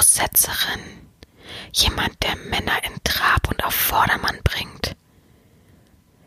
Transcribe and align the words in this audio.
Aussetzerin. 0.00 1.10
Jemand, 1.74 2.22
der 2.22 2.34
Männer 2.34 2.82
in 2.84 3.04
Trab 3.04 3.50
und 3.50 3.62
auf 3.62 3.74
Vordermann 3.74 4.40
bringt. 4.44 4.96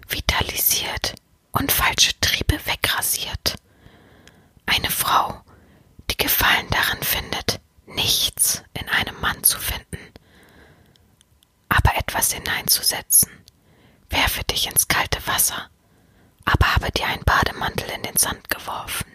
Vitalisiert 0.08 1.15
und 1.52 1.72
falsche 1.72 2.12
Triebe 2.22 2.63
wegrasiert. 2.67 3.56
Eine 4.67 4.92
Frau, 4.92 5.42
die 6.12 6.17
Gefallen 6.17 6.67
darin 6.70 7.01
findet, 7.01 7.62
nichts 7.88 8.62
in 8.76 8.88
einem 8.90 9.20
Mann 9.22 9.44
zu 9.44 9.58
finden, 9.58 10.13
aber 11.67 11.96
etwas 11.97 12.31
hineinzusetzen. 12.31 13.31
Werfe 14.12 14.44
dich 14.44 14.67
ins 14.67 14.87
kalte 14.87 15.26
Wasser, 15.26 15.71
aber 16.45 16.76
habe 16.76 16.91
dir 16.91 17.08
einen 17.08 17.23
Bademantel 17.23 17.90
in 17.90 18.03
den 18.03 18.17
Sand 18.17 18.52
geworfen. 18.52 19.12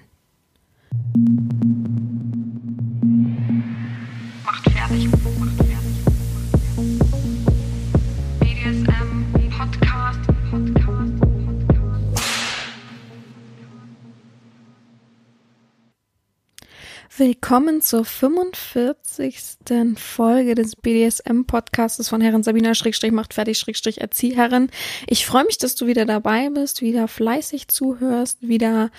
Willkommen 17.19 17.81
zur 17.83 18.05
45. 18.05 19.59
Folge 19.97 20.55
des 20.55 20.77
BDSM-Podcastes 20.77 22.09
von 22.09 22.21
Herren 22.21 22.45
Sabina 22.45 22.77
Schrägstrich 22.77 23.11
macht 23.11 23.35
fertig 23.35 23.59
Schrägstrich 23.59 24.01
Erzieherin. 24.01 24.71
Ich 25.09 25.27
freue 25.27 25.45
mich, 25.45 25.59
dass 25.59 25.75
du 25.75 25.89
wieder 25.89 26.05
dabei 26.05 26.49
bist, 26.51 26.81
wieder 26.81 27.09
fleißig 27.09 27.67
zuhörst, 27.67 28.47
wieder 28.47 28.93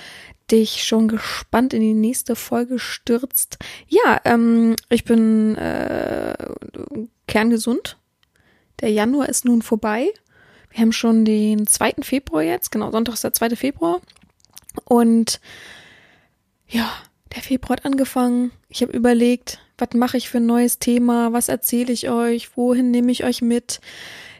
dich 0.51 0.83
schon 0.83 1.07
gespannt 1.07 1.73
in 1.73 1.79
die 1.79 1.93
nächste 1.93 2.35
Folge 2.35 2.77
stürzt. 2.77 3.57
Ja, 3.87 4.19
ähm, 4.25 4.75
ich 4.89 5.05
bin 5.05 5.55
äh, 5.55 6.35
kerngesund. 7.25 7.95
Der 8.81 8.91
Januar 8.91 9.29
ist 9.29 9.45
nun 9.45 9.61
vorbei. 9.61 10.09
Wir 10.71 10.81
haben 10.81 10.91
schon 10.91 11.23
den 11.23 11.67
2. 11.67 11.93
Februar 12.01 12.43
jetzt, 12.43 12.69
genau, 12.69 12.91
Sonntag 12.91 13.13
ist 13.13 13.23
der 13.23 13.31
2. 13.31 13.51
Februar. 13.51 14.01
Und 14.83 15.39
ja, 16.67 16.91
der 17.35 17.43
Februar 17.43 17.77
hat 17.77 17.85
angefangen. 17.85 18.51
Ich 18.69 18.81
habe 18.81 18.93
überlegt, 18.93 19.59
was 19.77 19.89
mache 19.93 20.17
ich 20.17 20.29
für 20.29 20.37
ein 20.37 20.45
neues 20.45 20.79
Thema, 20.79 21.33
was 21.33 21.49
erzähle 21.49 21.93
ich 21.93 22.09
euch, 22.09 22.55
wohin 22.57 22.91
nehme 22.91 23.11
ich 23.11 23.23
euch 23.23 23.41
mit. 23.41 23.81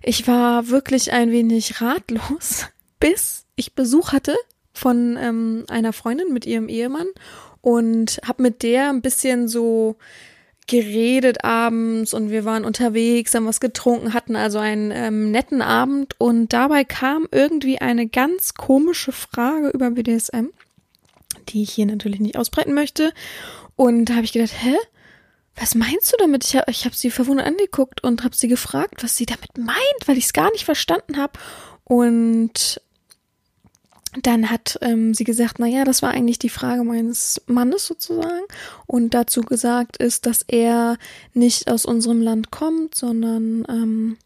Ich 0.02 0.28
war 0.28 0.70
wirklich 0.70 1.12
ein 1.12 1.32
wenig 1.32 1.82
ratlos, 1.82 2.66
bis 3.00 3.46
ich 3.56 3.76
Besuch 3.76 4.12
hatte 4.12 4.36
von 4.74 5.18
ähm, 5.20 5.66
einer 5.68 5.94
Freundin 5.94 6.34
mit 6.34 6.46
ihrem 6.46 6.70
Ehemann 6.70 7.08
und 7.62 8.22
habe 8.26 8.44
mit 8.44 8.64
der 8.64 8.90
ein 8.90 9.02
bisschen 9.02 9.48
so 9.48 9.98
geredet 10.68 11.44
abends 11.44 12.14
und 12.14 12.30
wir 12.30 12.46
waren 12.46 12.64
unterwegs, 12.64 13.34
haben 13.34 13.48
was 13.48 13.60
getrunken, 13.60 14.14
hatten 14.14 14.36
also 14.36 14.60
einen 14.60 14.92
ähm, 14.92 15.32
netten 15.32 15.64
Abend 15.64 16.14
und 16.20 16.54
dabei 16.54 16.84
kam 16.84 17.28
irgendwie 17.32 17.80
eine 17.80 18.08
ganz 18.08 18.54
komische 18.54 19.12
Frage 19.12 19.70
über 19.70 19.90
BDSM 19.92 20.50
die 21.50 21.64
ich 21.64 21.72
hier 21.72 21.86
natürlich 21.86 22.20
nicht 22.20 22.38
ausbreiten 22.38 22.74
möchte. 22.74 23.14
Und 23.76 24.06
da 24.06 24.16
habe 24.16 24.26
ich 24.26 24.34
gedacht, 24.34 24.54
hä? 24.58 24.76
Was 25.56 25.76
meinst 25.76 26.14
du 26.14 26.18
damit? 26.18 26.46
Ich 26.46 26.56
habe 26.56 26.72
ich 26.72 26.86
hab 26.86 26.96
sie 26.96 27.12
verwundert 27.12 27.48
angeguckt 27.48 28.02
und 28.02 28.24
habe 28.24 28.36
sie 28.36 28.48
gefragt, 28.48 29.04
was 29.04 29.18
sie 29.18 29.26
damit 29.26 29.58
meint, 29.58 29.78
weil 30.06 30.18
ich 30.18 30.26
es 30.26 30.34
gar 30.34 30.50
nicht 30.52 30.64
verstanden 30.64 31.18
habe. 31.18 31.34
Und 31.84 32.80
dann 34.24 34.50
hat 34.50 34.78
ähm, 34.82 35.14
sie 35.14 35.24
gesagt, 35.24 35.60
na 35.60 35.68
ja, 35.68 35.84
das 35.84 36.02
war 36.02 36.12
eigentlich 36.12 36.40
die 36.40 36.50
Frage 36.50 36.84
meines 36.84 37.42
Mannes 37.46 37.86
sozusagen. 37.86 38.46
Und 38.88 39.14
dazu 39.14 39.42
gesagt 39.42 39.98
ist, 39.98 40.26
dass 40.26 40.44
er 40.48 40.98
nicht 41.34 41.70
aus 41.70 41.86
unserem 41.86 42.22
Land 42.22 42.52
kommt, 42.52 42.96
sondern 42.96 43.66
ähm, 43.70 44.18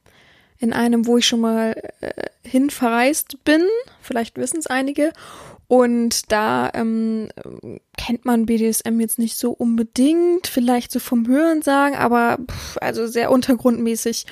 in 0.59 0.71
einem, 0.71 1.05
wo 1.05 1.17
ich 1.17 1.27
schon 1.27 1.41
mal 1.41 1.75
äh, 1.99 2.11
hin 2.47 2.69
verreist 2.69 3.43
bin. 3.43 3.65
Vielleicht 4.01 4.37
wissen 4.37 4.59
es 4.59 4.67
einige. 4.67 5.11
Und 5.67 6.31
da 6.31 6.69
ähm, 6.73 7.29
kennt 7.97 8.25
man 8.25 8.45
BDSM 8.45 8.99
jetzt 8.99 9.19
nicht 9.19 9.37
so 9.37 9.51
unbedingt, 9.51 10.47
vielleicht 10.47 10.91
so 10.91 10.99
vom 10.99 11.27
Hören 11.27 11.61
sagen, 11.61 11.95
aber 11.95 12.37
pff, 12.49 12.77
also 12.81 13.07
sehr 13.07 13.31
untergrundmäßig. 13.31 14.25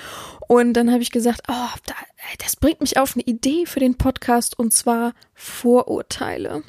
Und 0.47 0.73
dann 0.73 0.91
habe 0.91 1.01
ich 1.01 1.11
gesagt, 1.11 1.43
oh, 1.47 1.69
da, 1.85 1.95
das 2.43 2.55
bringt 2.55 2.81
mich 2.81 2.97
auf 2.97 3.15
eine 3.15 3.23
Idee 3.23 3.65
für 3.65 3.79
den 3.79 3.97
Podcast 3.97 4.59
und 4.59 4.73
zwar 4.73 5.13
Vorurteile. 5.33 6.63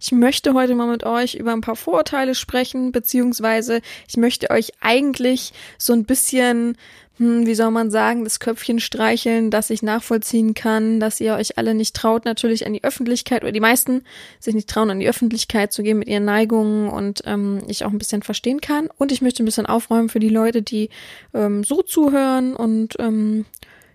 Ich 0.00 0.12
möchte 0.12 0.54
heute 0.54 0.74
mal 0.74 0.86
mit 0.86 1.04
euch 1.04 1.34
über 1.34 1.52
ein 1.52 1.60
paar 1.60 1.76
Vorurteile 1.76 2.34
sprechen, 2.34 2.92
beziehungsweise 2.92 3.80
ich 4.08 4.16
möchte 4.16 4.50
euch 4.50 4.72
eigentlich 4.80 5.52
so 5.78 5.92
ein 5.92 6.04
bisschen 6.04 6.76
hm, 7.18 7.46
wie 7.46 7.54
soll 7.54 7.70
man 7.70 7.90
sagen, 7.90 8.24
das 8.24 8.40
Köpfchen 8.40 8.80
streicheln, 8.80 9.50
dass 9.50 9.70
ich 9.70 9.82
nachvollziehen 9.82 10.54
kann, 10.54 10.98
dass 10.98 11.20
ihr 11.20 11.34
euch 11.34 11.58
alle 11.58 11.74
nicht 11.74 11.94
traut, 11.94 12.24
natürlich 12.24 12.66
an 12.66 12.72
die 12.72 12.82
Öffentlichkeit, 12.82 13.42
oder 13.42 13.52
die 13.52 13.60
meisten 13.60 14.02
sich 14.40 14.54
nicht 14.54 14.68
trauen, 14.68 14.90
an 14.90 14.98
die 14.98 15.08
Öffentlichkeit 15.08 15.72
zu 15.72 15.82
gehen 15.82 15.98
mit 15.98 16.08
ihren 16.08 16.24
Neigungen 16.24 16.88
und 16.88 17.22
ähm, 17.26 17.62
ich 17.68 17.84
auch 17.84 17.90
ein 17.90 17.98
bisschen 17.98 18.22
verstehen 18.22 18.60
kann. 18.60 18.88
Und 18.98 19.12
ich 19.12 19.22
möchte 19.22 19.42
ein 19.42 19.46
bisschen 19.46 19.66
aufräumen 19.66 20.08
für 20.08 20.20
die 20.20 20.28
Leute, 20.28 20.62
die 20.62 20.90
ähm, 21.32 21.62
so 21.62 21.82
zuhören 21.82 22.56
und 22.56 22.96
ähm, 22.98 23.44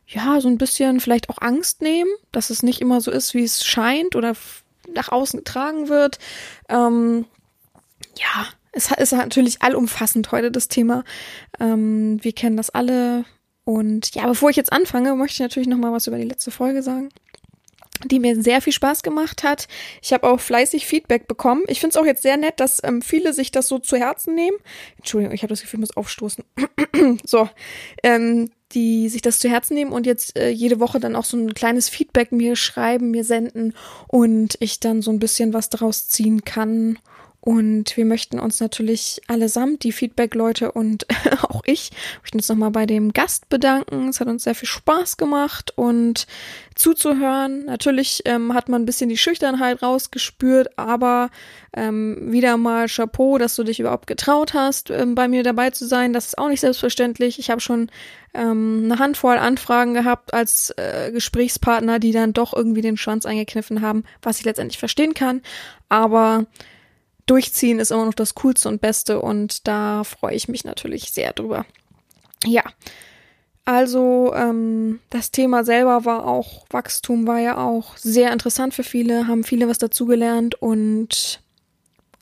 ja, 0.08 0.40
so 0.42 0.48
ein 0.48 0.58
bisschen 0.58 1.00
vielleicht 1.00 1.30
auch 1.30 1.38
Angst 1.40 1.82
nehmen, 1.82 2.10
dass 2.32 2.50
es 2.50 2.64
nicht 2.64 2.82
immer 2.82 3.02
so 3.02 3.12
ist, 3.12 3.34
wie 3.34 3.44
es 3.44 3.66
scheint 3.66 4.16
oder 4.16 4.34
nach 4.94 5.10
außen 5.10 5.40
getragen 5.40 5.90
wird. 5.90 6.20
Ähm, 6.68 7.26
ja, 8.18 8.48
es 8.72 8.92
ist 8.92 9.14
natürlich 9.14 9.62
allumfassend 9.62 10.32
heute 10.32 10.52
das 10.52 10.68
Thema. 10.68 11.04
Ähm, 11.60 12.24
wir 12.24 12.34
kennen 12.34 12.58
das 12.58 12.70
alle. 12.70 13.26
Und 13.64 14.16
ja, 14.16 14.26
bevor 14.28 14.50
ich 14.50 14.56
jetzt 14.56 14.74
anfange, 14.74 15.16
möchte 15.16 15.36
ich 15.36 15.40
natürlich 15.40 15.70
noch 15.70 15.78
mal 15.78 15.92
was 15.92 16.08
über 16.08 16.18
die 16.18 16.24
letzte 16.24 16.52
Folge 16.52 16.82
sagen 16.82 17.10
die 18.06 18.20
mir 18.20 18.42
sehr 18.42 18.62
viel 18.62 18.74
Spaß 18.74 19.04
gemacht 19.04 19.44
hat. 19.44 19.68
Ich 20.02 20.14
habe 20.14 20.28
auch 20.28 20.40
fleißig 20.40 20.86
Feedback 20.86 21.28
bekommen. 21.28 21.64
Ich 21.68 21.80
finde 21.80 21.92
es 21.92 21.98
auch 21.98 22.06
jetzt 22.06 22.22
sehr 22.22 22.38
nett, 22.38 22.60
dass 22.60 22.82
ähm, 22.84 23.02
viele 23.02 23.34
sich 23.34 23.52
das 23.52 23.68
so 23.68 23.80
zu 23.80 23.98
Herzen 23.98 24.36
nehmen. 24.36 24.58
Entschuldigung, 24.98 25.36
ich 25.36 25.44
habe 25.44 25.50
das 25.50 25.62
Gefühl, 25.62 25.80
ich 25.80 25.90
muss 25.90 25.98
aufstoßen. 25.98 26.44
so, 27.26 27.50
ähm, 28.04 28.52
die 28.72 29.10
sich 29.10 29.22
das 29.22 29.40
zu 29.40 29.50
Herzen 29.50 29.74
nehmen 29.74 29.92
und 29.92 30.06
jetzt 30.06 30.38
äh, 30.38 30.50
jede 30.50 30.80
Woche 30.80 31.00
dann 31.00 31.16
auch 31.16 31.26
so 31.26 31.36
ein 31.36 31.54
kleines 31.54 31.90
Feedback 31.90 32.32
mir 32.32 32.56
schreiben, 32.56 33.12
mir 33.12 33.24
senden 33.24 33.74
und 34.08 34.56
ich 34.60 34.80
dann 34.80 35.02
so 35.02 35.12
ein 35.12 35.20
bisschen 35.20 35.54
was 35.54 35.70
daraus 35.70 36.08
ziehen 36.08 36.46
kann 36.46 37.00
und 37.42 37.96
wir 37.96 38.06
möchten 38.06 38.38
uns 38.38 38.60
natürlich 38.60 39.22
allesamt, 39.28 39.84
die 39.84 39.94
Feedback-Leute 39.94 40.74
und 40.74 41.08
auch 41.44 41.62
ich, 41.66 41.92
möchten 42.22 42.38
uns 42.38 42.50
nochmal 42.50 42.72
bei 42.72 42.86
dem 42.86 43.14
Gast 43.14 43.48
bedanken. 43.48 44.10
Es 44.10 44.20
hat 44.20 44.28
uns 44.28 44.44
sehr 44.44 44.56
viel 44.56 44.68
Spaß 44.68 45.16
gemacht 45.16 45.72
und 45.76 46.28
zuzuhören. 46.76 47.66
Natürlich 47.66 48.24
ähm, 48.26 48.54
hat 48.54 48.68
man 48.68 48.82
ein 48.82 48.86
bisschen 48.86 49.10
die 49.10 49.18
Schüchternheit 49.18 49.82
rausgespürt, 49.82 50.78
aber 50.78 51.30
ähm, 51.74 52.32
wieder 52.32 52.58
mal 52.58 52.88
Chapeau, 52.88 53.38
dass 53.38 53.56
du 53.56 53.64
dich 53.64 53.80
überhaupt 53.80 54.08
getraut 54.08 54.54
hast, 54.54 54.90
ähm, 54.90 55.16
bei 55.16 55.30
mir 55.30 55.44
dabei 55.44 55.70
zu 55.70 55.88
sein. 55.88 56.12
Das 56.12 56.28
ist 56.28 56.38
auch 56.38 56.50
nicht 56.50 56.62
selbstverständlich. 56.62 57.40
Ich 57.40 57.50
habe 57.50 57.62
schon 57.62 57.90
ähm, 58.34 58.82
eine 58.84 59.00
Handvoll 59.00 59.38
Anfragen 59.38 59.94
gehabt 59.94 60.34
als 60.34 60.72
äh, 60.72 61.12
Gesprächspartner, 61.14 62.00
die 62.00 62.12
dann 62.12 62.34
doch 62.34 62.54
irgendwie 62.54 62.82
den 62.82 62.98
Schwanz 62.98 63.26
eingekniffen 63.26 63.82
haben, 63.82 64.04
was 64.22 64.40
ich 64.40 64.46
letztendlich 64.46 64.78
verstehen 64.78 65.14
kann. 65.14 65.42
Aber 65.88 66.46
durchziehen 67.30 67.80
ist 67.80 67.92
immer 67.92 68.06
noch 68.06 68.14
das 68.14 68.36
Coolste 68.36 68.70
und 68.70 68.82
Beste 68.82 69.22
und 69.22 69.68
da 69.68 70.04
freue 70.04 70.36
ich 70.36 70.48
mich 70.48 70.64
natürlich 70.64 71.12
sehr 71.12 71.34
drüber. 71.34 71.66
Ja. 72.46 72.64
Also 73.66 74.34
ähm, 74.34 75.00
das 75.12 75.30
Thema 75.30 75.64
selber 75.64 76.04
war 76.06 76.26
auch, 76.26 76.66
Wachstum 76.72 77.28
war 77.28 77.40
ja 77.40 77.58
auch 77.58 77.96
sehr 77.98 78.34
interessant 78.34 78.74
für 78.74 78.84
viele, 78.84 79.28
haben 79.28 79.44
viele 79.44 79.68
was 79.68 79.78
dazugelernt 79.78 80.60
und 80.60 81.42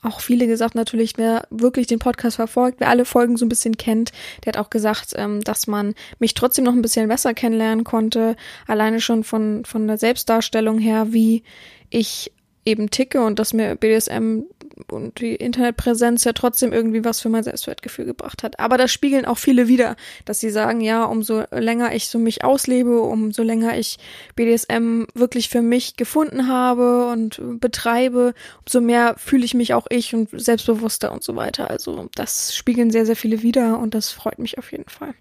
auch 0.03 0.19
viele 0.19 0.45
gesagt 0.45 0.75
natürlich, 0.75 1.13
wer 1.17 1.47
wirklich 1.49 1.87
den 1.87 1.99
Podcast 1.99 2.35
verfolgt, 2.35 2.81
wer 2.81 2.89
alle 2.89 3.05
Folgen 3.05 3.37
so 3.37 3.45
ein 3.45 3.49
bisschen 3.49 3.77
kennt, 3.77 4.11
der 4.43 4.53
hat 4.53 4.57
auch 4.57 4.69
gesagt, 4.69 5.13
ähm, 5.15 5.41
dass 5.41 5.67
man 5.67 5.95
mich 6.19 6.33
trotzdem 6.33 6.65
noch 6.65 6.73
ein 6.73 6.81
bisschen 6.81 7.07
besser 7.07 7.33
kennenlernen 7.33 7.83
konnte, 7.83 8.35
alleine 8.67 8.99
schon 8.99 9.23
von, 9.23 9.63
von 9.63 9.87
der 9.87 9.97
Selbstdarstellung 9.97 10.79
her, 10.79 11.13
wie 11.13 11.43
ich 11.89 12.33
eben 12.65 12.89
ticke 12.89 13.21
und 13.21 13.39
dass 13.39 13.53
mir 13.53 13.75
BDSM 13.75 14.41
und 14.91 15.19
die 15.19 15.35
Internetpräsenz 15.35 16.23
ja 16.23 16.33
trotzdem 16.33 16.73
irgendwie 16.73 17.03
was 17.03 17.19
für 17.19 17.29
mein 17.29 17.43
Selbstwertgefühl 17.43 18.05
gebracht 18.05 18.43
hat. 18.43 18.59
Aber 18.59 18.77
das 18.77 18.91
spiegeln 18.91 19.25
auch 19.25 19.37
viele 19.37 19.67
wieder, 19.67 19.95
dass 20.25 20.39
sie 20.39 20.49
sagen, 20.49 20.81
ja, 20.81 21.05
umso 21.05 21.43
länger 21.51 21.93
ich 21.93 22.07
so 22.07 22.19
mich 22.19 22.43
auslebe, 22.43 23.01
umso 23.01 23.43
länger 23.43 23.77
ich 23.77 23.97
BDSM 24.35 25.03
wirklich 25.13 25.49
für 25.49 25.61
mich 25.61 25.95
gefunden 25.95 26.47
habe 26.47 27.07
und 27.07 27.41
betreibe, 27.59 28.33
umso 28.65 28.81
mehr 28.81 29.15
fühle 29.17 29.45
ich 29.45 29.53
mich 29.53 29.73
auch 29.73 29.87
ich 29.89 30.13
und 30.13 30.29
selbstbewusster 30.31 31.11
und 31.11 31.23
so 31.23 31.35
weiter. 31.35 31.69
Also 31.69 32.09
das 32.15 32.55
spiegeln 32.55 32.91
sehr, 32.91 33.05
sehr 33.05 33.15
viele 33.15 33.43
wieder 33.43 33.79
und 33.79 33.93
das 33.93 34.11
freut 34.11 34.39
mich 34.39 34.57
auf 34.57 34.71
jeden 34.71 34.89
Fall. 34.89 35.13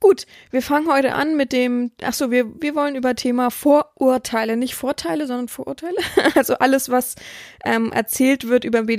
Gut, 0.00 0.26
wir 0.50 0.62
fangen 0.62 0.88
heute 0.88 1.14
an 1.14 1.36
mit 1.36 1.52
dem, 1.52 1.90
ach 2.02 2.14
so, 2.14 2.30
wir, 2.30 2.46
wir 2.60 2.74
wollen 2.74 2.94
über 2.94 3.14
Thema 3.14 3.50
Vorurteile, 3.50 4.56
nicht 4.56 4.74
Vorteile, 4.74 5.26
sondern 5.26 5.48
Vorurteile. 5.48 5.96
Also 6.34 6.54
alles, 6.54 6.88
was 6.88 7.16
ähm, 7.64 7.90
erzählt 7.90 8.48
wird 8.48 8.64
über 8.64 8.82
BDSM 8.82 8.97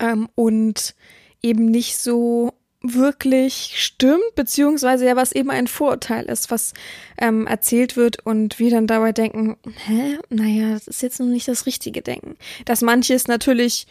ähm, 0.00 0.28
und 0.34 0.94
eben 1.42 1.66
nicht 1.66 1.98
so 1.98 2.52
wirklich 2.82 3.72
stimmt, 3.76 4.34
beziehungsweise 4.34 5.06
ja, 5.06 5.16
was 5.16 5.32
eben 5.32 5.50
ein 5.50 5.66
Vorurteil 5.66 6.26
ist, 6.26 6.50
was 6.50 6.72
ähm, 7.18 7.46
erzählt 7.46 7.96
wird 7.96 8.24
und 8.24 8.58
wir 8.58 8.70
dann 8.70 8.86
dabei 8.86 9.12
denken, 9.12 9.56
hä, 9.86 10.18
naja, 10.28 10.72
das 10.72 10.86
ist 10.86 11.02
jetzt 11.02 11.20
noch 11.20 11.26
nicht 11.26 11.48
das 11.48 11.66
richtige 11.66 12.02
Denken. 12.02 12.36
Dass 12.64 12.82
manches 12.82 13.26
natürlich 13.26 13.86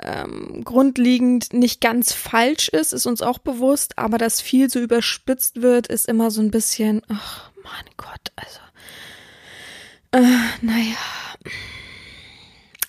ähm, 0.00 0.62
grundlegend 0.64 1.52
nicht 1.52 1.80
ganz 1.80 2.12
falsch 2.12 2.68
ist, 2.68 2.92
ist 2.92 3.06
uns 3.06 3.22
auch 3.22 3.38
bewusst, 3.38 3.98
aber 3.98 4.18
dass 4.18 4.40
viel 4.40 4.70
so 4.70 4.80
überspitzt 4.80 5.62
wird, 5.62 5.88
ist 5.88 6.08
immer 6.08 6.30
so 6.30 6.40
ein 6.40 6.50
bisschen, 6.50 7.02
ach 7.08 7.50
mein 7.62 7.84
Gott, 7.96 8.32
also, 8.36 8.60
äh, 10.12 10.38
naja. 10.62 10.96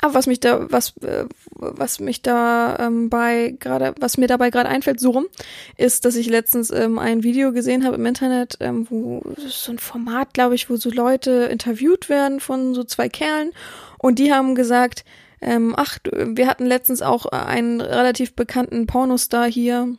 Aber 0.02 0.14
was 0.14 0.28
mich 0.28 0.40
da, 0.40 0.72
was, 0.72 0.96
äh, 1.02 1.26
was 1.52 2.00
mich 2.00 2.22
da 2.22 2.78
ähm, 2.80 3.10
bei 3.10 3.56
gerade, 3.60 3.94
was 4.00 4.18
mir 4.18 4.28
dabei 4.28 4.50
gerade 4.50 4.70
einfällt, 4.70 5.00
so 5.00 5.12
rum, 5.12 5.28
ist, 5.76 6.06
dass 6.06 6.16
ich 6.16 6.30
letztens 6.30 6.72
ähm, 6.72 6.98
ein 6.98 7.24
Video 7.24 7.52
gesehen 7.52 7.86
habe 7.86 7.98
im 7.98 8.06
Internet, 8.06 8.58
ähm, 8.62 8.88
wo 8.90 9.22
so 9.38 9.72
ein 9.72 9.80
Format, 9.80 10.34
glaube 10.34 10.56
ich, 10.56 10.70
wo 10.70 10.78
so 10.78 10.90
Leute 10.90 11.50
interviewt 11.52 12.08
werden 12.08 12.40
von 12.40 12.74
so 12.74 12.86
zwei 12.86 13.10
Kerlen 13.10 13.52
und 13.98 14.20
die 14.20 14.32
haben 14.32 14.56
gesagt, 14.56 15.04
ähm, 15.42 15.74
ach, 15.78 16.00
wir 16.12 16.48
hatten 16.48 16.66
letztens 16.66 17.02
auch 17.02 17.26
einen 17.26 17.82
relativ 17.82 18.36
bekannten 18.36 18.88
Pornostar 18.88 19.50
hier, 19.50 19.96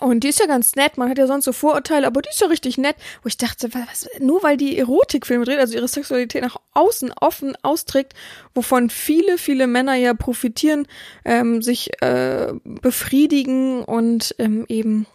und 0.00 0.20
die 0.20 0.28
ist 0.28 0.40
ja 0.40 0.46
ganz 0.46 0.74
nett, 0.74 0.96
man 0.98 1.08
hat 1.08 1.18
ja 1.18 1.26
sonst 1.26 1.44
so 1.44 1.52
Vorurteile, 1.52 2.06
aber 2.06 2.22
die 2.22 2.28
ist 2.28 2.40
ja 2.40 2.46
richtig 2.46 2.78
nett. 2.78 2.96
Wo 3.22 3.28
ich 3.28 3.36
dachte, 3.36 3.72
was, 3.72 4.08
nur 4.20 4.42
weil 4.42 4.56
die 4.56 4.78
Erotikfilme 4.78 5.44
dreht, 5.44 5.58
also 5.58 5.74
ihre 5.74 5.88
Sexualität 5.88 6.42
nach 6.42 6.56
außen 6.72 7.12
offen 7.20 7.56
austrägt, 7.62 8.14
wovon 8.54 8.90
viele, 8.90 9.38
viele 9.38 9.66
Männer 9.66 9.94
ja 9.94 10.14
profitieren, 10.14 10.86
ähm, 11.24 11.62
sich 11.62 12.02
äh, 12.02 12.52
befriedigen 12.64 13.84
und 13.84 14.34
ähm, 14.38 14.64
eben 14.68 15.06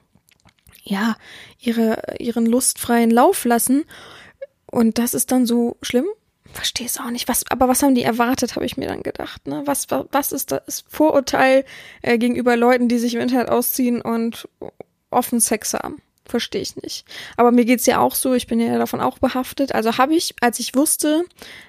ja 0.84 1.16
ihre 1.60 2.16
ihren 2.20 2.46
lustfreien 2.46 3.12
Lauf 3.12 3.46
lassen. 3.46 3.86
Und 4.66 4.98
das 4.98 5.14
ist 5.14 5.32
dann 5.32 5.46
so 5.46 5.78
schlimm. 5.82 6.06
Verstehe 6.54 6.88
es 6.88 7.00
auch 7.00 7.12
nicht. 7.12 7.28
Was, 7.28 7.44
aber 7.50 7.68
was 7.68 7.84
haben 7.84 7.96
die 7.96 8.04
erwartet, 8.04 8.56
habe 8.56 8.66
ich 8.66 8.78
mir 8.78 8.88
dann 8.88 9.04
gedacht. 9.04 9.48
Ne? 9.48 9.62
Was, 9.66 9.88
was 9.90 10.32
ist 10.32 10.52
das 10.52 10.84
Vorurteil 10.90 11.64
äh, 12.02 12.18
gegenüber 12.18 12.56
Leuten, 12.56 12.88
die 12.88 12.98
sich 12.98 13.16
im 13.16 13.22
Internet 13.22 13.50
ausziehen 13.50 14.02
und 14.02 14.48
offen 15.12 15.40
Sex 15.40 15.74
haben? 15.74 16.02
Verstehe 16.26 16.62
ich 16.62 16.76
nicht. 16.76 17.06
Aber 17.38 17.52
mir 17.52 17.66
geht's 17.66 17.86
ja 17.86 18.00
auch 18.00 18.14
so, 18.14 18.34
ich 18.34 18.48
bin 18.48 18.60
ja 18.60 18.78
davon 18.78 19.02
auch 19.02 19.20
behaftet. 19.20 19.74
Also 19.74 19.98
habe 19.98 20.16
ich, 20.16 20.36
als 20.42 20.60
ich 20.60 20.76
wusste, 20.76 21.24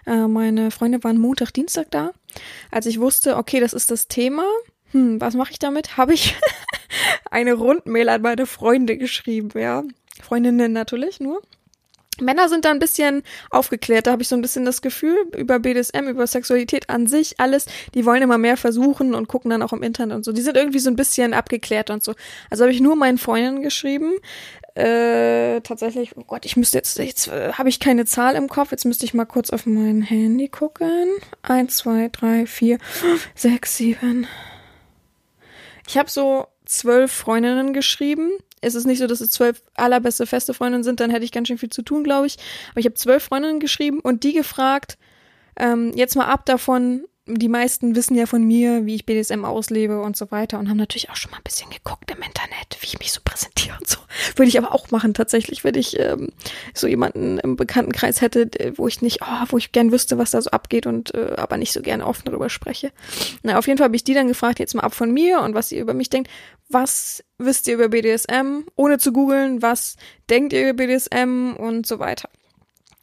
äh, 0.07 0.27
meine 0.27 0.71
Freunde 0.71 1.03
waren 1.03 1.19
Montag, 1.19 1.53
Dienstag 1.53 1.91
da, 1.91 2.13
als 2.71 2.87
ich 2.87 3.01
wusste, 3.01 3.37
okay, 3.37 3.61
das 3.61 3.73
ist 3.73 3.91
das 3.91 4.09
Thema, 4.09 4.45
hm, 4.93 5.21
was 5.21 5.35
mache 5.35 5.53
ich 5.53 5.59
damit? 5.59 5.97
Habe 5.97 6.15
ich 6.15 6.37
eine 7.31 7.55
Rundmail 7.55 8.09
an 8.09 8.23
meine 8.23 8.47
Freunde 8.47 8.97
geschrieben, 8.97 9.51
ja. 9.59 9.83
Freundinnen 10.23 10.73
natürlich 10.73 11.21
nur. 11.21 11.41
Männer 12.21 12.49
sind 12.49 12.65
da 12.65 12.71
ein 12.71 12.79
bisschen 12.79 13.23
aufgeklärt, 13.51 14.07
da 14.07 14.13
habe 14.13 14.23
ich 14.23 14.29
so 14.29 14.37
ein 14.37 14.43
bisschen 14.43 14.65
das 14.65 14.83
Gefühl, 14.83 15.17
über 15.37 15.59
BDSM, 15.59 16.09
über 16.09 16.27
Sexualität 16.27 16.89
an 16.89 17.07
sich, 17.07 17.39
alles, 17.39 17.67
die 17.95 18.05
wollen 18.05 18.23
immer 18.23 18.39
mehr 18.39 18.57
versuchen 18.57 19.15
und 19.15 19.29
gucken 19.29 19.51
dann 19.51 19.63
auch 19.63 19.73
im 19.73 19.83
Internet 19.83 20.17
und 20.17 20.25
so. 20.25 20.33
Die 20.33 20.43
sind 20.43 20.57
irgendwie 20.57 20.79
so 20.79 20.91
ein 20.91 20.97
bisschen 20.97 21.35
abgeklärt 21.35 21.91
und 21.91 22.03
so. 22.03 22.15
Also 22.51 22.65
habe 22.65 22.73
ich 22.73 22.81
nur 22.81 22.97
meinen 22.97 23.19
Freundinnen 23.19 23.63
geschrieben. 23.63 24.13
Äh, 24.75 25.61
tatsächlich, 25.63 26.17
oh 26.17 26.25
Gott, 26.25 26.45
ich 26.45 26.57
müsste 26.57 26.79
jetzt, 26.79 26.99
jetzt 26.99 27.29
äh, 27.29 27.53
habe 27.55 27.69
ich 27.69 27.81
keine 27.81 28.05
Zahl 28.05 28.37
im 28.37 28.49
Kopf, 28.49 28.71
jetzt 28.71 28.85
müsste 28.85 29.05
ich 29.05 29.15
mal 29.15 29.25
kurz 29.25 29.51
auf 29.51 29.67
mein 29.67 30.03
Handy 30.03 30.49
gucken. 30.49 31.09
Eins, 31.43 31.79
zwei, 31.79 32.09
drei, 32.13 32.47
vier, 32.47 32.79
sechs, 33.35 33.77
sieben. 33.77 34.27
Ich 35.89 35.99
habe 35.99 36.09
so 36.09 36.47
zwölf 36.67 37.11
Freundinnen 37.11 37.73
geschrieben 37.73 38.31
es 38.61 38.75
ist 38.75 38.87
nicht 38.87 38.99
so, 38.99 39.07
dass 39.07 39.21
es 39.21 39.31
zwölf 39.31 39.63
allerbeste 39.75 40.27
feste 40.27 40.55
Freundinnen 40.55 40.85
sind, 40.85 41.01
dann 41.01 41.11
hätte 41.11 41.25
ich 41.25 41.33
ganz 41.33 41.49
schön 41.49 41.59
viel 41.59 41.71
zu 41.71 41.83
tun, 41.83 42.05
glaube 42.05 42.27
ich. 42.27 42.37
Aber 42.71 42.81
ich 42.81 42.87
habe 42.87 42.95
zwölf 42.95 43.25
Freundinnen 43.25 43.61
geschrieben 43.61 44.01
und 44.01 44.23
die 44.23 44.33
gefragt, 44.33 44.99
ähm, 45.57 45.93
jetzt 45.95 46.17
mal 46.17 46.27
ab 46.27 46.47
davon, 46.47 47.05
die 47.37 47.49
meisten 47.49 47.95
wissen 47.95 48.15
ja 48.15 48.27
von 48.27 48.43
mir, 48.43 48.87
wie 48.87 48.95
ich 48.95 49.07
BDSM 49.07 49.45
auslebe 49.45 50.01
und 50.01 50.17
so 50.17 50.31
weiter 50.31 50.59
und 50.59 50.69
haben 50.69 50.77
natürlich 50.77 51.11
auch 51.11 51.17
schon 51.17 51.31
mal 51.31 51.39
ein 51.39 51.45
bisschen 51.45 51.71
geguckt 51.71 52.11
im 52.11 52.23
Internet, 52.23 52.79
wie 52.81 52.87
ich 52.87 52.99
mich 52.99 53.13
so 53.13 53.21
präsentiere 53.25 53.77
und 53.79 53.89
so. 53.89 53.99
Würde 54.37 54.49
ich 54.49 54.59
aber 54.59 54.75
auch 54.75 54.91
machen 54.91 55.15
tatsächlich, 55.15 55.65
wenn 55.65 55.75
ich 55.75 55.99
ähm, 55.99 56.29
so 56.75 56.87
jemanden 56.87 57.39
im 57.39 57.57
Bekanntenkreis 57.57 58.21
hätte, 58.21 58.51
wo 58.77 58.89
ich 58.89 59.03
nicht, 59.03 59.21
oh, 59.23 59.45
wo 59.49 59.59
ich 59.59 59.73
gern 59.73 59.93
wüsste, 59.93 60.19
was 60.19 60.31
da 60.31 60.41
so 60.41 60.51
abgeht 60.51 60.87
und 60.87 61.15
äh, 61.15 61.35
aber 61.37 61.57
nicht 61.57 61.73
so 61.73 61.83
gerne 61.83 62.07
offen 62.07 62.23
darüber 62.25 62.51
spreche. 62.51 62.93
Na, 63.43 63.59
auf 63.59 63.67
jeden 63.67 63.79
Fall 63.79 63.87
habe 63.87 63.97
ich 63.97 64.05
die 64.05 64.15
dann 64.15 64.29
gefragt, 64.29 64.59
jetzt 64.59 64.75
mal 64.75 64.83
ab 64.83 64.95
von 64.95 65.13
mir 65.13 65.41
und 65.41 65.55
was 65.55 65.73
ihr 65.73 65.81
über 65.81 65.95
mich 65.95 66.11
denkt. 66.11 66.31
Was 66.69 67.25
wisst 67.39 67.67
ihr 67.67 67.75
über 67.75 67.89
BDSM? 67.89 68.65
Ohne 68.77 68.99
zu 68.99 69.13
googeln, 69.13 69.63
was 69.63 69.97
denkt 70.29 70.53
ihr 70.53 70.71
über 70.71 70.75
BDSM 70.75 71.55
und 71.57 71.87
so 71.87 71.99
weiter. 71.99 72.29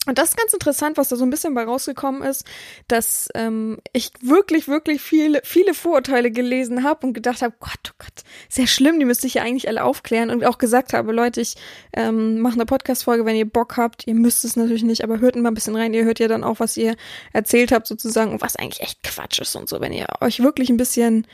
Und 0.08 0.18
das 0.18 0.30
ist 0.30 0.38
ganz 0.38 0.54
interessant, 0.54 0.96
was 0.98 1.10
da 1.10 1.18
so 1.18 1.26
ein 1.26 1.30
bisschen 1.30 1.54
bei 1.54 1.66
rausgekommen 1.66 2.24
ist, 2.24 2.46
dass 2.88 3.28
ähm, 3.36 3.78
ich 3.92 4.12
wirklich, 4.22 4.70
wirklich 4.70 5.02
viele, 5.02 5.42
viele 5.44 5.74
Vorurteile 5.74 6.32
gelesen 6.32 6.84
habe 6.84 7.06
und 7.06 7.14
gedacht 7.14 7.42
habe, 7.42 7.54
Gott, 7.60 7.92
oh 7.92 7.96
Gott, 8.00 8.24
sehr 8.48 8.68
schlimm, 8.68 9.00
die 9.00 9.06
müsste 9.06 9.28
ich 9.28 9.34
ja 9.34 9.44
eigentlich 9.44 9.68
alle 9.68 9.84
aufklären. 9.84 10.30
Und 10.30 10.46
auch 10.46 10.60
gesagt 10.60 10.94
habe, 10.94 11.12
Leute, 11.12 11.42
ich 11.42 11.56
ähm, 11.92 12.40
mache 12.40 12.54
eine 12.54 12.66
Podcast-Folge, 12.66 13.26
wenn 13.26 13.36
ihr 13.36 13.50
Bock 13.50 13.76
habt, 13.76 14.08
ihr 14.08 14.16
müsst 14.16 14.46
es 14.46 14.56
natürlich 14.56 14.84
nicht, 14.84 15.04
aber 15.04 15.20
hört 15.20 15.36
mal 15.36 15.52
ein 15.52 15.54
bisschen 15.54 15.76
rein, 15.76 15.94
ihr 15.94 16.06
hört 16.06 16.20
ja 16.20 16.30
dann 16.30 16.46
auch, 16.46 16.62
was 16.62 16.78
ihr 16.78 16.96
erzählt 17.34 17.74
habt 17.74 17.86
sozusagen 17.86 18.32
und 18.32 18.42
was 18.42 18.56
eigentlich 18.56 18.82
echt 18.82 19.04
Quatsch 19.04 19.40
ist 19.42 19.58
und 19.58 19.68
so, 19.68 19.82
wenn 19.82 19.92
ihr 19.92 20.08
euch 20.22 20.42
wirklich 20.42 20.70
ein 20.70 20.78
bisschen, 20.78 21.28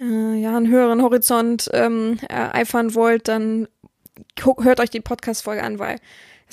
äh, 0.00 0.40
ja, 0.40 0.56
einen 0.56 0.70
höheren 0.70 1.02
Horizont 1.02 1.68
ähm, 1.74 2.18
ereifern 2.30 2.94
wollt, 2.94 3.28
dann 3.28 3.68
hört 4.40 4.80
euch 4.80 4.88
die 4.88 5.00
Podcast-Folge 5.00 5.62
an, 5.62 5.78
weil 5.78 5.98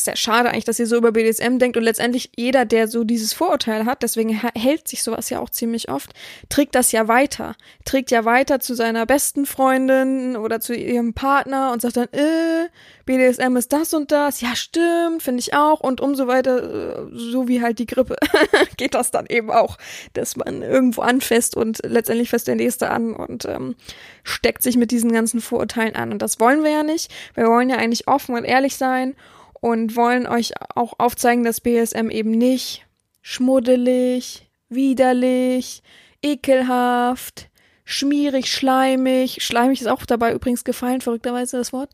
ja 0.07 0.15
schade 0.15 0.49
eigentlich, 0.49 0.65
dass 0.65 0.79
ihr 0.79 0.87
so 0.87 0.95
über 0.97 1.11
BDSM 1.11 1.57
denkt 1.57 1.77
und 1.77 1.83
letztendlich 1.83 2.31
jeder, 2.35 2.65
der 2.65 2.87
so 2.87 3.03
dieses 3.03 3.33
Vorurteil 3.33 3.85
hat, 3.85 4.03
deswegen 4.03 4.29
hält 4.29 4.87
sich 4.87 5.03
sowas 5.03 5.29
ja 5.29 5.39
auch 5.39 5.49
ziemlich 5.49 5.89
oft, 5.89 6.11
trägt 6.49 6.75
das 6.75 6.91
ja 6.91 7.07
weiter. 7.07 7.55
Trägt 7.85 8.11
ja 8.11 8.25
weiter 8.25 8.59
zu 8.59 8.73
seiner 8.73 9.05
besten 9.05 9.45
Freundin 9.45 10.35
oder 10.35 10.59
zu 10.59 10.75
ihrem 10.75 11.13
Partner 11.13 11.71
und 11.71 11.81
sagt 11.81 11.97
dann, 11.97 12.07
äh, 12.11 12.69
BDSM 13.05 13.57
ist 13.57 13.73
das 13.73 13.93
und 13.93 14.11
das, 14.11 14.39
ja 14.41 14.55
stimmt, 14.55 15.21
finde 15.21 15.41
ich 15.41 15.53
auch 15.53 15.81
und 15.81 15.99
umso 15.99 16.27
weiter, 16.27 17.07
äh, 17.07 17.09
so 17.11 17.47
wie 17.47 17.61
halt 17.61 17.79
die 17.79 17.85
Grippe, 17.85 18.15
geht 18.77 18.93
das 18.93 19.11
dann 19.11 19.25
eben 19.27 19.51
auch, 19.51 19.77
dass 20.13 20.37
man 20.37 20.61
irgendwo 20.61 21.01
anfasst 21.01 21.57
und 21.57 21.79
letztendlich 21.83 22.29
fässt 22.29 22.47
der 22.47 22.55
Nächste 22.55 22.89
an 22.89 23.13
und 23.13 23.45
ähm, 23.45 23.75
steckt 24.23 24.63
sich 24.63 24.77
mit 24.77 24.91
diesen 24.91 25.11
ganzen 25.11 25.41
Vorurteilen 25.41 25.95
an. 25.95 26.11
Und 26.11 26.21
das 26.21 26.39
wollen 26.39 26.63
wir 26.63 26.71
ja 26.71 26.83
nicht. 26.83 27.11
Wir 27.35 27.47
wollen 27.47 27.69
ja 27.69 27.77
eigentlich 27.77 28.07
offen 28.07 28.35
und 28.35 28.45
ehrlich 28.45 28.77
sein 28.77 29.15
und 29.63 29.95
wollen 29.95 30.27
euch 30.27 30.51
auch 30.75 30.99
aufzeigen, 30.99 31.45
dass 31.45 31.61
BSM 31.61 32.09
eben 32.09 32.31
nicht 32.31 32.85
schmuddelig, 33.21 34.49
widerlich, 34.67 35.83
ekelhaft, 36.21 37.49
schmierig, 37.85 38.51
schleimig, 38.51 39.41
schleimig 39.41 39.79
ist 39.79 39.87
auch 39.87 40.05
dabei 40.05 40.33
übrigens 40.33 40.65
gefallen, 40.65 40.99
verrückterweise 40.99 41.55
das 41.55 41.71
Wort, 41.71 41.91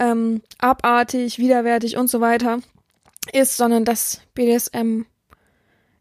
ähm, 0.00 0.42
abartig, 0.58 1.38
widerwärtig 1.38 1.96
und 1.96 2.08
so 2.08 2.20
weiter 2.20 2.58
ist, 3.32 3.56
sondern 3.56 3.84
dass 3.84 4.20
BDSM 4.34 5.02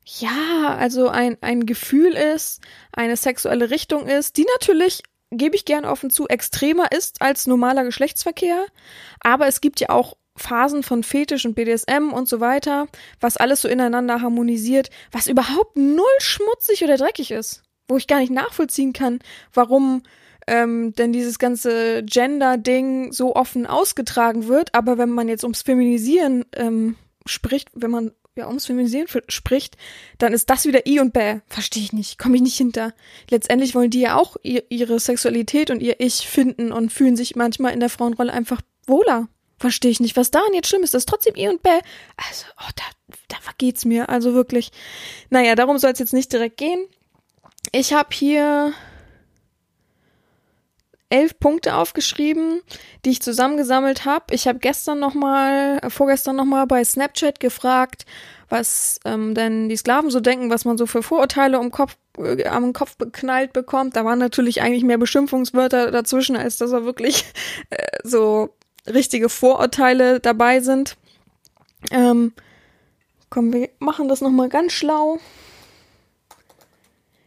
ja, 0.05 0.75
also 0.79 1.09
ein, 1.09 1.37
ein 1.41 1.67
Gefühl 1.67 2.13
ist, 2.13 2.59
eine 2.91 3.17
sexuelle 3.17 3.69
Richtung 3.69 4.07
ist, 4.07 4.35
die 4.37 4.47
natürlich, 4.55 5.03
gebe 5.29 5.55
ich 5.55 5.65
gern 5.65 5.85
offen 5.85 6.09
zu, 6.09 6.27
extremer 6.27 6.91
ist 6.91 7.21
als 7.21 7.45
normaler 7.45 7.83
Geschlechtsverkehr. 7.83 8.65
Aber 9.19 9.47
es 9.47 9.61
gibt 9.61 9.79
ja 9.79 9.89
auch 9.89 10.17
Phasen 10.35 10.83
von 10.83 11.03
Fetisch 11.03 11.45
und 11.45 11.55
BDSM 11.55 12.11
und 12.11 12.27
so 12.27 12.39
weiter, 12.39 12.87
was 13.19 13.37
alles 13.37 13.61
so 13.61 13.67
ineinander 13.67 14.21
harmonisiert, 14.21 14.89
was 15.11 15.27
überhaupt 15.27 15.77
null 15.77 16.05
schmutzig 16.19 16.83
oder 16.83 16.97
dreckig 16.97 17.31
ist, 17.31 17.63
wo 17.87 17.97
ich 17.97 18.07
gar 18.07 18.19
nicht 18.19 18.31
nachvollziehen 18.31 18.93
kann, 18.93 19.19
warum 19.53 20.03
ähm, 20.47 20.93
denn 20.93 21.13
dieses 21.13 21.39
ganze 21.39 22.03
Gender-Ding 22.03 23.11
so 23.11 23.35
offen 23.35 23.65
ausgetragen 23.65 24.47
wird. 24.47 24.73
Aber 24.73 24.97
wenn 24.97 25.09
man 25.09 25.27
jetzt 25.27 25.43
ums 25.43 25.61
Feminisieren 25.61 26.45
ähm, 26.55 26.95
spricht, 27.25 27.69
wenn 27.73 27.91
man 27.91 28.11
ja 28.35 28.47
ums 28.47 28.65
Feminisieren 28.65 29.07
spricht, 29.27 29.77
dann 30.17 30.33
ist 30.33 30.49
das 30.49 30.65
wieder 30.65 30.87
I 30.87 30.99
und 30.99 31.13
Bäh. 31.13 31.39
Verstehe 31.47 31.83
ich 31.83 31.93
nicht, 31.93 32.17
komme 32.17 32.35
ich 32.35 32.41
nicht 32.41 32.57
hinter. 32.57 32.93
Letztendlich 33.29 33.75
wollen 33.75 33.91
die 33.91 34.01
ja 34.01 34.15
auch 34.15 34.37
ihr, 34.41 34.63
ihre 34.69 34.99
Sexualität 34.99 35.69
und 35.69 35.81
ihr 35.81 35.99
Ich 35.99 36.27
finden 36.27 36.71
und 36.71 36.91
fühlen 36.91 37.15
sich 37.15 37.35
manchmal 37.35 37.73
in 37.73 37.79
der 37.79 37.89
Frauenrolle 37.89 38.33
einfach 38.33 38.61
wohler. 38.87 39.27
Verstehe 39.57 39.91
ich 39.91 39.99
nicht, 39.99 40.17
was 40.17 40.31
daran 40.31 40.53
jetzt 40.53 40.67
schlimm 40.67 40.83
ist. 40.83 40.93
Das 40.93 41.01
ist 41.01 41.09
trotzdem 41.09 41.35
I 41.35 41.47
und 41.47 41.63
Bäh. 41.63 41.79
Also, 42.17 42.45
oh, 42.59 42.71
da, 42.75 42.83
da 43.29 43.37
vergeht's 43.41 43.85
mir. 43.85 44.09
Also 44.09 44.33
wirklich. 44.33 44.71
Naja, 45.29 45.55
darum 45.55 45.77
soll 45.77 45.91
es 45.91 45.99
jetzt 45.99 46.13
nicht 46.13 46.33
direkt 46.33 46.57
gehen. 46.57 46.85
Ich 47.71 47.93
habe 47.93 48.09
hier 48.11 48.73
elf 51.13 51.39
Punkte 51.39 51.75
aufgeschrieben, 51.75 52.61
die 53.05 53.11
ich 53.11 53.21
zusammengesammelt 53.21 54.03
habe. 54.03 54.33
Ich 54.33 54.47
habe 54.47 54.57
gestern 54.57 54.99
noch 54.99 55.13
mal, 55.13 55.77
äh, 55.83 55.89
vorgestern 55.91 56.35
noch 56.35 56.45
mal 56.45 56.65
bei 56.65 56.83
Snapchat 56.83 57.39
gefragt, 57.39 58.05
was 58.49 58.99
ähm, 59.05 59.35
denn 59.35 59.69
die 59.69 59.77
Sklaven 59.77 60.09
so 60.09 60.19
denken, 60.19 60.49
was 60.49 60.65
man 60.65 60.75
so 60.75 60.87
für 60.87 61.03
Vorurteile 61.03 61.59
um 61.59 61.69
Kopf, 61.69 61.97
äh, 62.17 62.45
am 62.47 62.73
Kopf 62.73 62.97
beknallt 62.97 63.53
bekommt. 63.53 63.95
Da 63.95 64.05
waren 64.05 64.17
natürlich 64.17 64.63
eigentlich 64.63 64.83
mehr 64.83 64.97
Beschimpfungswörter 64.97 65.91
dazwischen, 65.91 66.35
als 66.35 66.57
dass 66.57 66.71
er 66.71 66.83
wirklich 66.83 67.25
äh, 67.69 67.77
so 68.03 68.49
richtige 68.87 69.29
Vorurteile 69.29 70.19
dabei 70.19 70.59
sind. 70.59 70.97
Ähm, 71.91 72.33
komm, 73.29 73.53
wir 73.53 73.69
machen 73.79 74.07
das 74.07 74.21
nochmal 74.21 74.49
ganz 74.49 74.73
schlau. 74.73 75.19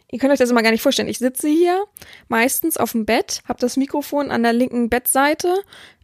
Ihr 0.08 0.20
könnt 0.20 0.32
euch 0.32 0.38
das 0.38 0.50
immer 0.50 0.62
gar 0.62 0.70
nicht 0.70 0.82
vorstellen. 0.82 1.08
Ich 1.08 1.18
sitze 1.18 1.48
hier 1.48 1.84
meistens 2.28 2.76
auf 2.76 2.92
dem 2.92 3.04
Bett, 3.04 3.42
habe 3.48 3.58
das 3.58 3.76
Mikrofon 3.76 4.30
an 4.30 4.44
der 4.44 4.52
linken 4.52 4.88
Bettseite, 4.88 5.52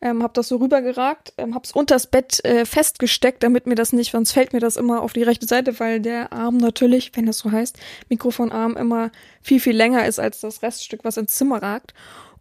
ähm, 0.01 0.25
habe 0.25 0.33
das 0.33 0.49
so 0.49 0.57
rübergeragt, 0.57 1.35
ähm, 1.39 1.55
habe 1.55 1.65
es 1.65 1.71
unters 1.71 2.09
Bett 2.09 2.45
äh, 2.45 2.65
festgesteckt, 2.65 3.45
damit 3.45 3.67
mir 3.67 3.77
das 3.77 3.93
nicht, 3.93 4.11
sonst 4.11 4.33
fällt 4.33 4.53
mir 4.53 4.59
das 4.59 4.77
immer 4.77 5.03
auf 5.03 5.13
die 5.13 5.23
rechte 5.23 5.47
Seite, 5.47 5.79
weil 5.79 6.01
der 6.01 6.33
Arm 6.33 6.57
natürlich, 6.57 7.13
wenn 7.15 7.27
das 7.27 7.39
so 7.39 7.53
heißt, 7.53 7.79
Mikrofonarm 8.09 8.77
immer 8.77 9.13
viel, 9.41 9.61
viel 9.61 9.77
länger 9.77 10.05
ist 10.05 10.19
als 10.19 10.41
das 10.41 10.63
Reststück, 10.63 11.05
was 11.05 11.17
ins 11.17 11.37
Zimmer 11.37 11.63
ragt. 11.63 11.95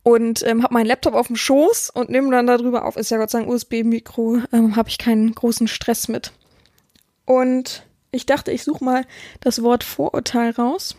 Und 0.03 0.43
ähm, 0.47 0.63
habe 0.63 0.73
meinen 0.73 0.87
Laptop 0.87 1.13
auf 1.13 1.27
dem 1.27 1.35
Schoß 1.35 1.91
und 1.91 2.09
nehme 2.09 2.31
dann 2.31 2.47
darüber 2.47 2.85
auf. 2.85 2.95
Ist 2.97 3.11
ja 3.11 3.17
Gott 3.17 3.29
sei 3.29 3.39
Dank 3.39 3.51
USB-Mikro, 3.51 4.39
ähm, 4.51 4.75
habe 4.75 4.89
ich 4.89 4.97
keinen 4.97 5.33
großen 5.33 5.67
Stress 5.67 6.07
mit. 6.07 6.31
Und 7.25 7.85
ich 8.11 8.25
dachte, 8.25 8.51
ich 8.51 8.63
suche 8.63 8.83
mal 8.83 9.05
das 9.41 9.61
Wort 9.61 9.83
Vorurteil 9.83 10.51
raus. 10.51 10.95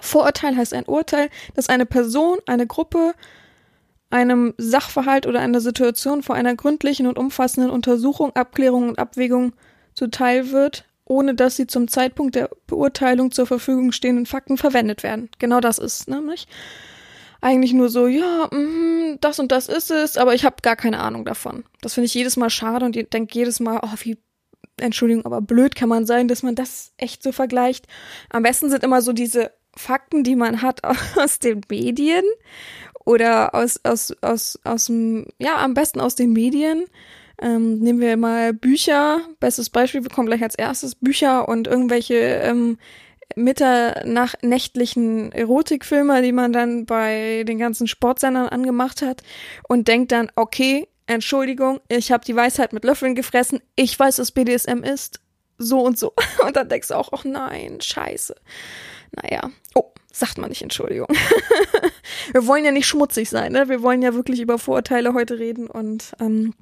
Vorurteil 0.00 0.56
heißt 0.56 0.74
ein 0.74 0.86
Urteil, 0.86 1.28
das 1.54 1.68
eine 1.68 1.86
Person, 1.86 2.38
eine 2.46 2.66
Gruppe, 2.66 3.14
einem 4.10 4.52
Sachverhalt 4.58 5.26
oder 5.26 5.40
einer 5.40 5.60
Situation 5.60 6.22
vor 6.22 6.34
einer 6.34 6.54
gründlichen 6.54 7.06
und 7.06 7.18
umfassenden 7.18 7.70
Untersuchung, 7.70 8.34
Abklärung 8.34 8.88
und 8.90 8.98
Abwägung 8.98 9.52
zuteil 9.94 10.50
wird, 10.50 10.84
ohne 11.04 11.34
dass 11.34 11.56
sie 11.56 11.66
zum 11.66 11.88
Zeitpunkt 11.88 12.34
der 12.34 12.50
Beurteilung 12.66 13.30
zur 13.30 13.46
Verfügung 13.46 13.92
stehenden 13.92 14.26
Fakten 14.26 14.58
verwendet 14.58 15.02
werden. 15.02 15.30
Genau 15.38 15.60
das 15.60 15.78
ist 15.78 16.08
nämlich 16.08 16.46
eigentlich 17.42 17.74
nur 17.74 17.90
so, 17.90 18.06
ja, 18.06 18.48
mh, 18.50 19.18
das 19.20 19.38
und 19.38 19.52
das 19.52 19.68
ist 19.68 19.90
es, 19.90 20.16
aber 20.16 20.34
ich 20.34 20.44
habe 20.44 20.56
gar 20.62 20.76
keine 20.76 21.00
Ahnung 21.00 21.24
davon. 21.24 21.64
Das 21.82 21.94
finde 21.94 22.06
ich 22.06 22.14
jedes 22.14 22.36
Mal 22.36 22.48
schade 22.48 22.86
und 22.86 22.94
denke 22.94 23.34
jedes 23.34 23.60
Mal, 23.60 23.80
oh, 23.82 23.94
wie 24.00 24.16
Entschuldigung, 24.78 25.26
aber 25.26 25.42
blöd 25.42 25.74
kann 25.74 25.88
man 25.88 26.06
sein, 26.06 26.28
dass 26.28 26.42
man 26.42 26.54
das 26.54 26.92
echt 26.96 27.22
so 27.22 27.32
vergleicht. 27.32 27.86
Am 28.30 28.42
besten 28.42 28.70
sind 28.70 28.82
immer 28.82 29.02
so 29.02 29.12
diese 29.12 29.52
Fakten, 29.76 30.24
die 30.24 30.36
man 30.36 30.62
hat 30.62 30.80
aus 31.16 31.38
den 31.40 31.60
Medien 31.68 32.24
oder 33.04 33.54
aus, 33.54 33.80
aus, 33.84 34.16
aus, 34.22 34.58
aus 34.64 34.86
dem, 34.86 35.26
ja, 35.38 35.56
am 35.56 35.74
besten 35.74 36.00
aus 36.00 36.14
den 36.14 36.32
Medien. 36.32 36.84
Ähm, 37.40 37.80
nehmen 37.80 38.00
wir 38.00 38.16
mal 38.16 38.54
Bücher. 38.54 39.20
Bestes 39.40 39.68
Beispiel, 39.68 40.04
wir 40.04 40.10
kommen 40.10 40.28
gleich 40.28 40.42
als 40.42 40.54
erstes 40.54 40.94
Bücher 40.94 41.48
und 41.48 41.66
irgendwelche 41.66 42.14
ähm, 42.14 42.78
mitternächtlichen 43.36 45.32
Erotikfilme, 45.32 46.22
die 46.22 46.32
man 46.32 46.52
dann 46.52 46.86
bei 46.86 47.44
den 47.46 47.58
ganzen 47.58 47.86
Sportsendern 47.86 48.48
angemacht 48.48 49.02
hat 49.02 49.22
und 49.68 49.88
denkt 49.88 50.12
dann, 50.12 50.30
okay, 50.36 50.88
Entschuldigung, 51.06 51.80
ich 51.88 52.12
habe 52.12 52.24
die 52.24 52.36
Weisheit 52.36 52.72
mit 52.72 52.84
Löffeln 52.84 53.14
gefressen, 53.14 53.60
ich 53.76 53.98
weiß, 53.98 54.18
was 54.18 54.32
BDSM 54.32 54.82
ist, 54.82 55.20
so 55.58 55.80
und 55.80 55.98
so. 55.98 56.12
Und 56.44 56.56
dann 56.56 56.68
denkst 56.68 56.88
du 56.88 56.94
auch, 56.94 57.10
ach 57.12 57.24
nein, 57.24 57.80
scheiße. 57.80 58.34
Naja. 59.12 59.50
Oh, 59.74 59.92
sagt 60.12 60.38
man 60.38 60.48
nicht 60.48 60.62
Entschuldigung. 60.62 61.08
wir 62.32 62.46
wollen 62.46 62.64
ja 62.64 62.72
nicht 62.72 62.86
schmutzig 62.86 63.28
sein, 63.30 63.52
ne? 63.52 63.68
Wir 63.68 63.82
wollen 63.82 64.02
ja 64.02 64.14
wirklich 64.14 64.40
über 64.40 64.58
Vorurteile 64.58 65.14
heute 65.14 65.38
reden 65.38 65.68
und 65.68 66.12
ähm, 66.20 66.54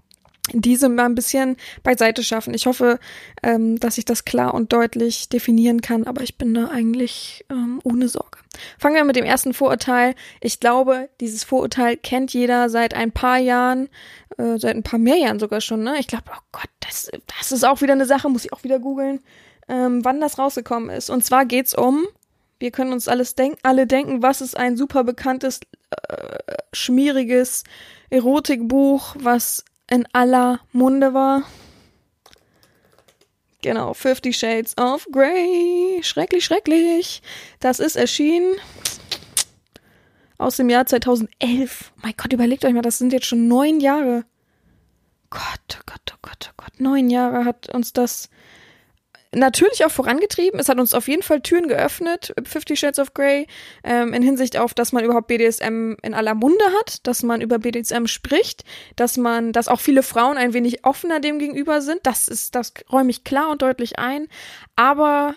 diese 0.52 0.88
mal 0.88 1.07
ein 1.07 1.14
bisschen 1.14 1.57
beiseite 1.83 2.23
schaffen. 2.23 2.54
Ich 2.54 2.66
hoffe, 2.66 2.99
ähm, 3.42 3.78
dass 3.78 3.99
ich 3.99 4.04
das 4.04 4.25
klar 4.25 4.54
und 4.54 4.73
deutlich 4.73 5.28
definieren 5.28 5.80
kann, 5.80 6.04
aber 6.04 6.23
ich 6.23 6.38
bin 6.38 6.54
da 6.54 6.69
eigentlich 6.69 7.45
ähm, 7.50 7.80
ohne 7.85 8.09
Sorge. 8.09 8.38
Fangen 8.78 8.97
wir 8.97 9.04
mit 9.04 9.16
dem 9.16 9.25
ersten 9.25 9.54
Vorurteil. 9.54 10.14
Ich 10.40 10.61
glaube, 10.61 11.09
dieses 11.21 11.45
Vorurteil 11.45 11.97
kennt 11.97 12.33
jeder 12.33 12.69
seit 12.69 12.95
ein 12.95 13.12
paar 13.12 13.38
Jahren, 13.38 13.88
äh, 14.38 14.59
seit 14.59 14.76
ein 14.76 14.83
paar 14.83 14.99
mehr 14.99 15.16
Jahren 15.16 15.38
sogar 15.38 15.61
schon. 15.61 15.83
Ne? 15.83 15.97
Ich 15.99 16.07
glaube, 16.07 16.25
oh 16.35 16.42
Gott, 16.52 16.71
das, 16.80 17.11
das 17.38 17.52
ist 17.52 17.64
auch 17.64 17.80
wieder 17.80 17.92
eine 17.92 18.07
Sache, 18.07 18.28
muss 18.28 18.45
ich 18.45 18.52
auch 18.52 18.64
wieder 18.64 18.78
googeln, 18.78 19.21
ähm, 19.69 20.04
wann 20.04 20.21
das 20.21 20.38
rausgekommen 20.38 20.90
ist. 20.90 21.11
Und 21.11 21.25
zwar 21.25 21.45
geht's 21.47 21.75
um 21.75 22.07
wir 22.61 22.71
können 22.71 22.92
uns 22.92 23.09
alles 23.09 23.35
denken, 23.35 23.59
alle 23.62 23.87
denken, 23.87 24.23
was 24.23 24.42
ist 24.42 24.57
ein 24.57 24.76
super 24.76 25.02
bekanntes, 25.02 25.61
äh, 26.09 26.38
schmieriges 26.73 27.64
Erotikbuch, 28.11 29.16
was 29.19 29.64
in 29.90 30.06
aller 30.12 30.61
Munde 30.73 31.12
war. 31.14 31.42
Genau, 33.62 33.92
Fifty 33.92 34.32
Shades 34.32 34.76
of 34.78 35.06
Grey. 35.12 36.00
Schrecklich, 36.02 36.44
schrecklich. 36.44 37.23
Das 37.59 37.78
ist 37.78 37.97
erschienen 37.97 38.54
aus 40.38 40.56
dem 40.56 40.70
Jahr 40.70 40.87
2011. 40.87 41.92
Mein 42.02 42.14
Gott, 42.16 42.32
überlegt 42.32 42.64
euch 42.64 42.73
mal, 42.73 42.80
das 42.80 42.99
sind 42.99 43.12
jetzt 43.12 43.26
schon 43.26 43.49
neun 43.49 43.80
Jahre. 43.80 44.25
Gott, 45.28 45.78
oh 45.78 45.82
Gott, 45.85 46.14
oh 46.14 46.18
Gott, 46.23 46.50
oh 46.50 46.54
Gott. 46.56 46.80
Neun 46.80 47.11
Jahre 47.11 47.44
hat 47.44 47.68
uns 47.75 47.92
das 47.92 48.30
natürlich 49.33 49.85
auch 49.85 49.91
vorangetrieben. 49.91 50.59
Es 50.59 50.69
hat 50.69 50.79
uns 50.81 50.95
auf 50.95 51.07
jeden 51.09 51.23
Fall 51.23 51.41
Türen 51.41 51.69
geöffnet, 51.69 52.35
Fifty 52.45 52.77
Shades 52.77 52.99
of 52.99 53.15
Grey, 53.15 53.47
ähm, 53.85 54.13
in 54.13 54.23
Hinsicht 54.23 54.57
auf, 54.57 54.75
dass 54.75 54.93
man 54.93 55.05
überhaupt 55.05 55.29
BDSM 55.29 55.95
in 56.03 56.15
aller 56.15 56.35
Munde 56.35 56.65
hat, 56.81 57.07
dass 57.07 57.23
man 57.23 57.41
über 57.41 57.59
BDSM 57.59 58.07
spricht, 58.07 58.65
dass 58.97 59.17
man, 59.17 59.53
dass 59.53 59.69
auch 59.69 59.81
viele 59.81 60.03
Frauen 60.03 60.37
ein 60.37 60.53
wenig 60.53 60.85
offener 60.85 61.21
dem 61.21 61.39
gegenüber 61.39 61.81
sind. 61.81 62.01
Das 62.05 62.29
ist, 62.29 62.55
das 62.55 62.73
räume 62.91 63.11
ich 63.11 63.25
klar 63.25 63.51
und 63.51 63.63
deutlich 63.63 63.99
ein. 63.99 64.27
Aber 64.75 65.37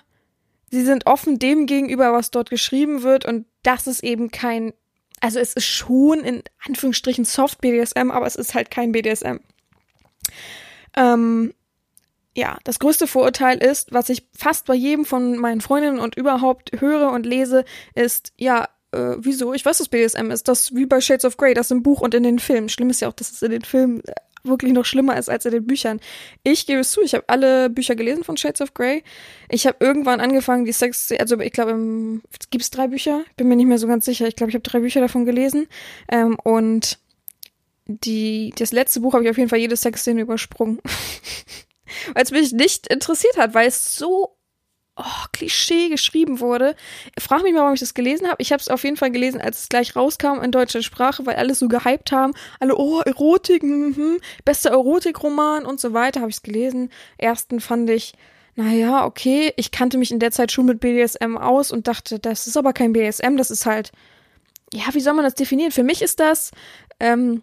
sie 0.71 0.83
sind 0.83 1.05
offen 1.05 1.37
dem 1.37 1.67
gegenüber, 1.67 2.13
was 2.13 2.31
dort 2.31 2.49
geschrieben 2.49 3.03
wird 3.03 3.25
und 3.25 3.45
das 3.61 3.85
ist 3.85 4.03
eben 4.03 4.31
kein, 4.31 4.73
also 5.21 5.39
es 5.39 5.53
ist 5.53 5.67
schon 5.67 6.21
in 6.21 6.43
Anführungsstrichen 6.65 7.25
Soft 7.25 7.61
BDSM, 7.61 8.09
aber 8.09 8.25
es 8.25 8.35
ist 8.35 8.55
halt 8.55 8.71
kein 8.71 8.91
BDSM. 8.91 9.37
Ähm, 10.95 11.53
ja, 12.35 12.57
das 12.63 12.79
größte 12.79 13.07
Vorurteil 13.07 13.57
ist, 13.59 13.93
was 13.93 14.09
ich 14.09 14.27
fast 14.35 14.65
bei 14.65 14.73
jedem 14.73 15.05
von 15.05 15.37
meinen 15.37 15.61
Freundinnen 15.61 15.99
und 15.99 16.15
überhaupt 16.15 16.71
höre 16.79 17.11
und 17.11 17.25
lese, 17.25 17.63
ist, 17.95 18.33
ja, 18.37 18.67
äh, 18.91 19.15
wieso? 19.19 19.53
Ich 19.53 19.65
weiß, 19.65 19.79
was 19.79 19.89
BDSM 19.89 20.31
ist. 20.31 20.47
Das 20.47 20.73
wie 20.73 20.85
bei 20.85 21.01
Shades 21.01 21.25
of 21.25 21.37
Grey, 21.37 21.53
das 21.53 21.71
im 21.71 21.83
Buch 21.83 22.01
und 22.01 22.13
in 22.13 22.23
den 22.23 22.39
Filmen. 22.39 22.69
Schlimm 22.69 22.89
ist 22.89 23.01
ja 23.01 23.09
auch, 23.09 23.13
dass 23.13 23.31
es 23.31 23.41
in 23.41 23.51
den 23.51 23.63
Filmen 23.63 24.03
äh, 24.05 24.13
wirklich 24.43 24.73
noch 24.73 24.85
schlimmer 24.85 25.17
ist 25.17 25.29
als 25.29 25.45
in 25.45 25.51
den 25.51 25.65
Büchern. 25.65 25.99
Ich 26.43 26.65
gebe 26.65 26.81
es 26.81 26.91
zu, 26.91 27.01
ich 27.01 27.13
habe 27.13 27.23
alle 27.27 27.69
Bücher 27.69 27.95
gelesen 27.95 28.23
von 28.23 28.37
Shades 28.37 28.61
of 28.61 28.73
Grey. 28.73 29.03
Ich 29.49 29.65
habe 29.67 29.77
irgendwann 29.79 30.19
angefangen, 30.19 30.65
die 30.65 30.73
Sex, 30.73 31.11
also 31.17 31.39
ich 31.39 31.53
glaube, 31.53 32.21
gibt 32.49 32.63
es 32.63 32.71
drei 32.71 32.87
Bücher? 32.87 33.23
Bin 33.37 33.47
mir 33.47 33.55
nicht 33.55 33.67
mehr 33.67 33.79
so 33.79 33.87
ganz 33.87 34.05
sicher. 34.05 34.27
Ich 34.27 34.35
glaube, 34.35 34.49
ich 34.49 34.55
habe 34.55 34.63
drei 34.63 34.79
Bücher 34.79 35.01
davon 35.01 35.25
gelesen. 35.25 35.67
Ähm, 36.11 36.37
und 36.43 36.99
die, 37.85 38.53
das 38.57 38.71
letzte 38.71 39.01
Buch 39.01 39.13
habe 39.13 39.23
ich 39.23 39.29
auf 39.29 39.37
jeden 39.37 39.49
Fall 39.49 39.59
jede 39.59 39.77
Sexszene 39.77 40.21
übersprungen. 40.21 40.79
weil 42.13 42.23
es 42.23 42.31
mich 42.31 42.51
nicht 42.51 42.87
interessiert 42.87 43.37
hat, 43.37 43.53
weil 43.53 43.67
es 43.67 43.97
so 43.97 44.37
oh, 44.95 45.25
Klischee 45.31 45.89
geschrieben 45.89 46.39
wurde. 46.39 46.75
Frag 47.19 47.43
mich 47.43 47.53
mal, 47.53 47.61
warum 47.61 47.73
ich 47.73 47.79
das 47.79 47.93
gelesen 47.93 48.27
habe. 48.27 48.41
Ich 48.41 48.51
habe 48.51 48.61
es 48.61 48.69
auf 48.69 48.83
jeden 48.83 48.97
Fall 48.97 49.11
gelesen, 49.11 49.41
als 49.41 49.61
es 49.61 49.69
gleich 49.69 49.95
rauskam 49.95 50.41
in 50.41 50.51
deutscher 50.51 50.83
Sprache, 50.83 51.25
weil 51.25 51.35
alle 51.35 51.55
so 51.55 51.67
gehypt 51.67 52.11
haben. 52.11 52.33
Alle, 52.59 52.75
oh, 52.77 53.01
Erotik, 53.01 53.63
mhm, 53.63 54.19
bester 54.45 54.71
Erotikroman 54.71 55.65
und 55.65 55.79
so 55.79 55.93
weiter, 55.93 56.21
habe 56.21 56.29
ich 56.29 56.37
es 56.37 56.43
gelesen. 56.43 56.89
Ersten 57.17 57.59
fand 57.59 57.89
ich, 57.89 58.13
naja, 58.55 59.05
okay, 59.05 59.51
ich 59.57 59.71
kannte 59.71 59.97
mich 59.97 60.11
in 60.11 60.19
der 60.19 60.31
Zeit 60.31 60.51
schon 60.51 60.65
mit 60.65 60.79
BDSM 60.79 61.37
aus 61.37 61.71
und 61.71 61.87
dachte, 61.87 62.19
das 62.19 62.45
ist 62.45 62.57
aber 62.57 62.73
kein 62.73 62.93
BDSM, 62.93 63.35
das 63.35 63.49
ist 63.49 63.65
halt, 63.65 63.91
ja, 64.71 64.83
wie 64.93 64.99
soll 64.99 65.13
man 65.13 65.25
das 65.25 65.33
definieren? 65.33 65.71
Für 65.71 65.83
mich 65.83 66.03
ist 66.03 66.19
das 66.19 66.51
ähm, 66.99 67.41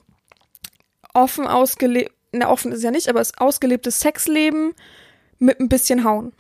offen 1.15 1.47
ausgelebt 1.49 2.13
na 2.33 2.51
offen 2.51 2.73
ist 2.73 2.83
ja 2.83 2.91
nicht, 2.91 3.09
aber 3.09 3.21
es 3.21 3.37
ausgelebtes 3.39 4.01
Sexleben 4.01 4.75
mit 5.39 5.61
ein 5.61 5.69
bisschen 5.69 6.05
Hauen. 6.05 6.33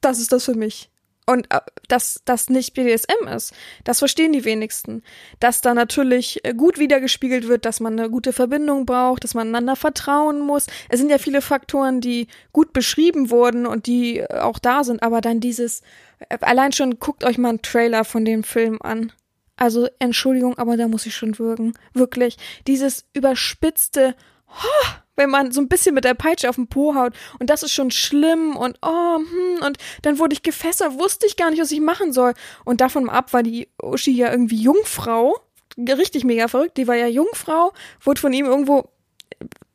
das 0.00 0.18
ist 0.18 0.32
das 0.32 0.44
für 0.44 0.54
mich. 0.54 0.90
Und 1.28 1.52
äh, 1.52 1.60
dass 1.88 2.22
das 2.24 2.48
nicht 2.48 2.74
BDSM 2.74 3.26
ist, 3.34 3.52
das 3.82 3.98
verstehen 3.98 4.32
die 4.32 4.44
wenigsten. 4.44 5.02
Dass 5.40 5.60
da 5.60 5.74
natürlich 5.74 6.44
äh, 6.44 6.54
gut 6.54 6.78
wiedergespiegelt 6.78 7.48
wird, 7.48 7.64
dass 7.64 7.80
man 7.80 7.98
eine 7.98 8.08
gute 8.08 8.32
Verbindung 8.32 8.86
braucht, 8.86 9.24
dass 9.24 9.34
man 9.34 9.48
einander 9.48 9.74
vertrauen 9.74 10.40
muss. 10.40 10.66
Es 10.88 11.00
sind 11.00 11.10
ja 11.10 11.18
viele 11.18 11.42
Faktoren, 11.42 12.00
die 12.00 12.28
gut 12.52 12.72
beschrieben 12.72 13.30
wurden 13.30 13.66
und 13.66 13.86
die 13.86 14.18
äh, 14.18 14.38
auch 14.38 14.60
da 14.60 14.84
sind, 14.84 15.02
aber 15.02 15.20
dann 15.20 15.40
dieses, 15.40 15.82
allein 16.40 16.72
schon 16.72 17.00
guckt 17.00 17.24
euch 17.24 17.38
mal 17.38 17.48
einen 17.48 17.62
Trailer 17.62 18.04
von 18.04 18.24
dem 18.24 18.44
Film 18.44 18.78
an. 18.80 19.12
Also 19.56 19.88
Entschuldigung, 19.98 20.56
aber 20.58 20.76
da 20.76 20.86
muss 20.86 21.06
ich 21.06 21.16
schon 21.16 21.38
würgen. 21.40 21.74
Wirklich. 21.92 22.36
Dieses 22.68 23.06
überspitzte, 23.14 24.14
wenn 25.16 25.30
man 25.30 25.50
so 25.50 25.60
ein 25.60 25.68
bisschen 25.68 25.94
mit 25.94 26.04
der 26.04 26.14
Peitsche 26.14 26.48
auf 26.48 26.56
den 26.56 26.68
Po 26.68 26.94
haut 26.94 27.14
und 27.38 27.48
das 27.50 27.62
ist 27.62 27.72
schon 27.72 27.90
schlimm 27.90 28.56
und 28.56 28.78
oh, 28.82 29.16
hm, 29.16 29.64
und 29.64 29.78
dann 30.02 30.18
wurde 30.18 30.34
ich 30.34 30.42
gefesselt, 30.42 30.98
wusste 30.98 31.26
ich 31.26 31.36
gar 31.36 31.50
nicht, 31.50 31.60
was 31.60 31.72
ich 31.72 31.80
machen 31.80 32.12
soll. 32.12 32.34
Und 32.64 32.80
davon 32.80 33.08
ab 33.08 33.32
war 33.32 33.42
die 33.42 33.68
Uschi 33.82 34.12
ja 34.12 34.30
irgendwie 34.30 34.60
Jungfrau, 34.60 35.38
richtig 35.78 36.24
mega 36.24 36.48
verrückt, 36.48 36.76
die 36.76 36.86
war 36.86 36.96
ja 36.96 37.06
Jungfrau, 37.06 37.72
wurde 38.00 38.20
von 38.20 38.32
ihm 38.32 38.46
irgendwo, 38.46 38.90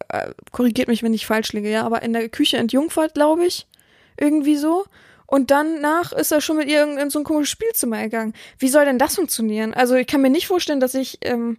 äh, 0.09 0.31
korrigiert 0.51 0.87
mich, 0.87 1.03
wenn 1.03 1.13
ich 1.13 1.25
falsch 1.25 1.53
liege, 1.53 1.69
ja, 1.69 1.83
aber 1.83 2.01
in 2.03 2.13
der 2.13 2.29
Küche 2.29 2.57
entjungfert, 2.57 3.13
glaube 3.13 3.45
ich. 3.45 3.67
irgendwie 4.17 4.55
so. 4.55 4.85
Und 5.25 5.49
danach 5.49 6.11
ist 6.11 6.31
er 6.31 6.41
schon 6.41 6.57
mit 6.57 6.67
ihr 6.67 6.83
in, 6.83 6.97
in 6.97 7.09
so 7.09 7.19
ein 7.19 7.23
komisches 7.23 7.51
Spielzimmer 7.51 8.03
gegangen. 8.03 8.33
Wie 8.59 8.67
soll 8.67 8.85
denn 8.85 8.99
das 8.99 9.15
funktionieren? 9.15 9.73
Also 9.73 9.95
ich 9.95 10.05
kann 10.05 10.21
mir 10.21 10.29
nicht 10.29 10.47
vorstellen, 10.47 10.81
dass 10.81 10.93
ich 10.93 11.19
ähm, 11.21 11.57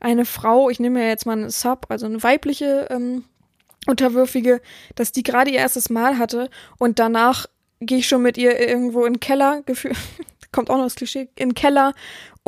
eine 0.00 0.24
Frau, 0.24 0.70
ich 0.70 0.80
nehme 0.80 1.02
ja 1.02 1.08
jetzt 1.08 1.26
mal 1.26 1.32
eine 1.32 1.50
Sub, 1.50 1.86
also 1.88 2.06
eine 2.06 2.22
weibliche 2.22 2.86
ähm, 2.90 3.24
Unterwürfige, 3.86 4.60
dass 4.94 5.12
die 5.12 5.22
gerade 5.22 5.50
ihr 5.50 5.58
erstes 5.58 5.90
Mal 5.90 6.18
hatte 6.18 6.50
und 6.78 6.98
danach 6.98 7.46
gehe 7.80 7.98
ich 7.98 8.08
schon 8.08 8.22
mit 8.22 8.36
ihr 8.36 8.58
irgendwo 8.58 9.04
in 9.04 9.14
den 9.14 9.20
Keller, 9.20 9.62
kommt 10.52 10.70
auch 10.70 10.76
noch 10.76 10.84
das 10.84 10.96
Klischee, 10.96 11.28
in 11.36 11.50
den 11.50 11.54
Keller 11.54 11.94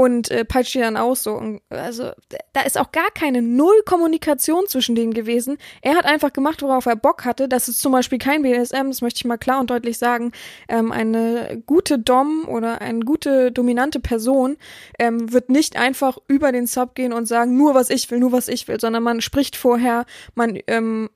und 0.01 0.31
äh, 0.31 0.47
peitscht 0.47 0.75
die 0.75 0.79
dann 0.79 0.97
aus 0.97 1.25
so. 1.25 1.35
Und, 1.35 1.61
also 1.69 2.13
da 2.55 2.63
ist 2.63 2.79
auch 2.79 2.91
gar 2.91 3.11
keine 3.11 3.43
Null-Kommunikation 3.43 4.67
zwischen 4.67 4.95
denen 4.95 5.13
gewesen. 5.13 5.59
Er 5.83 5.95
hat 5.95 6.07
einfach 6.07 6.33
gemacht, 6.33 6.63
worauf 6.63 6.87
er 6.87 6.97
Bock 6.97 7.27
hatte. 7.27 7.49
Das 7.49 7.69
ist 7.69 7.81
zum 7.81 7.93
Beispiel 7.93 8.17
kein 8.17 8.41
BDSM, 8.41 8.87
das 8.87 9.03
möchte 9.03 9.19
ich 9.19 9.25
mal 9.27 9.37
klar 9.37 9.61
und 9.61 9.69
deutlich 9.69 9.99
sagen. 9.99 10.33
Ähm, 10.71 10.91
eine 10.91 11.63
gute 11.67 11.99
Dom 11.99 12.49
oder 12.49 12.81
eine 12.81 13.01
gute 13.01 13.53
dominante 13.53 14.01
Person 14.01 14.57
ähm, 14.99 15.31
wird 15.35 15.51
nicht 15.51 15.77
einfach 15.77 16.17
über 16.29 16.51
den 16.51 16.67
Sub 16.67 16.95
gehen 16.95 17.13
und 17.13 17.27
sagen, 17.27 17.59
nur 17.59 17.75
was 17.75 17.91
ich 17.91 18.11
will, 18.11 18.21
nur 18.21 18.33
was 18.33 18.49
ich 18.49 18.69
will, 18.69 18.81
sondern 18.81 19.03
man 19.03 19.21
spricht 19.21 19.55
vorher, 19.55 20.07
man 20.35 20.59
ähm, 20.67 21.11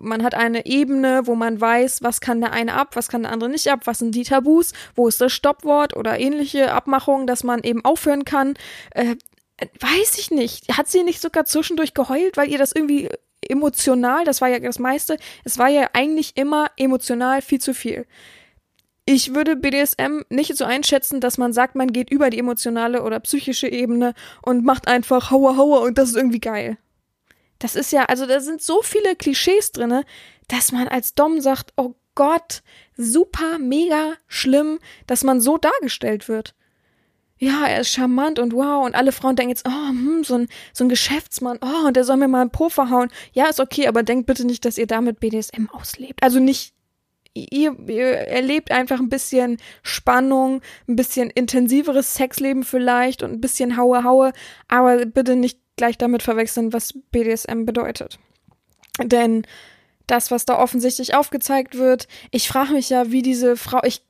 man 0.00 0.22
hat 0.22 0.34
eine 0.34 0.66
Ebene, 0.66 1.22
wo 1.24 1.34
man 1.34 1.60
weiß, 1.60 2.02
was 2.02 2.20
kann 2.20 2.40
der 2.40 2.52
eine 2.52 2.74
ab, 2.74 2.96
was 2.96 3.08
kann 3.08 3.22
der 3.22 3.32
andere 3.32 3.50
nicht 3.50 3.68
ab, 3.68 3.80
was 3.84 3.98
sind 3.98 4.14
die 4.14 4.24
Tabus, 4.24 4.72
wo 4.94 5.08
ist 5.08 5.20
das 5.20 5.32
Stoppwort 5.32 5.96
oder 5.96 6.18
ähnliche 6.18 6.72
Abmachungen, 6.72 7.26
dass 7.26 7.44
man 7.44 7.62
eben 7.62 7.84
aufhören 7.84 8.24
kann. 8.24 8.54
Äh, 8.90 9.16
weiß 9.58 10.18
ich 10.18 10.30
nicht. 10.30 10.76
Hat 10.76 10.88
sie 10.88 11.02
nicht 11.02 11.20
sogar 11.20 11.44
zwischendurch 11.44 11.94
geheult, 11.94 12.36
weil 12.36 12.50
ihr 12.50 12.58
das 12.58 12.72
irgendwie 12.72 13.08
emotional, 13.48 14.24
das 14.24 14.40
war 14.40 14.48
ja 14.48 14.58
das 14.58 14.78
meiste, 14.78 15.16
es 15.44 15.58
war 15.58 15.68
ja 15.68 15.90
eigentlich 15.92 16.36
immer 16.36 16.70
emotional 16.76 17.42
viel 17.42 17.60
zu 17.60 17.74
viel. 17.74 18.06
Ich 19.08 19.34
würde 19.34 19.54
BDSM 19.54 20.22
nicht 20.30 20.56
so 20.56 20.64
einschätzen, 20.64 21.20
dass 21.20 21.38
man 21.38 21.52
sagt, 21.52 21.76
man 21.76 21.92
geht 21.92 22.10
über 22.10 22.28
die 22.28 22.40
emotionale 22.40 23.04
oder 23.04 23.20
psychische 23.20 23.68
Ebene 23.68 24.14
und 24.42 24.64
macht 24.64 24.88
einfach 24.88 25.30
Hauer 25.30 25.56
Hauer 25.56 25.82
und 25.82 25.96
das 25.96 26.10
ist 26.10 26.16
irgendwie 26.16 26.40
geil. 26.40 26.76
Das 27.58 27.76
ist 27.76 27.92
ja, 27.92 28.04
also 28.04 28.26
da 28.26 28.40
sind 28.40 28.62
so 28.62 28.82
viele 28.82 29.16
Klischees 29.16 29.72
drinne, 29.72 30.04
dass 30.48 30.72
man 30.72 30.88
als 30.88 31.14
Dom 31.14 31.40
sagt, 31.40 31.72
oh 31.76 31.94
Gott, 32.14 32.62
super, 32.96 33.58
mega 33.58 34.14
schlimm, 34.26 34.78
dass 35.06 35.24
man 35.24 35.40
so 35.40 35.58
dargestellt 35.58 36.28
wird. 36.28 36.54
Ja, 37.38 37.66
er 37.66 37.82
ist 37.82 37.92
charmant 37.92 38.38
und 38.38 38.54
wow, 38.54 38.86
und 38.86 38.94
alle 38.94 39.12
Frauen 39.12 39.36
denken 39.36 39.50
jetzt, 39.50 39.68
oh, 39.68 39.88
hm, 39.88 40.24
so 40.24 40.36
ein, 40.36 40.48
so 40.72 40.84
ein 40.84 40.88
Geschäftsmann, 40.88 41.58
oh, 41.60 41.86
und 41.86 41.94
der 41.94 42.04
soll 42.04 42.16
mir 42.16 42.28
mal 42.28 42.40
einen 42.40 42.50
Po 42.50 42.70
verhauen. 42.70 43.10
Ja, 43.32 43.46
ist 43.46 43.60
okay, 43.60 43.88
aber 43.88 44.02
denkt 44.02 44.26
bitte 44.26 44.46
nicht, 44.46 44.64
dass 44.64 44.78
ihr 44.78 44.86
damit 44.86 45.20
BDSM 45.20 45.68
auslebt. 45.70 46.22
Also 46.22 46.40
nicht, 46.40 46.72
ihr, 47.34 47.76
ihr 47.88 48.06
erlebt 48.06 48.70
einfach 48.70 48.98
ein 48.98 49.10
bisschen 49.10 49.58
Spannung, 49.82 50.62
ein 50.88 50.96
bisschen 50.96 51.28
intensiveres 51.28 52.14
Sexleben 52.14 52.64
vielleicht 52.64 53.22
und 53.22 53.32
ein 53.32 53.40
bisschen 53.42 53.76
Haue, 53.76 54.02
Haue, 54.02 54.32
aber 54.68 55.04
bitte 55.04 55.36
nicht 55.36 55.60
gleich 55.76 55.98
damit 55.98 56.22
verwechseln, 56.22 56.72
was 56.72 56.94
BDSM 57.10 57.64
bedeutet. 57.64 58.18
Denn 59.02 59.46
das, 60.06 60.30
was 60.30 60.44
da 60.44 60.58
offensichtlich 60.58 61.14
aufgezeigt 61.14 61.76
wird, 61.76 62.08
ich 62.30 62.48
frage 62.48 62.72
mich 62.72 62.88
ja, 62.88 63.10
wie 63.10 63.22
diese 63.22 63.56
Frau, 63.56 63.80
ich 63.84 64.02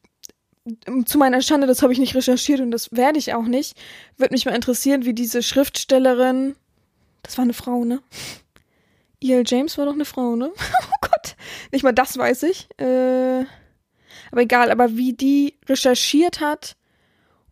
zu 1.05 1.19
meiner 1.19 1.43
Schande, 1.43 1.67
das 1.67 1.83
habe 1.83 1.93
ich 1.93 1.99
nicht 1.99 2.17
recherchiert 2.17 2.61
und 2.61 2.73
das 2.73 2.91
werde 2.91 3.19
ich 3.19 3.35
auch 3.35 3.45
nicht, 3.45 3.77
würde 4.17 4.35
mich 4.35 4.47
mal 4.47 4.55
interessieren, 4.55 5.05
wie 5.05 5.15
diese 5.15 5.43
Schriftstellerin, 5.43 6.57
das 7.23 7.39
war 7.39 7.45
eine 7.45 7.53
Frau, 7.53 7.85
ne? 7.85 8.03
E.L. 9.21 9.45
James 9.47 9.79
war 9.79 9.87
doch 9.87 9.95
eine 9.95 10.05
Frau, 10.05 10.35
ne? 10.35 10.51
oh 10.91 10.97
Gott, 11.01 11.37
nicht 11.71 11.85
mal 11.85 11.93
das 11.93 12.19
weiß 12.19 12.43
ich. 12.45 12.69
Äh, 12.79 13.45
aber 14.33 14.41
egal, 14.41 14.71
aber 14.71 14.97
wie 14.97 15.13
die 15.13 15.55
recherchiert 15.69 16.41
hat, 16.41 16.77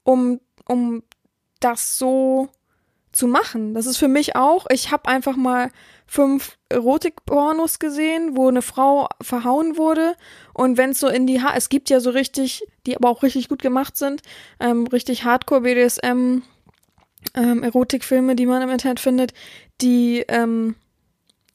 um, 0.02 0.40
um 0.66 1.02
das 1.60 1.98
so 1.98 2.48
zu 3.14 3.26
machen. 3.26 3.74
Das 3.74 3.86
ist 3.86 3.96
für 3.96 4.08
mich 4.08 4.36
auch, 4.36 4.66
ich 4.70 4.90
habe 4.90 5.08
einfach 5.08 5.36
mal 5.36 5.70
fünf 6.06 6.58
Erotik-Pornos 6.68 7.78
gesehen, 7.78 8.36
wo 8.36 8.48
eine 8.48 8.62
Frau 8.62 9.08
verhauen 9.20 9.76
wurde 9.76 10.14
und 10.52 10.76
wenn 10.76 10.90
es 10.90 11.00
so 11.00 11.08
in 11.08 11.26
die 11.26 11.42
ha 11.42 11.54
es 11.56 11.68
gibt 11.68 11.90
ja 11.90 12.00
so 12.00 12.10
richtig, 12.10 12.64
die 12.86 12.96
aber 12.96 13.08
auch 13.08 13.22
richtig 13.22 13.48
gut 13.48 13.62
gemacht 13.62 13.96
sind, 13.96 14.22
ähm, 14.60 14.86
richtig 14.86 15.24
Hardcore 15.24 15.62
BDSM 15.62 16.42
ähm, 17.34 17.62
Erotikfilme, 17.62 18.36
die 18.36 18.46
man 18.46 18.62
im 18.62 18.70
Internet 18.70 19.00
findet, 19.00 19.32
die 19.80 20.24
ähm, 20.28 20.76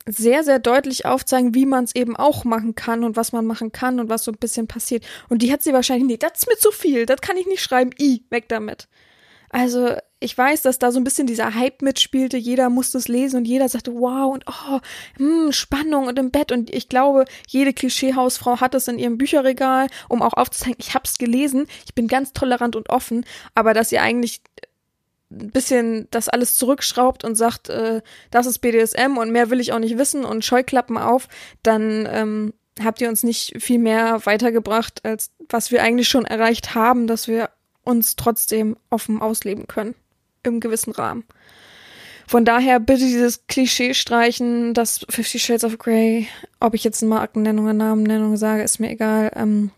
sehr, 0.05 0.43
sehr 0.43 0.59
deutlich 0.59 1.05
aufzeigen, 1.05 1.53
wie 1.53 1.65
man 1.65 1.83
es 1.83 1.95
eben 1.95 2.15
auch 2.15 2.43
machen 2.43 2.73
kann 2.73 3.03
und 3.03 3.15
was 3.15 3.31
man 3.31 3.45
machen 3.45 3.71
kann 3.71 3.99
und 3.99 4.09
was 4.09 4.23
so 4.23 4.31
ein 4.31 4.37
bisschen 4.39 4.67
passiert. 4.67 5.05
Und 5.29 5.41
die 5.41 5.51
hat 5.51 5.61
sie 5.61 5.73
wahrscheinlich, 5.73 6.07
nee, 6.07 6.17
das 6.17 6.39
ist 6.39 6.47
mir 6.47 6.57
zu 6.57 6.71
viel, 6.71 7.05
das 7.05 7.21
kann 7.21 7.37
ich 7.37 7.45
nicht 7.45 7.61
schreiben, 7.61 7.91
i, 7.99 8.23
weg 8.29 8.49
damit. 8.49 8.87
Also 9.49 9.95
ich 10.21 10.37
weiß, 10.37 10.61
dass 10.63 10.79
da 10.79 10.91
so 10.91 10.99
ein 10.99 11.05
bisschen 11.05 11.27
dieser 11.27 11.55
Hype 11.55 11.81
mitspielte. 11.81 12.37
Jeder 12.37 12.69
musste 12.69 12.97
es 12.97 13.07
lesen 13.07 13.37
und 13.37 13.45
jeder 13.45 13.69
sagte, 13.69 13.93
wow 13.93 14.33
und 14.33 14.43
oh, 14.47 14.79
hm, 15.17 15.51
Spannung 15.53 16.07
und 16.07 16.19
im 16.19 16.31
Bett. 16.31 16.51
Und 16.51 16.73
ich 16.73 16.89
glaube, 16.89 17.25
jede 17.47 17.73
Klischeehausfrau 17.73 18.59
hat 18.59 18.75
es 18.75 18.87
in 18.87 18.99
ihrem 18.99 19.17
Bücherregal, 19.17 19.87
um 20.09 20.21
auch 20.21 20.33
aufzuzeigen, 20.33 20.77
ich 20.79 20.93
hab's 20.93 21.17
gelesen, 21.17 21.67
ich 21.85 21.95
bin 21.95 22.07
ganz 22.07 22.33
tolerant 22.33 22.75
und 22.75 22.89
offen, 22.89 23.25
aber 23.55 23.73
dass 23.73 23.91
ihr 23.91 24.01
eigentlich 24.01 24.41
ein 25.31 25.51
bisschen 25.51 26.07
das 26.11 26.27
alles 26.27 26.55
zurückschraubt 26.55 27.23
und 27.23 27.35
sagt, 27.35 27.69
äh, 27.69 28.01
das 28.31 28.45
ist 28.45 28.59
BDSM 28.59 29.17
und 29.17 29.31
mehr 29.31 29.49
will 29.49 29.59
ich 29.59 29.71
auch 29.71 29.79
nicht 29.79 29.97
wissen 29.97 30.25
und 30.25 30.43
Scheuklappen 30.43 30.97
auf, 30.97 31.27
dann 31.63 32.07
ähm, 32.11 32.53
habt 32.83 32.99
ihr 32.99 33.09
uns 33.09 33.23
nicht 33.23 33.61
viel 33.61 33.79
mehr 33.79 34.25
weitergebracht, 34.25 35.05
als 35.05 35.31
was 35.47 35.71
wir 35.71 35.83
eigentlich 35.83 36.09
schon 36.09 36.25
erreicht 36.25 36.73
haben, 36.75 37.07
dass 37.07 37.27
wir 37.27 37.51
uns 37.83 38.15
trotzdem 38.15 38.75
offen 38.89 39.21
ausleben 39.21 39.67
können. 39.67 39.95
Im 40.43 40.59
gewissen 40.59 40.91
Rahmen. 40.91 41.25
Von 42.29 42.45
daher 42.45 42.79
bitte 42.79 43.05
dieses 43.05 43.47
Klischee 43.47 43.95
streichen, 43.95 44.75
das 44.75 45.03
Fifty 45.09 45.39
Shades 45.39 45.63
of 45.63 45.79
Grey, 45.79 46.27
ob 46.59 46.75
ich 46.75 46.83
jetzt 46.83 47.01
eine 47.01 47.09
Markennennung 47.09 47.65
oder 47.65 47.73
Namennennung 47.73 48.37
sage, 48.37 48.61
ist 48.61 48.79
mir 48.79 48.91
egal. 48.91 49.31
Ähm, 49.35 49.71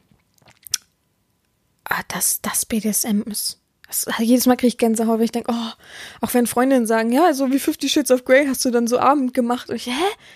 ah, 1.86 2.02
das, 2.10 2.42
das 2.42 2.66
BDSM 2.66 3.22
ist. 3.22 3.62
Das, 3.88 4.06
jedes 4.20 4.48
Mal 4.48 4.58
kriege 4.58 4.68
ich 4.68 4.78
Gänsehaut, 4.78 5.20
wenn 5.20 5.26
ich 5.26 5.32
denke, 5.32 5.54
oh, 5.54 5.72
auch 6.20 6.34
wenn 6.34 6.46
Freundinnen 6.46 6.86
sagen, 6.86 7.14
ja, 7.14 7.34
so 7.34 7.52
wie 7.52 7.60
Fifty 7.60 7.88
Shades 7.88 8.12
of 8.12 8.26
Grey 8.26 8.46
hast 8.46 8.66
du 8.66 8.70
dann 8.70 8.86
so 8.86 9.00
Abend 9.00 9.34
gemacht. 9.34 9.70
Und 9.70 9.78
ich, 9.78 9.88
hä? 9.88 9.92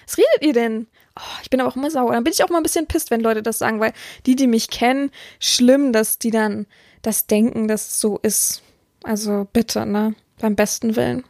Was 0.07 0.17
redet 0.17 0.41
ihr 0.41 0.53
denn? 0.53 0.88
Oh, 1.19 1.39
ich 1.43 1.49
bin 1.49 1.59
aber 1.59 1.69
auch 1.69 1.75
immer 1.75 1.91
sauer. 1.91 2.13
Dann 2.13 2.23
bin 2.23 2.31
ich 2.31 2.45
auch 2.45 2.49
mal 2.49 2.57
ein 2.57 2.63
bisschen 2.63 2.88
pisst, 2.88 3.11
wenn 3.11 3.19
Leute 3.19 3.43
das 3.43 3.57
sagen, 3.57 3.81
weil 3.81 3.91
die, 4.25 4.38
die 4.38 4.47
mich 4.47 4.69
kennen, 4.69 5.11
schlimm, 5.41 5.91
dass 5.91 6.17
die 6.17 6.31
dann 6.31 6.65
das 7.01 7.27
denken, 7.27 7.67
dass 7.67 7.89
es 7.89 7.99
so 7.99 8.19
ist. 8.21 8.61
Also 9.05 9.47
bitte, 9.53 9.85
ne? 9.85 10.15
Beim 10.39 10.55
besten 10.55 10.95
Willen. 10.95 11.23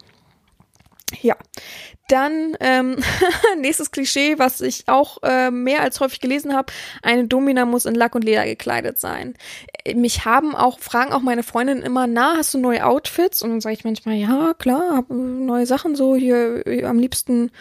Ja, 1.22 1.36
dann 2.08 2.56
ähm, 2.60 2.98
nächstes 3.60 3.92
Klischee, 3.92 4.40
was 4.40 4.62
ich 4.62 4.88
auch 4.88 5.18
äh, 5.24 5.52
mehr 5.52 5.82
als 5.82 6.00
häufig 6.00 6.20
gelesen 6.20 6.56
habe: 6.56 6.72
Eine 7.02 7.28
Domina 7.28 7.66
muss 7.66 7.86
in 7.86 7.96
Lack 7.96 8.16
und 8.16 8.24
Leder 8.24 8.46
gekleidet 8.46 9.00
sein. 9.00 9.36
Mich 9.94 10.26
haben 10.26 10.56
auch 10.56 10.80
fragen 10.80 11.14
auch 11.14 11.22
meine 11.22 11.44
Freundinnen 11.44 11.84
immer: 11.84 12.08
Na, 12.08 12.38
hast 12.38 12.54
du 12.54 12.60
neue 12.60 12.86
Outfits? 12.86 13.44
Und 13.44 13.52
dann 13.52 13.62
sage 13.62 13.76
ich 13.76 13.84
manchmal: 13.84 14.16
Ja, 14.16 14.54
klar, 14.58 14.96
hab 14.96 15.10
neue 15.10 15.66
Sachen 15.66 15.96
so 15.96 16.16
hier. 16.16 16.64
Am 16.84 16.98
liebsten 16.98 17.52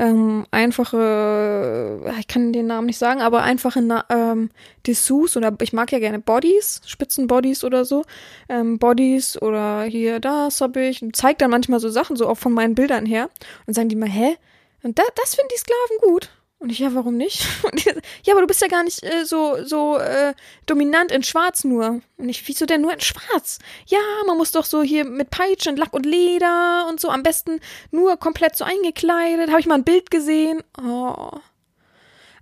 ähm, 0.00 0.46
einfache, 0.50 2.00
ich 2.18 2.26
kann 2.26 2.54
den 2.54 2.66
Namen 2.66 2.86
nicht 2.86 2.96
sagen, 2.96 3.20
aber 3.20 3.42
einfache 3.42 3.80
ähm, 4.08 4.48
Dessous 4.86 5.36
oder 5.36 5.54
ich 5.60 5.74
mag 5.74 5.92
ja 5.92 5.98
gerne 5.98 6.18
Bodies, 6.18 6.80
Spitzenbodies 6.86 7.64
oder 7.64 7.84
so, 7.84 8.04
ähm, 8.48 8.78
Bodies 8.78 9.40
oder 9.40 9.82
hier 9.82 10.18
das 10.18 10.62
habe 10.62 10.86
ich 10.86 11.02
und 11.02 11.14
zeigt 11.14 11.42
dann 11.42 11.50
manchmal 11.50 11.80
so 11.80 11.90
Sachen 11.90 12.16
so 12.16 12.26
auch 12.28 12.38
von 12.38 12.52
meinen 12.52 12.74
Bildern 12.74 13.04
her 13.04 13.28
und 13.66 13.74
sagen 13.74 13.90
die 13.90 13.96
mal, 13.96 14.08
hä? 14.08 14.36
Und 14.82 14.98
da, 14.98 15.02
das 15.16 15.34
finden 15.34 15.50
die 15.54 15.58
Sklaven 15.58 15.98
gut. 16.00 16.30
Und 16.60 16.70
ich, 16.70 16.78
ja, 16.78 16.94
warum 16.94 17.16
nicht? 17.16 17.46
Die, 17.72 17.90
ja, 18.24 18.34
aber 18.34 18.42
du 18.42 18.46
bist 18.46 18.60
ja 18.60 18.68
gar 18.68 18.84
nicht 18.84 19.02
äh, 19.02 19.24
so, 19.24 19.64
so 19.64 19.96
äh, 19.96 20.34
dominant 20.66 21.10
in 21.10 21.22
Schwarz 21.22 21.64
nur. 21.64 22.02
Und 22.18 22.28
ich, 22.28 22.46
wieso 22.46 22.66
denn 22.66 22.82
nur 22.82 22.92
in 22.92 23.00
Schwarz? 23.00 23.58
Ja, 23.86 23.98
man 24.26 24.36
muss 24.36 24.52
doch 24.52 24.66
so 24.66 24.82
hier 24.82 25.06
mit 25.06 25.30
Peitsche 25.30 25.70
und 25.70 25.78
Lack 25.78 25.94
und 25.94 26.04
Leder 26.04 26.86
und 26.88 27.00
so, 27.00 27.08
am 27.08 27.22
besten 27.22 27.60
nur 27.90 28.18
komplett 28.18 28.56
so 28.56 28.64
eingekleidet. 28.64 29.48
Habe 29.48 29.60
ich 29.60 29.66
mal 29.66 29.76
ein 29.76 29.84
Bild 29.84 30.10
gesehen. 30.10 30.62
Oh. 30.78 31.30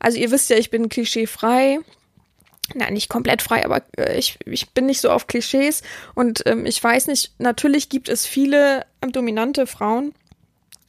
Also 0.00 0.18
ihr 0.18 0.32
wisst 0.32 0.50
ja, 0.50 0.56
ich 0.56 0.70
bin 0.70 0.88
klischeefrei. 0.88 1.78
Nein, 2.74 2.94
nicht 2.94 3.08
komplett 3.08 3.40
frei, 3.40 3.64
aber 3.64 3.82
äh, 3.96 4.18
ich, 4.18 4.38
ich 4.46 4.70
bin 4.70 4.86
nicht 4.86 5.00
so 5.00 5.10
auf 5.10 5.28
Klischees. 5.28 5.82
Und 6.16 6.42
ähm, 6.46 6.66
ich 6.66 6.82
weiß 6.82 7.06
nicht, 7.06 7.32
natürlich 7.38 7.88
gibt 7.88 8.08
es 8.08 8.26
viele 8.26 8.84
ähm, 9.00 9.12
dominante 9.12 9.68
Frauen, 9.68 10.12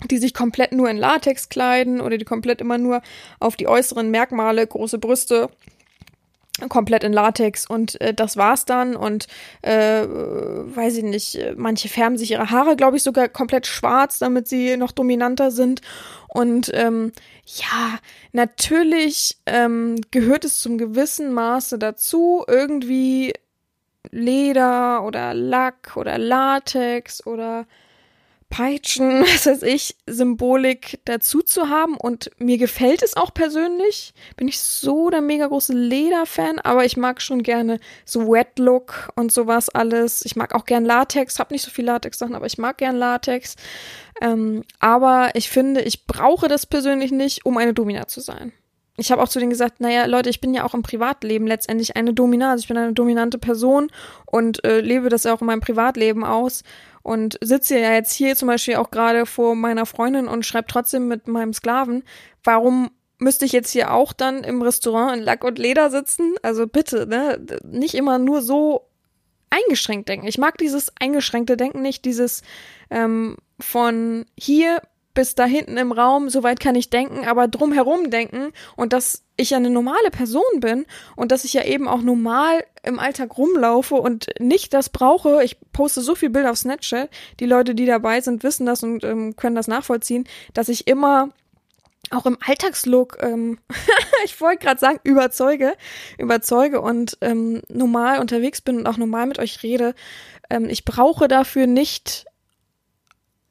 die 0.07 0.17
sich 0.17 0.33
komplett 0.33 0.71
nur 0.71 0.89
in 0.89 0.97
Latex 0.97 1.49
kleiden 1.49 2.01
oder 2.01 2.17
die 2.17 2.25
komplett 2.25 2.61
immer 2.61 2.77
nur 2.77 3.01
auf 3.39 3.55
die 3.55 3.67
äußeren 3.67 4.09
Merkmale, 4.09 4.65
große 4.65 4.97
Brüste, 4.97 5.49
komplett 6.67 7.03
in 7.03 7.13
Latex. 7.13 7.65
Und 7.65 7.99
äh, 8.01 8.13
das 8.13 8.37
war's 8.37 8.65
dann. 8.65 8.95
Und 8.95 9.27
äh, 9.61 10.05
weiß 10.05 10.97
ich 10.97 11.03
nicht, 11.03 11.39
manche 11.55 11.87
färben 11.87 12.17
sich 12.17 12.31
ihre 12.31 12.49
Haare, 12.49 12.75
glaube 12.75 12.97
ich, 12.97 13.03
sogar 13.03 13.29
komplett 13.29 13.67
schwarz, 13.67 14.19
damit 14.19 14.47
sie 14.47 14.75
noch 14.77 14.91
dominanter 14.91 15.51
sind. 15.51 15.81
Und 16.27 16.71
ähm, 16.73 17.11
ja, 17.45 17.99
natürlich 18.33 19.37
ähm, 19.45 19.95
gehört 20.11 20.45
es 20.45 20.59
zum 20.59 20.77
gewissen 20.77 21.33
Maße 21.33 21.79
dazu, 21.79 22.43
irgendwie 22.47 23.33
Leder 24.11 25.03
oder 25.03 25.33
Lack 25.33 25.95
oder 25.95 26.17
Latex 26.17 27.25
oder 27.25 27.65
Peitschen, 28.49 29.21
was 29.21 29.45
weiß 29.45 29.63
ich, 29.63 29.95
Symbolik 30.05 30.99
dazu 31.05 31.41
zu 31.41 31.69
haben. 31.69 31.95
Und 31.95 32.31
mir 32.37 32.57
gefällt 32.57 33.03
es 33.03 33.15
auch 33.15 33.33
persönlich. 33.33 34.13
Bin 34.37 34.47
ich 34.47 34.59
so 34.59 35.09
der 35.09 35.21
mega 35.21 35.47
große 35.47 35.73
Lederfan, 35.73 36.59
aber 36.59 36.85
ich 36.85 36.97
mag 36.97 37.21
schon 37.21 37.43
gerne 37.43 37.79
so 38.05 38.27
Wet 38.27 38.59
Look 38.59 39.09
und 39.15 39.31
sowas 39.31 39.69
alles. 39.69 40.25
Ich 40.25 40.35
mag 40.35 40.53
auch 40.55 40.65
gern 40.65 40.85
Latex, 40.85 41.39
hab 41.39 41.51
nicht 41.51 41.63
so 41.63 41.71
viel 41.71 41.85
Latex-Sachen, 41.85 42.35
aber 42.35 42.45
ich 42.45 42.57
mag 42.57 42.77
gern 42.77 42.95
Latex. 42.95 43.55
Ähm, 44.21 44.63
aber 44.79 45.31
ich 45.35 45.49
finde, 45.49 45.81
ich 45.81 46.05
brauche 46.05 46.47
das 46.47 46.65
persönlich 46.65 47.11
nicht, 47.11 47.45
um 47.45 47.57
eine 47.57 47.73
Domina 47.73 48.07
zu 48.07 48.19
sein. 48.19 48.51
Ich 48.99 49.11
habe 49.11 49.21
auch 49.21 49.29
zu 49.29 49.39
denen 49.39 49.49
gesagt, 49.49 49.79
naja, 49.79 50.05
Leute, 50.05 50.29
ich 50.29 50.41
bin 50.41 50.53
ja 50.53 50.65
auch 50.65 50.73
im 50.73 50.83
Privatleben 50.83 51.47
letztendlich 51.47 51.95
eine 51.95 52.13
Domina. 52.13 52.51
Also 52.51 52.63
ich 52.63 52.67
bin 52.67 52.77
eine 52.77 52.93
dominante 52.93 53.37
Person 53.37 53.89
und 54.25 54.63
äh, 54.65 54.81
lebe 54.81 55.07
das 55.07 55.23
ja 55.23 55.33
auch 55.33 55.41
in 55.41 55.47
meinem 55.47 55.61
Privatleben 55.61 56.25
aus 56.25 56.63
und 57.03 57.37
sitze 57.41 57.79
ja 57.79 57.93
jetzt 57.93 58.13
hier 58.13 58.35
zum 58.35 58.47
Beispiel 58.47 58.75
auch 58.75 58.91
gerade 58.91 59.25
vor 59.25 59.55
meiner 59.55 59.85
Freundin 59.85 60.27
und 60.27 60.45
schreibe 60.45 60.67
trotzdem 60.67 61.07
mit 61.07 61.27
meinem 61.27 61.53
Sklaven. 61.53 62.03
Warum 62.43 62.91
müsste 63.17 63.45
ich 63.45 63.51
jetzt 63.51 63.71
hier 63.71 63.93
auch 63.93 64.13
dann 64.13 64.43
im 64.43 64.61
Restaurant 64.61 65.17
in 65.17 65.23
Lack 65.23 65.43
und 65.43 65.59
Leder 65.59 65.89
sitzen? 65.89 66.35
Also 66.41 66.67
bitte, 66.67 67.07
ne? 67.07 67.45
Nicht 67.63 67.95
immer 67.95 68.17
nur 68.17 68.41
so 68.41 68.87
eingeschränkt 69.49 70.09
denken. 70.09 70.27
Ich 70.27 70.37
mag 70.37 70.57
dieses 70.57 70.91
eingeschränkte 70.99 71.57
Denken 71.57 71.81
nicht, 71.81 72.05
dieses 72.05 72.43
ähm, 72.89 73.37
von 73.59 74.25
hier 74.37 74.81
bis 75.13 75.35
da 75.35 75.45
hinten 75.45 75.77
im 75.77 75.91
Raum, 75.91 76.29
soweit 76.29 76.59
kann 76.59 76.75
ich 76.75 76.89
denken, 76.89 77.27
aber 77.27 77.47
drumherum 77.47 78.09
denken 78.09 78.51
und 78.75 78.93
dass 78.93 79.23
ich 79.37 79.51
ja 79.51 79.57
eine 79.57 79.69
normale 79.69 80.11
Person 80.11 80.59
bin 80.59 80.85
und 81.15 81.31
dass 81.31 81.45
ich 81.45 81.53
ja 81.53 81.63
eben 81.63 81.87
auch 81.87 82.01
normal 82.01 82.63
im 82.83 82.99
Alltag 82.99 83.37
rumlaufe 83.37 83.95
und 83.95 84.27
nicht 84.39 84.73
das 84.73 84.89
brauche. 84.89 85.43
Ich 85.43 85.57
poste 85.71 86.01
so 86.01 86.15
viel 86.15 86.29
Bilder 86.29 86.51
auf 86.51 86.57
Snapchat. 86.57 87.09
Die 87.39 87.45
Leute, 87.45 87.75
die 87.75 87.85
dabei 87.85 88.21
sind, 88.21 88.43
wissen 88.43 88.65
das 88.65 88.83
und 88.83 89.03
ähm, 89.03 89.35
können 89.35 89.55
das 89.55 89.67
nachvollziehen, 89.67 90.27
dass 90.53 90.69
ich 90.69 90.87
immer 90.87 91.29
auch 92.11 92.25
im 92.25 92.37
Alltagslook, 92.45 93.17
ähm, 93.21 93.59
ich 94.25 94.39
wollte 94.41 94.65
gerade 94.65 94.79
sagen, 94.79 94.99
überzeuge, 95.03 95.75
überzeuge 96.17 96.81
und 96.81 97.17
ähm, 97.21 97.61
normal 97.69 98.19
unterwegs 98.19 98.61
bin 98.61 98.77
und 98.77 98.87
auch 98.87 98.97
normal 98.97 99.27
mit 99.27 99.39
euch 99.39 99.63
rede. 99.63 99.95
Ähm, 100.49 100.69
ich 100.69 100.85
brauche 100.85 101.27
dafür 101.27 101.67
nicht 101.67 102.25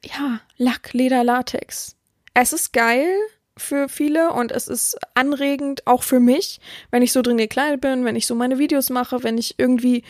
ja, 0.05 0.41
Lack, 0.57 0.93
Leder, 0.93 1.23
Latex. 1.23 1.95
Es 2.33 2.53
ist 2.53 2.73
geil 2.73 3.09
für 3.57 3.89
viele 3.89 4.31
und 4.31 4.51
es 4.51 4.67
ist 4.67 4.97
anregend 5.13 5.85
auch 5.85 6.03
für 6.03 6.19
mich, 6.19 6.59
wenn 6.91 7.01
ich 7.01 7.11
so 7.11 7.21
drin 7.21 7.37
gekleidet 7.37 7.81
bin, 7.81 8.05
wenn 8.05 8.15
ich 8.15 8.25
so 8.25 8.35
meine 8.35 8.57
Videos 8.57 8.89
mache, 8.89 9.23
wenn 9.23 9.37
ich 9.37 9.55
irgendwie 9.57 10.03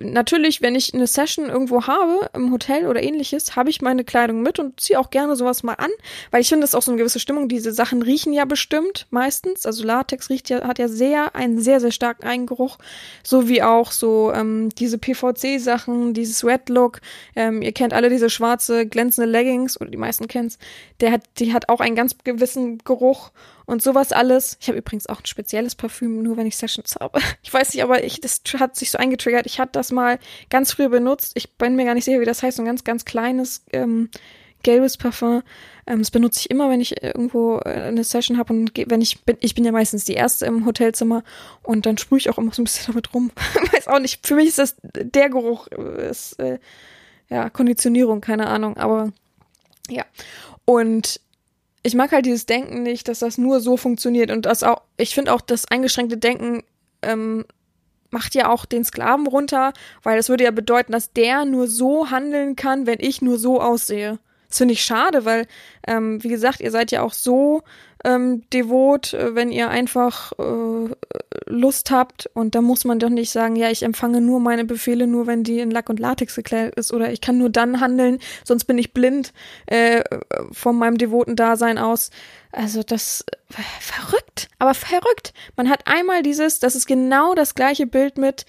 natürlich, 0.00 0.62
wenn 0.62 0.74
ich 0.74 0.94
eine 0.94 1.06
Session 1.06 1.48
irgendwo 1.48 1.86
habe, 1.86 2.30
im 2.34 2.52
Hotel 2.52 2.86
oder 2.86 3.02
ähnliches, 3.02 3.56
habe 3.56 3.70
ich 3.70 3.82
meine 3.82 4.04
Kleidung 4.04 4.42
mit 4.42 4.58
und 4.58 4.80
ziehe 4.80 4.98
auch 4.98 5.10
gerne 5.10 5.36
sowas 5.36 5.62
mal 5.62 5.74
an, 5.74 5.90
weil 6.30 6.40
ich 6.40 6.48
finde, 6.48 6.62
das 6.62 6.70
ist 6.70 6.74
auch 6.74 6.82
so 6.82 6.92
eine 6.92 6.98
gewisse 6.98 7.20
Stimmung. 7.20 7.48
Diese 7.48 7.72
Sachen 7.72 8.02
riechen 8.02 8.32
ja 8.32 8.44
bestimmt 8.44 9.06
meistens. 9.10 9.66
Also 9.66 9.84
Latex 9.84 10.30
riecht 10.30 10.48
ja, 10.48 10.66
hat 10.66 10.78
ja 10.78 10.88
sehr, 10.88 11.34
einen 11.34 11.60
sehr, 11.60 11.80
sehr 11.80 11.90
starken 11.90 12.26
Eigengeruch. 12.26 12.78
So 13.22 13.48
wie 13.48 13.62
auch 13.62 13.92
so 13.92 14.32
ähm, 14.32 14.70
diese 14.70 14.98
PVC-Sachen, 14.98 16.14
dieses 16.14 16.44
Red 16.44 16.68
Look. 16.68 17.00
Ähm, 17.36 17.62
ihr 17.62 17.72
kennt 17.72 17.92
alle 17.92 18.10
diese 18.10 18.30
schwarze, 18.30 18.86
glänzende 18.86 19.30
Leggings, 19.30 19.80
oder 19.80 19.90
die 19.90 19.96
meisten 19.96 20.28
kennt's. 20.28 20.58
Der 21.00 21.12
hat, 21.12 21.22
die 21.38 21.52
hat 21.52 21.68
auch 21.68 21.80
einen 21.80 21.96
ganz 21.96 22.16
gewissen 22.24 22.78
Geruch 22.78 23.30
und 23.68 23.82
sowas 23.82 24.12
alles. 24.12 24.56
Ich 24.60 24.68
habe 24.68 24.78
übrigens 24.78 25.06
auch 25.08 25.20
ein 25.20 25.26
spezielles 25.26 25.74
Parfüm, 25.74 26.22
nur 26.22 26.38
wenn 26.38 26.46
ich 26.46 26.56
Sessions 26.56 26.96
habe. 26.98 27.20
Ich 27.42 27.52
weiß 27.52 27.74
nicht, 27.74 27.82
aber 27.82 28.02
ich, 28.02 28.20
das 28.20 28.40
hat 28.58 28.76
sich 28.76 28.90
so 28.90 28.98
eingetriggert. 28.98 29.46
Ich 29.46 29.60
hatte 29.60 29.72
das 29.72 29.92
mal 29.92 30.18
ganz 30.48 30.72
früh 30.72 30.88
benutzt. 30.88 31.32
Ich 31.34 31.52
bin 31.52 31.76
mir 31.76 31.84
gar 31.84 31.94
nicht 31.94 32.04
sicher, 32.04 32.20
wie 32.20 32.24
das 32.24 32.42
heißt. 32.42 32.56
So 32.56 32.62
ein 32.62 32.66
ganz, 32.66 32.82
ganz 32.84 33.04
kleines 33.04 33.64
ähm, 33.72 34.08
gelbes 34.62 34.96
Parfum. 34.96 35.42
Ähm, 35.86 35.98
das 35.98 36.10
benutze 36.10 36.40
ich 36.40 36.50
immer, 36.50 36.70
wenn 36.70 36.80
ich 36.80 37.02
irgendwo 37.02 37.58
äh, 37.58 37.68
eine 37.68 38.04
Session 38.04 38.38
habe 38.38 38.54
und 38.54 38.72
wenn 38.74 39.02
ich 39.02 39.22
bin, 39.24 39.36
ich 39.40 39.54
bin 39.54 39.64
ja 39.64 39.72
meistens 39.72 40.06
die 40.06 40.14
erste 40.14 40.46
im 40.46 40.64
Hotelzimmer 40.64 41.22
und 41.62 41.84
dann 41.84 41.98
sprühe 41.98 42.18
ich 42.18 42.30
auch 42.30 42.38
immer 42.38 42.52
so 42.52 42.62
ein 42.62 42.64
bisschen 42.64 42.86
damit 42.86 43.12
rum. 43.12 43.30
weiß 43.72 43.88
auch 43.88 44.00
nicht. 44.00 44.26
Für 44.26 44.34
mich 44.34 44.48
ist 44.48 44.58
das 44.58 44.76
der 44.82 45.28
Geruch, 45.28 45.68
äh, 45.72 46.08
ist, 46.08 46.38
äh, 46.40 46.58
ja 47.28 47.50
Konditionierung, 47.50 48.22
keine 48.22 48.46
Ahnung. 48.46 48.78
Aber 48.78 49.12
ja 49.90 50.04
und 50.64 51.20
ich 51.88 51.94
mag 51.94 52.12
halt 52.12 52.26
dieses 52.26 52.46
Denken 52.46 52.82
nicht, 52.82 53.08
dass 53.08 53.20
das 53.20 53.38
nur 53.38 53.60
so 53.60 53.76
funktioniert 53.76 54.30
und 54.30 54.46
das 54.46 54.62
auch, 54.62 54.82
ich 54.96 55.14
finde 55.14 55.32
auch 55.32 55.40
das 55.40 55.64
eingeschränkte 55.66 56.18
Denken 56.18 56.62
ähm, 57.02 57.44
macht 58.10 58.34
ja 58.34 58.50
auch 58.50 58.66
den 58.66 58.84
Sklaven 58.84 59.26
runter, 59.26 59.72
weil 60.02 60.16
das 60.16 60.28
würde 60.28 60.44
ja 60.44 60.50
bedeuten, 60.50 60.92
dass 60.92 61.12
der 61.12 61.44
nur 61.44 61.66
so 61.66 62.10
handeln 62.10 62.56
kann, 62.56 62.86
wenn 62.86 63.00
ich 63.00 63.22
nur 63.22 63.38
so 63.38 63.60
aussehe. 63.60 64.18
Das 64.48 64.58
finde 64.58 64.74
ich 64.74 64.82
schade, 64.82 65.24
weil, 65.24 65.46
ähm, 65.86 66.22
wie 66.22 66.28
gesagt, 66.28 66.60
ihr 66.60 66.70
seid 66.70 66.90
ja 66.90 67.02
auch 67.02 67.12
so 67.12 67.62
ähm, 68.04 68.42
devot, 68.52 69.12
äh, 69.14 69.34
wenn 69.34 69.50
ihr 69.50 69.70
einfach 69.70 70.32
äh, 70.38 70.94
Lust 71.46 71.90
habt 71.90 72.28
und 72.34 72.54
da 72.54 72.60
muss 72.60 72.84
man 72.84 72.98
doch 72.98 73.08
nicht 73.08 73.30
sagen, 73.30 73.56
ja, 73.56 73.70
ich 73.70 73.82
empfange 73.82 74.20
nur 74.20 74.40
meine 74.40 74.64
Befehle, 74.64 75.06
nur 75.06 75.26
wenn 75.26 75.44
die 75.44 75.60
in 75.60 75.70
Lack 75.70 75.88
und 75.88 75.98
Latex 75.98 76.36
geklärt 76.36 76.74
ist 76.76 76.92
oder 76.92 77.12
ich 77.12 77.20
kann 77.20 77.38
nur 77.38 77.50
dann 77.50 77.80
handeln, 77.80 78.18
sonst 78.44 78.64
bin 78.64 78.78
ich 78.78 78.92
blind 78.92 79.32
äh, 79.66 80.02
von 80.52 80.76
meinem 80.76 80.98
devoten 80.98 81.36
Dasein 81.36 81.78
aus. 81.78 82.10
Also 82.52 82.82
das 82.82 83.24
äh, 83.50 83.62
verrückt, 83.80 84.48
aber 84.58 84.74
verrückt. 84.74 85.32
Man 85.56 85.68
hat 85.68 85.86
einmal 85.86 86.22
dieses, 86.22 86.60
das 86.60 86.76
ist 86.76 86.86
genau 86.86 87.34
das 87.34 87.54
gleiche 87.54 87.86
Bild 87.86 88.18
mit 88.18 88.46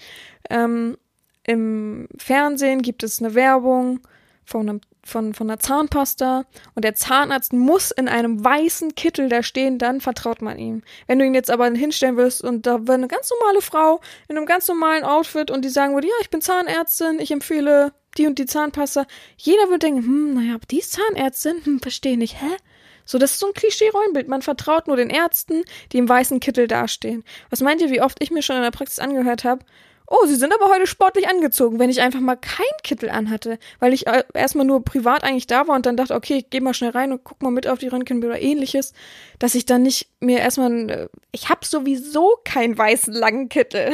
ähm, 0.48 0.96
im 1.44 2.08
Fernsehen 2.18 2.82
gibt 2.82 3.02
es 3.02 3.20
eine 3.20 3.34
Werbung 3.34 4.00
von 4.44 4.68
einem 4.68 4.80
von, 5.10 5.34
von 5.34 5.50
einer 5.50 5.58
Zahnpasta 5.58 6.44
und 6.74 6.84
der 6.84 6.94
Zahnarzt 6.94 7.52
muss 7.52 7.90
in 7.90 8.08
einem 8.08 8.42
weißen 8.42 8.94
Kittel 8.94 9.28
da 9.28 9.42
stehen, 9.42 9.78
dann 9.78 10.00
vertraut 10.00 10.40
man 10.40 10.58
ihm. 10.58 10.82
Wenn 11.06 11.18
du 11.18 11.24
ihn 11.24 11.34
jetzt 11.34 11.50
aber 11.50 11.70
hinstellen 11.70 12.16
wirst 12.16 12.42
und 12.42 12.66
da 12.66 12.86
wäre 12.86 12.94
eine 12.94 13.08
ganz 13.08 13.30
normale 13.30 13.60
Frau 13.60 14.00
in 14.28 14.36
einem 14.36 14.46
ganz 14.46 14.68
normalen 14.68 15.04
Outfit 15.04 15.50
und 15.50 15.64
die 15.64 15.68
sagen 15.68 15.94
würde, 15.94 16.08
ja, 16.08 16.14
ich 16.22 16.30
bin 16.30 16.40
Zahnärztin, 16.40 17.18
ich 17.18 17.30
empfehle 17.30 17.92
die 18.16 18.26
und 18.26 18.38
die 18.38 18.46
Zahnpasta, 18.46 19.06
jeder 19.36 19.66
würde 19.68 19.80
denken, 19.80 20.02
hm, 20.02 20.34
naja, 20.34 20.54
aber 20.54 20.66
die 20.70 20.78
ist 20.78 20.92
Zahnärztin, 20.92 21.64
hm, 21.64 21.80
verstehe 21.80 22.16
nicht, 22.16 22.40
hä? 22.40 22.56
So, 23.04 23.18
das 23.18 23.32
ist 23.32 23.40
so 23.40 23.48
ein 23.48 23.54
Klischee-Rollenbild. 23.54 24.28
Man 24.28 24.42
vertraut 24.42 24.86
nur 24.86 24.96
den 24.96 25.10
Ärzten, 25.10 25.64
die 25.90 25.98
im 25.98 26.08
weißen 26.08 26.38
Kittel 26.38 26.68
dastehen. 26.68 27.24
Was 27.48 27.60
meint 27.60 27.80
ihr, 27.80 27.90
wie 27.90 28.02
oft 28.02 28.22
ich 28.22 28.30
mir 28.30 28.42
schon 28.42 28.54
in 28.54 28.62
der 28.62 28.70
Praxis 28.70 29.00
angehört 29.00 29.42
habe? 29.42 29.64
Oh, 30.12 30.26
Sie 30.26 30.34
sind 30.34 30.52
aber 30.52 30.68
heute 30.68 30.88
sportlich 30.88 31.28
angezogen, 31.28 31.78
wenn 31.78 31.88
ich 31.88 32.00
einfach 32.00 32.18
mal 32.18 32.34
kein 32.34 32.66
Kittel 32.82 33.10
anhatte, 33.10 33.60
weil 33.78 33.92
ich 33.92 34.08
äh, 34.08 34.24
erstmal 34.34 34.66
nur 34.66 34.84
privat 34.84 35.22
eigentlich 35.22 35.46
da 35.46 35.68
war 35.68 35.76
und 35.76 35.86
dann 35.86 35.96
dachte, 35.96 36.16
okay, 36.16 36.38
ich 36.38 36.50
geh 36.50 36.58
mal 36.58 36.74
schnell 36.74 36.90
rein 36.90 37.12
und 37.12 37.22
guck 37.22 37.40
mal 37.40 37.52
mit 37.52 37.68
auf 37.68 37.78
die 37.78 37.86
Röntgenbilder 37.86 38.34
oder 38.34 38.42
ähnliches, 38.42 38.92
dass 39.38 39.54
ich 39.54 39.66
dann 39.66 39.82
nicht 39.82 40.10
mir 40.18 40.40
erstmal, 40.40 40.90
äh, 40.90 41.08
ich 41.30 41.48
habe 41.48 41.64
sowieso 41.64 42.38
keinen 42.44 42.76
weißen 42.76 43.14
langen 43.14 43.48
Kittel. 43.48 43.92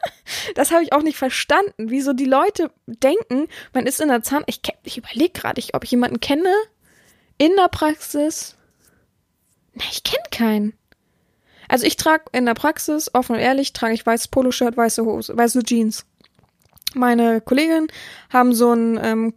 das 0.54 0.70
habe 0.70 0.82
ich 0.82 0.92
auch 0.92 1.02
nicht 1.02 1.16
verstanden, 1.16 1.88
wieso 1.88 2.12
die 2.12 2.26
Leute 2.26 2.70
denken, 2.84 3.48
man 3.72 3.86
ist 3.86 4.02
in 4.02 4.08
der 4.08 4.22
Zahn, 4.22 4.44
ich, 4.46 4.60
ich 4.82 4.98
überlege 4.98 5.32
gerade, 5.32 5.62
ob 5.72 5.82
ich 5.82 5.90
jemanden 5.92 6.20
kenne 6.20 6.52
in 7.38 7.56
der 7.56 7.68
Praxis. 7.68 8.54
Na, 9.72 9.84
ich 9.90 10.02
kenne 10.02 10.24
keinen. 10.30 10.78
Also 11.74 11.88
ich 11.88 11.96
trage 11.96 12.26
in 12.30 12.46
der 12.46 12.54
Praxis, 12.54 13.12
offen 13.14 13.34
und 13.34 13.42
ehrlich, 13.42 13.72
trage 13.72 13.94
ich 13.94 14.06
weißes 14.06 14.28
Poloshirt, 14.28 14.76
weiße 14.76 15.04
Hose, 15.04 15.36
weiße 15.36 15.64
Jeans. 15.64 16.06
Meine 16.94 17.40
Kolleginnen 17.40 17.88
haben 18.32 18.52
so 18.52 18.72
ein 18.72 18.96
ähm, 19.02 19.34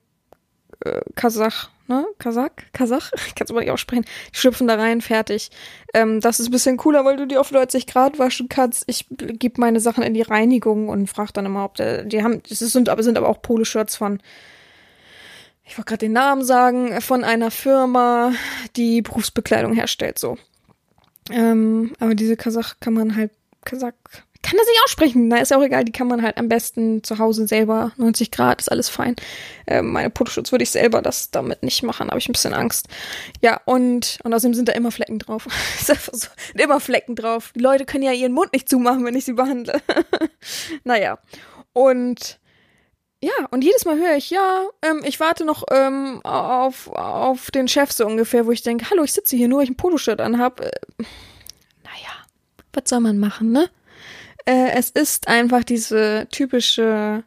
äh, 0.86 1.02
Kasach, 1.15 1.71
ne? 1.88 2.06
Kasach? 2.19 2.52
Kasach? 2.73 3.12
Ich 3.26 3.34
kann 3.34 3.45
es 3.45 3.50
aber 3.50 3.62
nicht 3.62 3.71
aussprechen. 3.71 4.06
Die 4.36 4.38
schlüpfen 4.38 4.67
da 4.67 4.76
rein, 4.76 5.02
fertig. 5.02 5.50
Ähm, 5.95 6.21
das 6.21 6.39
ist 6.39 6.50
ein 6.50 6.52
bisschen 6.52 6.78
cooler, 6.78 7.06
weil 7.06 7.17
du 7.17 7.26
die 7.26 7.39
auf 7.39 7.52
90 7.52 7.88
Grad 7.88 8.19
waschen 8.19 8.50
kannst. 8.50 8.84
Ich 8.86 9.08
gebe 9.10 9.60
meine 9.60 9.80
Sachen 9.80 10.04
in 10.04 10.13
die 10.13 10.21
Reinigung 10.21 10.89
und 10.89 11.08
frage 11.08 11.34
dann 11.34 11.47
immer, 11.47 11.65
ob 11.65 11.73
der, 11.73 12.04
die 12.04 12.21
haben, 12.21 12.43
das 12.47 12.60
sind 12.60 12.88
aber, 12.88 13.02
sind 13.02 13.17
aber 13.17 13.30
auch 13.30 13.41
Poloshirts 13.41 13.95
von 13.95 14.21
ich 15.63 15.76
wollte 15.76 15.89
gerade 15.89 16.06
den 16.06 16.13
Namen 16.13 16.43
sagen, 16.45 17.02
von 17.02 17.23
einer 17.23 17.50
Firma, 17.50 18.32
die 18.76 19.02
Berufsbekleidung 19.02 19.73
herstellt, 19.73 20.19
so. 20.19 20.38
Ähm, 21.31 21.93
aber 21.99 22.15
diese 22.15 22.37
Kasach 22.37 22.75
kann 22.79 22.93
man 22.93 23.15
halt, 23.15 23.31
Kasach, 23.65 23.93
kann 24.41 24.57
das 24.57 24.67
nicht 24.67 24.81
aussprechen. 24.85 25.27
Na, 25.27 25.37
ist 25.37 25.51
ja 25.51 25.57
auch 25.57 25.63
egal, 25.63 25.83
die 25.83 25.91
kann 25.91 26.07
man 26.07 26.21
halt 26.21 26.37
am 26.37 26.47
besten 26.47 27.03
zu 27.03 27.19
Hause 27.19 27.47
selber. 27.47 27.91
90 27.97 28.31
Grad, 28.31 28.61
ist 28.61 28.71
alles 28.71 28.87
fein. 28.87 29.15
Äh, 29.65 29.81
meine 29.81 30.11
Fotoschutz 30.15 30.51
würde 30.51 30.63
ich 30.63 30.69
selber 30.69 31.01
das 31.01 31.31
damit 31.31 31.63
nicht 31.63 31.83
machen, 31.83 32.09
habe 32.09 32.19
ich 32.19 32.29
ein 32.29 32.33
bisschen 32.33 32.53
Angst. 32.53 32.87
Ja, 33.41 33.59
und, 33.65 34.19
und 34.23 34.33
außerdem 34.33 34.53
sind 34.53 34.69
da 34.69 34.73
immer 34.73 34.91
Flecken 34.91 35.19
drauf. 35.19 35.47
ist 35.79 35.91
einfach 35.91 36.13
so, 36.13 36.27
immer 36.53 36.79
Flecken 36.79 37.15
drauf. 37.15 37.51
Die 37.55 37.59
Leute 37.59 37.85
können 37.85 38.03
ja 38.03 38.13
ihren 38.13 38.31
Mund 38.33 38.53
nicht 38.53 38.69
zumachen, 38.69 39.03
wenn 39.03 39.15
ich 39.15 39.25
sie 39.25 39.33
behandle. 39.33 39.81
naja. 40.83 41.19
Und 41.73 42.39
ja, 43.19 43.34
und 43.49 43.63
jedes 43.63 43.86
Mal 43.86 43.97
höre 43.97 44.15
ich, 44.15 44.30
ja, 44.30 44.67
ähm, 44.84 45.01
ich 45.03 45.19
warte 45.19 45.43
noch 45.43 45.63
ähm, 45.71 46.21
auf, 46.23 46.88
auf 46.89 47.49
den 47.49 47.67
Chef 47.67 47.91
so 47.91 48.06
ungefähr, 48.06 48.45
wo 48.45 48.51
ich 48.51 48.62
denke, 48.62 48.89
hallo, 48.89 49.03
ich 49.03 49.13
sitze 49.13 49.36
hier 49.36 49.47
nur, 49.47 49.60
weil 49.60 49.65
ich 49.65 49.71
ein 49.71 49.77
Poloshirt 49.77 50.21
anhab. 50.21 50.62
Äh, 50.62 50.71
naja, 51.84 52.13
was 52.73 52.84
soll 52.89 52.99
man 52.99 53.17
machen, 53.17 53.51
ne? 53.51 53.69
Äh, 54.45 54.71
es 54.75 54.91
ist 54.91 55.27
einfach 55.27 55.63
diese 55.63 56.27
typische, 56.32 57.23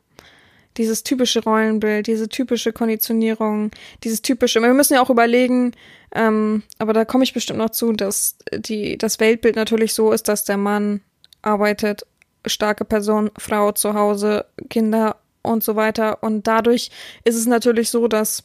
dieses 0.76 1.02
typische 1.02 1.42
Rollenbild, 1.42 2.06
diese 2.06 2.28
typische 2.28 2.72
Konditionierung, 2.72 3.72
dieses 4.04 4.22
typische, 4.22 4.62
wir 4.62 4.72
müssen 4.72 4.94
ja 4.94 5.02
auch 5.02 5.10
überlegen, 5.10 5.72
ähm, 6.14 6.62
aber 6.78 6.92
da 6.92 7.04
komme 7.04 7.24
ich 7.24 7.34
bestimmt 7.34 7.58
noch 7.58 7.70
zu, 7.70 7.92
dass 7.92 8.36
die, 8.52 8.96
das 8.96 9.18
Weltbild 9.18 9.56
natürlich 9.56 9.92
so 9.92 10.12
ist, 10.12 10.28
dass 10.28 10.44
der 10.44 10.56
Mann 10.56 11.02
arbeitet, 11.42 12.06
starke 12.46 12.84
Person, 12.84 13.30
Frau 13.36 13.72
zu 13.72 13.94
Hause, 13.94 14.46
Kinder 14.70 15.19
und 15.42 15.62
so 15.64 15.76
weiter. 15.76 16.22
Und 16.22 16.46
dadurch 16.46 16.90
ist 17.24 17.36
es 17.36 17.46
natürlich 17.46 17.90
so, 17.90 18.08
dass 18.08 18.44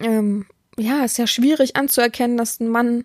ähm, 0.00 0.46
ja, 0.78 1.04
es 1.04 1.12
ist 1.12 1.18
ja 1.18 1.26
schwierig 1.26 1.76
anzuerkennen, 1.76 2.36
dass 2.36 2.60
ein 2.60 2.68
Mann 2.68 3.04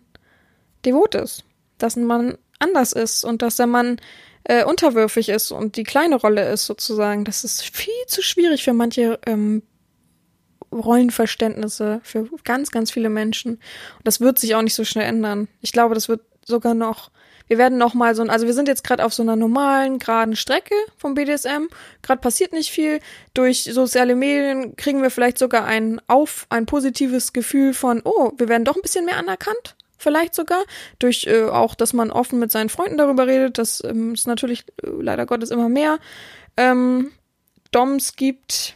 devot 0.86 1.16
ist, 1.16 1.44
dass 1.78 1.96
ein 1.96 2.06
Mann 2.06 2.38
anders 2.60 2.94
ist 2.94 3.24
und 3.24 3.42
dass 3.42 3.58
der 3.58 3.68
Mann 3.68 3.98
äh, 4.44 4.64
unterwürfig 4.64 5.30
ist 5.30 5.52
und 5.52 5.76
die 5.76 5.84
kleine 5.84 6.16
Rolle 6.16 6.50
ist 6.50 6.66
sozusagen. 6.66 7.26
Das 7.26 7.44
ist 7.44 7.64
viel 7.64 7.94
zu 8.08 8.22
schwierig 8.22 8.64
für 8.64 8.74
manche 8.74 9.20
ähm, 9.26 9.64
Rollenverständnisse, 10.72 12.02
für 12.04 12.30
ganz, 12.44 12.72
ganz 12.72 12.92
viele 12.92 13.10
Menschen. 13.10 13.54
Und 13.54 14.06
das 14.06 14.22
wird 14.22 14.40
sich 14.40 14.56
auch 14.56 14.62
nicht 14.62 14.76
so 14.76 14.84
schnell 14.84 15.06
ändern. 15.06 15.48
Ich 15.62 15.72
glaube, 15.72 15.96
das 15.96 16.10
wird 16.10 16.22
sogar 16.46 16.74
noch 16.74 17.12
wir 17.48 17.58
werden 17.58 17.78
noch 17.78 17.94
mal 17.94 18.16
so 18.16 18.22
ein, 18.22 18.30
also 18.30 18.46
wir 18.46 18.54
sind 18.54 18.68
jetzt 18.68 18.84
gerade 18.84 19.06
auf 19.06 19.14
so 19.14 19.24
einer 19.24 19.36
normalen, 19.36 20.00
geraden 20.00 20.36
Strecke 20.36 20.76
vom 20.98 21.14
BDSM. 21.14 21.68
Gerade 22.02 22.22
passiert 22.22 22.54
nicht 22.54 22.72
viel. 22.72 23.00
Durch 23.34 23.64
soziale 23.64 24.16
Medien 24.16 24.76
kriegen 24.76 25.02
wir 25.02 25.12
vielleicht 25.12 25.38
sogar 25.38 25.66
ein 25.66 26.02
auf, 26.08 26.48
ein 26.50 26.66
positives 26.66 27.34
Gefühl 27.34 27.74
von, 27.74 28.02
oh, 28.04 28.32
wir 28.38 28.50
werden 28.50 28.66
doch 28.66 28.76
ein 28.76 28.82
bisschen 28.82 29.06
mehr 29.06 29.18
anerkannt. 29.18 29.76
Vielleicht 29.98 30.36
sogar 30.36 30.64
durch 31.00 31.26
äh, 31.28 31.44
auch, 31.44 31.76
dass 31.76 31.94
man 31.94 32.12
offen 32.12 32.40
mit 32.40 32.52
seinen 32.52 32.70
Freunden 32.70 32.98
darüber 32.98 33.28
redet. 33.28 33.58
Das 33.58 33.84
ähm, 33.84 34.14
ist 34.14 34.28
natürlich 34.28 34.66
äh, 34.84 34.90
leider 35.00 35.26
Gottes 35.26 35.52
immer 35.52 35.70
mehr. 35.70 36.00
Ähm, 36.58 37.12
Doms 37.72 38.16
gibt, 38.16 38.76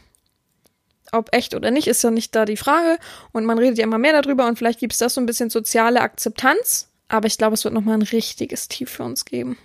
ob 1.11 1.33
echt 1.33 1.55
oder 1.55 1.71
nicht, 1.71 1.87
ist 1.87 2.03
ja 2.03 2.11
nicht 2.11 2.35
da 2.35 2.45
die 2.45 2.57
Frage. 2.57 2.99
Und 3.31 3.45
man 3.45 3.57
redet 3.57 3.77
ja 3.77 3.83
immer 3.83 3.97
mehr 3.97 4.21
darüber 4.21 4.47
und 4.47 4.57
vielleicht 4.57 4.79
gibt 4.79 4.93
es 4.93 4.99
das 4.99 5.15
so 5.15 5.21
ein 5.21 5.25
bisschen 5.25 5.49
soziale 5.49 6.01
Akzeptanz 6.01 6.88
aber 7.09 7.27
ich 7.27 7.37
glaube, 7.37 7.55
es 7.55 7.63
wird 7.63 7.73
nochmal 7.73 7.95
ein 7.95 8.03
richtiges 8.03 8.67
Tief 8.67 8.89
für 8.89 9.03
uns 9.03 9.25
geben. 9.25 9.57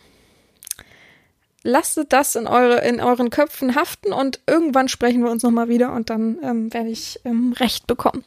Lasst 1.62 1.98
das 2.10 2.34
in, 2.34 2.46
eure, 2.46 2.86
in 2.86 3.00
euren 3.00 3.30
Köpfen 3.30 3.74
haften 3.74 4.12
und 4.12 4.40
irgendwann 4.46 4.88
sprechen 4.88 5.22
wir 5.22 5.30
uns 5.30 5.42
nochmal 5.42 5.68
wieder 5.68 5.92
und 5.92 6.10
dann 6.10 6.38
ähm, 6.42 6.74
werde 6.74 6.90
ich 6.90 7.20
ähm, 7.24 7.54
Recht 7.58 7.86
bekommen. 7.86 8.24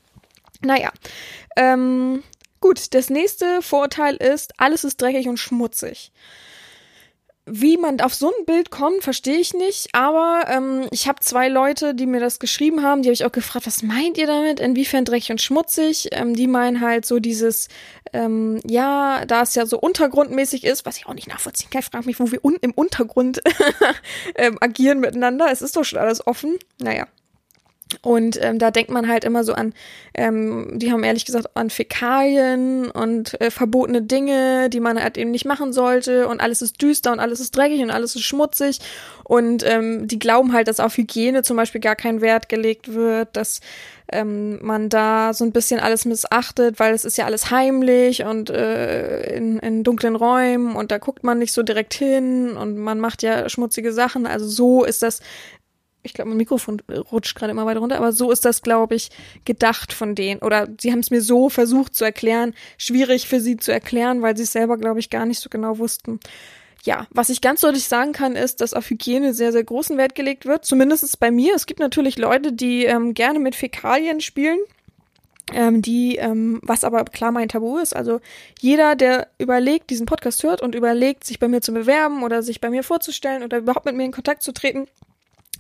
Naja, 0.61 0.91
ähm, 1.55 2.23
gut, 2.61 2.95
das 2.95 3.11
nächste 3.11 3.61
Vorurteil 3.61 4.15
ist, 4.15 4.59
alles 4.59 4.83
ist 4.83 4.99
dreckig 4.99 5.27
und 5.27 5.37
schmutzig. 5.37 6.11
Wie 7.49 7.77
man 7.77 8.01
auf 8.01 8.13
so 8.13 8.27
ein 8.27 8.45
Bild 8.45 8.71
kommt, 8.71 9.03
verstehe 9.03 9.37
ich 9.37 9.53
nicht. 9.53 9.87
Aber 9.93 10.45
ähm, 10.49 10.87
ich 10.91 11.07
habe 11.07 11.21
zwei 11.21 11.47
Leute, 11.47 11.95
die 11.95 12.05
mir 12.05 12.19
das 12.19 12.39
geschrieben 12.39 12.83
haben, 12.83 13.01
die 13.01 13.07
habe 13.07 13.13
ich 13.13 13.23
auch 13.23 13.31
gefragt, 13.31 13.65
was 13.65 13.83
meint 13.83 14.17
ihr 14.17 14.27
damit? 14.27 14.59
Inwiefern 14.59 15.05
dreckig 15.05 15.31
und 15.31 15.41
schmutzig? 15.41 16.09
Ähm, 16.11 16.35
die 16.35 16.47
meinen 16.47 16.81
halt 16.81 17.05
so 17.05 17.19
dieses, 17.19 17.69
ähm, 18.11 18.59
ja, 18.65 19.25
da 19.25 19.43
es 19.43 19.55
ja 19.55 19.65
so 19.65 19.79
untergrundmäßig 19.79 20.65
ist, 20.65 20.85
was 20.85 20.97
ich 20.97 21.07
auch 21.07 21.13
nicht 21.13 21.29
nachvollziehen 21.29 21.69
kann. 21.69 21.83
Frage 21.83 22.05
mich, 22.05 22.19
wo 22.19 22.29
wir 22.31 22.43
un 22.43 22.57
im 22.59 22.71
Untergrund 22.71 23.41
ähm, 24.35 24.57
agieren 24.59 24.99
miteinander. 24.99 25.47
Es 25.49 25.61
ist 25.61 25.77
doch 25.77 25.85
schon 25.85 25.99
alles 25.99 26.27
offen. 26.27 26.57
Naja. 26.79 27.07
Und 28.01 28.37
ähm, 28.41 28.59
da 28.59 28.71
denkt 28.71 28.91
man 28.91 29.07
halt 29.07 29.23
immer 29.23 29.43
so 29.43 29.53
an, 29.53 29.73
ähm, 30.13 30.71
die 30.75 30.91
haben 30.91 31.03
ehrlich 31.03 31.25
gesagt 31.25 31.55
an 31.55 31.69
Fäkalien 31.69 32.91
und 32.91 33.39
äh, 33.39 33.49
verbotene 33.49 34.01
Dinge, 34.01 34.69
die 34.69 34.79
man 34.79 35.01
halt 35.01 35.17
eben 35.17 35.31
nicht 35.31 35.45
machen 35.45 35.73
sollte 35.73 36.27
und 36.27 36.41
alles 36.41 36.61
ist 36.61 36.81
düster 36.81 37.11
und 37.11 37.19
alles 37.19 37.39
ist 37.39 37.55
dreckig 37.55 37.81
und 37.81 37.91
alles 37.91 38.15
ist 38.15 38.23
schmutzig 38.23 38.79
und 39.23 39.63
ähm, 39.65 40.07
die 40.07 40.19
glauben 40.19 40.53
halt, 40.53 40.67
dass 40.67 40.79
auf 40.79 40.97
Hygiene 40.97 41.43
zum 41.43 41.57
Beispiel 41.57 41.81
gar 41.81 41.95
kein 41.95 42.21
Wert 42.21 42.49
gelegt 42.49 42.93
wird, 42.93 43.29
dass 43.33 43.61
ähm, 44.09 44.63
man 44.63 44.89
da 44.89 45.33
so 45.33 45.43
ein 45.43 45.51
bisschen 45.51 45.79
alles 45.79 46.05
missachtet, 46.05 46.79
weil 46.79 46.93
es 46.93 47.03
ist 47.03 47.17
ja 47.17 47.25
alles 47.25 47.51
heimlich 47.51 48.23
und 48.23 48.49
äh, 48.49 49.35
in, 49.35 49.59
in 49.59 49.83
dunklen 49.83 50.15
Räumen 50.15 50.75
und 50.75 50.91
da 50.91 50.97
guckt 50.97 51.23
man 51.23 51.39
nicht 51.39 51.51
so 51.51 51.61
direkt 51.61 51.93
hin 51.93 52.55
und 52.55 52.77
man 52.77 52.99
macht 52.99 53.21
ja 53.21 53.49
schmutzige 53.49 53.91
Sachen. 53.91 54.25
Also 54.25 54.47
so 54.47 54.85
ist 54.85 55.03
das 55.03 55.19
ich 56.07 56.13
glaube, 56.13 56.29
mein 56.29 56.37
Mikrofon 56.37 56.81
rutscht 57.11 57.35
gerade 57.35 57.51
immer 57.51 57.65
weiter 57.65 57.79
runter, 57.79 57.97
aber 57.97 58.11
so 58.11 58.31
ist 58.31 58.45
das, 58.45 58.61
glaube 58.61 58.95
ich, 58.95 59.09
gedacht 59.45 59.93
von 59.93 60.15
denen. 60.15 60.41
Oder 60.41 60.67
sie 60.79 60.91
haben 60.91 60.99
es 60.99 61.11
mir 61.11 61.21
so 61.21 61.49
versucht 61.49 61.95
zu 61.95 62.03
erklären. 62.03 62.53
Schwierig 62.77 63.27
für 63.27 63.39
sie 63.39 63.57
zu 63.57 63.71
erklären, 63.71 64.21
weil 64.21 64.35
sie 64.35 64.43
es 64.43 64.51
selber, 64.51 64.77
glaube 64.77 64.99
ich, 64.99 65.09
gar 65.09 65.25
nicht 65.25 65.39
so 65.39 65.49
genau 65.49 65.77
wussten. 65.77 66.19
Ja, 66.83 67.07
was 67.11 67.29
ich 67.29 67.41
ganz 67.41 67.61
deutlich 67.61 67.85
sagen 67.85 68.13
kann, 68.13 68.35
ist, 68.35 68.61
dass 68.61 68.73
auf 68.73 68.89
Hygiene 68.89 69.33
sehr, 69.33 69.51
sehr 69.51 69.63
großen 69.63 69.97
Wert 69.97 70.15
gelegt 70.15 70.45
wird. 70.45 70.65
Zumindest 70.65 71.19
bei 71.19 71.31
mir. 71.31 71.53
Es 71.55 71.65
gibt 71.65 71.79
natürlich 71.79 72.17
Leute, 72.17 72.53
die 72.53 72.85
ähm, 72.85 73.13
gerne 73.13 73.39
mit 73.39 73.55
Fäkalien 73.55 74.21
spielen. 74.21 74.59
Ähm, 75.53 75.81
die, 75.81 76.17
ähm, 76.17 76.59
was 76.61 76.83
aber 76.83 77.05
klar 77.05 77.31
mein 77.31 77.47
Tabu 77.47 77.77
ist. 77.77 77.95
Also 77.95 78.19
jeder, 78.59 78.95
der 78.95 79.27
überlegt, 79.37 79.89
diesen 79.89 80.05
Podcast 80.05 80.43
hört 80.43 80.61
und 80.61 80.75
überlegt, 80.75 81.23
sich 81.23 81.39
bei 81.39 81.47
mir 81.47 81.61
zu 81.61 81.71
bewerben 81.71 82.23
oder 82.23 82.43
sich 82.43 82.59
bei 82.59 82.69
mir 82.69 82.83
vorzustellen 82.83 83.43
oder 83.43 83.59
überhaupt 83.59 83.85
mit 83.85 83.95
mir 83.95 84.03
in 84.03 84.11
Kontakt 84.11 84.43
zu 84.43 84.51
treten, 84.51 84.87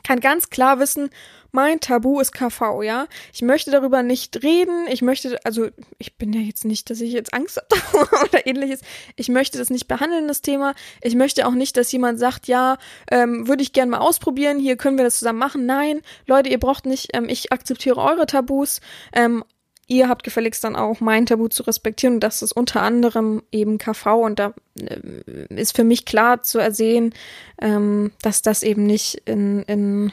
kann 0.07 0.21
ganz 0.21 0.49
klar 0.49 0.79
wissen, 0.79 1.09
mein 1.51 1.79
Tabu 1.81 2.19
ist 2.21 2.31
KV, 2.31 2.81
ja. 2.81 3.07
Ich 3.33 3.41
möchte 3.41 3.71
darüber 3.71 4.03
nicht 4.03 4.41
reden. 4.43 4.87
Ich 4.89 5.01
möchte, 5.01 5.37
also 5.43 5.67
ich 5.97 6.17
bin 6.17 6.31
ja 6.31 6.39
jetzt 6.39 6.63
nicht, 6.63 6.89
dass 6.89 7.01
ich 7.01 7.11
jetzt 7.11 7.33
Angst 7.33 7.61
habe 7.93 8.25
oder 8.25 8.47
ähnliches. 8.47 8.81
Ich 9.17 9.27
möchte 9.27 9.57
das 9.57 9.69
nicht 9.69 9.87
behandeln, 9.87 10.27
das 10.27 10.41
Thema. 10.41 10.75
Ich 11.01 11.15
möchte 11.15 11.45
auch 11.45 11.51
nicht, 11.51 11.75
dass 11.75 11.91
jemand 11.91 12.19
sagt, 12.19 12.47
ja, 12.47 12.77
ähm, 13.11 13.47
würde 13.47 13.63
ich 13.63 13.73
gerne 13.73 13.91
mal 13.91 13.99
ausprobieren. 13.99 14.59
Hier 14.59 14.77
können 14.77 14.97
wir 14.97 15.03
das 15.03 15.19
zusammen 15.19 15.39
machen. 15.39 15.65
Nein, 15.65 16.01
Leute, 16.25 16.49
ihr 16.49 16.59
braucht 16.59 16.85
nicht. 16.85 17.09
Ähm, 17.13 17.27
ich 17.27 17.51
akzeptiere 17.51 18.01
eure 18.01 18.27
Tabus. 18.27 18.79
Ähm, 19.13 19.43
ihr 19.87 20.09
habt 20.09 20.23
gefälligst 20.23 20.63
dann 20.63 20.75
auch 20.75 20.99
mein 20.99 21.25
Tabu 21.25 21.47
zu 21.47 21.63
respektieren 21.63 22.15
und 22.15 22.19
das 22.19 22.41
ist 22.41 22.51
unter 22.51 22.81
anderem 22.81 23.41
eben 23.51 23.77
KV 23.77 24.05
und 24.25 24.39
da 24.39 24.53
äh, 24.79 25.53
ist 25.55 25.75
für 25.75 25.83
mich 25.83 26.05
klar 26.05 26.43
zu 26.43 26.59
ersehen, 26.59 27.13
ähm, 27.61 28.11
dass 28.21 28.41
das 28.41 28.63
eben 28.63 28.85
nicht 28.85 29.21
in, 29.25 29.63
in 29.63 30.11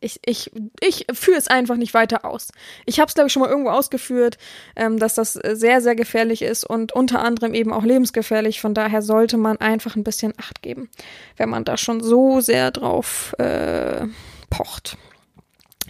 ich, 0.00 0.20
ich, 0.24 0.50
ich 0.80 1.06
führe 1.12 1.38
es 1.38 1.48
einfach 1.48 1.76
nicht 1.76 1.94
weiter 1.94 2.24
aus. 2.24 2.48
Ich 2.84 3.00
habe 3.00 3.08
es, 3.08 3.14
glaube 3.14 3.28
ich, 3.28 3.32
schon 3.32 3.40
mal 3.40 3.48
irgendwo 3.48 3.70
ausgeführt, 3.70 4.36
ähm, 4.76 4.98
dass 4.98 5.14
das 5.14 5.32
sehr, 5.32 5.80
sehr 5.80 5.96
gefährlich 5.96 6.42
ist 6.42 6.64
und 6.64 6.92
unter 6.92 7.22
anderem 7.22 7.54
eben 7.54 7.72
auch 7.72 7.82
lebensgefährlich. 7.82 8.60
Von 8.60 8.74
daher 8.74 9.00
sollte 9.02 9.36
man 9.38 9.56
einfach 9.56 9.96
ein 9.96 10.04
bisschen 10.04 10.34
Acht 10.36 10.62
geben, 10.62 10.90
wenn 11.36 11.48
man 11.48 11.64
da 11.64 11.76
schon 11.76 12.02
so 12.02 12.40
sehr 12.40 12.70
drauf 12.70 13.34
äh, 13.38 14.06
pocht. 14.50 14.98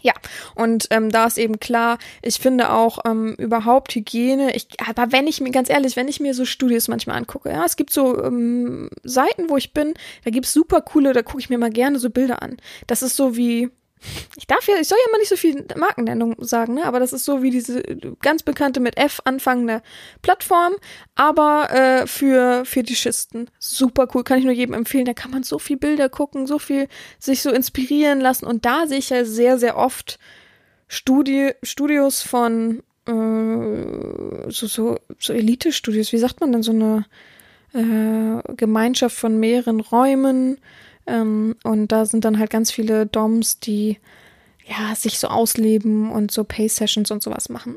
Ja, 0.07 0.13
und 0.55 0.87
ähm, 0.91 1.11
da 1.11 1.27
ist 1.27 1.37
eben 1.37 1.59
klar, 1.59 1.99
ich 2.23 2.39
finde 2.39 2.71
auch 2.71 3.01
ähm, 3.05 3.35
überhaupt 3.39 3.93
Hygiene, 3.93 4.55
ich, 4.55 4.69
aber 4.87 5.11
wenn 5.11 5.27
ich 5.27 5.41
mir, 5.41 5.51
ganz 5.51 5.69
ehrlich, 5.69 5.97
wenn 5.97 6.07
ich 6.07 6.21
mir 6.21 6.33
so 6.33 6.45
Studios 6.45 6.87
manchmal 6.87 7.17
angucke, 7.17 7.51
ja, 7.51 7.65
es 7.65 7.75
gibt 7.75 7.93
so 7.93 8.23
ähm, 8.23 8.89
Seiten, 9.03 9.51
wo 9.51 9.57
ich 9.57 9.73
bin, 9.73 9.95
da 10.23 10.31
gibt's 10.31 10.53
super 10.53 10.81
coole, 10.81 11.13
da 11.13 11.23
gucke 11.23 11.41
ich 11.41 11.51
mir 11.51 11.59
mal 11.59 11.71
gerne 11.71 11.99
so 11.99 12.09
Bilder 12.09 12.41
an. 12.41 12.59
Das 12.87 13.03
ist 13.03 13.17
so 13.17 13.37
wie, 13.37 13.71
ich 14.37 14.47
darf 14.47 14.69
ja, 14.69 14.77
ich 14.81 14.89
soll 14.89 14.99
ja 15.05 15.13
mal 15.13 15.19
nicht 15.19 15.29
so 15.29 15.37
viel 15.37 15.67
Markennennung 15.77 16.37
sagen, 16.39 16.75
ne? 16.75 16.85
Aber 16.85 17.01
das 17.01 17.13
ist 17.13 17.25
so 17.25 17.43
wie 17.43 17.51
diese 17.51 17.83
ganz 18.21 18.43
bekannte 18.43 18.81
mit 18.81 18.97
F 18.97 19.21
anfangende 19.25 19.83
Plattform, 20.23 20.75
aber 21.15 21.71
äh, 21.71 22.07
für 22.07 22.65
Fetischisten. 22.65 23.51
Super 23.59 24.09
cool, 24.15 24.23
kann 24.25 24.39
ich 24.39 24.45
nur 24.45 24.53
jedem 24.53 24.75
empfehlen. 24.75 25.07
Da 25.07 25.15
kann 25.15 25.31
man 25.31 25.43
so 25.43 25.59
viel 25.59 25.77
Bilder 25.77 26.09
gucken, 26.09 26.47
so 26.47 26.59
viel 26.59 26.89
sich 27.19 27.43
so 27.43 27.51
inspirieren 27.51 28.21
lassen. 28.21 28.47
Und 28.47 28.65
da 28.65 28.87
sehe 28.87 28.99
ich 28.99 29.11
ja 29.11 29.25
sehr, 29.25 29.59
sehr 29.59 29.77
oft 29.77 30.19
Studi 30.89 31.53
Studios 31.63 32.23
von 32.23 32.83
äh, 33.07 34.51
so, 34.51 34.67
so, 34.67 34.99
so 35.19 35.33
Elite-Studios, 35.33 36.13
wie 36.13 36.19
sagt 36.19 36.41
man 36.41 36.53
denn, 36.53 36.63
so 36.63 36.73
eine 36.73 37.07
äh, 37.73 38.55
Gemeinschaft 38.55 39.17
von 39.17 39.39
mehreren 39.39 39.81
Räumen 39.81 40.59
ähm, 41.07 41.57
und 41.65 41.93
da 41.93 42.07
sind 42.07 42.25
dann 42.25 42.39
halt 42.39 42.51
ganz 42.51 42.71
viele 42.71 43.07
Doms, 43.07 43.61
die 43.61 43.99
ja, 44.69 44.97
sich 44.97 45.21
so 45.21 45.29
ausleben 45.29 46.11
und 46.11 46.33
so 46.33 46.43
Pay-Sessions 46.43 47.13
und 47.13 47.23
sowas 47.23 47.49
machen. 47.49 47.77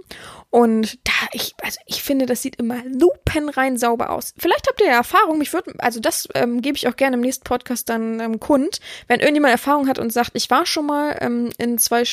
Und 0.49 0.97
da, 1.07 1.11
ich, 1.33 1.53
also 1.61 1.79
ich 1.85 2.01
finde, 2.01 2.25
das 2.25 2.41
sieht 2.41 2.55
immer 2.55 2.77
lupenrein 2.85 3.77
sauber 3.77 4.09
aus. 4.09 4.33
Vielleicht 4.37 4.67
habt 4.67 4.81
ihr 4.81 4.87
ja 4.87 4.93
Erfahrung, 4.93 5.37
mich 5.37 5.53
würde, 5.53 5.73
also 5.77 5.99
das 5.99 6.27
ähm, 6.33 6.61
gebe 6.61 6.77
ich 6.77 6.87
auch 6.87 6.95
gerne 6.95 7.15
im 7.15 7.21
nächsten 7.21 7.43
Podcast 7.43 7.89
dann 7.89 8.19
ähm, 8.19 8.39
kund, 8.39 8.79
wenn 9.07 9.19
irgendjemand 9.19 9.51
Erfahrung 9.51 9.87
hat 9.87 9.99
und 9.99 10.11
sagt, 10.11 10.31
ich 10.33 10.49
war 10.49 10.65
schon 10.65 10.87
mal 10.87 11.15
ähm, 11.21 11.51
in 11.59 11.77
zwei 11.77 12.03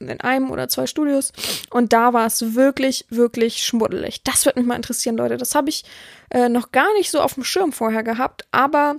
in 0.00 0.20
einem 0.20 0.50
oder 0.50 0.66
zwei 0.66 0.86
Studios 0.88 1.32
und 1.70 1.92
da 1.92 2.12
war 2.12 2.26
es 2.26 2.54
wirklich, 2.54 3.06
wirklich 3.08 3.62
schmuddelig. 3.62 4.24
Das 4.24 4.46
würde 4.46 4.58
mich 4.58 4.66
mal 4.66 4.74
interessieren, 4.74 5.16
Leute. 5.16 5.36
Das 5.36 5.54
habe 5.54 5.68
ich 5.68 5.84
äh, 6.30 6.48
noch 6.48 6.72
gar 6.72 6.92
nicht 6.94 7.10
so 7.10 7.20
auf 7.20 7.34
dem 7.34 7.44
Schirm 7.44 7.72
vorher 7.72 8.02
gehabt, 8.02 8.46
aber 8.50 8.96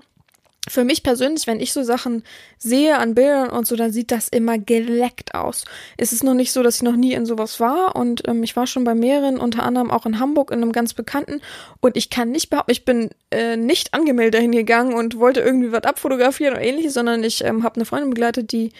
für 0.69 0.85
mich 0.85 1.03
persönlich, 1.03 1.45
wenn 1.45 1.59
ich 1.59 1.73
so 1.73 1.83
Sachen 1.83 2.23
sehe 2.57 2.97
an 2.97 3.15
Bildern 3.15 3.49
und 3.49 3.67
so, 3.67 3.75
dann 3.75 3.91
sieht 3.91 4.11
das 4.11 4.29
immer 4.29 4.57
geleckt 4.57 5.35
aus. 5.35 5.65
Es 5.97 6.13
ist 6.13 6.23
noch 6.23 6.33
nicht 6.33 6.53
so, 6.53 6.63
dass 6.63 6.77
ich 6.77 6.83
noch 6.83 6.95
nie 6.95 7.13
in 7.13 7.25
sowas 7.25 7.59
war 7.59 7.95
und 7.95 8.27
ähm, 8.27 8.43
ich 8.43 8.55
war 8.55 8.65
schon 8.65 8.85
bei 8.85 8.95
mehreren, 8.95 9.37
unter 9.37 9.63
anderem 9.63 9.91
auch 9.91 10.05
in 10.05 10.19
Hamburg 10.19 10.51
in 10.51 10.61
einem 10.61 10.71
ganz 10.71 10.93
bekannten 10.93 11.41
und 11.81 11.97
ich 11.97 12.09
kann 12.09 12.31
nicht 12.31 12.49
behaupten, 12.49 12.71
ich 12.71 12.85
bin 12.85 13.09
äh, 13.31 13.57
nicht 13.57 13.93
angemeldet 13.93 14.35
dahin 14.35 14.53
gegangen 14.53 14.93
und 14.93 15.19
wollte 15.19 15.41
irgendwie 15.41 15.71
was 15.71 15.83
abfotografieren 15.83 16.53
oder 16.53 16.63
ähnliches, 16.63 16.93
sondern 16.93 17.23
ich 17.23 17.43
ähm, 17.43 17.63
habe 17.63 17.75
eine 17.75 17.85
Freundin 17.85 18.11
begleitet, 18.11 18.51
die 18.53 18.71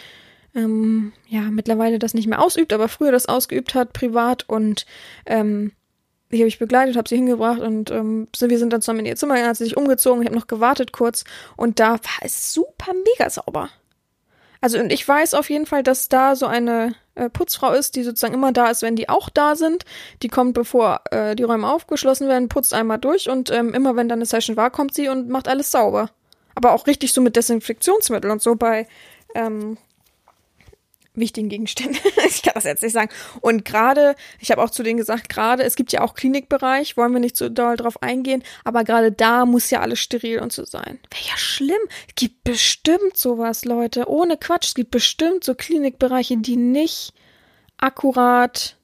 ähm, 0.55 1.11
ja 1.27 1.41
mittlerweile 1.41 1.99
das 1.99 2.13
nicht 2.13 2.27
mehr 2.27 2.41
ausübt, 2.41 2.71
aber 2.71 2.87
früher 2.87 3.11
das 3.11 3.25
ausgeübt 3.25 3.75
hat, 3.75 3.91
privat 3.91 4.47
und 4.47 4.85
ähm, 5.25 5.73
die 6.33 6.39
habe 6.39 6.47
ich 6.47 6.59
begleitet, 6.59 6.97
habe 6.97 7.07
sie 7.07 7.15
hingebracht 7.15 7.61
und 7.61 7.91
ähm, 7.91 8.27
wir 8.37 8.59
sind 8.59 8.73
dann 8.73 8.81
zusammen 8.81 8.99
in 8.99 9.05
ihr 9.05 9.15
Zimmer 9.15 9.35
gegangen, 9.35 9.49
hat 9.49 9.57
sie 9.57 9.65
sich 9.65 9.77
umgezogen, 9.77 10.21
ich 10.21 10.27
habe 10.27 10.37
noch 10.37 10.47
gewartet 10.47 10.91
kurz 10.91 11.23
und 11.55 11.79
da 11.79 11.91
war 11.91 12.19
es 12.21 12.53
super 12.53 12.93
mega 12.93 13.29
sauber. 13.29 13.69
Also 14.61 14.79
und 14.79 14.91
ich 14.93 15.05
weiß 15.05 15.33
auf 15.33 15.49
jeden 15.49 15.65
Fall, 15.65 15.83
dass 15.83 16.07
da 16.07 16.35
so 16.35 16.45
eine 16.45 16.95
äh, 17.15 17.29
Putzfrau 17.29 17.73
ist, 17.73 17.95
die 17.95 18.03
sozusagen 18.03 18.33
immer 18.33 18.53
da 18.53 18.67
ist, 18.69 18.81
wenn 18.81 18.95
die 18.95 19.09
auch 19.09 19.29
da 19.29 19.55
sind. 19.55 19.83
Die 20.21 20.29
kommt, 20.29 20.53
bevor 20.53 21.01
äh, 21.11 21.35
die 21.35 21.43
Räume 21.43 21.69
aufgeschlossen 21.69 22.29
werden, 22.29 22.47
putzt 22.47 22.73
einmal 22.73 22.97
durch 22.97 23.29
und 23.29 23.51
ähm, 23.51 23.73
immer 23.73 23.95
wenn 23.95 24.07
dann 24.07 24.19
eine 24.19 24.25
Session 24.25 24.55
war, 24.55 24.71
kommt 24.71 24.93
sie 24.93 25.09
und 25.09 25.27
macht 25.27 25.49
alles 25.49 25.69
sauber. 25.69 26.11
Aber 26.55 26.71
auch 26.71 26.87
richtig 26.87 27.13
so 27.13 27.19
mit 27.19 27.35
Desinfektionsmittel 27.35 28.31
und 28.31 28.41
so 28.41 28.55
bei 28.55 28.87
ähm, 29.35 29.77
wichtigen 31.15 31.49
Gegenstände. 31.49 31.99
ich 32.27 32.41
kann 32.41 32.53
das 32.55 32.63
jetzt 32.63 32.83
nicht 32.83 32.93
sagen. 32.93 33.09
Und 33.41 33.65
gerade, 33.65 34.15
ich 34.39 34.51
habe 34.51 34.61
auch 34.61 34.69
zu 34.69 34.83
denen 34.83 34.97
gesagt, 34.97 35.29
gerade, 35.29 35.63
es 35.63 35.75
gibt 35.75 35.91
ja 35.91 36.01
auch 36.01 36.15
Klinikbereich, 36.15 36.97
wollen 36.97 37.13
wir 37.13 37.19
nicht 37.19 37.37
so 37.37 37.49
doll 37.49 37.77
drauf 37.77 38.01
eingehen, 38.01 38.43
aber 38.63 38.83
gerade 38.83 39.11
da 39.11 39.45
muss 39.45 39.69
ja 39.69 39.81
alles 39.81 39.99
steril 39.99 40.39
und 40.39 40.51
so 40.51 40.65
sein. 40.65 40.99
Wäre 41.11 41.29
ja 41.29 41.37
schlimm. 41.37 41.81
Es 42.07 42.15
gibt 42.15 42.43
bestimmt 42.43 43.15
sowas, 43.15 43.65
Leute. 43.65 44.09
Ohne 44.09 44.37
Quatsch. 44.37 44.67
Es 44.67 44.75
gibt 44.75 44.91
bestimmt 44.91 45.43
so 45.43 45.55
Klinikbereiche, 45.55 46.37
die 46.37 46.55
nicht 46.55 47.13
akkurat 47.77 48.77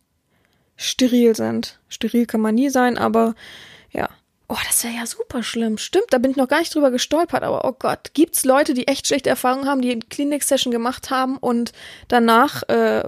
steril 0.76 1.36
sind. 1.36 1.80
Steril 1.90 2.26
kann 2.26 2.42
man 2.42 2.56
nie 2.56 2.70
sein, 2.70 2.98
aber. 2.98 3.36
Oh, 4.52 4.58
das 4.68 4.84
wäre 4.84 4.96
ja 4.96 5.06
super 5.06 5.44
schlimm. 5.44 5.78
Stimmt, 5.78 6.08
da 6.10 6.18
bin 6.18 6.32
ich 6.32 6.38
noch 6.38 6.48
gar 6.48 6.60
nicht 6.60 6.74
drüber 6.74 6.90
gestolpert, 6.90 7.44
aber 7.44 7.66
oh 7.66 7.76
Gott, 7.78 8.16
gibt's 8.16 8.46
Leute, 8.46 8.74
die 8.74 8.88
echt 8.88 9.06
schlechte 9.06 9.30
Erfahrungen 9.30 9.68
haben, 9.68 9.82
die 9.82 9.92
eine 9.92 10.00
Klinik-Session 10.02 10.72
gemacht 10.72 11.12
haben 11.12 11.38
und 11.38 11.72
danach, 12.08 12.64
äh, 12.68 13.02
äh, 13.02 13.06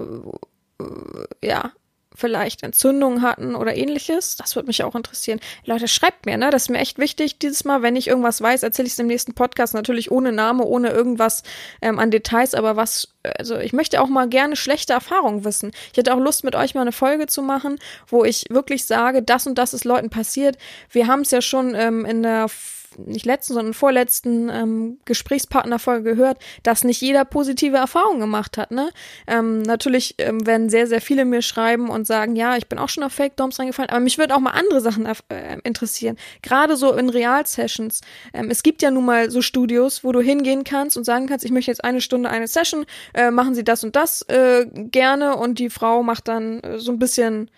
ja, 1.41 1.71
vielleicht 2.15 2.63
Entzündungen 2.63 3.21
hatten 3.21 3.55
oder 3.55 3.75
ähnliches. 3.75 4.35
Das 4.35 4.55
würde 4.55 4.67
mich 4.67 4.83
auch 4.83 4.95
interessieren. 4.95 5.39
Leute, 5.65 5.87
schreibt 5.87 6.25
mir, 6.25 6.37
ne? 6.37 6.49
Das 6.49 6.63
ist 6.63 6.69
mir 6.69 6.79
echt 6.79 6.99
wichtig. 6.99 7.39
Dieses 7.39 7.63
Mal, 7.63 7.81
wenn 7.81 7.95
ich 7.95 8.07
irgendwas 8.07 8.41
weiß, 8.41 8.63
erzähle 8.63 8.87
ich 8.87 8.93
es 8.93 8.99
im 8.99 9.07
nächsten 9.07 9.33
Podcast. 9.33 9.73
Natürlich 9.73 10.11
ohne 10.11 10.31
Name, 10.31 10.63
ohne 10.63 10.89
irgendwas 10.89 11.43
ähm, 11.81 11.99
an 11.99 12.11
Details, 12.11 12.53
aber 12.53 12.75
was, 12.75 13.09
also 13.37 13.57
ich 13.57 13.73
möchte 13.73 14.01
auch 14.01 14.07
mal 14.07 14.27
gerne 14.27 14.55
schlechte 14.55 14.93
Erfahrungen 14.93 15.45
wissen. 15.45 15.71
Ich 15.91 15.97
hätte 15.97 16.13
auch 16.13 16.19
Lust, 16.19 16.43
mit 16.43 16.55
euch 16.55 16.75
mal 16.75 16.81
eine 16.81 16.91
Folge 16.91 17.27
zu 17.27 17.41
machen, 17.41 17.79
wo 18.07 18.23
ich 18.23 18.45
wirklich 18.49 18.85
sage, 18.85 19.21
das 19.21 19.47
und 19.47 19.57
das 19.57 19.73
ist 19.73 19.85
Leuten 19.85 20.09
passiert. 20.09 20.57
Wir 20.89 21.07
haben 21.07 21.21
es 21.21 21.31
ja 21.31 21.41
schon 21.41 21.75
ähm, 21.75 22.05
in 22.05 22.23
der 22.23 22.49
nicht 22.97 23.25
letzten, 23.25 23.53
sondern 23.53 23.73
vorletzten 23.73 24.49
ähm, 24.49 24.99
Gesprächspartnerfolge 25.05 26.03
gehört, 26.03 26.37
dass 26.63 26.83
nicht 26.83 27.01
jeder 27.01 27.25
positive 27.25 27.77
Erfahrungen 27.77 28.19
gemacht 28.19 28.57
hat. 28.57 28.71
Ne? 28.71 28.89
Ähm, 29.27 29.61
natürlich 29.61 30.15
ähm, 30.17 30.45
werden 30.45 30.69
sehr, 30.69 30.87
sehr 30.87 31.01
viele 31.01 31.25
mir 31.25 31.41
schreiben 31.41 31.89
und 31.89 32.05
sagen, 32.05 32.35
ja, 32.35 32.57
ich 32.57 32.67
bin 32.67 32.79
auch 32.79 32.89
schon 32.89 33.03
auf 33.03 33.13
Fake 33.13 33.35
Doms 33.37 33.59
reingefallen, 33.59 33.89
aber 33.89 33.99
mich 33.99 34.17
würde 34.17 34.35
auch 34.35 34.39
mal 34.39 34.51
andere 34.51 34.81
Sachen 34.81 35.05
äh, 35.05 35.57
interessieren. 35.63 36.17
Gerade 36.41 36.75
so 36.75 36.93
in 36.93 37.09
Real-Sessions. 37.09 38.01
Ähm, 38.33 38.49
es 38.49 38.63
gibt 38.63 38.81
ja 38.81 38.91
nun 38.91 39.05
mal 39.05 39.29
so 39.29 39.41
Studios, 39.41 40.03
wo 40.03 40.11
du 40.11 40.21
hingehen 40.21 40.63
kannst 40.63 40.97
und 40.97 41.03
sagen 41.03 41.27
kannst, 41.27 41.45
ich 41.45 41.51
möchte 41.51 41.71
jetzt 41.71 41.83
eine 41.83 42.01
Stunde 42.01 42.29
eine 42.29 42.47
Session, 42.47 42.85
äh, 43.13 43.31
machen 43.31 43.55
Sie 43.55 43.63
das 43.63 43.83
und 43.83 43.95
das 43.95 44.21
äh, 44.23 44.65
gerne 44.73 45.35
und 45.35 45.59
die 45.59 45.69
Frau 45.69 46.03
macht 46.03 46.27
dann 46.27 46.59
äh, 46.61 46.79
so 46.79 46.91
ein 46.91 46.99
bisschen 46.99 47.49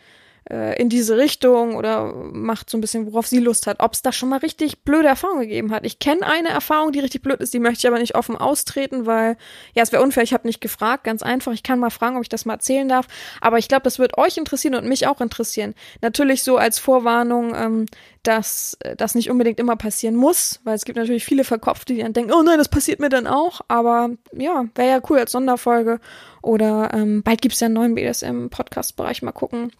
äh, 0.50 0.80
in 0.82 0.90
diese 0.90 1.18
Richtung 1.18 1.76
oder 1.76 2.14
macht 2.14 2.70
so 2.70 2.78
ein 2.78 2.82
bisschen, 2.82 3.06
worauf 3.06 3.28
sie 3.28 3.40
Lust 3.40 3.68
hat. 3.68 3.80
Ob 3.80 3.94
es 3.94 4.02
da 4.02 4.12
schon 4.12 4.30
mal 4.30 4.40
richtig 4.40 4.84
blöde 4.84 5.08
Erfahrungen 5.08 5.42
gegeben 5.42 5.72
hat. 5.72 5.86
Ich 5.86 6.00
kenne 6.00 6.26
eine 6.26 6.50
Erfahrung, 6.50 6.92
die 6.92 7.00
richtig 7.00 7.22
blöd 7.22 7.40
ist, 7.40 7.54
die 7.54 7.60
möchte 7.60 7.80
ich 7.80 7.88
aber 7.88 8.00
nicht 8.00 8.16
offen 8.16 8.36
austreten, 8.36 9.06
weil, 9.06 9.38
ja, 9.74 9.84
es 9.84 9.92
wäre 9.92 10.04
unfair, 10.04 10.24
ich 10.24 10.34
habe 10.34 10.48
nicht 10.48 10.62
gefragt, 10.62 11.04
ganz 11.04 11.24
einfach. 11.24 11.54
Ich 11.54 11.64
kann 11.64 11.80
mal 11.80 11.90
fragen, 11.90 12.18
ob 12.18 12.24
ich 12.24 12.30
das 12.30 12.46
mal 12.46 12.54
erzählen 12.54 12.88
darf. 12.88 13.08
Aber 13.42 13.58
ich 13.58 13.68
glaube, 13.68 13.84
das 13.84 14.00
wird 14.00 14.18
euch 14.18 14.38
interessieren 14.38 14.76
und 14.76 14.88
mich 14.88 15.08
auch 15.08 15.22
interessieren. 15.22 15.74
Natürlich 16.02 16.44
so 16.44 16.58
als 16.58 16.80
Vorwarnung, 16.80 17.54
ähm, 17.56 17.86
dass 18.24 18.78
äh, 18.82 18.96
das 18.96 19.16
nicht 19.16 19.30
unbedingt 19.30 19.60
immer 19.60 19.76
passieren 19.76 20.16
muss, 20.16 20.60
weil 20.64 20.76
es 20.76 20.86
gibt 20.86 20.98
natürlich 20.98 21.26
viele 21.26 21.44
Verkopfte, 21.44 21.94
die 21.94 22.02
dann 22.02 22.14
denken, 22.14 22.34
oh 22.34 22.42
nein, 22.42 22.58
das 22.58 22.70
passiert 22.70 23.00
mir 23.00 23.10
dann 23.10 23.28
auch. 23.28 23.62
Aber 23.68 24.10
ja, 24.34 24.66
wäre 24.76 24.90
ja 24.90 25.02
cool 25.10 25.20
als 25.20 25.32
Sonderfolge. 25.32 26.00
Oder 26.42 26.92
ähm, 26.94 27.24
bald 27.24 27.42
gibt's 27.42 27.60
ja 27.60 27.66
einen 27.66 27.76
neuen 27.76 27.96
BDSM-Podcast-Bereich. 27.96 29.22
Mal 29.22 29.32
gucken. 29.32 29.72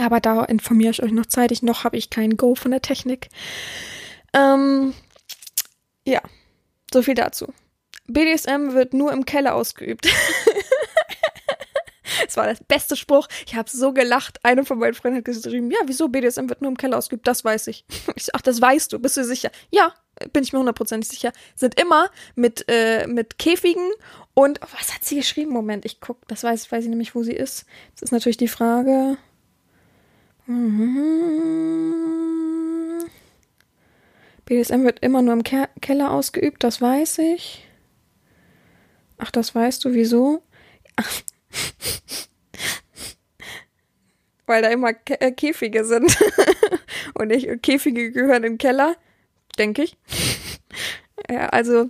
Aber 0.00 0.20
da 0.20 0.44
informiere 0.44 0.92
ich 0.92 1.02
euch 1.02 1.12
noch 1.12 1.26
zeitig. 1.26 1.62
Noch 1.62 1.84
habe 1.84 1.96
ich 1.96 2.10
kein 2.10 2.36
Go 2.36 2.54
von 2.54 2.70
der 2.70 2.82
Technik. 2.82 3.28
Ähm, 4.32 4.94
ja, 6.06 6.22
so 6.92 7.02
viel 7.02 7.14
dazu. 7.14 7.52
BDSM 8.06 8.72
wird 8.72 8.94
nur 8.94 9.12
im 9.12 9.24
Keller 9.24 9.54
ausgeübt. 9.54 10.08
Das 12.26 12.36
war 12.36 12.46
der 12.46 12.56
beste 12.68 12.96
Spruch. 12.96 13.26
Ich 13.46 13.56
habe 13.56 13.68
so 13.68 13.92
gelacht. 13.92 14.44
Eine 14.44 14.64
von 14.64 14.78
meinen 14.78 14.94
Freunden 14.94 15.18
hat 15.18 15.24
geschrieben, 15.24 15.70
ja, 15.70 15.78
wieso 15.86 16.08
BDSM 16.08 16.48
wird 16.48 16.60
nur 16.60 16.70
im 16.70 16.76
Keller 16.76 16.98
ausgeübt? 16.98 17.26
Das 17.26 17.44
weiß 17.44 17.66
ich. 17.68 17.84
ich 18.14 18.26
so, 18.26 18.32
ach, 18.34 18.42
das 18.42 18.60
weißt 18.60 18.92
du. 18.92 19.00
Bist 19.00 19.16
du 19.16 19.24
sicher? 19.24 19.50
Ja, 19.70 19.94
bin 20.32 20.44
ich 20.44 20.52
mir 20.52 20.60
hundertprozentig 20.60 21.08
sicher. 21.08 21.32
Sind 21.56 21.80
immer 21.80 22.08
mit, 22.36 22.66
äh, 22.68 23.06
mit 23.08 23.38
Käfigen 23.38 23.90
und, 24.34 24.60
oh, 24.62 24.68
was 24.78 24.94
hat 24.94 25.04
sie 25.04 25.16
geschrieben? 25.16 25.50
Moment, 25.50 25.84
ich 25.84 26.00
guck. 26.00 26.18
Das 26.28 26.44
weiß, 26.44 26.70
weiß 26.70 26.84
ich 26.84 26.90
nämlich, 26.90 27.14
wo 27.14 27.24
sie 27.24 27.32
ist. 27.32 27.64
Das 27.94 28.02
ist 28.02 28.12
natürlich 28.12 28.36
die 28.36 28.48
Frage. 28.48 29.16
Mhm. 30.46 32.30
BDSM 34.44 34.84
wird 34.84 34.98
immer 35.00 35.22
nur 35.22 35.34
im 35.34 35.44
Ke 35.44 35.68
Keller 35.80 36.10
ausgeübt, 36.10 36.64
das 36.64 36.82
weiß 36.82 37.18
ich. 37.18 37.66
Ach, 39.18 39.30
das 39.30 39.54
weißt 39.54 39.84
du, 39.84 39.92
wieso? 39.92 40.42
Weil 44.46 44.62
da 44.62 44.68
immer 44.70 44.92
Kä 44.92 45.14
äh, 45.20 45.30
Käfige 45.30 45.84
sind. 45.84 46.18
Und 47.14 47.28
nicht, 47.28 47.62
Käfige 47.62 48.10
gehören 48.10 48.42
im 48.42 48.58
Keller, 48.58 48.96
denke 49.58 49.84
ich. 49.84 49.96
ja, 51.30 51.48
also, 51.50 51.88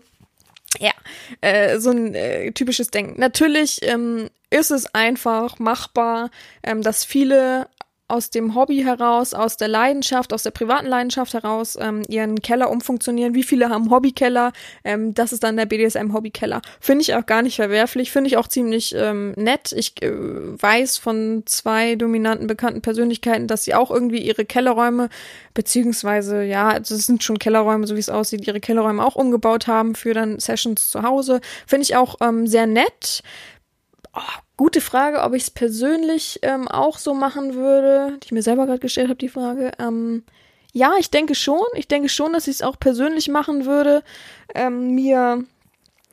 ja, 0.79 0.93
äh, 1.41 1.79
so 1.79 1.91
ein 1.91 2.15
äh, 2.15 2.53
typisches 2.53 2.91
Denken. 2.91 3.19
Natürlich 3.19 3.79
ähm, 3.83 4.29
ist 4.51 4.71
es 4.71 4.95
einfach 4.95 5.59
machbar, 5.59 6.31
ähm, 6.63 6.83
dass 6.83 7.05
viele 7.05 7.69
aus 8.11 8.31
dem 8.31 8.55
Hobby 8.55 8.83
heraus, 8.83 9.35
aus 9.35 9.57
der 9.57 9.69
Leidenschaft, 9.69 10.33
aus 10.33 10.43
der 10.43 10.51
privaten 10.51 10.87
Leidenschaft 10.87 11.35
heraus 11.35 11.77
ähm, 11.81 12.03
ihren 12.09 12.41
Keller 12.43 12.71
umfunktionieren. 12.71 13.35
Wie 13.35 13.43
viele 13.43 13.69
haben 13.69 13.91
Hobbykeller? 13.91 14.53
Ähm, 14.85 15.15
das 15.15 15.33
ist 15.33 15.43
dann 15.43 15.57
der 15.57 15.67
BDSM-Hobbykeller. 15.67 16.61
Finde 16.81 17.03
ich 17.03 17.15
auch 17.15 17.27
gar 17.27 17.43
nicht 17.43 17.57
verwerflich, 17.57 18.11
finde 18.11 18.29
ich 18.29 18.37
auch 18.37 18.49
ziemlich 18.49 18.95
ähm, 18.97 19.33
nett. 19.37 19.73
Ich 19.73 20.03
äh, 20.03 20.11
weiß 20.11 20.99
von 20.99 21.43
zwei 21.47 21.95
dominanten 21.95 22.47
bekannten 22.47 22.83
Persönlichkeiten, 22.83 23.47
dass 23.47 23.65
sie 23.65 23.75
auch 23.75 23.91
irgendwie 23.91 24.21
ihre 24.21 24.45
Kellerräume, 24.45 25.09
beziehungsweise, 25.55 26.43
ja, 26.43 26.69
also 26.69 26.95
es 26.95 27.07
sind 27.07 27.23
schon 27.23 27.39
Kellerräume, 27.39 27.87
so 27.87 27.97
wie 27.97 28.01
es 28.01 28.09
aussieht, 28.09 28.47
ihre 28.47 28.61
Kellerräume 28.61 29.05
auch 29.05 29.17
umgebaut 29.17 29.67
haben 29.67 29.95
für 29.95 30.15
dann 30.15 30.39
Sessions 30.39 30.91
zu 30.91 31.03
Hause. 31.03 31.41
Finde 31.67 31.85
ich 31.85 31.97
auch 31.97 32.17
ähm, 32.21 32.47
sehr 32.47 32.67
nett. 32.67 33.23
Oh, 34.13 34.21
Gute 34.61 34.83
Frage, 34.83 35.23
ob 35.23 35.33
ich 35.33 35.45
es 35.45 35.51
persönlich 35.51 36.41
ähm, 36.43 36.69
auch 36.69 36.99
so 36.99 37.15
machen 37.15 37.55
würde, 37.55 38.19
die 38.19 38.27
ich 38.27 38.33
mir 38.33 38.43
selber 38.43 38.67
gerade 38.67 38.79
gestellt 38.79 39.09
habe, 39.09 39.17
die 39.17 39.31
Frage. 39.31 39.73
Ähm, 39.79 40.23
ja, 40.75 40.93
ich 40.99 41.09
denke 41.09 41.35
schon. 41.35 41.65
Ich 41.77 41.89
denke 41.89 42.11
schon, 42.11 42.35
dass 42.35 42.47
ich 42.47 42.57
es 42.57 42.63
auch 42.63 42.79
persönlich 42.79 43.29
machen 43.29 43.65
würde. 43.65 44.03
Ähm, 44.55 44.95
mir 44.95 45.47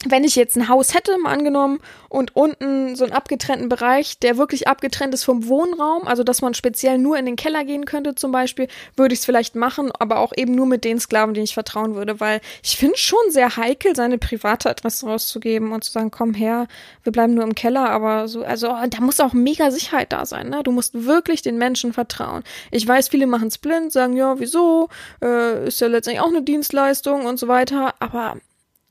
wenn 0.05 0.23
ich 0.23 0.35
jetzt 0.35 0.55
ein 0.55 0.69
Haus 0.69 0.93
hätte, 0.93 1.17
mal 1.17 1.33
angenommen, 1.33 1.79
und 2.09 2.35
unten 2.35 2.95
so 2.95 3.03
einen 3.03 3.13
abgetrennten 3.13 3.67
Bereich, 3.67 4.19
der 4.19 4.37
wirklich 4.37 4.67
abgetrennt 4.67 5.13
ist 5.13 5.23
vom 5.23 5.47
Wohnraum, 5.47 6.07
also 6.07 6.23
dass 6.23 6.41
man 6.41 6.53
speziell 6.53 6.97
nur 6.97 7.17
in 7.17 7.25
den 7.25 7.35
Keller 7.35 7.65
gehen 7.65 7.85
könnte 7.85 8.15
zum 8.15 8.31
Beispiel, 8.31 8.67
würde 8.95 9.13
ich 9.13 9.19
es 9.19 9.25
vielleicht 9.25 9.55
machen, 9.55 9.91
aber 9.97 10.19
auch 10.19 10.33
eben 10.35 10.53
nur 10.53 10.67
mit 10.67 10.85
den 10.85 10.99
Sklaven, 10.99 11.33
denen 11.33 11.45
ich 11.45 11.55
vertrauen 11.55 11.95
würde, 11.95 12.19
weil 12.19 12.41
ich 12.63 12.77
finde 12.77 12.97
schon 12.97 13.19
sehr 13.29 13.57
heikel, 13.57 13.95
seine 13.95 14.17
private 14.17 14.69
Adresse 14.69 15.07
rauszugeben 15.07 15.71
und 15.71 15.83
zu 15.83 15.91
sagen, 15.91 16.11
komm 16.11 16.33
her, 16.33 16.67
wir 17.03 17.11
bleiben 17.11 17.33
nur 17.33 17.43
im 17.43 17.55
Keller, 17.55 17.89
aber 17.89 18.27
so, 18.27 18.43
also 18.43 18.67
da 18.67 19.01
muss 19.01 19.19
auch 19.19 19.33
mega 19.33 19.71
Sicherheit 19.71 20.13
da 20.13 20.25
sein, 20.25 20.49
ne? 20.49 20.61
Du 20.63 20.71
musst 20.71 21.05
wirklich 21.05 21.41
den 21.41 21.57
Menschen 21.57 21.91
vertrauen. 21.91 22.43
Ich 22.71 22.87
weiß, 22.87 23.09
viele 23.09 23.27
machen 23.27 23.47
es 23.47 23.57
blind, 23.57 23.91
sagen, 23.91 24.15
ja, 24.15 24.39
wieso, 24.39 24.89
äh, 25.23 25.67
ist 25.67 25.81
ja 25.81 25.87
letztendlich 25.87 26.21
auch 26.21 26.29
eine 26.29 26.43
Dienstleistung 26.43 27.25
und 27.25 27.37
so 27.37 27.47
weiter, 27.47 27.95
aber 27.99 28.37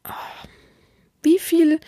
oh, 0.07 0.47
wie 1.27 1.39
viel 1.39 1.81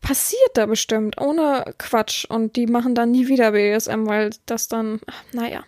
passiert 0.00 0.50
da 0.54 0.66
bestimmt 0.66 1.20
ohne 1.20 1.74
Quatsch 1.78 2.24
und 2.24 2.54
die 2.56 2.66
machen 2.66 2.94
dann 2.94 3.10
nie 3.10 3.26
wieder 3.26 3.50
BDSM, 3.50 4.06
weil 4.06 4.30
das 4.46 4.68
dann, 4.68 5.00
naja. 5.32 5.64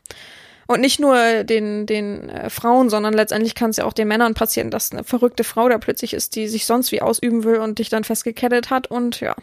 Und 0.68 0.80
nicht 0.80 1.00
nur 1.00 1.44
den, 1.44 1.86
den 1.86 2.28
äh, 2.28 2.50
Frauen, 2.50 2.90
sondern 2.90 3.14
letztendlich 3.14 3.54
kann 3.54 3.70
es 3.70 3.78
ja 3.78 3.84
auch 3.84 3.94
den 3.94 4.06
Männern 4.06 4.34
passieren, 4.34 4.70
dass 4.70 4.92
eine 4.92 5.02
verrückte 5.02 5.42
Frau 5.42 5.68
da 5.68 5.78
plötzlich 5.78 6.12
ist, 6.12 6.36
die 6.36 6.46
sich 6.46 6.66
sonst 6.66 6.92
wie 6.92 7.00
ausüben 7.00 7.42
will 7.42 7.56
und 7.56 7.78
dich 7.78 7.88
dann 7.88 8.04
festgekettet 8.04 8.68
hat 8.68 8.86
und 8.86 9.20
ja. 9.20 9.34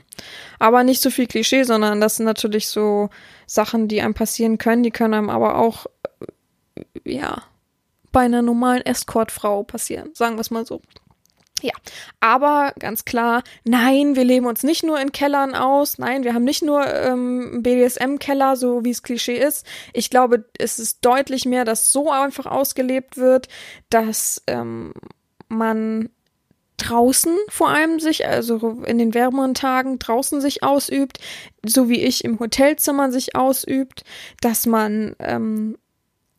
Aber 0.59 0.83
nicht 0.83 1.01
so 1.01 1.09
viel 1.09 1.25
Klischee, 1.25 1.63
sondern 1.63 1.99
das 1.99 2.17
sind 2.17 2.25
natürlich 2.25 2.67
so 2.67 3.09
Sachen, 3.47 3.87
die 3.87 4.01
einem 4.01 4.13
passieren 4.13 4.59
können, 4.59 4.83
die 4.83 4.91
können 4.91 5.15
einem 5.15 5.29
aber 5.31 5.57
auch, 5.57 5.87
äh, 7.03 7.11
ja, 7.11 7.41
bei 8.11 8.21
einer 8.21 8.43
normalen 8.43 8.85
Escortfrau 8.85 9.63
passieren, 9.63 10.11
sagen 10.13 10.35
wir 10.35 10.41
es 10.41 10.51
mal 10.51 10.65
so. 10.65 10.79
Ja, 11.61 11.73
aber 12.19 12.73
ganz 12.79 13.05
klar, 13.05 13.41
nein, 13.63 14.15
wir 14.15 14.25
leben 14.25 14.45
uns 14.45 14.63
nicht 14.63 14.83
nur 14.83 14.99
in 14.99 15.13
Kellern 15.13 15.55
aus, 15.55 15.97
nein, 15.97 16.25
wir 16.25 16.33
haben 16.33 16.43
nicht 16.43 16.63
nur 16.63 16.85
ähm, 16.85 17.63
BDSM-Keller, 17.63 18.57
so 18.57 18.83
wie 18.83 18.89
es 18.91 19.03
Klischee 19.03 19.37
ist. 19.37 19.65
Ich 19.93 20.09
glaube, 20.09 20.45
es 20.57 20.79
ist 20.79 21.05
deutlich 21.05 21.45
mehr, 21.45 21.63
dass 21.63 21.93
so 21.93 22.11
einfach 22.11 22.45
ausgelebt 22.45 23.15
wird, 23.15 23.47
dass 23.89 24.43
ähm, 24.47 24.93
man 25.47 26.09
draußen 26.77 27.33
vor 27.47 27.69
allem 27.69 28.01
sich, 28.01 28.27
also 28.27 28.83
in 28.85 28.97
den 28.97 29.13
wärmeren 29.13 29.53
Tagen 29.53 29.97
draußen 29.97 30.41
sich 30.41 30.61
ausübt, 30.61 31.19
so 31.65 31.87
wie 31.87 32.01
ich 32.01 32.25
im 32.25 32.39
Hotelzimmer 32.39 33.11
sich 33.11 33.35
ausübt, 33.35 34.03
dass 34.41 34.65
man 34.65 35.15
ähm, 35.19 35.77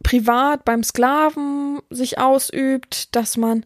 privat 0.03 0.65
beim 0.67 0.85
Sklaven 0.85 1.81
sich 1.89 2.19
ausübt, 2.19 3.17
dass 3.17 3.39
man 3.39 3.65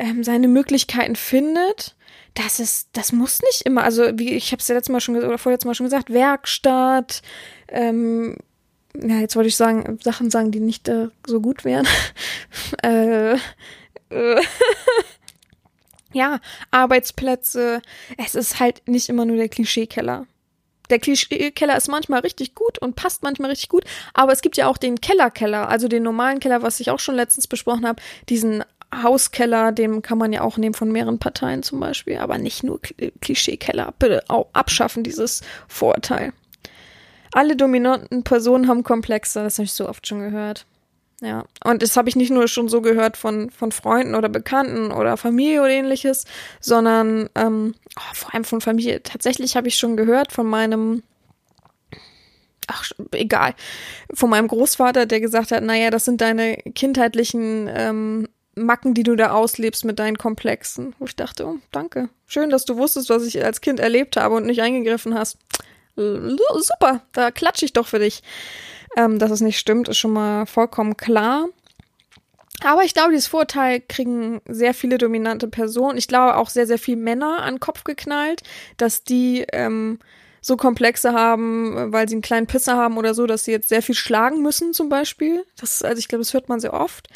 ähm, 0.00 0.24
seine 0.24 0.48
Möglichkeiten 0.48 1.14
findet, 1.14 1.94
das 2.34 2.58
ist, 2.58 2.88
das 2.92 3.12
muss 3.12 3.40
nicht 3.42 3.62
immer, 3.62 3.84
also 3.84 4.18
wie 4.18 4.32
ich 4.32 4.50
habe 4.50 4.60
es 4.60 4.68
ja 4.68 4.74
letztes 4.74 4.90
Mal 4.90 5.00
schon 5.00 5.16
oder 5.16 5.36
vorletztes 5.36 5.66
Mal 5.66 5.74
schon 5.74 5.86
gesagt, 5.86 6.10
Werkstatt, 6.10 7.20
ähm, 7.68 8.36
ja, 8.94 9.18
jetzt 9.18 9.36
wollte 9.36 9.48
ich 9.48 9.56
sagen, 9.56 9.98
Sachen 10.02 10.30
sagen, 10.30 10.52
die 10.52 10.60
nicht 10.60 10.88
äh, 10.88 11.08
so 11.26 11.40
gut 11.40 11.64
wären. 11.64 11.86
äh, 12.82 13.34
äh, 13.34 13.38
ja, 16.12 16.40
Arbeitsplätze. 16.70 17.82
Es 18.16 18.34
ist 18.34 18.58
halt 18.58 18.88
nicht 18.88 19.10
immer 19.10 19.26
nur 19.26 19.36
der 19.36 19.48
Klischeekeller. 19.48 20.26
Der 20.88 20.98
Klischeekeller 20.98 21.76
ist 21.76 21.88
manchmal 21.88 22.20
richtig 22.20 22.54
gut 22.54 22.78
und 22.78 22.96
passt 22.96 23.22
manchmal 23.22 23.50
richtig 23.50 23.68
gut, 23.68 23.84
aber 24.12 24.32
es 24.32 24.40
gibt 24.40 24.56
ja 24.56 24.66
auch 24.66 24.78
den 24.78 25.00
Kellerkeller, 25.00 25.68
also 25.68 25.86
den 25.86 26.02
normalen 26.02 26.40
Keller, 26.40 26.62
was 26.62 26.80
ich 26.80 26.90
auch 26.90 26.98
schon 26.98 27.14
letztens 27.14 27.46
besprochen 27.46 27.86
habe, 27.86 28.02
diesen 28.28 28.64
Hauskeller, 28.94 29.72
dem 29.72 30.02
kann 30.02 30.18
man 30.18 30.32
ja 30.32 30.42
auch 30.42 30.56
nehmen 30.56 30.74
von 30.74 30.90
mehreren 30.90 31.18
Parteien 31.18 31.62
zum 31.62 31.80
Beispiel, 31.80 32.18
aber 32.18 32.38
nicht 32.38 32.64
nur 32.64 32.80
Klischeekeller. 33.20 33.94
Bitte 33.98 34.24
auch 34.28 34.48
abschaffen 34.52 35.04
dieses 35.04 35.42
Vorurteil. 35.68 36.32
Alle 37.32 37.54
dominanten 37.56 38.24
Personen 38.24 38.66
haben 38.66 38.82
Komplexe, 38.82 39.42
das 39.42 39.58
habe 39.58 39.64
ich 39.64 39.72
so 39.72 39.88
oft 39.88 40.06
schon 40.06 40.20
gehört. 40.20 40.66
Ja, 41.22 41.44
und 41.64 41.82
das 41.82 41.96
habe 41.96 42.08
ich 42.08 42.16
nicht 42.16 42.30
nur 42.30 42.48
schon 42.48 42.68
so 42.68 42.80
gehört 42.80 43.16
von, 43.16 43.50
von 43.50 43.72
Freunden 43.72 44.14
oder 44.14 44.30
Bekannten 44.30 44.90
oder 44.90 45.18
Familie 45.18 45.60
oder 45.60 45.70
ähnliches, 45.70 46.24
sondern 46.60 47.28
ähm, 47.34 47.74
oh, 47.96 48.14
vor 48.14 48.34
allem 48.34 48.44
von 48.44 48.62
Familie. 48.62 49.02
Tatsächlich 49.02 49.54
habe 49.54 49.68
ich 49.68 49.76
schon 49.76 49.98
gehört 49.98 50.32
von 50.32 50.46
meinem 50.46 51.02
ach, 52.66 52.90
egal, 53.12 53.54
von 54.14 54.30
meinem 54.30 54.48
Großvater, 54.48 55.06
der 55.06 55.20
gesagt 55.20 55.50
hat, 55.50 55.62
naja, 55.62 55.90
das 55.90 56.06
sind 56.06 56.20
deine 56.20 56.56
kindheitlichen 56.56 57.68
ähm, 57.72 58.28
Macken, 58.54 58.94
die 58.94 59.02
du 59.02 59.16
da 59.16 59.30
auslebst 59.32 59.84
mit 59.84 59.98
deinen 59.98 60.18
Komplexen. 60.18 60.94
Wo 60.98 61.06
ich 61.06 61.16
dachte, 61.16 61.46
oh, 61.46 61.58
danke. 61.70 62.08
Schön, 62.26 62.50
dass 62.50 62.64
du 62.64 62.76
wusstest, 62.76 63.10
was 63.10 63.24
ich 63.24 63.44
als 63.44 63.60
Kind 63.60 63.80
erlebt 63.80 64.16
habe 64.16 64.34
und 64.36 64.46
nicht 64.46 64.60
eingegriffen 64.60 65.14
hast. 65.14 65.38
Super, 65.96 67.02
da 67.12 67.30
klatsche 67.30 67.64
ich 67.64 67.72
doch 67.72 67.86
für 67.86 67.98
dich. 67.98 68.22
Ähm, 68.96 69.18
dass 69.18 69.30
es 69.30 69.40
nicht 69.40 69.58
stimmt, 69.58 69.88
ist 69.88 69.98
schon 69.98 70.12
mal 70.12 70.46
vollkommen 70.46 70.96
klar. 70.96 71.46
Aber 72.62 72.84
ich 72.84 72.92
glaube, 72.92 73.12
dieses 73.12 73.28
Vorteil 73.28 73.80
kriegen 73.80 74.42
sehr 74.46 74.74
viele 74.74 74.98
dominante 74.98 75.48
Personen. 75.48 75.96
Ich 75.96 76.08
glaube 76.08 76.36
auch 76.36 76.50
sehr, 76.50 76.66
sehr 76.66 76.78
viele 76.78 76.98
Männer 76.98 77.42
an 77.42 77.54
den 77.54 77.60
Kopf 77.60 77.84
geknallt, 77.84 78.42
dass 78.76 79.02
die 79.04 79.46
ähm, 79.52 79.98
so 80.42 80.56
Komplexe 80.56 81.12
haben, 81.12 81.92
weil 81.92 82.08
sie 82.08 82.16
einen 82.16 82.22
kleinen 82.22 82.46
Pisser 82.46 82.76
haben 82.76 82.98
oder 82.98 83.14
so, 83.14 83.26
dass 83.26 83.44
sie 83.44 83.52
jetzt 83.52 83.68
sehr 83.68 83.82
viel 83.82 83.94
schlagen 83.94 84.42
müssen 84.42 84.72
zum 84.72 84.88
Beispiel. 84.88 85.44
Das, 85.58 85.82
also 85.82 85.98
ich 85.98 86.08
glaube, 86.08 86.22
das 86.22 86.34
hört 86.34 86.48
man 86.48 86.60
sehr 86.60 86.74
oft. 86.74 87.08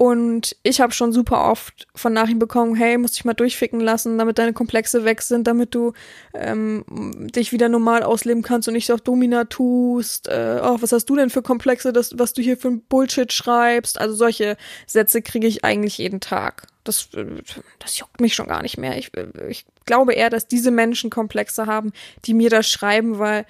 Und 0.00 0.56
ich 0.62 0.80
habe 0.80 0.94
schon 0.94 1.12
super 1.12 1.50
oft 1.50 1.86
von 1.94 2.14
Nachrichten 2.14 2.38
bekommen, 2.38 2.74
hey, 2.74 2.96
musst 2.96 3.18
dich 3.18 3.26
mal 3.26 3.34
durchficken 3.34 3.80
lassen, 3.80 4.16
damit 4.16 4.38
deine 4.38 4.54
Komplexe 4.54 5.04
weg 5.04 5.20
sind, 5.20 5.46
damit 5.46 5.74
du 5.74 5.92
ähm, 6.32 6.86
dich 7.34 7.52
wieder 7.52 7.68
normal 7.68 8.02
ausleben 8.02 8.42
kannst 8.42 8.66
und 8.66 8.72
nicht 8.72 8.90
auch 8.92 9.00
Domina 9.00 9.44
tust. 9.44 10.26
Äh, 10.26 10.58
oh, 10.62 10.78
was 10.80 10.92
hast 10.92 11.04
du 11.04 11.16
denn 11.16 11.28
für 11.28 11.42
Komplexe, 11.42 11.92
das, 11.92 12.18
was 12.18 12.32
du 12.32 12.40
hier 12.40 12.56
für 12.56 12.68
ein 12.68 12.80
Bullshit 12.80 13.30
schreibst? 13.30 14.00
Also 14.00 14.14
solche 14.14 14.56
Sätze 14.86 15.20
kriege 15.20 15.46
ich 15.46 15.66
eigentlich 15.66 15.98
jeden 15.98 16.20
Tag. 16.20 16.66
Das, 16.84 17.10
das 17.78 17.98
juckt 17.98 18.22
mich 18.22 18.34
schon 18.34 18.46
gar 18.46 18.62
nicht 18.62 18.78
mehr. 18.78 18.96
Ich, 18.96 19.12
ich 19.50 19.66
glaube 19.84 20.14
eher, 20.14 20.30
dass 20.30 20.48
diese 20.48 20.70
Menschen 20.70 21.10
Komplexe 21.10 21.66
haben, 21.66 21.92
die 22.24 22.32
mir 22.32 22.48
das 22.48 22.66
schreiben, 22.66 23.18
weil 23.18 23.44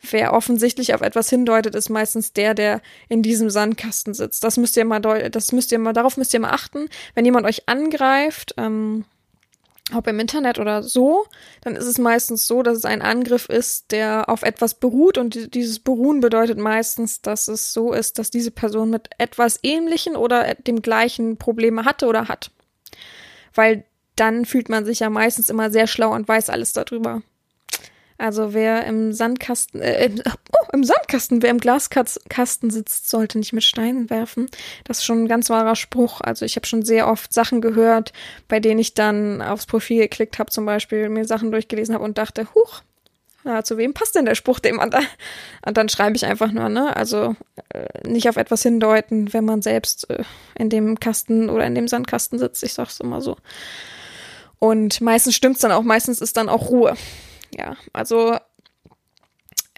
wer 0.00 0.32
offensichtlich 0.32 0.94
auf 0.94 1.00
etwas 1.00 1.30
hindeutet, 1.30 1.74
ist 1.74 1.88
meistens 1.88 2.32
der, 2.32 2.54
der 2.54 2.80
in 3.08 3.22
diesem 3.22 3.50
Sandkasten 3.50 4.14
sitzt. 4.14 4.42
Das 4.44 4.56
müsst 4.56 4.76
ihr 4.76 4.84
mal, 4.84 5.00
das 5.00 5.52
müsst 5.52 5.72
ihr 5.72 5.78
mal, 5.78 5.92
darauf 5.92 6.16
müsst 6.16 6.34
ihr 6.34 6.40
mal 6.40 6.50
achten. 6.50 6.88
Wenn 7.14 7.24
jemand 7.24 7.46
euch 7.46 7.68
angreift, 7.68 8.54
ähm, 8.56 9.04
ob 9.92 10.06
im 10.06 10.18
Internet 10.18 10.58
oder 10.58 10.82
so, 10.82 11.26
dann 11.60 11.76
ist 11.76 11.84
es 11.84 11.98
meistens 11.98 12.46
so, 12.46 12.62
dass 12.62 12.78
es 12.78 12.84
ein 12.86 13.02
Angriff 13.02 13.48
ist, 13.48 13.92
der 13.92 14.28
auf 14.30 14.42
etwas 14.42 14.74
beruht 14.74 15.18
und 15.18 15.54
dieses 15.54 15.78
Beruhen 15.78 16.20
bedeutet 16.20 16.58
meistens, 16.58 17.20
dass 17.20 17.48
es 17.48 17.72
so 17.72 17.92
ist, 17.92 18.18
dass 18.18 18.30
diese 18.30 18.50
Person 18.50 18.88
mit 18.88 19.10
etwas 19.18 19.58
ähnlichen 19.62 20.16
oder 20.16 20.54
dem 20.54 20.80
gleichen 20.80 21.36
Probleme 21.36 21.84
hatte 21.84 22.06
oder 22.06 22.28
hat. 22.28 22.50
Weil 23.52 23.84
dann 24.16 24.46
fühlt 24.46 24.70
man 24.70 24.86
sich 24.86 25.00
ja 25.00 25.10
meistens 25.10 25.50
immer 25.50 25.70
sehr 25.70 25.86
schlau 25.86 26.14
und 26.14 26.26
weiß 26.26 26.48
alles 26.48 26.72
darüber. 26.72 27.22
Also 28.16 28.54
wer 28.54 28.84
im 28.84 29.12
Sandkasten, 29.12 29.80
äh, 29.80 30.10
oh, 30.26 30.66
im 30.72 30.84
Sandkasten, 30.84 31.42
wer 31.42 31.50
im 31.50 31.58
Glaskasten 31.58 32.70
sitzt, 32.70 33.10
sollte 33.10 33.38
nicht 33.38 33.52
mit 33.52 33.64
Steinen 33.64 34.08
werfen. 34.08 34.46
Das 34.84 34.98
ist 34.98 35.04
schon 35.04 35.24
ein 35.24 35.28
ganz 35.28 35.50
wahrer 35.50 35.74
Spruch. 35.74 36.20
Also 36.20 36.44
ich 36.44 36.56
habe 36.56 36.66
schon 36.66 36.84
sehr 36.84 37.08
oft 37.08 37.32
Sachen 37.32 37.60
gehört, 37.60 38.12
bei 38.46 38.60
denen 38.60 38.78
ich 38.78 38.94
dann 38.94 39.42
aufs 39.42 39.66
Profil 39.66 40.02
geklickt 40.02 40.38
habe, 40.38 40.50
zum 40.50 40.64
Beispiel 40.64 41.08
mir 41.08 41.24
Sachen 41.24 41.50
durchgelesen 41.50 41.94
habe 41.94 42.04
und 42.04 42.18
dachte, 42.18 42.46
huch, 42.54 42.82
na, 43.42 43.62
zu 43.62 43.76
wem 43.76 43.92
passt 43.92 44.14
denn 44.14 44.24
der 44.24 44.36
Spruch, 44.36 44.58
den 44.58 44.76
man 44.76 44.90
da? 44.90 45.00
Und 45.66 45.76
dann 45.76 45.90
schreibe 45.90 46.16
ich 46.16 46.24
einfach 46.24 46.50
nur, 46.50 46.70
ne? 46.70 46.96
Also 46.96 47.36
äh, 47.70 48.08
nicht 48.08 48.28
auf 48.28 48.36
etwas 48.36 48.62
hindeuten, 48.62 49.34
wenn 49.34 49.44
man 49.44 49.60
selbst 49.60 50.08
äh, 50.08 50.24
in 50.54 50.70
dem 50.70 50.98
Kasten 50.98 51.50
oder 51.50 51.66
in 51.66 51.74
dem 51.74 51.86
Sandkasten 51.86 52.38
sitzt. 52.38 52.62
Ich 52.62 52.72
sag's 52.72 53.00
immer 53.00 53.20
so. 53.20 53.36
Und 54.58 55.02
meistens 55.02 55.34
stimmt's 55.34 55.60
dann 55.60 55.72
auch, 55.72 55.82
meistens 55.82 56.22
ist 56.22 56.38
dann 56.38 56.48
auch 56.48 56.70
Ruhe 56.70 56.96
ja, 57.56 57.76
also 57.92 58.36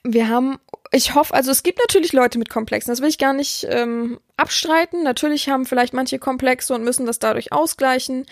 wir 0.05 0.29
haben, 0.29 0.59
ich 0.93 1.15
hoffe, 1.15 1.35
also 1.35 1.51
es 1.51 1.63
gibt 1.63 1.79
natürlich 1.79 2.13
Leute 2.13 2.39
mit 2.39 2.49
Komplexen, 2.49 2.93
das 2.93 3.01
will 3.01 3.09
ich 3.09 3.19
gar 3.19 3.33
nicht 3.33 3.67
ähm, 3.69 4.21
abstreiten. 4.37 5.03
Natürlich 5.03 5.49
haben 5.49 5.67
vielleicht 5.67 5.95
manche 5.95 6.19
Komplexe 6.19 6.75
und 6.75 6.85
müssen 6.85 7.07
das 7.07 7.19
dadurch 7.19 7.53
ausgleichen. 7.53 8.27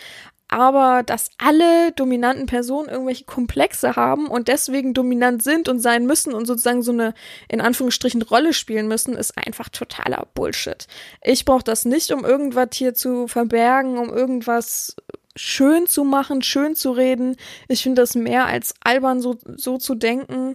Aber 0.48 1.02
dass 1.02 1.30
alle 1.38 1.90
dominanten 1.92 2.46
Personen 2.46 2.88
irgendwelche 2.88 3.24
Komplexe 3.24 3.96
haben 3.96 4.28
und 4.28 4.46
deswegen 4.46 4.92
dominant 4.92 5.42
sind 5.42 5.68
und 5.68 5.80
sein 5.80 6.06
müssen 6.06 6.34
und 6.34 6.46
sozusagen 6.46 6.82
so 6.82 6.92
eine 6.92 7.14
in 7.48 7.60
Anführungsstrichen 7.60 8.22
Rolle 8.22 8.52
spielen 8.52 8.86
müssen, 8.86 9.16
ist 9.16 9.36
einfach 9.38 9.70
totaler 9.70 10.28
Bullshit. 10.34 10.86
Ich 11.22 11.44
brauche 11.44 11.64
das 11.64 11.86
nicht, 11.86 12.12
um 12.12 12.24
irgendwas 12.24 12.68
hier 12.74 12.94
zu 12.94 13.26
verbergen, 13.26 13.98
um 13.98 14.12
irgendwas 14.12 14.94
schön 15.36 15.86
zu 15.86 16.04
machen, 16.04 16.42
schön 16.42 16.74
zu 16.74 16.92
reden. 16.92 17.36
Ich 17.68 17.82
finde 17.82 18.02
das 18.02 18.14
mehr 18.14 18.46
als 18.46 18.74
albern, 18.80 19.20
so, 19.20 19.36
so 19.56 19.78
zu 19.78 19.94
denken. 19.94 20.54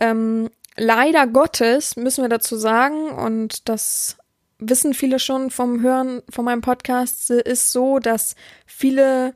Ähm, 0.00 0.50
leider 0.76 1.26
Gottes 1.26 1.96
müssen 1.96 2.22
wir 2.22 2.28
dazu 2.28 2.56
sagen, 2.56 3.10
und 3.10 3.68
das 3.68 4.16
wissen 4.58 4.94
viele 4.94 5.18
schon 5.18 5.50
vom 5.50 5.82
Hören 5.82 6.22
von 6.30 6.44
meinem 6.44 6.62
Podcast, 6.62 7.30
ist 7.30 7.72
so, 7.72 7.98
dass 7.98 8.36
viele 8.64 9.34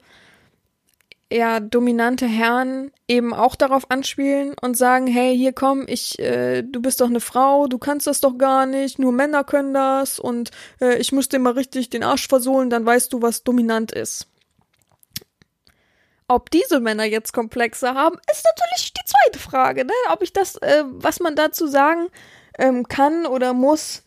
ja 1.32 1.60
dominante 1.60 2.26
Herren 2.26 2.90
eben 3.06 3.32
auch 3.32 3.54
darauf 3.54 3.90
anspielen 3.90 4.54
und 4.60 4.76
sagen, 4.76 5.06
hey, 5.06 5.36
hier 5.36 5.52
komm, 5.52 5.84
ich, 5.86 6.18
äh, 6.18 6.62
du 6.62 6.82
bist 6.82 7.00
doch 7.00 7.08
eine 7.08 7.20
Frau, 7.20 7.68
du 7.68 7.78
kannst 7.78 8.06
das 8.06 8.20
doch 8.20 8.36
gar 8.36 8.66
nicht, 8.66 8.98
nur 8.98 9.12
Männer 9.12 9.44
können 9.44 9.72
das 9.72 10.18
und 10.18 10.50
äh, 10.80 10.98
ich 10.98 11.12
muss 11.12 11.28
dir 11.28 11.38
mal 11.38 11.52
richtig 11.52 11.88
den 11.90 12.02
Arsch 12.02 12.26
versohlen, 12.26 12.68
dann 12.68 12.84
weißt 12.84 13.12
du, 13.12 13.22
was 13.22 13.44
dominant 13.44 13.92
ist. 13.92 14.29
Ob 16.30 16.48
diese 16.48 16.78
Männer 16.78 17.02
jetzt 17.02 17.32
Komplexe 17.32 17.92
haben, 17.94 18.16
ist 18.30 18.44
natürlich 18.44 18.92
die 18.92 19.04
zweite 19.04 19.40
Frage, 19.40 19.84
ne? 19.84 19.92
Ob 20.12 20.22
ich 20.22 20.32
das, 20.32 20.54
äh, 20.58 20.84
was 20.86 21.18
man 21.18 21.34
dazu 21.34 21.66
sagen 21.66 22.06
ähm, 22.56 22.86
kann 22.86 23.26
oder 23.26 23.52
muss. 23.52 24.04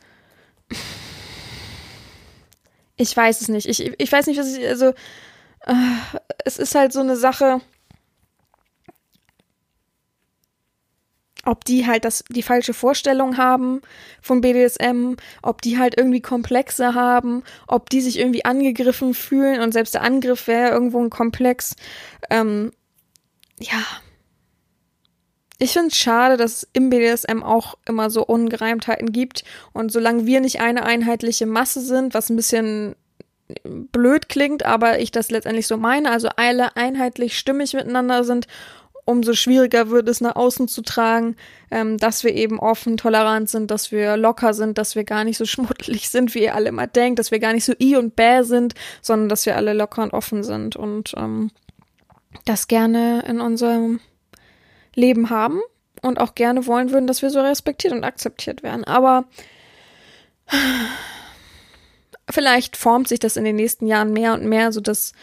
Ich 2.95 3.17
weiß 3.17 3.41
es 3.41 3.49
nicht. 3.49 3.67
Ich, 3.67 3.99
ich 3.99 4.09
weiß 4.09 4.28
nicht, 4.28 4.39
was 4.39 4.55
ich, 4.55 4.65
also 4.65 4.93
äh, 5.65 5.74
es 6.45 6.59
ist 6.59 6.76
halt 6.76 6.93
so 6.93 7.01
eine 7.01 7.17
Sache, 7.17 7.59
ob 11.46 11.66
die 11.66 11.86
halt 11.86 12.06
das, 12.06 12.24
die 12.30 12.44
falsche 12.44 12.74
Vorstellung 12.74 13.38
haben 13.38 13.82
von 14.22 14.41
BDSM, 14.41 15.16
ob 15.41 15.62
die 15.62 15.78
halt 15.78 15.98
irgendwie 15.98 16.22
Komplexe 16.22 16.96
haben, 16.96 17.44
ob 17.68 17.89
die 17.89 18.02
sich 18.02 18.20
irgendwie 18.20 18.46
angegriffen 18.46 19.14
fühlen 19.14 19.62
und 19.62 19.74
selbst 19.74 19.94
der 19.94 20.04
Angriff 20.04 20.48
wäre 20.48 20.72
irgendwo 20.72 21.04
ein 21.04 21.10
Komplex. 21.10 21.76
Ähm, 22.30 22.72
ja. 23.60 23.84
Ich 25.60 25.74
finde 25.74 25.89
es 25.89 25.98
schade, 25.98 26.36
dass 26.36 26.52
es 26.58 26.70
im 26.74 26.89
BDSM 26.89 27.44
auch 27.44 27.78
immer 27.86 28.10
so 28.10 28.26
Ungereimtheiten 28.26 29.14
gibt. 29.14 29.46
Und 29.72 29.91
solange 29.91 30.26
wir 30.26 30.41
nicht 30.41 30.60
eine 30.60 30.86
einheitliche 30.86 31.46
Masse 31.46 31.80
sind, 31.80 32.14
was 32.14 32.30
ein 32.30 32.36
bisschen 32.36 32.96
blöd 33.64 34.30
klingt, 34.30 34.66
aber 34.66 35.00
ich 35.00 35.12
das 35.12 35.32
letztendlich 35.32 35.68
so 35.68 35.78
meine, 35.78 36.10
also 36.12 36.30
alle 36.36 36.76
einheitlich 36.76 37.38
stimmig 37.38 37.74
miteinander 37.74 38.24
sind, 38.24 38.48
umso 39.06 39.34
schwieriger 39.34 39.89
wird 39.89 40.08
es 40.08 40.22
nach 40.22 40.36
außen 40.36 40.68
zu 40.68 40.82
tragen, 40.82 41.36
ähm, 41.72 41.97
dass 41.97 42.24
wir 42.24 42.34
eben 42.34 42.60
offen, 42.60 42.97
tolerant 42.97 43.49
sind, 43.49 43.70
dass 43.72 43.91
wir 43.91 44.18
locker 44.18 44.54
sind, 44.54 44.78
dass 44.78 44.95
wir 44.95 45.04
gar 45.04 45.24
nicht 45.24 45.38
so 45.38 45.45
schmuddelig 45.54 46.10
sind, 46.10 46.34
wie 46.36 46.43
ihr 46.43 46.56
alle 46.56 46.70
immer 46.70 46.88
denkt, 46.88 47.20
dass 47.20 47.32
wir 47.32 47.39
gar 47.39 47.54
nicht 47.54 47.66
so 47.66 47.74
i 47.80 47.95
und 47.95 48.16
bäh 48.16 48.43
sind, 48.43 48.76
sondern 49.01 49.30
dass 49.30 49.45
wir 49.45 49.56
alle 49.56 49.74
locker 49.74 50.04
und 50.04 50.14
offen 50.14 50.43
sind 50.43 50.76
und 50.76 51.14
ähm, 51.18 51.51
das 52.45 52.68
gerne 52.68 53.24
in 53.28 53.41
unserem 53.41 53.99
Leben 54.95 55.30
haben 55.30 55.62
und 56.01 56.20
auch 56.20 56.36
gerne 56.36 56.66
wollen 56.68 56.91
würden, 56.91 57.08
dass 57.08 57.22
wir 57.22 57.30
so 57.30 57.41
respektiert 57.41 57.93
und 57.93 58.04
akzeptiert 58.04 58.64
werden. 58.64 58.84
Aber 58.84 59.26
vielleicht 62.30 62.78
formt 62.78 63.08
sich 63.08 63.20
das 63.20 63.38
in 63.38 63.43
den 63.43 63.56
nächsten 63.56 63.88
Jahren 63.88 64.14
mehr 64.14 64.34
und 64.34 64.45
mehr, 64.45 64.72
so 64.72 64.82
dass 64.82 65.14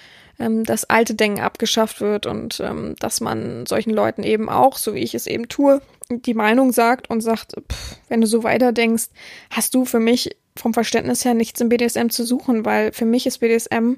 ähm, 0.40 0.64
das 0.64 0.84
alte 0.84 1.14
Denken 1.14 1.40
abgeschafft 1.40 2.00
wird 2.00 2.26
und 2.26 2.58
ähm, 2.60 2.96
dass 2.98 3.20
man 3.20 3.66
solchen 3.66 3.90
Leuten 3.90 4.24
eben 4.24 4.48
auch, 4.48 4.78
so 4.78 4.94
wie 4.94 5.00
ich 5.00 5.14
es 5.14 5.26
eben 5.26 5.48
tue, 5.48 5.80
die 6.10 6.34
Meinung 6.34 6.72
sagt 6.72 7.08
und 7.08 7.20
sagt, 7.20 7.52
pff, 7.70 7.96
wenn 8.08 8.20
du 8.20 8.26
so 8.26 8.42
weiter 8.42 8.72
denkst, 8.72 9.08
hast 9.50 9.74
du 9.74 9.84
für 9.84 10.00
mich 10.00 10.36
vom 10.56 10.74
Verständnis 10.74 11.24
her 11.24 11.34
nichts 11.34 11.60
im 11.60 11.68
BDSM 11.68 12.08
zu 12.08 12.24
suchen, 12.24 12.64
weil 12.64 12.92
für 12.92 13.04
mich 13.04 13.26
ist 13.26 13.38
BDSM 13.38 13.94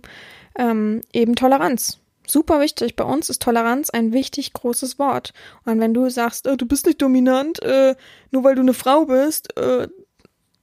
ähm, 0.59 1.01
eben 1.12 1.34
Toleranz. 1.34 1.99
Super 2.26 2.61
wichtig. 2.61 2.95
Bei 2.97 3.05
uns 3.05 3.30
ist 3.30 3.43
Toleranz 3.43 3.90
ein 3.90 4.12
wichtig 4.12 4.53
großes 4.53 4.99
Wort. 4.99 5.32
Und 5.64 5.80
wenn 5.80 5.95
du 5.95 6.09
sagst, 6.09 6.47
äh, 6.47 6.57
du 6.57 6.66
bist 6.66 6.86
nicht 6.86 7.03
dominant, 7.03 7.62
äh, 7.62 7.97
nur 8.30 8.45
weil 8.45 8.55
du 8.55 8.62
eine 8.62 8.74
Frau 8.74 9.07
bist, 9.07 9.57
äh, 9.57 9.88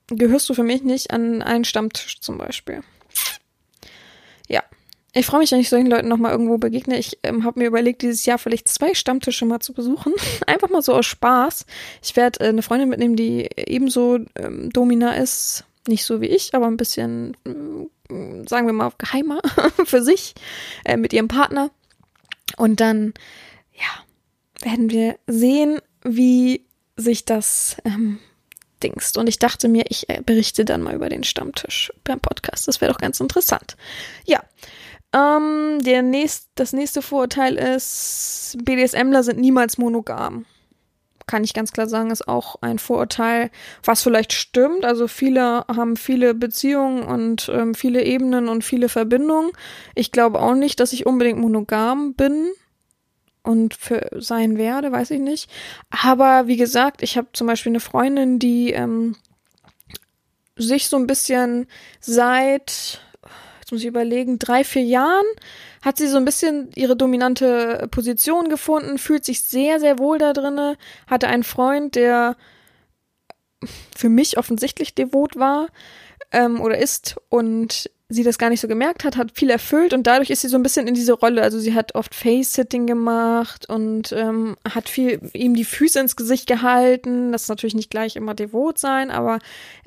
gehörst 0.07 0.49
du 0.49 0.53
für 0.53 0.63
mich 0.63 0.84
nicht 0.84 1.11
an 1.11 1.41
einen 1.41 1.65
Stammtisch 1.65 2.21
zum 2.21 2.38
Beispiel. 2.38 2.82
Ja. 4.47 4.63
Ich 5.14 5.26
freue 5.26 5.39
mich, 5.39 5.51
wenn 5.51 5.60
ich 5.60 5.70
solchen 5.70 5.89
Leuten 5.89 6.07
nochmal 6.07 6.32
irgendwo 6.32 6.57
begegne. 6.57 6.97
Ich 6.97 7.18
ähm, 7.24 7.43
habe 7.43 7.60
mir 7.60 7.68
überlegt, 7.68 8.03
dieses 8.03 8.26
Jahr 8.26 8.38
vielleicht 8.38 8.68
zwei 8.68 8.93
Stammtische 8.93 9.45
mal 9.45 9.60
zu 9.60 9.74
besuchen. 9.74 10.14
Einfach 10.47 10.70
mal 10.70 10.84
so 10.84 10.93
aus 10.93 11.07
Spaß. 11.07 11.66
Ich 12.03 12.16
werde 12.16 12.41
äh, 12.41 12.49
eine 12.49 12.62
Freundin 12.62 12.89
mitnehmen, 12.89 13.16
die 13.16 13.49
ebenso 13.55 14.20
ähm, 14.36 14.70
Domina 14.72 15.16
ist. 15.16 15.66
Nicht 15.88 16.05
so 16.05 16.22
wie 16.22 16.28
ich, 16.28 16.53
aber 16.53 16.68
ein 16.68 16.78
bisschen, 16.78 17.36
äh, 17.45 18.47
sagen 18.47 18.68
wir 18.68 18.74
mal, 18.74 18.91
geheimer 18.97 19.41
für 19.86 20.03
sich, 20.03 20.36
äh, 20.86 20.97
mit 20.97 21.14
ihrem 21.14 21.28
Partner. 21.28 21.72
Und 22.57 22.80
dann, 22.80 23.14
ja, 23.74 24.64
werden 24.64 24.91
wir 24.91 25.18
sehen, 25.26 25.80
wie 26.03 26.66
sich 26.97 27.26
das 27.26 27.78
ähm, 27.86 28.20
dingst. 28.84 29.18
Und 29.18 29.28
ich 29.28 29.39
dachte 29.39 29.70
mir, 29.70 29.86
ich 29.89 30.07
äh, 30.10 30.22
berichte 30.24 30.66
dann 30.66 30.84
mal 30.84 30.95
über 30.95 31.10
den 31.10 31.24
Stammtisch 31.24 31.91
beim 32.03 32.20
Podcast. 32.20 32.68
Das 32.68 32.82
wäre 32.82 32.91
doch 32.91 32.99
ganz 32.99 33.20
interessant. 33.20 33.76
Ja. 34.26 34.43
Ähm, 35.14 35.80
der 35.80 36.01
nächst, 36.01 36.49
das 36.55 36.74
nächste 36.74 37.01
Vorurteil 37.01 37.55
ist, 37.55 38.57
BDSMler 38.64 39.24
sind 39.24 39.39
niemals 39.39 39.78
monogam. 39.78 40.45
Kann 41.26 41.43
ich 41.43 41.53
ganz 41.53 41.72
klar 41.72 41.88
sagen, 41.88 42.12
ist 42.12 42.28
auch 42.28 42.55
ein 42.62 42.80
Vorurteil, 42.80 43.51
was 43.84 44.01
vielleicht 44.01 44.34
stimmt. 44.34 44.84
Also 44.84 45.07
viele 45.07 45.64
haben 45.68 45.95
viele 45.95 46.34
Beziehungen 46.34 47.03
und 47.03 47.49
ähm, 47.53 47.76
viele 47.76 48.03
Ebenen 48.03 48.47
und 48.49 48.64
viele 48.64 48.89
Verbindungen. 48.89 49.51
Ich 49.95 50.12
glaube 50.12 50.39
auch 50.39 50.55
nicht, 50.55 50.80
dass 50.80 50.93
ich 50.93 51.05
unbedingt 51.05 51.39
monogam 51.39 52.16
bin 52.16 52.49
und 53.43 53.74
für 53.76 54.10
sein 54.20 54.57
werde, 54.57 54.91
weiß 54.91 55.12
ich 55.12 55.20
nicht. 55.20 55.49
Aber 55.89 56.47
wie 56.47 56.57
gesagt, 56.57 57.01
ich 57.01 57.18
habe 57.18 57.30
zum 57.34 57.47
Beispiel 57.47 57.72
eine 57.72 57.80
Freundin, 57.80 58.39
die 58.39 58.72
ähm, 58.72 59.16
sich 60.55 60.88
so 60.88 60.97
ein 60.97 61.07
bisschen 61.07 61.68
seit, 61.99 63.01
jetzt 63.70 63.74
muss 63.74 63.82
ich 63.82 63.88
überlegen, 63.88 64.39
drei, 64.39 64.63
vier 64.63 64.82
Jahren 64.82 65.26
hat 65.84 65.97
sie 65.97 66.07
so 66.07 66.17
ein 66.17 66.26
bisschen 66.26 66.72
ihre 66.74 66.97
dominante 66.97 67.88
Position 67.91 68.49
gefunden, 68.49 68.97
fühlt 68.97 69.24
sich 69.24 69.43
sehr, 69.43 69.80
sehr 69.80 69.99
wohl 69.99 70.17
da 70.17 70.34
drinne, 70.34 70.76
hatte 71.05 71.28
einen 71.28 71.43
Freund, 71.43 71.93
der 71.93 72.36
für 73.95 74.09
mich 74.09 74.39
offensichtlich 74.39 74.95
devot 74.95 75.36
war 75.36 75.67
ähm, 76.32 76.61
oder 76.61 76.80
ist 76.80 77.17
und 77.30 77.91
sie 78.12 78.24
das 78.24 78.39
gar 78.39 78.49
nicht 78.49 78.60
so 78.60 78.68
gemerkt 78.68 79.03
hat, 79.03 79.18
hat 79.18 79.32
viel 79.36 79.51
erfüllt 79.51 79.93
und 79.93 80.07
dadurch 80.07 80.32
ist 80.32 80.41
sie 80.41 80.47
so 80.47 80.57
ein 80.57 80.64
bisschen 80.64 80.88
in 80.88 80.95
diese 80.95 81.14
Rolle. 81.14 81.43
Also 81.43 81.60
sie 81.60 81.76
hat 81.76 81.93
oft 81.93 82.16
Face-Sitting 82.16 82.88
gemacht 82.88 83.70
und 83.70 84.12
ähm, 84.14 84.57
hat 84.68 84.89
viel 84.89 85.22
ihm 85.34 85.53
die 85.53 85.64
Füße 85.64 85.99
ins 85.99 86.16
Gesicht 86.16 86.47
gehalten. 86.47 87.32
Das 87.32 87.43
ist 87.43 87.49
natürlich 87.49 87.76
nicht 87.76 87.91
gleich 87.91 88.16
immer 88.16 88.34
devot 88.34 88.80
sein, 88.80 89.12
aber 89.12 89.38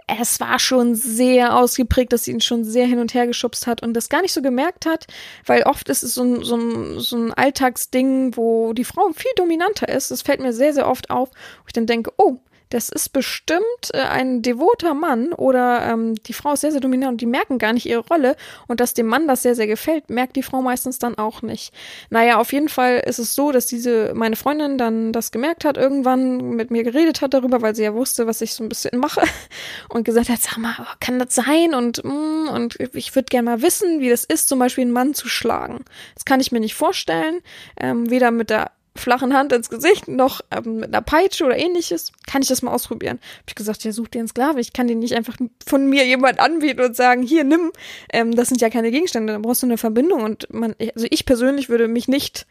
es 0.07 0.39
war 0.39 0.61
schon 0.61 0.95
sehr 0.95 1.57
ausgeprägt, 1.57 2.13
dass 2.13 2.25
sie 2.25 2.31
ihn 2.31 2.41
schon 2.41 2.63
sehr 2.63 2.87
hin 2.87 3.01
und 3.01 3.13
her 3.13 3.27
geschubst 3.27 3.67
hat 3.67 3.83
und 3.83 3.93
das 3.95 4.09
gar 4.09 4.23
nicht 4.23 4.33
so 4.33 4.41
gemerkt 4.41 4.87
hat, 4.87 5.09
weil 5.45 5.65
oft 5.65 5.89
ist 5.89 6.05
es 6.05 6.15
so 6.15 6.23
ein, 6.23 6.45
so 6.45 6.57
ein, 6.57 7.01
so 7.01 7.17
ein 7.17 7.35
Alltagsding, 7.35 8.37
wo 8.37 8.73
die 8.73 8.85
Frau 8.85 9.11
viel 9.17 9.33
dominanter 9.35 9.89
ist. 9.89 10.13
Das 10.13 10.23
fällt 10.23 10.41
mir 10.41 10.53
sehr, 10.53 10.73
sehr 10.73 10.89
oft 10.89 11.11
auf, 11.11 11.31
wo 11.31 11.67
ich 11.67 11.73
dann 11.73 11.87
denke, 11.87 12.13
oh, 12.19 12.39
das 12.73 12.89
ist 12.89 13.11
bestimmt 13.11 13.63
äh, 13.93 13.99
ein 13.99 14.41
devoter 14.41 14.95
Mann 14.95 15.33
oder 15.33 15.83
ähm, 15.83 16.15
die 16.15 16.33
Frau 16.33 16.55
ist 16.55 16.63
sehr, 16.63 16.73
sehr 16.73 16.81
dominant 16.81 17.13
und 17.13 17.21
die 17.21 17.27
merken 17.27 17.59
gar 17.59 17.73
nicht 17.73 17.87
ihre 17.87 18.07
Rolle 18.07 18.35
und 18.67 18.81
dass 18.81 18.95
dem 18.95 19.07
Mann 19.07 19.29
das 19.29 19.43
sehr, 19.43 19.55
sehr 19.55 19.67
gefällt, 19.67 20.09
merkt 20.09 20.37
die 20.37 20.43
Frau 20.43 20.63
meistens 20.63 20.99
dann 20.99 21.19
auch 21.19 21.43
nicht. 21.43 21.75
Naja, 22.09 22.39
auf 22.39 22.53
jeden 22.53 22.71
Fall 22.71 23.03
ist 23.07 23.19
es 23.19 23.35
so, 23.35 23.53
dass 23.53 23.67
diese, 23.67 24.13
meine 24.15 24.37
Freundin 24.37 24.79
dann 24.79 25.13
das 25.13 25.33
gemerkt 25.33 25.65
hat, 25.65 25.77
irgendwann 25.77 26.51
mit 26.51 26.71
mir 26.71 26.83
geredet 26.83 27.21
hat 27.21 27.35
darüber, 27.35 27.61
weil 27.61 27.75
sie 27.75 27.83
ja 27.83 27.95
wusste, 27.95 28.27
was 28.27 28.41
ich 28.41 28.55
so 28.55 28.65
ein 28.65 28.71
bisschen 28.71 28.99
mache 28.99 29.23
und 29.91 30.05
gesagt 30.05 30.31
hat, 30.31 30.41
sag 30.41 30.57
mal, 30.57 30.75
kann 31.01 31.19
das 31.19 31.35
sein 31.35 31.75
und, 31.75 32.03
mm, 32.03 32.49
und 32.49 32.79
ich 32.95 33.15
würde 33.15 33.27
gerne 33.27 33.51
mal 33.51 33.63
wissen, 33.63 34.01
wie 34.01 34.09
das 34.09 34.25
ist, 34.25 34.49
zum 34.49 34.59
Beispiel 34.59 34.83
einen 34.83 34.93
Mann 34.93 35.13
zu 35.13 35.29
schlagen. 35.29 35.85
Das 36.15 36.25
kann 36.25 36.41
ich 36.41 36.53
mir 36.53 36.61
nicht 36.61 36.75
vorstellen, 36.75 37.41
ähm, 37.79 38.09
weder 38.09 38.31
mit 38.31 38.49
der 38.49 38.71
flachen 38.95 39.35
Hand 39.35 39.53
ins 39.53 39.71
Gesicht, 39.71 40.09
noch 40.09 40.43
ähm, 40.51 40.77
mit 40.77 40.89
einer 40.89 41.03
Peitsche 41.03 41.45
oder 41.45 41.57
ähnliches, 41.57 42.13
kann 42.27 42.43
ich 42.43 42.49
das 42.49 42.63
mal 42.63 42.73
ausprobieren. 42.73 43.19
Hab 43.39 43.49
ich 43.49 43.55
gesagt, 43.55 43.85
ja, 43.85 43.93
such 43.93 44.09
dir 44.09 44.19
einen 44.19 44.29
Sklave. 44.29 44.61
Ich 44.61 44.73
kann 44.73 44.87
den 44.87 44.99
nicht 44.99 45.15
einfach 45.15 45.37
von 45.67 45.89
mir 45.89 46.07
jemand 46.07 46.41
anbieten 46.41 46.83
und 46.83 46.97
sagen, 46.97 47.23
hier, 47.23 47.45
nimm. 47.45 47.73
Ähm, 48.13 48.35
das 48.35 48.49
sind 48.49 48.61
ja 48.61 48.71
keine 48.71 48.91
Gegenstände, 48.91 49.33
da 49.33 49.39
brauchst 49.39 49.63
du 49.63 49.67
eine 49.67 49.79
Verbindung. 49.79 50.23
Und 50.23 50.53
man, 50.53 50.75
also 50.95 51.07
ich 51.11 51.25
persönlich 51.25 51.69
würde 51.69 51.89
mich 51.89 52.09
nicht, 52.09 52.47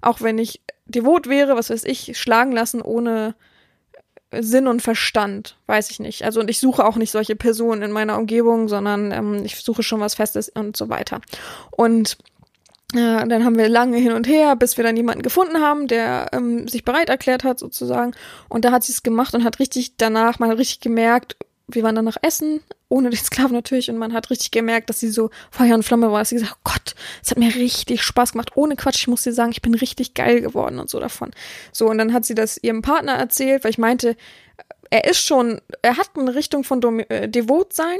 auch 0.00 0.20
wenn 0.20 0.38
ich 0.38 0.60
devot 0.86 1.28
wäre, 1.28 1.56
was 1.56 1.70
weiß 1.70 1.84
ich, 1.84 2.18
schlagen 2.18 2.52
lassen 2.52 2.82
ohne 2.82 3.34
Sinn 4.32 4.66
und 4.66 4.80
Verstand, 4.80 5.56
weiß 5.66 5.90
ich 5.90 5.98
nicht. 6.00 6.24
Also 6.24 6.40
und 6.40 6.50
ich 6.50 6.60
suche 6.60 6.84
auch 6.84 6.96
nicht 6.96 7.10
solche 7.10 7.34
Personen 7.34 7.82
in 7.82 7.90
meiner 7.90 8.16
Umgebung, 8.16 8.68
sondern 8.68 9.10
ähm, 9.12 9.44
ich 9.44 9.56
suche 9.56 9.82
schon 9.82 10.00
was 10.00 10.14
Festes 10.14 10.48
und 10.48 10.76
so 10.76 10.88
weiter. 10.88 11.20
Und 11.70 12.16
ja, 12.94 13.24
dann 13.24 13.44
haben 13.44 13.58
wir 13.58 13.68
lange 13.68 13.96
hin 13.98 14.12
und 14.12 14.26
her, 14.26 14.56
bis 14.56 14.76
wir 14.76 14.84
dann 14.84 14.96
jemanden 14.96 15.22
gefunden 15.22 15.60
haben, 15.60 15.86
der 15.86 16.28
ähm, 16.32 16.66
sich 16.68 16.84
bereit 16.84 17.08
erklärt 17.08 17.44
hat, 17.44 17.58
sozusagen. 17.58 18.12
Und 18.48 18.64
da 18.64 18.72
hat 18.72 18.84
sie 18.84 18.92
es 18.92 19.02
gemacht 19.02 19.34
und 19.34 19.44
hat 19.44 19.58
richtig 19.58 19.96
danach, 19.96 20.38
man 20.38 20.50
hat 20.50 20.58
richtig 20.58 20.80
gemerkt, 20.80 21.36
wir 21.74 21.82
waren 21.82 21.94
dann 21.94 22.04
noch 22.04 22.16
essen, 22.22 22.60
ohne 22.88 23.10
den 23.10 23.18
Sklaven 23.18 23.52
natürlich, 23.52 23.90
und 23.90 23.98
man 23.98 24.12
hat 24.12 24.30
richtig 24.30 24.50
gemerkt, 24.50 24.90
dass 24.90 25.00
sie 25.00 25.10
so 25.10 25.30
Feuer 25.50 25.74
und 25.74 25.84
Flamme 25.84 26.10
war. 26.10 26.24
Sie 26.24 26.34
gesagt, 26.34 26.56
oh 26.56 26.60
Gott, 26.64 26.94
es 27.22 27.30
hat 27.30 27.38
mir 27.38 27.54
richtig 27.54 28.02
Spaß 28.02 28.32
gemacht. 28.32 28.52
Ohne 28.56 28.76
Quatsch, 28.76 28.98
ich 28.98 29.08
muss 29.08 29.22
dir 29.22 29.32
sagen, 29.32 29.52
ich 29.52 29.62
bin 29.62 29.74
richtig 29.74 30.14
geil 30.14 30.40
geworden 30.40 30.78
und 30.78 30.90
so 30.90 30.98
davon. 30.98 31.30
So, 31.72 31.88
und 31.88 31.98
dann 31.98 32.12
hat 32.12 32.24
sie 32.24 32.34
das 32.34 32.58
ihrem 32.62 32.82
Partner 32.82 33.12
erzählt, 33.12 33.62
weil 33.62 33.70
ich 33.70 33.78
meinte, 33.78 34.16
er 34.90 35.04
ist 35.08 35.20
schon, 35.20 35.60
er 35.82 35.96
hat 35.96 36.10
eine 36.16 36.34
Richtung 36.34 36.64
von 36.64 36.80
Dom 36.80 37.00
äh, 37.00 37.28
Devot 37.28 37.72
sein, 37.72 37.98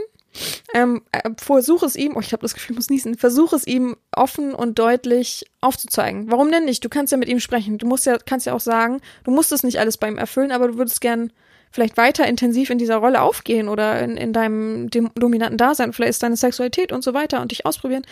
Ähm, 0.74 1.02
äh, 1.12 1.30
versuch 1.36 1.82
es 1.82 1.96
ihm, 1.96 2.16
oh, 2.16 2.20
ich 2.20 2.32
habe 2.32 2.42
das 2.42 2.54
Gefühl, 2.54 2.72
ich 2.72 2.78
muss 2.78 2.90
niesen, 2.90 3.16
versuch 3.16 3.52
es 3.52 3.66
ihm 3.66 3.96
offen 4.12 4.54
und 4.54 4.78
deutlich 4.78 5.44
aufzuzeigen. 5.60 6.30
Warum 6.30 6.50
denn 6.50 6.64
nicht? 6.64 6.84
Du 6.84 6.88
kannst 6.88 7.10
ja 7.10 7.18
mit 7.18 7.28
ihm 7.28 7.40
sprechen. 7.40 7.78
Du 7.78 7.86
musst 7.86 8.06
ja, 8.06 8.18
kannst 8.18 8.46
ja 8.46 8.54
auch 8.54 8.60
sagen, 8.60 9.00
du 9.24 9.30
musst 9.30 9.52
es 9.52 9.62
nicht 9.62 9.78
alles 9.78 9.96
bei 9.96 10.08
ihm 10.08 10.18
erfüllen, 10.18 10.52
aber 10.52 10.68
du 10.68 10.78
würdest 10.78 11.00
gern 11.00 11.32
vielleicht 11.70 11.96
weiter 11.96 12.26
intensiv 12.26 12.70
in 12.70 12.78
dieser 12.78 12.96
Rolle 12.96 13.22
aufgehen 13.22 13.68
oder 13.68 14.00
in, 14.00 14.16
in 14.16 14.32
deinem 14.32 14.90
dem 14.90 15.10
dominanten 15.14 15.56
Dasein, 15.56 15.92
vielleicht 15.92 16.10
ist 16.10 16.22
deine 16.22 16.36
Sexualität 16.36 16.92
und 16.92 17.04
so 17.04 17.14
weiter 17.14 17.40
und 17.40 17.52
dich 17.52 17.66
ausprobieren. 17.66 18.02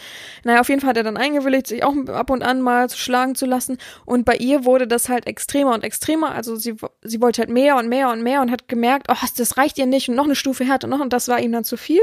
Naja, 0.44 0.61
auf 0.61 0.68
jeden 0.68 0.80
Fall 0.80 0.90
hat 0.90 0.96
er 0.96 1.02
dann 1.02 1.16
eingewilligt, 1.16 1.66
sich 1.66 1.84
auch 1.84 1.94
ab 2.09 2.30
und 2.30 2.42
an 2.42 2.61
mal 2.61 2.88
schlagen 2.90 3.34
zu 3.34 3.46
lassen. 3.46 3.78
Und 4.04 4.24
bei 4.24 4.36
ihr 4.36 4.64
wurde 4.64 4.86
das 4.86 5.09
halt 5.09 5.26
extremer 5.26 5.74
und 5.74 5.84
extremer. 5.84 6.32
Also 6.32 6.56
sie, 6.56 6.74
sie 7.02 7.20
wollte 7.20 7.42
halt 7.42 7.50
mehr 7.50 7.76
und 7.76 7.88
mehr 7.88 8.11
und 8.11 8.22
mehr 8.22 8.40
und 8.40 8.50
hat 8.50 8.68
gemerkt, 8.68 9.09
oh, 9.11 9.26
das 9.36 9.56
reicht 9.56 9.78
ihr 9.78 9.86
nicht 9.86 10.09
und 10.09 10.14
noch 10.14 10.24
eine 10.24 10.36
Stufe 10.36 10.64
härter 10.64 10.86
und 10.86 10.90
noch 10.90 11.00
und 11.00 11.12
das 11.12 11.28
war 11.28 11.40
ihm 11.40 11.52
dann 11.52 11.64
zu 11.64 11.76
viel. 11.76 12.02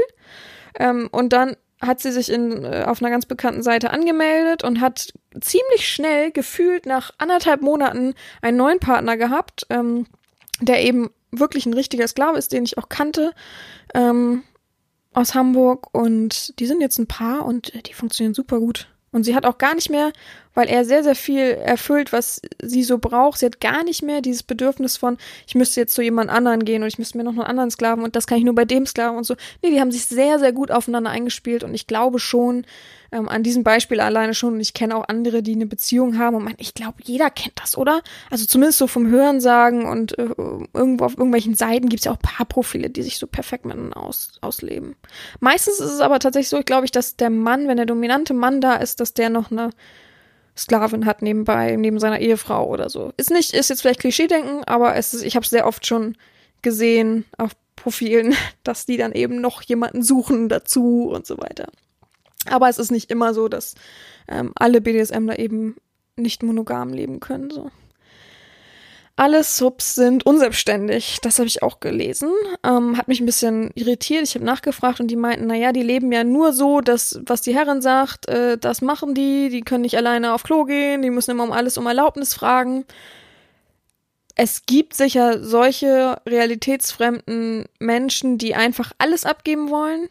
Ähm, 0.78 1.08
und 1.10 1.32
dann 1.32 1.56
hat 1.80 2.00
sie 2.00 2.10
sich 2.10 2.30
in, 2.30 2.64
äh, 2.64 2.84
auf 2.86 3.02
einer 3.02 3.10
ganz 3.10 3.26
bekannten 3.26 3.62
Seite 3.62 3.90
angemeldet 3.90 4.64
und 4.64 4.80
hat 4.80 5.12
ziemlich 5.40 5.88
schnell 5.88 6.30
gefühlt 6.30 6.86
nach 6.86 7.12
anderthalb 7.18 7.60
Monaten 7.60 8.14
einen 8.40 8.56
neuen 8.56 8.80
Partner 8.80 9.16
gehabt, 9.16 9.66
ähm, 9.70 10.06
der 10.60 10.82
eben 10.82 11.10
wirklich 11.38 11.66
ein 11.66 11.74
richtiger 11.74 12.08
Sklave 12.08 12.38
ist, 12.38 12.52
den 12.52 12.64
ich 12.64 12.78
auch 12.78 12.88
kannte, 12.88 13.32
ähm, 13.94 14.42
aus 15.12 15.34
Hamburg. 15.34 15.94
Und 15.94 16.58
die 16.58 16.66
sind 16.66 16.80
jetzt 16.80 16.98
ein 16.98 17.06
Paar 17.06 17.44
und 17.44 17.86
die 17.88 17.94
funktionieren 17.94 18.34
super 18.34 18.60
gut. 18.60 18.88
Und 19.12 19.24
sie 19.24 19.34
hat 19.34 19.46
auch 19.46 19.58
gar 19.58 19.74
nicht 19.74 19.90
mehr, 19.90 20.12
weil 20.56 20.68
er 20.68 20.84
sehr, 20.84 21.04
sehr 21.04 21.14
viel 21.14 21.42
erfüllt, 21.42 22.12
was 22.12 22.40
sie 22.60 22.82
so 22.82 22.98
braucht. 22.98 23.38
Sie 23.38 23.46
hat 23.46 23.60
gar 23.60 23.84
nicht 23.84 24.02
mehr 24.02 24.22
dieses 24.22 24.42
Bedürfnis 24.42 24.96
von, 24.96 25.18
ich 25.46 25.54
müsste 25.54 25.80
jetzt 25.80 25.94
zu 25.94 26.02
jemand 26.02 26.30
anderen 26.30 26.64
gehen 26.64 26.82
und 26.82 26.88
ich 26.88 26.98
müsste 26.98 27.18
mir 27.18 27.24
noch 27.24 27.32
einen 27.32 27.42
anderen 27.42 27.70
Sklaven 27.70 28.02
und 28.02 28.16
das 28.16 28.26
kann 28.26 28.38
ich 28.38 28.44
nur 28.44 28.54
bei 28.54 28.64
dem 28.64 28.86
Sklaven 28.86 29.18
und 29.18 29.24
so. 29.24 29.36
Nee, 29.62 29.70
die 29.70 29.80
haben 29.80 29.92
sich 29.92 30.06
sehr, 30.06 30.38
sehr 30.38 30.52
gut 30.52 30.70
aufeinander 30.70 31.10
eingespielt 31.10 31.62
und 31.62 31.74
ich 31.74 31.86
glaube 31.86 32.18
schon, 32.18 32.64
ähm, 33.12 33.28
an 33.28 33.42
diesem 33.42 33.64
Beispiel 33.64 34.00
alleine 34.00 34.32
schon, 34.32 34.54
und 34.54 34.60
ich 34.60 34.72
kenne 34.72 34.96
auch 34.96 35.08
andere, 35.08 35.42
die 35.42 35.52
eine 35.52 35.66
Beziehung 35.66 36.18
haben 36.18 36.36
und 36.36 36.44
man, 36.44 36.54
ich 36.56 36.72
glaube, 36.72 36.96
jeder 37.04 37.28
kennt 37.28 37.60
das, 37.60 37.76
oder? 37.76 38.00
Also 38.30 38.46
zumindest 38.46 38.78
so 38.78 38.86
vom 38.86 39.08
Hören 39.08 39.42
sagen 39.42 39.86
und 39.86 40.18
äh, 40.18 40.28
irgendwo 40.72 41.04
auf 41.04 41.18
irgendwelchen 41.18 41.54
Seiten 41.54 41.90
gibt 41.90 42.00
es 42.00 42.06
ja 42.06 42.12
auch 42.12 42.18
Paarprofile, 42.18 42.88
die 42.88 43.02
sich 43.02 43.18
so 43.18 43.26
perfekt 43.26 43.66
miteinander 43.66 43.98
aus, 43.98 44.38
ausleben. 44.40 44.96
Meistens 45.40 45.80
ist 45.80 45.92
es 45.92 46.00
aber 46.00 46.18
tatsächlich 46.18 46.48
so, 46.48 46.62
glaube 46.64 46.86
ich, 46.86 46.92
dass 46.92 47.16
der 47.16 47.30
Mann, 47.30 47.68
wenn 47.68 47.76
der 47.76 47.86
dominante 47.86 48.32
Mann 48.32 48.62
da 48.62 48.76
ist, 48.76 49.00
dass 49.00 49.12
der 49.12 49.28
noch 49.28 49.50
eine 49.50 49.70
Sklavin 50.56 51.04
hat 51.04 51.22
nebenbei, 51.22 51.76
neben 51.76 51.98
seiner 51.98 52.18
Ehefrau 52.18 52.68
oder 52.68 52.88
so. 52.88 53.12
Ist 53.16 53.30
nicht, 53.30 53.52
ist 53.52 53.70
jetzt 53.70 53.82
vielleicht 53.82 54.00
Klischee-denken, 54.00 54.64
aber 54.64 54.96
es 54.96 55.12
ist, 55.12 55.22
ich 55.22 55.36
habe 55.36 55.44
es 55.44 55.50
sehr 55.50 55.66
oft 55.66 55.86
schon 55.86 56.16
gesehen 56.62 57.24
auf 57.36 57.52
Profilen, 57.76 58.34
dass 58.64 58.86
die 58.86 58.96
dann 58.96 59.12
eben 59.12 59.40
noch 59.40 59.62
jemanden 59.62 60.02
suchen 60.02 60.48
dazu 60.48 61.10
und 61.12 61.26
so 61.26 61.38
weiter. 61.38 61.68
Aber 62.48 62.68
es 62.68 62.78
ist 62.78 62.90
nicht 62.90 63.10
immer 63.10 63.34
so, 63.34 63.48
dass 63.48 63.74
ähm, 64.28 64.52
alle 64.54 64.80
BDSMler 64.80 65.38
eben 65.38 65.76
nicht 66.16 66.42
monogam 66.42 66.92
leben 66.92 67.20
können. 67.20 67.50
So. 67.50 67.70
Alle 69.18 69.42
Subs 69.44 69.94
sind 69.94 70.26
unselbstständig. 70.26 71.18
Das 71.22 71.38
habe 71.38 71.48
ich 71.48 71.62
auch 71.62 71.80
gelesen. 71.80 72.30
Ähm, 72.62 72.98
hat 72.98 73.08
mich 73.08 73.20
ein 73.20 73.26
bisschen 73.26 73.70
irritiert. 73.74 74.24
Ich 74.24 74.34
habe 74.34 74.44
nachgefragt 74.44 75.00
und 75.00 75.08
die 75.08 75.16
meinten, 75.16 75.46
naja, 75.46 75.72
die 75.72 75.82
leben 75.82 76.12
ja 76.12 76.22
nur 76.22 76.52
so, 76.52 76.82
dass, 76.82 77.18
was 77.24 77.40
die 77.40 77.54
Herrin 77.54 77.80
sagt, 77.80 78.28
äh, 78.28 78.58
das 78.58 78.82
machen 78.82 79.14
die. 79.14 79.48
Die 79.48 79.62
können 79.62 79.82
nicht 79.82 79.96
alleine 79.96 80.34
auf 80.34 80.42
Klo 80.42 80.64
gehen. 80.64 81.00
Die 81.00 81.08
müssen 81.08 81.30
immer 81.30 81.44
um 81.44 81.52
alles 81.52 81.78
um 81.78 81.86
Erlaubnis 81.86 82.34
fragen. 82.34 82.84
Es 84.34 84.66
gibt 84.66 84.92
sicher 84.92 85.42
solche 85.42 86.20
realitätsfremden 86.26 87.64
Menschen, 87.78 88.36
die 88.36 88.54
einfach 88.54 88.92
alles 88.98 89.24
abgeben 89.24 89.70
wollen 89.70 90.10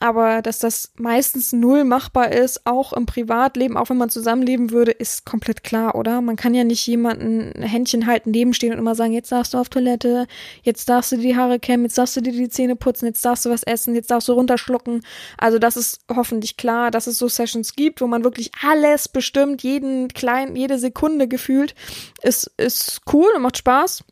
aber 0.00 0.42
dass 0.42 0.58
das 0.58 0.92
meistens 0.96 1.52
null 1.52 1.84
machbar 1.84 2.32
ist, 2.32 2.66
auch 2.66 2.92
im 2.92 3.06
Privatleben, 3.06 3.76
auch 3.76 3.90
wenn 3.90 3.96
man 3.96 4.10
zusammenleben 4.10 4.70
würde, 4.70 4.90
ist 4.90 5.24
komplett 5.24 5.62
klar, 5.62 5.94
oder? 5.94 6.20
Man 6.20 6.36
kann 6.36 6.54
ja 6.54 6.64
nicht 6.64 6.86
jemanden 6.86 7.62
Händchen 7.62 8.06
halten, 8.06 8.32
nebenstehen 8.32 8.72
und 8.72 8.78
immer 8.78 8.94
sagen, 8.94 9.12
jetzt 9.12 9.32
darfst 9.32 9.54
du 9.54 9.58
auf 9.58 9.68
Toilette, 9.68 10.26
jetzt 10.62 10.88
darfst 10.88 11.12
du 11.12 11.16
die 11.16 11.36
Haare 11.36 11.60
kämmen, 11.60 11.84
jetzt 11.84 11.96
darfst 11.96 12.16
du 12.16 12.20
dir 12.20 12.32
die 12.32 12.48
Zähne 12.48 12.76
putzen, 12.76 13.06
jetzt 13.06 13.24
darfst 13.24 13.44
du 13.44 13.50
was 13.50 13.62
essen, 13.62 13.94
jetzt 13.94 14.10
darfst 14.10 14.28
du 14.28 14.32
runterschlucken. 14.32 15.02
Also 15.38 15.58
das 15.58 15.76
ist 15.76 16.00
hoffentlich 16.14 16.56
klar, 16.56 16.90
dass 16.90 17.06
es 17.06 17.18
so 17.18 17.28
Sessions 17.28 17.74
gibt, 17.74 18.00
wo 18.00 18.06
man 18.06 18.24
wirklich 18.24 18.50
alles 18.62 19.08
bestimmt, 19.08 19.62
jeden 19.62 20.08
kleinen, 20.08 20.56
jede 20.56 20.78
Sekunde 20.78 21.28
gefühlt. 21.28 21.74
Ist, 22.22 22.50
ist 22.56 23.00
cool 23.12 23.30
und 23.36 23.42
macht 23.42 23.58
Spaß. 23.58 24.04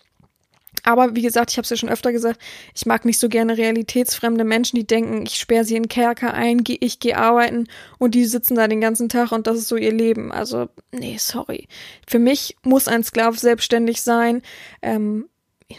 Aber 0.83 1.15
wie 1.15 1.23
gesagt, 1.23 1.51
ich 1.51 1.59
habe 1.59 1.65
es 1.65 1.71
ja 1.71 1.77
schon 1.77 1.89
öfter 1.89 2.13
gesagt, 2.13 2.41
ich 2.75 2.87
mag 2.87 3.05
nicht 3.05 3.19
so 3.19 3.29
gerne 3.29 3.57
realitätsfremde 3.57 4.45
Menschen, 4.45 4.77
die 4.77 4.87
denken, 4.87 5.25
ich 5.25 5.37
sperre 5.37 5.65
sie 5.65 5.77
in 5.77 5.89
Kerker 5.89 6.35
ein, 6.35 6.65
ich 6.67 6.99
gehe 6.99 7.17
arbeiten 7.17 7.69
und 7.99 8.15
die 8.15 8.25
sitzen 8.25 8.57
da 8.57 8.67
den 8.67 8.81
ganzen 8.81 9.09
Tag 9.09 9.33
und 9.33 9.47
das 9.47 9.59
ist 9.59 9.69
so 9.69 9.77
ihr 9.77 9.93
Leben. 9.93 10.33
Also, 10.33 10.69
nee, 10.91 11.17
sorry. 11.19 11.69
Für 12.07 12.19
mich 12.19 12.57
muss 12.63 12.89
ein 12.89 13.05
Sklav 13.05 13.39
selbstständig 13.39 14.03
sein. 14.03 14.43
Ähm, 14.83 15.29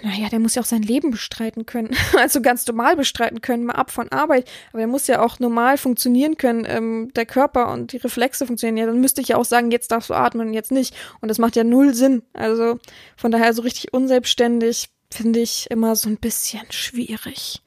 naja, 0.02 0.30
der 0.30 0.40
muss 0.40 0.56
ja 0.56 0.62
auch 0.62 0.68
sein 0.68 0.82
Leben 0.82 1.12
bestreiten 1.12 1.66
können. 1.66 1.96
Also 2.18 2.42
ganz 2.42 2.66
normal 2.68 2.96
bestreiten 2.96 3.42
können, 3.42 3.66
mal 3.66 3.74
ab 3.74 3.92
von 3.92 4.10
Arbeit. 4.12 4.50
Aber 4.72 4.82
er 4.82 4.88
muss 4.88 5.08
ja 5.08 5.22
auch 5.22 5.40
normal 5.40 5.78
funktionieren 5.78 6.38
können. 6.38 6.66
Ähm, 6.68 7.12
der 7.16 7.26
Körper 7.26 7.72
und 7.72 7.92
die 7.92 7.98
Reflexe 7.98 8.46
funktionieren. 8.46 8.78
Ja, 8.78 8.86
dann 8.86 9.02
müsste 9.02 9.22
ich 9.22 9.30
ja 9.30 9.38
auch 9.38 9.46
sagen, 9.46 9.72
jetzt 9.72 9.92
darfst 9.92 10.10
du 10.10 10.14
atmen, 10.14 10.54
jetzt 10.54 10.72
nicht. 10.72 10.96
Und 11.22 11.30
das 11.30 11.40
macht 11.40 11.56
ja 11.56 11.64
null 11.64 11.94
Sinn. 11.94 12.24
Also 12.34 12.80
von 13.18 13.32
daher 13.32 13.54
so 13.54 13.62
richtig 13.62 13.94
unselbstständig 13.94 14.90
finde 15.12 15.40
ich 15.40 15.70
immer 15.70 15.96
so 15.96 16.10
ein 16.10 16.18
bisschen 16.18 16.64
schwierig. 16.70 17.62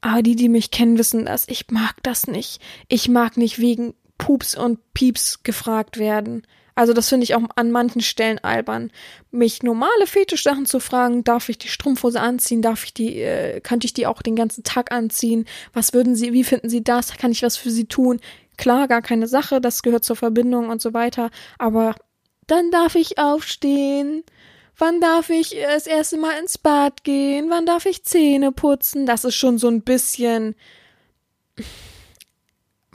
Aber 0.00 0.22
die, 0.22 0.36
die 0.36 0.48
mich 0.48 0.70
kennen, 0.70 0.98
wissen 0.98 1.26
das. 1.26 1.46
Ich 1.48 1.70
mag 1.70 1.96
das 2.02 2.26
nicht. 2.26 2.60
Ich 2.88 3.08
mag 3.08 3.36
nicht 3.36 3.58
wegen 3.58 3.94
Pups 4.16 4.56
und 4.56 4.78
Pieps 4.94 5.42
gefragt 5.42 5.98
werden. 5.98 6.46
Also 6.78 6.92
das 6.92 7.08
finde 7.08 7.24
ich 7.24 7.34
auch 7.34 7.42
an 7.56 7.72
manchen 7.72 8.02
Stellen 8.02 8.38
albern. 8.38 8.92
Mich 9.32 9.64
normale 9.64 10.06
Fetischsachen 10.06 10.64
zu 10.64 10.78
fragen, 10.78 11.24
darf 11.24 11.48
ich 11.48 11.58
die 11.58 11.66
Strumpfhose 11.66 12.20
anziehen, 12.20 12.62
darf 12.62 12.84
ich 12.84 12.94
die, 12.94 13.20
äh, 13.20 13.60
könnte 13.60 13.86
ich 13.86 13.94
die 13.94 14.06
auch 14.06 14.22
den 14.22 14.36
ganzen 14.36 14.62
Tag 14.62 14.92
anziehen? 14.92 15.46
Was 15.72 15.92
würden 15.92 16.14
Sie, 16.14 16.32
wie 16.32 16.44
finden 16.44 16.68
Sie 16.68 16.84
das? 16.84 17.16
Kann 17.16 17.32
ich 17.32 17.42
was 17.42 17.56
für 17.56 17.72
Sie 17.72 17.86
tun? 17.86 18.20
Klar, 18.58 18.86
gar 18.86 19.02
keine 19.02 19.26
Sache, 19.26 19.60
das 19.60 19.82
gehört 19.82 20.04
zur 20.04 20.14
Verbindung 20.14 20.68
und 20.68 20.80
so 20.80 20.94
weiter. 20.94 21.30
Aber 21.58 21.96
dann 22.46 22.70
darf 22.70 22.94
ich 22.94 23.18
aufstehen. 23.18 24.22
Wann 24.76 25.00
darf 25.00 25.30
ich 25.30 25.56
das 25.60 25.88
erste 25.88 26.16
Mal 26.16 26.38
ins 26.38 26.58
Bad 26.58 27.02
gehen? 27.02 27.50
Wann 27.50 27.66
darf 27.66 27.86
ich 27.86 28.04
Zähne 28.04 28.52
putzen? 28.52 29.04
Das 29.04 29.24
ist 29.24 29.34
schon 29.34 29.58
so 29.58 29.66
ein 29.66 29.82
bisschen 29.82 30.54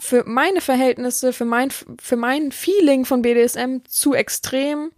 für 0.03 0.25
meine 0.25 0.59
Verhältnisse, 0.59 1.31
für 1.31 1.45
mein, 1.45 1.71
für 1.71 2.17
mein 2.17 2.51
Feeling 2.51 3.05
von 3.05 3.21
BDSM 3.21 3.77
zu 3.87 4.13
extrem, 4.13 4.91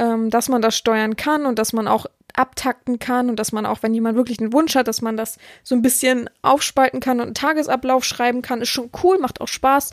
ähm, 0.00 0.30
dass 0.30 0.48
man 0.48 0.60
das 0.60 0.76
steuern 0.76 1.14
kann 1.14 1.46
und 1.46 1.60
dass 1.60 1.72
man 1.72 1.86
auch 1.86 2.06
abtakten 2.34 2.98
kann 2.98 3.30
und 3.30 3.36
dass 3.36 3.52
man 3.52 3.66
auch, 3.66 3.84
wenn 3.84 3.94
jemand 3.94 4.16
wirklich 4.16 4.40
einen 4.40 4.52
Wunsch 4.52 4.74
hat, 4.74 4.88
dass 4.88 5.00
man 5.00 5.16
das 5.16 5.38
so 5.62 5.76
ein 5.76 5.80
bisschen 5.80 6.28
aufspalten 6.42 6.98
kann 6.98 7.20
und 7.20 7.26
einen 7.26 7.34
Tagesablauf 7.34 8.04
schreiben 8.04 8.42
kann, 8.42 8.60
ist 8.60 8.68
schon 8.68 8.90
cool, 9.04 9.18
macht 9.18 9.40
auch 9.40 9.48
Spaß, 9.48 9.92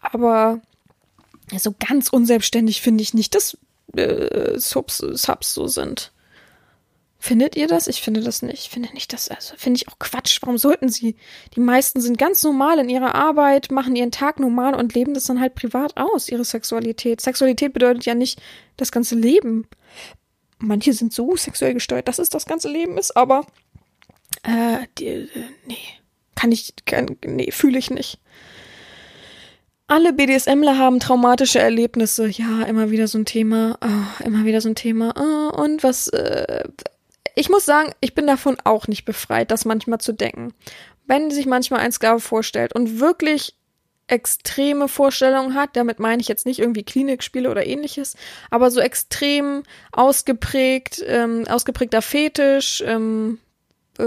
aber 0.00 0.60
so 1.56 1.74
ganz 1.80 2.10
unselbstständig 2.10 2.82
finde 2.82 3.02
ich 3.02 3.14
nicht. 3.14 3.34
Das 3.34 3.56
äh, 3.96 4.58
Subs, 4.58 4.98
Subs 4.98 5.54
so 5.54 5.66
sind. 5.68 6.12
Findet 7.22 7.54
ihr 7.54 7.66
das? 7.66 7.86
Ich 7.86 8.00
finde 8.00 8.22
das 8.22 8.40
nicht. 8.40 8.54
Ich 8.54 8.70
finde 8.70 8.88
nicht 8.94 9.12
das, 9.12 9.28
also 9.28 9.54
finde 9.58 9.76
ich 9.76 9.88
auch 9.88 9.98
Quatsch. 9.98 10.38
Warum 10.40 10.56
sollten 10.56 10.88
sie? 10.88 11.16
Die 11.54 11.60
meisten 11.60 12.00
sind 12.00 12.16
ganz 12.16 12.42
normal 12.42 12.78
in 12.78 12.88
ihrer 12.88 13.14
Arbeit, 13.14 13.70
machen 13.70 13.94
ihren 13.94 14.10
Tag 14.10 14.40
normal 14.40 14.74
und 14.74 14.94
leben 14.94 15.12
das 15.12 15.24
dann 15.24 15.38
halt 15.38 15.54
privat 15.54 15.98
aus, 15.98 16.30
ihre 16.30 16.46
Sexualität. 16.46 17.20
Sexualität 17.20 17.74
bedeutet 17.74 18.06
ja 18.06 18.14
nicht 18.14 18.40
das 18.78 18.90
ganze 18.90 19.16
Leben. 19.16 19.68
Manche 20.60 20.94
sind 20.94 21.12
so 21.12 21.36
sexuell 21.36 21.74
gesteuert, 21.74 22.08
dass 22.08 22.18
es 22.18 22.30
das 22.30 22.46
ganze 22.46 22.70
Leben 22.70 22.96
ist, 22.96 23.14
aber 23.14 23.44
äh, 24.42 24.86
die, 24.96 25.06
äh, 25.06 25.28
nee, 25.66 25.76
kann 26.36 26.52
ich, 26.52 26.72
kann, 26.86 27.18
nee, 27.22 27.50
fühle 27.50 27.78
ich 27.78 27.90
nicht. 27.90 28.18
Alle 29.88 30.14
BDSMler 30.14 30.78
haben 30.78 31.00
traumatische 31.00 31.58
Erlebnisse. 31.58 32.28
Ja, 32.28 32.62
immer 32.62 32.90
wieder 32.90 33.08
so 33.08 33.18
ein 33.18 33.26
Thema. 33.26 33.76
Oh, 33.82 34.24
immer 34.24 34.46
wieder 34.46 34.62
so 34.62 34.70
ein 34.70 34.74
Thema. 34.74 35.12
Oh, 35.18 35.62
und 35.62 35.82
was. 35.82 36.08
Äh, 36.08 36.64
ich 37.40 37.48
muss 37.48 37.64
sagen, 37.64 37.94
ich 38.00 38.14
bin 38.14 38.26
davon 38.26 38.58
auch 38.64 38.86
nicht 38.86 39.06
befreit, 39.06 39.50
das 39.50 39.64
manchmal 39.64 39.98
zu 39.98 40.12
denken. 40.12 40.52
Wenn 41.06 41.30
sich 41.30 41.46
manchmal 41.46 41.80
ein 41.80 41.90
Sklave 41.90 42.20
vorstellt 42.20 42.74
und 42.74 43.00
wirklich 43.00 43.54
extreme 44.08 44.88
Vorstellungen 44.88 45.54
hat, 45.54 45.70
damit 45.74 46.00
meine 46.00 46.20
ich 46.20 46.28
jetzt 46.28 46.44
nicht 46.44 46.58
irgendwie 46.58 46.82
Klinikspiele 46.82 47.50
oder 47.50 47.64
ähnliches, 47.64 48.14
aber 48.50 48.70
so 48.70 48.80
extrem 48.80 49.62
ausgeprägt, 49.90 51.02
ähm, 51.06 51.46
ausgeprägter 51.48 52.02
Fetisch, 52.02 52.82
ähm, 52.86 53.38
äh, 53.98 54.04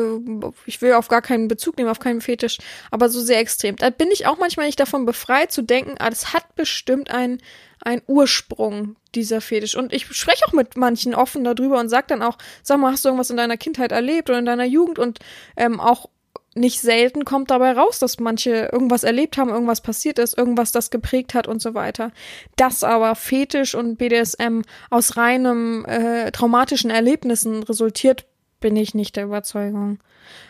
ich 0.67 0.81
will 0.83 0.93
auf 0.93 1.07
gar 1.07 1.23
keinen 1.23 1.47
Bezug 1.47 1.77
nehmen, 1.77 1.89
auf 1.89 1.99
keinen 1.99 2.21
Fetisch, 2.21 2.59
aber 2.91 3.09
so 3.09 3.19
sehr 3.19 3.39
extrem. 3.39 3.77
Da 3.77 3.89
bin 3.89 4.11
ich 4.11 4.27
auch 4.27 4.37
manchmal 4.37 4.67
nicht 4.67 4.79
davon 4.79 5.07
befreit 5.07 5.51
zu 5.51 5.63
denken, 5.63 5.95
ah, 5.97 6.09
das 6.11 6.33
hat 6.33 6.55
bestimmt 6.55 7.09
einen, 7.09 7.41
einen 7.83 8.01
Ursprung, 8.07 8.95
dieser 9.15 9.41
Fetisch. 9.41 9.75
Und 9.75 9.93
ich 9.93 10.05
spreche 10.05 10.45
auch 10.47 10.53
mit 10.53 10.77
manchen 10.77 11.13
offen 11.13 11.43
darüber 11.43 11.79
und 11.79 11.89
sage 11.89 12.07
dann 12.07 12.21
auch, 12.21 12.37
sag 12.61 12.79
mal, 12.79 12.91
hast 12.91 13.05
du 13.05 13.09
irgendwas 13.09 13.29
in 13.29 13.37
deiner 13.37 13.57
Kindheit 13.57 13.91
erlebt 13.91 14.29
oder 14.29 14.39
in 14.39 14.45
deiner 14.45 14.65
Jugend 14.65 14.99
und 14.99 15.19
ähm, 15.55 15.79
auch 15.79 16.09
nicht 16.55 16.81
selten 16.81 17.25
kommt 17.25 17.49
dabei 17.49 17.71
raus, 17.71 17.99
dass 17.99 18.19
manche 18.19 18.69
irgendwas 18.71 19.03
erlebt 19.03 19.37
haben, 19.37 19.49
irgendwas 19.49 19.81
passiert 19.81 20.19
ist, 20.19 20.37
irgendwas 20.37 20.71
das 20.71 20.91
geprägt 20.91 21.33
hat 21.33 21.47
und 21.47 21.61
so 21.61 21.73
weiter. 21.73 22.11
Dass 22.55 22.83
aber 22.83 23.15
Fetisch 23.15 23.73
und 23.73 23.97
BDSM 23.97 24.61
aus 24.89 25.17
reinem 25.17 25.83
äh, 25.85 26.31
traumatischen 26.31 26.91
Erlebnissen 26.91 27.63
resultiert, 27.63 28.25
bin 28.59 28.75
ich 28.75 28.93
nicht 28.93 29.15
der 29.15 29.25
Überzeugung. 29.25 29.99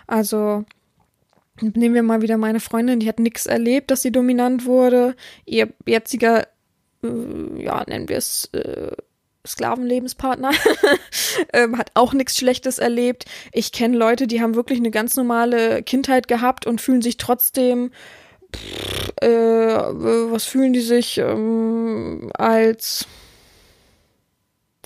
Also 0.06 0.66
nehmen 1.62 1.96
wir 1.96 2.04
mal 2.04 2.22
wieder 2.22 2.38
meine 2.38 2.60
Freundin, 2.60 3.00
die 3.00 3.08
hat 3.08 3.20
nichts 3.20 3.46
erlebt, 3.46 3.92
dass 3.92 4.02
sie 4.02 4.12
dominant 4.12 4.66
wurde. 4.66 5.16
Ihr 5.46 5.70
jetziger, 5.86 6.48
ja, 7.58 7.84
nennen 7.88 8.10
wir 8.10 8.18
es, 8.18 8.50
äh, 8.54 8.92
Sklavenlebenspartner, 9.46 10.52
ähm, 11.54 11.78
hat 11.78 11.92
auch 11.96 12.14
nichts 12.14 12.38
Schlechtes 12.38 12.80
erlebt. 12.80 13.26
Ich 13.52 13.72
kenne 13.72 13.98
Leute, 13.98 14.26
die 14.26 14.42
haben 14.42 14.56
wirklich 14.56 14.80
eine 14.80 14.92
ganz 14.92 15.18
normale 15.18 15.84
Kindheit 15.84 16.28
gehabt 16.28 16.66
und 16.66 16.80
fühlen 16.80 17.02
sich 17.02 17.18
trotzdem, 17.18 17.92
pff, 18.56 19.12
äh, 19.22 19.28
was 19.28 20.46
fühlen 20.46 20.72
die 20.72 20.82
sich 20.82 21.18
ähm, 21.18 22.32
als, 22.36 23.06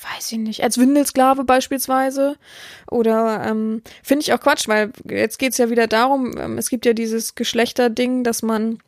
weiß 0.01 0.31
ich 0.31 0.39
nicht, 0.39 0.63
als 0.63 0.79
Windelsklave 0.79 1.43
beispielsweise. 1.43 2.35
Oder 2.89 3.45
ähm, 3.45 3.83
finde 4.01 4.23
ich 4.23 4.33
auch 4.33 4.39
Quatsch, 4.39 4.67
weil 4.67 4.91
jetzt 5.07 5.37
geht's 5.37 5.59
ja 5.59 5.69
wieder 5.69 5.85
darum, 5.85 6.35
ähm, 6.37 6.57
es 6.57 6.69
gibt 6.69 6.87
ja 6.87 6.93
dieses 6.93 7.35
Geschlechterding, 7.35 8.23
dass 8.23 8.41
man 8.41 8.79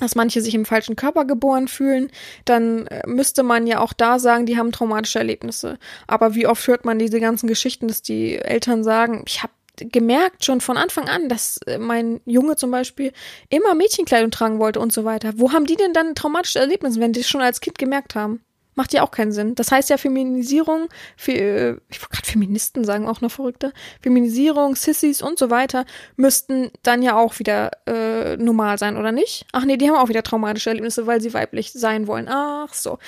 dass 0.00 0.14
manche 0.14 0.40
sich 0.40 0.54
im 0.54 0.64
falschen 0.64 0.96
Körper 0.96 1.24
geboren 1.24 1.68
fühlen, 1.68 2.10
dann 2.44 2.86
äh, 2.86 3.02
müsste 3.06 3.42
man 3.42 3.66
ja 3.66 3.80
auch 3.80 3.92
da 3.92 4.18
sagen, 4.18 4.46
die 4.46 4.58
haben 4.58 4.72
traumatische 4.72 5.18
Erlebnisse. 5.18 5.78
Aber 6.06 6.34
wie 6.34 6.46
oft 6.46 6.66
hört 6.66 6.84
man 6.84 6.98
diese 6.98 7.20
ganzen 7.20 7.46
Geschichten, 7.46 7.88
dass 7.88 8.02
die 8.02 8.36
Eltern 8.36 8.84
sagen, 8.84 9.24
ich 9.26 9.42
habe 9.42 9.52
gemerkt 9.76 10.44
schon 10.44 10.60
von 10.60 10.76
Anfang 10.76 11.08
an, 11.08 11.28
dass 11.28 11.58
äh, 11.66 11.78
mein 11.78 12.20
Junge 12.24 12.56
zum 12.56 12.70
Beispiel 12.70 13.12
immer 13.48 13.74
Mädchenkleidung 13.74 14.30
tragen 14.30 14.58
wollte 14.58 14.80
und 14.80 14.92
so 14.92 15.04
weiter. 15.04 15.32
Wo 15.36 15.52
haben 15.52 15.66
die 15.66 15.76
denn 15.76 15.92
dann 15.92 16.14
traumatische 16.14 16.58
Erlebnisse, 16.58 17.00
wenn 17.00 17.12
die 17.12 17.20
es 17.20 17.28
schon 17.28 17.42
als 17.42 17.60
Kind 17.60 17.78
gemerkt 17.78 18.14
haben? 18.14 18.40
Macht 18.76 18.92
ja 18.92 19.02
auch 19.02 19.10
keinen 19.10 19.32
Sinn. 19.32 19.56
Das 19.56 19.72
heißt 19.72 19.90
ja 19.90 19.96
Feminisierung, 19.96 20.88
für, 21.16 21.32
äh, 21.32 21.76
ich 21.88 22.00
wollte 22.00 22.12
gerade 22.12 22.28
Feministen 22.28 22.84
sagen, 22.84 23.08
auch 23.08 23.20
noch 23.20 23.32
verrückter. 23.32 23.72
Feminisierung, 24.02 24.76
Sissys 24.76 25.22
und 25.22 25.38
so 25.38 25.50
weiter 25.50 25.84
müssten 26.16 26.70
dann 26.82 27.02
ja 27.02 27.16
auch 27.16 27.40
wieder 27.40 27.72
äh, 27.86 28.36
normal 28.36 28.78
sein, 28.78 28.96
oder 28.96 29.10
nicht? 29.10 29.46
Ach 29.52 29.64
nee, 29.64 29.76
die 29.76 29.88
haben 29.88 29.96
auch 29.96 30.08
wieder 30.08 30.22
traumatische 30.22 30.70
Erlebnisse, 30.70 31.06
weil 31.08 31.20
sie 31.20 31.34
weiblich 31.34 31.72
sein 31.72 32.06
wollen. 32.06 32.28
Ach 32.28 32.72
so. 32.72 32.98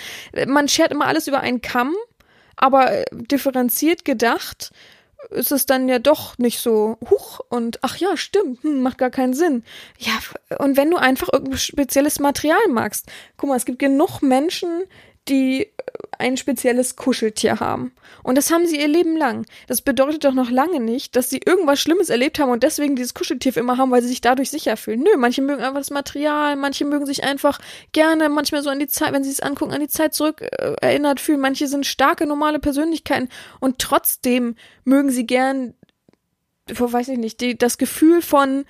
Man 0.46 0.68
schert 0.68 0.90
immer 0.90 1.06
alles 1.06 1.28
über 1.28 1.40
einen 1.40 1.60
Kamm, 1.60 1.94
aber 2.56 2.90
äh, 2.90 3.04
differenziert 3.12 4.04
gedacht 4.04 4.72
ist 5.30 5.52
es 5.52 5.66
dann 5.66 5.88
ja 5.88 5.98
doch 5.98 6.38
nicht 6.38 6.60
so 6.60 6.96
huch 7.10 7.40
und 7.48 7.80
ach 7.82 7.96
ja, 7.96 8.16
stimmt, 8.16 8.62
hm, 8.62 8.82
macht 8.82 8.98
gar 8.98 9.10
keinen 9.10 9.34
Sinn. 9.34 9.64
Ja, 9.98 10.12
und 10.58 10.76
wenn 10.76 10.90
du 10.90 10.96
einfach 10.96 11.28
irgendein 11.32 11.58
spezielles 11.58 12.20
Material 12.20 12.60
magst, 12.70 13.06
guck 13.36 13.50
mal, 13.50 13.56
es 13.56 13.64
gibt 13.64 13.78
genug 13.78 14.22
Menschen, 14.22 14.84
die 15.28 15.70
ein 16.18 16.36
spezielles 16.36 16.96
Kuscheltier 16.96 17.60
haben. 17.60 17.92
Und 18.22 18.36
das 18.36 18.50
haben 18.50 18.66
sie 18.66 18.80
ihr 18.80 18.88
Leben 18.88 19.16
lang. 19.16 19.46
Das 19.68 19.82
bedeutet 19.82 20.24
doch 20.24 20.34
noch 20.34 20.50
lange 20.50 20.80
nicht, 20.80 21.14
dass 21.14 21.30
sie 21.30 21.40
irgendwas 21.44 21.80
Schlimmes 21.80 22.10
erlebt 22.10 22.38
haben 22.38 22.50
und 22.50 22.64
deswegen 22.64 22.96
dieses 22.96 23.14
Kuscheltier 23.14 23.56
immer 23.56 23.78
haben, 23.78 23.90
weil 23.90 24.02
sie 24.02 24.08
sich 24.08 24.20
dadurch 24.20 24.50
sicher 24.50 24.76
fühlen. 24.76 25.00
Nö, 25.00 25.16
manche 25.16 25.42
mögen 25.42 25.62
einfach 25.62 25.78
das 25.78 25.90
Material, 25.90 26.56
manche 26.56 26.84
mögen 26.84 27.06
sich 27.06 27.22
einfach 27.22 27.60
gerne 27.92 28.28
manchmal 28.28 28.62
so 28.62 28.70
an 28.70 28.80
die 28.80 28.88
Zeit, 28.88 29.12
wenn 29.12 29.24
sie 29.24 29.30
es 29.30 29.40
angucken, 29.40 29.72
an 29.72 29.80
die 29.80 29.88
Zeit 29.88 30.12
zurück 30.12 30.42
äh, 30.42 30.74
erinnert 30.80 31.20
fühlen. 31.20 31.40
Manche 31.40 31.68
sind 31.68 31.86
starke, 31.86 32.26
normale 32.26 32.58
Persönlichkeiten 32.58 33.28
und 33.60 33.78
trotzdem 33.78 34.56
mögen 34.84 35.10
sie 35.10 35.26
gern, 35.26 35.74
weiß 36.66 37.08
ich 37.08 37.18
nicht, 37.18 37.40
die, 37.40 37.56
das 37.56 37.78
Gefühl 37.78 38.22
von 38.22 38.64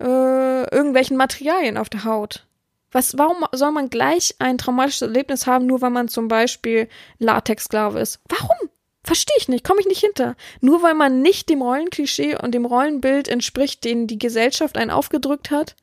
äh, 0.00 0.62
irgendwelchen 0.74 1.16
Materialien 1.16 1.76
auf 1.76 1.88
der 1.88 2.04
Haut. 2.04 2.46
Was, 2.92 3.16
warum 3.18 3.44
soll 3.52 3.72
man 3.72 3.90
gleich 3.90 4.34
ein 4.38 4.58
traumatisches 4.58 5.02
Erlebnis 5.02 5.46
haben, 5.46 5.66
nur 5.66 5.80
weil 5.80 5.90
man 5.90 6.08
zum 6.08 6.28
Beispiel 6.28 6.88
Latexsklave 7.18 7.98
ist? 7.98 8.20
Warum? 8.28 8.70
Verstehe 9.04 9.36
ich 9.38 9.48
nicht, 9.48 9.64
komme 9.64 9.80
ich 9.80 9.86
nicht 9.86 10.00
hinter. 10.00 10.36
Nur 10.60 10.82
weil 10.82 10.94
man 10.94 11.22
nicht 11.22 11.48
dem 11.48 11.62
Rollenklischee 11.62 12.36
und 12.36 12.52
dem 12.52 12.64
Rollenbild 12.64 13.26
entspricht, 13.26 13.84
den 13.84 14.06
die 14.06 14.18
Gesellschaft 14.18 14.76
einen 14.76 14.92
aufgedrückt 14.92 15.50
hat, 15.50 15.74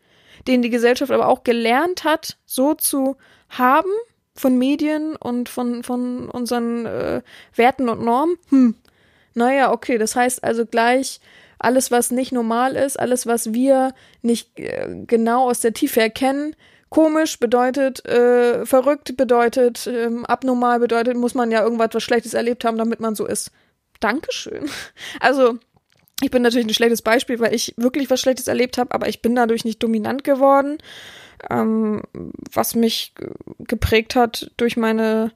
den 0.47 0.61
die 0.61 0.69
Gesellschaft 0.69 1.11
aber 1.11 1.27
auch 1.27 1.43
gelernt 1.43 2.05
hat, 2.05 2.37
so 2.45 2.75
zu 2.75 3.17
haben 3.49 3.91
von 4.35 4.57
Medien 4.57 5.17
und 5.17 5.49
von, 5.49 5.83
von 5.83 6.29
unseren 6.29 6.85
äh, 6.85 7.21
Werten 7.55 7.89
und 7.89 8.03
Normen. 8.05 8.37
Hm. 8.49 8.75
Naja, 9.33 9.73
okay, 9.73 9.97
das 9.97 10.15
heißt 10.15 10.43
also 10.43 10.65
gleich, 10.65 11.19
alles, 11.59 11.91
was 11.91 12.11
nicht 12.11 12.31
normal 12.31 12.77
ist, 12.77 12.97
alles, 12.97 13.27
was 13.27 13.53
wir 13.53 13.93
nicht 14.21 14.57
äh, 14.59 15.03
genau 15.05 15.49
aus 15.49 15.59
der 15.59 15.73
Tiefe 15.73 15.99
erkennen, 15.99 16.55
Komisch 16.89 17.39
bedeutet, 17.39 18.03
äh, 18.05 18.65
verrückt 18.65 19.15
bedeutet, 19.15 19.87
ähm, 19.87 20.25
abnormal 20.25 20.79
bedeutet, 20.79 21.15
muss 21.15 21.35
man 21.35 21.51
ja 21.51 21.63
irgendwas 21.63 21.89
was 21.93 22.03
Schlechtes 22.03 22.33
erlebt 22.33 22.65
haben, 22.65 22.77
damit 22.77 22.99
man 22.99 23.15
so 23.15 23.25
ist. 23.25 23.51
Dankeschön. 23.99 24.69
Also, 25.19 25.59
ich 26.21 26.31
bin 26.31 26.41
natürlich 26.41 26.67
ein 26.67 26.73
schlechtes 26.73 27.01
Beispiel, 27.01 27.39
weil 27.39 27.53
ich 27.53 27.73
wirklich 27.77 28.09
was 28.09 28.19
Schlechtes 28.19 28.47
erlebt 28.47 28.77
habe, 28.77 28.93
aber 28.93 29.07
ich 29.07 29.21
bin 29.21 29.35
dadurch 29.35 29.63
nicht 29.65 29.81
dominant 29.81 30.23
geworden. 30.23 30.79
Ähm, 31.49 32.01
was 32.51 32.75
mich 32.75 33.13
geprägt 33.59 34.15
hat 34.15 34.51
durch 34.57 34.75
meine 34.75 35.31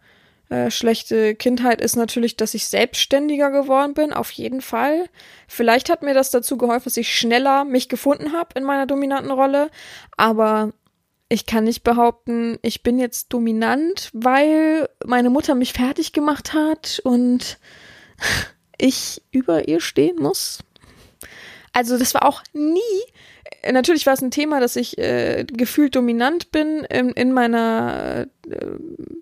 äh, 0.49 0.69
schlechte 0.69 1.35
Kindheit 1.35 1.81
ist 1.81 1.95
natürlich, 1.95 2.35
dass 2.35 2.53
ich 2.53 2.67
selbstständiger 2.67 3.49
geworden 3.49 3.93
bin, 3.93 4.11
auf 4.11 4.31
jeden 4.31 4.61
Fall. 4.61 5.09
Vielleicht 5.47 5.89
hat 5.89 6.03
mir 6.03 6.13
das 6.13 6.31
dazu 6.31 6.57
geholfen, 6.57 6.85
dass 6.85 6.97
ich 6.97 7.15
schneller 7.15 7.63
mich 7.63 7.87
gefunden 7.87 8.33
habe 8.33 8.49
in 8.59 8.63
meiner 8.63 8.85
dominanten 8.85 9.31
Rolle, 9.31 9.69
aber 10.17 10.73
ich 11.33 11.47
kann 11.47 11.63
nicht 11.63 11.83
behaupten, 11.83 12.59
ich 12.61 12.83
bin 12.83 12.99
jetzt 12.99 13.33
dominant, 13.33 14.11
weil 14.13 14.87
meine 15.03 15.31
Mutter 15.31 15.55
mich 15.55 15.73
fertig 15.73 16.13
gemacht 16.13 16.53
hat 16.53 17.01
und 17.03 17.57
ich 18.77 19.23
über 19.31 19.67
ihr 19.67 19.79
stehen 19.79 20.17
muss. 20.17 20.59
Also 21.71 21.97
das 21.97 22.13
war 22.13 22.27
auch 22.27 22.43
nie, 22.53 22.79
natürlich 23.71 24.05
war 24.05 24.13
es 24.13 24.21
ein 24.21 24.31
Thema, 24.31 24.59
dass 24.59 24.75
ich 24.75 24.97
äh, 24.97 25.45
gefühlt 25.45 25.95
dominant 25.95 26.51
bin 26.51 26.85
in, 26.89 27.11
in 27.11 27.31
meiner 27.31 28.27
äh, 28.49 28.57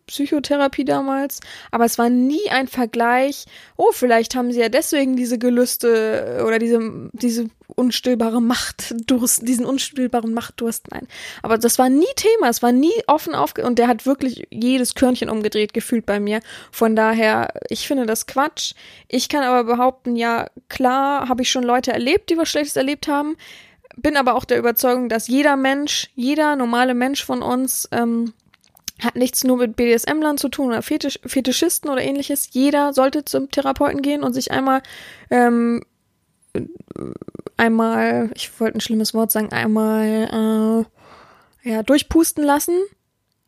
Psychotherapie 0.07 0.85
damals, 0.85 1.39
aber 1.69 1.85
es 1.85 1.97
war 1.97 2.09
nie 2.09 2.49
ein 2.49 2.67
Vergleich, 2.67 3.45
oh, 3.77 3.91
vielleicht 3.91 4.35
haben 4.35 4.51
sie 4.51 4.59
ja 4.59 4.69
deswegen 4.69 5.15
diese 5.15 5.37
Gelüste 5.37 6.43
oder 6.45 6.59
diese, 6.59 7.09
diese 7.13 7.49
unstillbare 7.75 8.41
Machtdurst, 8.41 9.47
diesen 9.47 9.65
unstillbaren 9.65 10.33
Machtdurst, 10.33 10.91
nein. 10.91 11.07
Aber 11.41 11.57
das 11.57 11.79
war 11.79 11.89
nie 11.89 12.05
Thema, 12.15 12.49
es 12.49 12.61
war 12.61 12.71
nie 12.71 12.93
offen 13.07 13.35
aufge, 13.35 13.63
und 13.65 13.79
der 13.79 13.87
hat 13.87 14.05
wirklich 14.05 14.47
jedes 14.49 14.95
Körnchen 14.95 15.29
umgedreht 15.29 15.73
gefühlt 15.73 16.05
bei 16.05 16.19
mir. 16.19 16.41
Von 16.71 16.95
daher, 16.95 17.53
ich 17.69 17.87
finde 17.87 18.05
das 18.05 18.27
Quatsch. 18.27 18.73
Ich 19.07 19.29
kann 19.29 19.43
aber 19.43 19.63
behaupten, 19.63 20.15
ja, 20.15 20.47
klar, 20.67 21.29
habe 21.29 21.43
ich 21.43 21.51
schon 21.51 21.63
Leute 21.63 21.93
erlebt, 21.93 22.29
die 22.29 22.37
was 22.37 22.49
Schlechtes 22.49 22.75
erlebt 22.75 23.07
haben, 23.07 23.37
bin 23.97 24.17
aber 24.17 24.35
auch 24.35 24.45
der 24.45 24.59
Überzeugung, 24.59 25.09
dass 25.09 25.27
jeder 25.27 25.55
Mensch, 25.55 26.09
jeder 26.15 26.55
normale 26.55 26.93
Mensch 26.93 27.23
von 27.23 27.41
uns, 27.41 27.87
ähm, 27.91 28.33
hat 29.01 29.15
nichts 29.15 29.43
nur 29.43 29.57
mit 29.57 29.75
BDSM-Lern 29.75 30.37
zu 30.37 30.49
tun 30.49 30.67
oder 30.67 30.81
Fetisch, 30.81 31.19
Fetischisten 31.25 31.89
oder 31.89 32.01
ähnliches. 32.01 32.49
Jeder 32.51 32.93
sollte 32.93 33.25
zum 33.25 33.49
Therapeuten 33.49 34.01
gehen 34.01 34.23
und 34.23 34.33
sich 34.33 34.51
einmal 34.51 34.83
ähm, 35.31 35.81
einmal, 37.57 38.31
ich 38.35 38.59
wollte 38.59 38.77
ein 38.77 38.81
schlimmes 38.81 39.13
Wort 39.13 39.31
sagen, 39.31 39.51
einmal 39.51 40.85
äh, 41.63 41.69
ja, 41.69 41.83
durchpusten 41.83 42.43
lassen, 42.43 42.75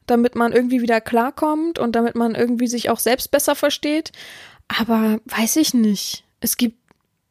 damit 0.06 0.36
man 0.36 0.54
irgendwie 0.54 0.82
wieder 0.82 1.02
klarkommt 1.02 1.80
und 1.80 1.96
damit 1.96 2.16
man 2.16 2.36
irgendwie 2.36 2.68
sich 2.68 2.90
auch 2.90 3.00
selbst 3.00 3.32
besser 3.32 3.56
versteht. 3.56 4.12
Aber 4.68 5.20
weiß 5.26 5.58
ich 5.58 5.74
nicht. 5.74 6.24
Es 6.40 6.58
gibt 6.58 6.83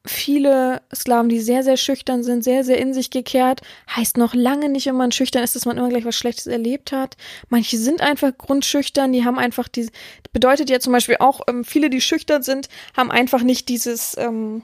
viele 0.04 0.82
Sklaven, 0.94 1.28
die 1.28 1.40
sehr, 1.40 1.62
sehr 1.62 1.76
schüchtern 1.76 2.22
sind, 2.24 2.42
sehr, 2.42 2.64
sehr 2.64 2.78
in 2.78 2.92
sich 2.92 3.10
gekehrt. 3.10 3.60
Heißt 3.94 4.16
noch 4.16 4.34
lange 4.34 4.68
nicht, 4.68 4.86
wenn 4.86 4.96
man 4.96 5.12
schüchtern 5.12 5.44
ist, 5.44 5.54
dass 5.54 5.64
man 5.64 5.78
immer 5.78 5.88
gleich 5.88 6.04
was 6.04 6.16
Schlechtes 6.16 6.46
erlebt 6.46 6.92
hat. 6.92 7.16
Manche 7.48 7.78
sind 7.78 8.00
einfach 8.00 8.36
grundschüchtern, 8.36 9.12
die 9.12 9.24
haben 9.24 9.38
einfach 9.38 9.68
diese, 9.68 9.90
bedeutet 10.32 10.70
ja 10.70 10.80
zum 10.80 10.92
Beispiel 10.92 11.16
auch, 11.20 11.40
ähm, 11.48 11.64
viele, 11.64 11.88
die 11.88 12.00
schüchtern 12.00 12.42
sind, 12.42 12.68
haben 12.96 13.10
einfach 13.10 13.42
nicht 13.42 13.68
dieses, 13.68 14.16
ähm, 14.18 14.62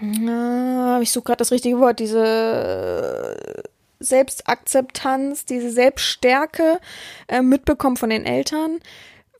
na, 0.00 1.00
ich 1.00 1.12
suche 1.12 1.24
gerade 1.24 1.38
das 1.38 1.52
richtige 1.52 1.78
Wort, 1.78 2.00
diese 2.00 3.36
Selbstakzeptanz, 4.00 5.44
diese 5.44 5.70
Selbststärke 5.70 6.80
äh, 7.28 7.42
mitbekommen 7.42 7.96
von 7.96 8.10
den 8.10 8.24
Eltern, 8.24 8.80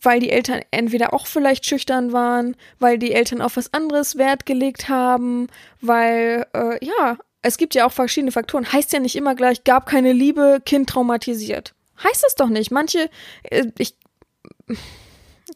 weil 0.03 0.21
die 0.21 0.31
Eltern 0.31 0.63
entweder 0.71 1.13
auch 1.15 1.27
vielleicht 1.27 1.67
schüchtern 1.67 2.13
waren, 2.13 2.57
weil 2.79 2.99
die 2.99 3.13
Eltern 3.13 3.43
auf 3.43 3.57
was 3.57 3.73
anderes 3.73 4.17
Wert 4.17 4.47
gelegt 4.47 4.89
haben, 4.89 5.49
weil, 5.81 6.47
äh, 6.55 6.85
ja, 6.85 7.17
es 7.43 7.57
gibt 7.57 7.75
ja 7.75 7.87
auch 7.87 7.93
verschiedene 7.93 8.33
Faktoren. 8.33 8.71
Heißt 8.71 8.93
ja 8.93 9.01
nicht 9.01 9.17
immer 9.17 9.35
gleich, 9.35 9.65
gab 9.65 9.87
keine 9.87 10.13
Liebe, 10.13 10.61
Kind 10.65 10.91
traumatisiert. 10.91 11.75
Heißt 12.03 12.23
das 12.23 12.35
doch 12.35 12.49
nicht. 12.49 12.71
Manche, 12.71 13.11
äh, 13.43 13.67
ich 13.79 13.95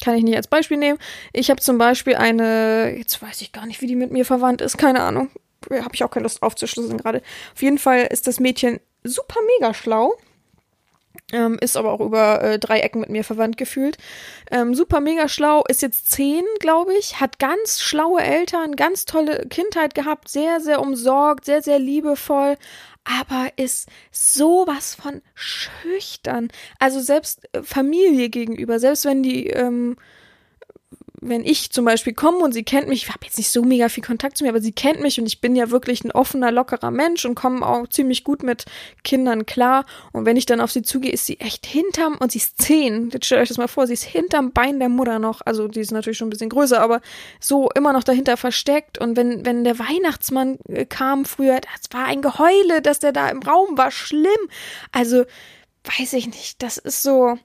kann 0.02 0.16
ich 0.16 0.24
nicht 0.24 0.36
als 0.36 0.48
Beispiel 0.48 0.76
nehmen. 0.76 0.98
Ich 1.32 1.50
habe 1.50 1.60
zum 1.60 1.78
Beispiel 1.78 2.16
eine, 2.16 2.94
jetzt 2.96 3.22
weiß 3.22 3.40
ich 3.42 3.52
gar 3.52 3.66
nicht, 3.66 3.80
wie 3.80 3.86
die 3.86 3.96
mit 3.96 4.10
mir 4.10 4.24
verwandt 4.24 4.60
ist, 4.60 4.76
keine 4.76 5.02
Ahnung. 5.02 5.30
habe 5.70 5.94
ich 5.94 6.04
auch 6.04 6.10
keine 6.10 6.24
Lust 6.24 6.42
aufzuschlüsseln 6.42 6.98
gerade. 6.98 7.22
Auf 7.54 7.62
jeden 7.62 7.78
Fall 7.78 8.08
ist 8.10 8.26
das 8.26 8.40
Mädchen 8.40 8.80
super 9.04 9.40
mega 9.58 9.74
schlau. 9.74 10.14
Ähm, 11.34 11.58
ist 11.60 11.76
aber 11.76 11.90
auch 11.90 11.98
über 12.00 12.40
äh, 12.42 12.58
drei 12.60 12.78
Ecken 12.78 13.00
mit 13.00 13.10
mir 13.10 13.24
verwandt 13.24 13.56
gefühlt. 13.56 13.98
Ähm, 14.52 14.72
super 14.72 15.00
mega 15.00 15.28
schlau, 15.28 15.64
ist 15.68 15.82
jetzt 15.82 16.12
zehn, 16.12 16.44
glaube 16.60 16.94
ich, 16.94 17.20
hat 17.20 17.40
ganz 17.40 17.80
schlaue 17.80 18.22
Eltern, 18.22 18.76
ganz 18.76 19.04
tolle 19.04 19.44
Kindheit 19.48 19.96
gehabt, 19.96 20.28
sehr, 20.28 20.60
sehr 20.60 20.80
umsorgt, 20.80 21.44
sehr, 21.44 21.60
sehr 21.60 21.80
liebevoll, 21.80 22.56
aber 23.02 23.48
ist 23.56 23.88
sowas 24.12 24.94
von 24.94 25.22
schüchtern. 25.34 26.50
Also 26.78 27.00
selbst 27.00 27.48
äh, 27.52 27.64
Familie 27.64 28.28
gegenüber, 28.28 28.78
selbst 28.78 29.04
wenn 29.04 29.24
die 29.24 29.48
ähm, 29.48 29.96
wenn 31.26 31.44
ich 31.44 31.70
zum 31.70 31.84
Beispiel 31.84 32.12
komme 32.12 32.38
und 32.38 32.52
sie 32.52 32.64
kennt 32.64 32.88
mich, 32.88 33.04
ich 33.04 33.08
habe 33.08 33.24
jetzt 33.24 33.38
nicht 33.38 33.50
so 33.50 33.62
mega 33.62 33.88
viel 33.88 34.04
Kontakt 34.04 34.36
zu 34.36 34.44
mir, 34.44 34.50
aber 34.50 34.60
sie 34.60 34.72
kennt 34.72 35.00
mich 35.00 35.18
und 35.18 35.26
ich 35.26 35.40
bin 35.40 35.56
ja 35.56 35.70
wirklich 35.70 36.04
ein 36.04 36.10
offener, 36.10 36.52
lockerer 36.52 36.90
Mensch 36.90 37.24
und 37.24 37.34
komme 37.34 37.66
auch 37.66 37.88
ziemlich 37.88 38.24
gut 38.24 38.42
mit 38.42 38.66
Kindern 39.02 39.46
klar. 39.46 39.86
Und 40.12 40.26
wenn 40.26 40.36
ich 40.36 40.46
dann 40.46 40.60
auf 40.60 40.70
sie 40.70 40.82
zugehe, 40.82 41.12
ist 41.12 41.26
sie 41.26 41.40
echt 41.40 41.66
hinterm, 41.66 42.16
und 42.18 42.32
sie 42.32 42.38
ist 42.38 42.60
zehn, 42.60 43.10
jetzt 43.10 43.26
stellt 43.26 43.42
euch 43.42 43.48
das 43.48 43.58
mal 43.58 43.68
vor, 43.68 43.86
sie 43.86 43.94
ist 43.94 44.04
hinterm 44.04 44.52
Bein 44.52 44.78
der 44.78 44.88
Mutter 44.88 45.18
noch, 45.18 45.40
also 45.44 45.66
die 45.68 45.80
ist 45.80 45.92
natürlich 45.92 46.18
schon 46.18 46.28
ein 46.28 46.30
bisschen 46.30 46.50
größer, 46.50 46.80
aber 46.80 47.00
so 47.40 47.70
immer 47.74 47.92
noch 47.92 48.04
dahinter 48.04 48.36
versteckt. 48.36 48.98
Und 48.98 49.16
wenn, 49.16 49.46
wenn 49.46 49.64
der 49.64 49.78
Weihnachtsmann 49.78 50.58
äh, 50.68 50.84
kam 50.84 51.24
früher, 51.24 51.60
das 51.60 51.90
war 51.90 52.06
ein 52.06 52.22
Geheule, 52.22 52.82
dass 52.82 52.98
der 52.98 53.12
da 53.12 53.28
im 53.28 53.42
Raum 53.42 53.78
war, 53.78 53.90
schlimm. 53.90 54.30
Also, 54.92 55.24
weiß 55.98 56.12
ich 56.14 56.26
nicht, 56.26 56.62
das 56.62 56.78
ist 56.78 57.02
so, 57.02 57.38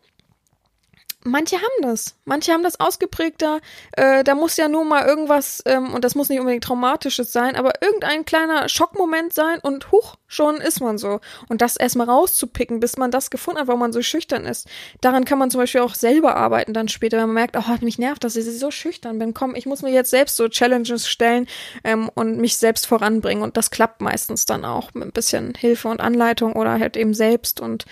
manche 1.30 1.58
haben 1.58 1.82
das. 1.82 2.16
Manche 2.26 2.52
haben 2.52 2.64
das 2.64 2.80
ausgeprägter. 2.80 3.60
Äh, 3.94 4.24
da 4.24 4.36
muss 4.36 4.58
ja 4.58 4.68
nur 4.68 4.86
mal 4.86 5.06
irgendwas, 5.06 5.62
ähm, 5.66 5.94
und 5.94 6.04
das 6.04 6.16
muss 6.16 6.30
nicht 6.30 6.40
unbedingt 6.40 6.64
traumatisches 6.64 7.32
sein, 7.32 7.56
aber 7.56 7.82
irgendein 7.82 8.26
kleiner 8.26 8.68
Schockmoment 8.70 9.34
sein 9.34 9.60
und 9.60 9.92
huch, 9.92 10.16
schon 10.28 10.58
ist 10.58 10.82
man 10.82 10.98
so. 10.98 11.20
Und 11.48 11.62
das 11.62 11.78
erstmal 11.78 12.10
rauszupicken, 12.10 12.80
bis 12.80 12.98
man 12.98 13.12
das 13.12 13.30
gefunden 13.30 13.62
hat, 13.62 13.68
warum 13.68 13.80
man 13.80 13.94
so 13.94 14.02
schüchtern 14.02 14.46
ist. 14.46 14.68
Daran 15.02 15.26
kann 15.26 15.40
man 15.40 15.52
zum 15.52 15.60
Beispiel 15.60 15.82
auch 15.82 15.96
selber 15.96 16.36
arbeiten 16.36 16.74
dann 16.74 16.88
später, 16.88 17.18
wenn 17.18 17.28
man 17.28 17.36
merkt, 17.36 17.58
oh, 17.58 17.64
mich 17.82 17.98
nervt, 17.98 18.24
dass 18.24 18.36
ich 18.36 18.46
so 18.46 18.72
schüchtern 18.72 19.20
bin. 19.20 19.34
Komm, 19.34 19.56
ich 19.56 19.66
muss 19.66 19.82
mir 19.82 19.92
jetzt 19.92 20.10
selbst 20.10 20.36
so 20.36 20.48
Challenges 20.48 21.08
stellen 21.08 21.48
ähm, 21.84 22.10
und 22.14 22.38
mich 22.38 22.58
selbst 22.58 22.88
voranbringen. 22.88 23.44
Und 23.44 23.58
das 23.58 23.72
klappt 23.72 24.02
meistens 24.02 24.46
dann 24.46 24.66
auch 24.66 24.94
mit 24.94 25.08
ein 25.08 25.12
bisschen 25.12 25.54
Hilfe 25.56 25.88
und 25.88 26.02
Anleitung 26.02 26.54
oder 26.54 26.80
halt 26.80 26.98
eben 26.98 27.14
selbst 27.14 27.60
und 27.60 27.86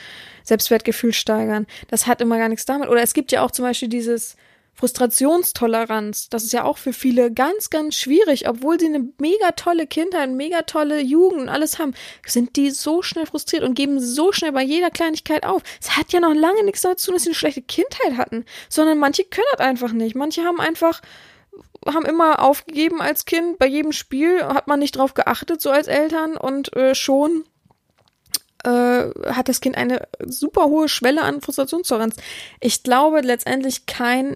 Selbstwertgefühl 0.47 1.13
steigern. 1.13 1.67
Das 1.89 2.07
hat 2.07 2.21
immer 2.21 2.37
gar 2.37 2.49
nichts 2.49 2.65
damit. 2.65 2.89
Oder 2.89 3.01
es 3.01 3.13
gibt 3.13 3.31
ja 3.31 3.41
auch 3.43 3.51
zum 3.51 3.65
Beispiel 3.65 3.89
dieses 3.89 4.35
Frustrationstoleranz. 4.77 6.29
Das 6.29 6.43
ist 6.43 6.53
ja 6.53 6.63
auch 6.63 6.77
für 6.77 6.93
viele 6.93 7.31
ganz, 7.31 7.71
ganz 7.71 7.95
schwierig, 7.95 8.47
obwohl 8.47 8.79
sie 8.79 8.85
eine 8.85 9.09
mega 9.17 9.51
tolle 9.55 9.87
Kindheit, 9.87 10.29
mega 10.29 10.61
tolle 10.61 11.01
Jugend 11.01 11.41
und 11.41 11.49
alles 11.49 11.79
haben, 11.79 11.95
sind 12.25 12.55
die 12.55 12.69
so 12.69 13.01
schnell 13.01 13.25
frustriert 13.25 13.63
und 13.63 13.73
geben 13.73 13.99
so 13.99 14.31
schnell 14.31 14.51
bei 14.51 14.61
jeder 14.61 14.91
Kleinigkeit 14.91 15.45
auf. 15.45 15.63
Es 15.81 15.97
hat 15.97 16.13
ja 16.13 16.19
noch 16.19 16.35
lange 16.35 16.63
nichts 16.63 16.81
damit 16.81 16.99
zu 16.99 17.07
tun, 17.07 17.15
dass 17.15 17.23
sie 17.23 17.29
eine 17.29 17.35
schlechte 17.35 17.63
Kindheit 17.63 18.17
hatten, 18.17 18.45
sondern 18.69 18.99
manche 18.99 19.23
können 19.23 19.47
das 19.53 19.65
einfach 19.65 19.93
nicht. 19.93 20.15
Manche 20.15 20.43
haben 20.43 20.59
einfach 20.59 21.01
haben 21.85 22.05
immer 22.05 22.43
aufgegeben 22.43 23.01
als 23.01 23.25
Kind. 23.25 23.57
Bei 23.57 23.65
jedem 23.65 23.93
Spiel 23.93 24.43
hat 24.43 24.67
man 24.67 24.79
nicht 24.79 24.97
drauf 24.97 25.13
geachtet, 25.13 25.61
so 25.61 25.71
als 25.71 25.87
Eltern, 25.87 26.37
und 26.37 26.75
äh, 26.75 26.93
schon 26.93 27.45
äh, 28.68 29.32
hat 29.32 29.47
das 29.47 29.61
Kind 29.61 29.78
eine 29.78 30.07
super 30.26 30.65
hohe 30.65 30.89
Schwelle 30.89 31.22
an 31.22 31.41
Frustrationstoleranz. 31.41 32.15
Ich 32.59 32.84
glaube 32.84 33.22
letztendlich 33.22 33.86
kein 33.86 34.36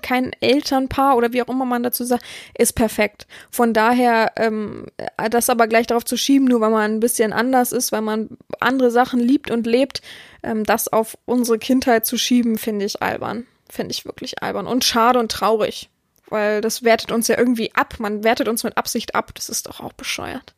kein 0.00 0.32
Elternpaar 0.40 1.18
oder 1.18 1.34
wie 1.34 1.42
auch 1.42 1.48
immer 1.48 1.66
man 1.66 1.82
dazu 1.82 2.04
sagt, 2.04 2.24
ist 2.56 2.72
perfekt. 2.72 3.26
Von 3.50 3.74
daher, 3.74 4.32
ähm, 4.36 4.86
das 5.30 5.50
aber 5.50 5.66
gleich 5.66 5.86
darauf 5.86 6.04
zu 6.06 6.16
schieben, 6.16 6.48
nur 6.48 6.62
weil 6.62 6.70
man 6.70 6.94
ein 6.94 7.00
bisschen 7.00 7.34
anders 7.34 7.72
ist, 7.72 7.92
weil 7.92 8.00
man 8.00 8.30
andere 8.58 8.90
Sachen 8.90 9.20
liebt 9.20 9.50
und 9.50 9.66
lebt, 9.66 10.00
ähm, 10.42 10.64
das 10.64 10.88
auf 10.88 11.18
unsere 11.26 11.58
Kindheit 11.58 12.06
zu 12.06 12.16
schieben, 12.16 12.56
finde 12.56 12.86
ich 12.86 13.02
albern. 13.02 13.46
Finde 13.68 13.92
ich 13.92 14.06
wirklich 14.06 14.42
albern 14.42 14.66
und 14.66 14.82
schade 14.82 15.18
und 15.18 15.30
traurig. 15.30 15.90
Weil 16.30 16.62
das 16.62 16.82
wertet 16.82 17.12
uns 17.12 17.28
ja 17.28 17.36
irgendwie 17.36 17.74
ab. 17.74 17.96
Man 17.98 18.24
wertet 18.24 18.48
uns 18.48 18.64
mit 18.64 18.78
Absicht 18.78 19.14
ab. 19.14 19.32
Das 19.34 19.50
ist 19.50 19.66
doch 19.66 19.80
auch 19.80 19.92
bescheuert. 19.92 20.54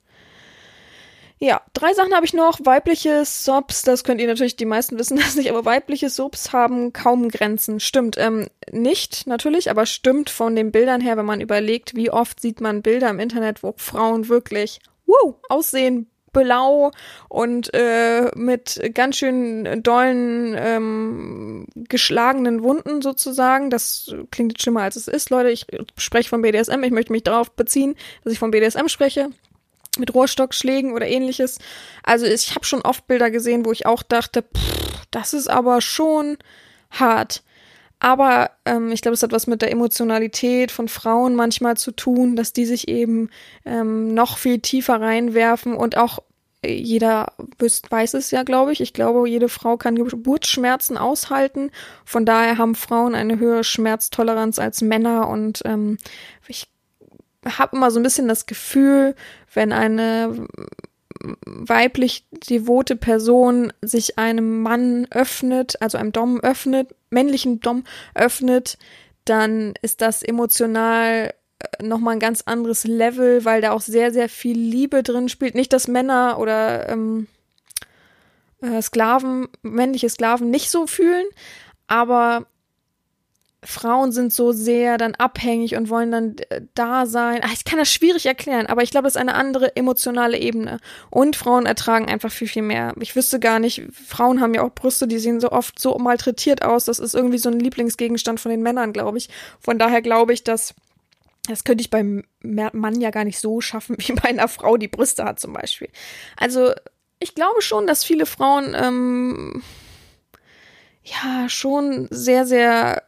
Ja, 1.40 1.60
drei 1.72 1.92
Sachen 1.94 2.14
habe 2.14 2.24
ich 2.24 2.32
noch. 2.32 2.60
Weibliche 2.64 3.24
Sobs, 3.24 3.82
das 3.82 4.04
könnt 4.04 4.20
ihr 4.20 4.26
natürlich, 4.26 4.56
die 4.56 4.64
meisten 4.64 4.98
wissen 4.98 5.16
das 5.18 5.36
nicht, 5.36 5.50
aber 5.50 5.64
weibliche 5.64 6.08
Sobs 6.08 6.52
haben 6.52 6.92
kaum 6.92 7.28
Grenzen. 7.28 7.80
Stimmt, 7.80 8.16
ähm, 8.18 8.46
nicht 8.70 9.26
natürlich, 9.26 9.70
aber 9.70 9.86
stimmt 9.86 10.30
von 10.30 10.56
den 10.56 10.72
Bildern 10.72 11.00
her, 11.00 11.16
wenn 11.16 11.26
man 11.26 11.40
überlegt, 11.40 11.96
wie 11.96 12.10
oft 12.10 12.40
sieht 12.40 12.60
man 12.60 12.82
Bilder 12.82 13.10
im 13.10 13.20
Internet, 13.20 13.62
wo 13.62 13.74
Frauen 13.76 14.28
wirklich, 14.28 14.80
wow, 15.06 15.34
aussehen, 15.48 16.08
blau 16.32 16.90
und 17.28 17.72
äh, 17.72 18.30
mit 18.34 18.80
ganz 18.92 19.16
schön 19.16 19.82
dollen 19.82 20.54
ähm, 20.58 21.66
geschlagenen 21.74 22.62
Wunden 22.62 23.00
sozusagen. 23.00 23.70
Das 23.70 24.14
klingt 24.30 24.60
schlimmer 24.60 24.82
als 24.82 24.96
es 24.96 25.08
ist, 25.08 25.30
Leute. 25.30 25.50
Ich 25.50 25.66
spreche 25.96 26.28
von 26.28 26.42
BDSM. 26.42 26.82
Ich 26.82 26.90
möchte 26.90 27.12
mich 27.12 27.22
darauf 27.22 27.52
beziehen, 27.52 27.94
dass 28.24 28.32
ich 28.32 28.38
von 28.38 28.50
BDSM 28.50 28.88
spreche 28.88 29.30
mit 29.98 30.14
Rohrstockschlägen 30.14 30.92
oder 30.92 31.06
ähnliches. 31.06 31.58
Also 32.02 32.26
ich 32.26 32.54
habe 32.54 32.64
schon 32.64 32.82
oft 32.82 33.06
Bilder 33.06 33.30
gesehen, 33.30 33.64
wo 33.64 33.72
ich 33.72 33.86
auch 33.86 34.02
dachte, 34.02 34.42
pff, 34.42 35.06
das 35.10 35.34
ist 35.34 35.48
aber 35.48 35.80
schon 35.80 36.38
hart. 36.90 37.42
Aber 38.00 38.50
ähm, 38.64 38.92
ich 38.92 39.00
glaube, 39.00 39.14
es 39.14 39.22
hat 39.22 39.32
was 39.32 39.46
mit 39.46 39.62
der 39.62 39.70
Emotionalität 39.70 40.70
von 40.70 40.88
Frauen 40.88 41.34
manchmal 41.34 41.76
zu 41.76 41.90
tun, 41.90 42.36
dass 42.36 42.52
die 42.52 42.66
sich 42.66 42.88
eben 42.88 43.30
ähm, 43.64 44.12
noch 44.12 44.36
viel 44.36 44.58
tiefer 44.58 45.00
reinwerfen 45.00 45.74
und 45.74 45.96
auch 45.96 46.18
äh, 46.62 46.74
jeder 46.74 47.32
weiß 47.88 48.14
es 48.14 48.30
ja, 48.30 48.42
glaube 48.42 48.72
ich. 48.72 48.80
Ich 48.80 48.92
glaube, 48.92 49.28
jede 49.28 49.48
Frau 49.48 49.76
kann 49.76 49.94
Geburtsschmerzen 49.94 50.98
aushalten. 50.98 51.70
Von 52.04 52.26
daher 52.26 52.58
haben 52.58 52.74
Frauen 52.74 53.14
eine 53.14 53.38
höhere 53.38 53.64
Schmerztoleranz 53.64 54.58
als 54.58 54.82
Männer 54.82 55.28
und 55.28 55.62
ähm, 55.64 55.98
ich 56.46 56.68
habe 57.44 57.76
immer 57.76 57.90
so 57.90 58.00
ein 58.00 58.02
bisschen 58.02 58.28
das 58.28 58.46
Gefühl, 58.46 59.14
wenn 59.52 59.72
eine 59.72 60.46
weiblich 61.46 62.26
devote 62.30 62.96
Person 62.96 63.72
sich 63.80 64.18
einem 64.18 64.62
Mann 64.62 65.06
öffnet, 65.10 65.80
also 65.80 65.98
einem 65.98 66.12
Dom 66.12 66.40
öffnet, 66.40 66.94
männlichen 67.10 67.60
Dom 67.60 67.84
öffnet, 68.14 68.78
dann 69.24 69.74
ist 69.80 70.00
das 70.00 70.22
emotional 70.22 71.32
äh, 71.58 71.82
nochmal 71.82 72.14
ein 72.14 72.20
ganz 72.20 72.42
anderes 72.42 72.84
Level, 72.84 73.44
weil 73.44 73.60
da 73.60 73.72
auch 73.72 73.80
sehr, 73.80 74.12
sehr 74.12 74.28
viel 74.28 74.58
Liebe 74.58 75.02
drin 75.02 75.28
spielt. 75.28 75.54
Nicht, 75.54 75.72
dass 75.72 75.88
Männer 75.88 76.38
oder 76.38 76.88
ähm, 76.88 77.26
äh, 78.60 78.82
Sklaven, 78.82 79.48
männliche 79.62 80.10
Sklaven 80.10 80.50
nicht 80.50 80.70
so 80.70 80.86
fühlen, 80.86 81.26
aber 81.86 82.46
Frauen 83.64 84.12
sind 84.12 84.32
so 84.32 84.52
sehr 84.52 84.98
dann 84.98 85.14
abhängig 85.14 85.76
und 85.76 85.88
wollen 85.88 86.10
dann 86.10 86.36
äh, 86.50 86.60
da 86.74 87.06
sein. 87.06 87.40
Ach, 87.42 87.52
ich 87.52 87.64
kann 87.64 87.78
das 87.78 87.92
schwierig 87.92 88.26
erklären, 88.26 88.66
aber 88.66 88.82
ich 88.82 88.90
glaube, 88.90 89.08
es 89.08 89.14
ist 89.14 89.20
eine 89.20 89.34
andere 89.34 89.74
emotionale 89.76 90.38
Ebene. 90.38 90.78
Und 91.10 91.36
Frauen 91.36 91.66
ertragen 91.66 92.06
einfach 92.06 92.30
viel, 92.30 92.48
viel 92.48 92.62
mehr. 92.62 92.94
Ich 93.00 93.16
wüsste 93.16 93.40
gar 93.40 93.58
nicht, 93.58 93.82
Frauen 93.92 94.40
haben 94.40 94.54
ja 94.54 94.62
auch 94.62 94.74
Brüste, 94.74 95.08
die 95.08 95.18
sehen 95.18 95.40
so 95.40 95.50
oft 95.50 95.78
so 95.78 95.96
malträtiert 95.98 96.62
aus. 96.62 96.84
Das 96.84 96.98
ist 96.98 97.14
irgendwie 97.14 97.38
so 97.38 97.48
ein 97.48 97.58
Lieblingsgegenstand 97.58 98.40
von 98.40 98.50
den 98.50 98.62
Männern, 98.62 98.92
glaube 98.92 99.18
ich. 99.18 99.28
Von 99.60 99.78
daher 99.78 100.02
glaube 100.02 100.32
ich, 100.32 100.44
dass 100.44 100.74
das 101.46 101.64
könnte 101.64 101.82
ich 101.82 101.90
beim 101.90 102.24
Mann 102.40 103.00
ja 103.02 103.10
gar 103.10 103.24
nicht 103.24 103.38
so 103.38 103.60
schaffen, 103.60 103.96
wie 104.00 104.12
bei 104.12 104.28
einer 104.28 104.48
Frau, 104.48 104.76
die 104.76 104.88
Brüste 104.88 105.24
hat 105.24 105.40
zum 105.40 105.52
Beispiel. 105.52 105.88
Also 106.36 106.72
ich 107.18 107.34
glaube 107.34 107.62
schon, 107.62 107.86
dass 107.86 108.04
viele 108.04 108.26
Frauen 108.26 108.74
ähm, 108.78 109.62
ja 111.02 111.48
schon 111.48 112.08
sehr, 112.10 112.46
sehr 112.46 113.02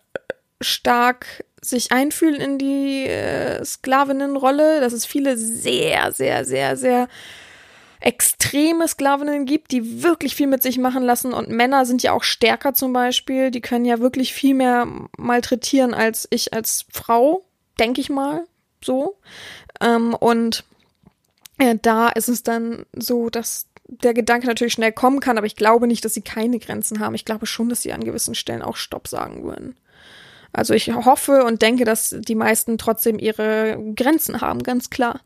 stark 0.60 1.44
sich 1.60 1.92
einfühlen 1.92 2.40
in 2.40 2.58
die 2.58 3.06
äh, 3.06 3.64
Sklavinnenrolle, 3.64 4.80
dass 4.80 4.92
es 4.92 5.04
viele 5.04 5.36
sehr, 5.36 6.12
sehr, 6.12 6.44
sehr, 6.44 6.76
sehr 6.76 7.08
extreme 8.00 8.86
Sklavinnen 8.86 9.46
gibt, 9.46 9.72
die 9.72 10.02
wirklich 10.02 10.36
viel 10.36 10.46
mit 10.46 10.62
sich 10.62 10.78
machen 10.78 11.02
lassen 11.02 11.32
und 11.32 11.48
Männer 11.48 11.86
sind 11.86 12.02
ja 12.02 12.12
auch 12.12 12.22
stärker 12.22 12.74
zum 12.74 12.92
Beispiel, 12.92 13.50
die 13.50 13.62
können 13.62 13.84
ja 13.84 13.98
wirklich 14.00 14.32
viel 14.32 14.54
mehr 14.54 14.86
malträtieren 15.16 15.94
als 15.94 16.28
ich 16.30 16.52
als 16.52 16.84
Frau, 16.92 17.44
denke 17.80 18.00
ich 18.00 18.10
mal, 18.10 18.44
so. 18.84 19.18
Ähm, 19.80 20.14
und 20.14 20.64
äh, 21.58 21.76
da 21.80 22.08
ist 22.08 22.28
es 22.28 22.42
dann 22.42 22.84
so, 22.94 23.30
dass 23.30 23.66
der 23.88 24.14
Gedanke 24.14 24.46
natürlich 24.46 24.74
schnell 24.74 24.92
kommen 24.92 25.20
kann, 25.20 25.38
aber 25.38 25.46
ich 25.46 25.56
glaube 25.56 25.86
nicht, 25.86 26.04
dass 26.04 26.14
sie 26.14 26.22
keine 26.22 26.58
Grenzen 26.58 27.00
haben. 27.00 27.14
Ich 27.14 27.24
glaube 27.24 27.46
schon, 27.46 27.68
dass 27.68 27.82
sie 27.82 27.92
an 27.92 28.04
gewissen 28.04 28.34
Stellen 28.34 28.62
auch 28.62 28.76
Stopp 28.76 29.08
sagen 29.08 29.44
würden. 29.44 29.76
Also 30.52 30.74
ich 30.74 30.92
hoffe 30.92 31.44
und 31.44 31.62
denke, 31.62 31.84
dass 31.84 32.14
die 32.18 32.34
meisten 32.34 32.78
trotzdem 32.78 33.18
ihre 33.18 33.78
Grenzen 33.94 34.40
haben, 34.40 34.62
ganz 34.62 34.90
klar. 34.90 35.20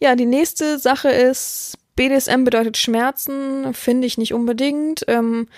Ja, 0.00 0.14
die 0.14 0.26
nächste 0.26 0.78
Sache 0.78 1.08
ist, 1.08 1.78
BDSM 1.96 2.44
bedeutet 2.44 2.76
Schmerzen, 2.76 3.74
finde 3.74 4.06
ich 4.06 4.18
nicht 4.18 4.34
unbedingt. 4.34 5.04
Ähm, 5.08 5.48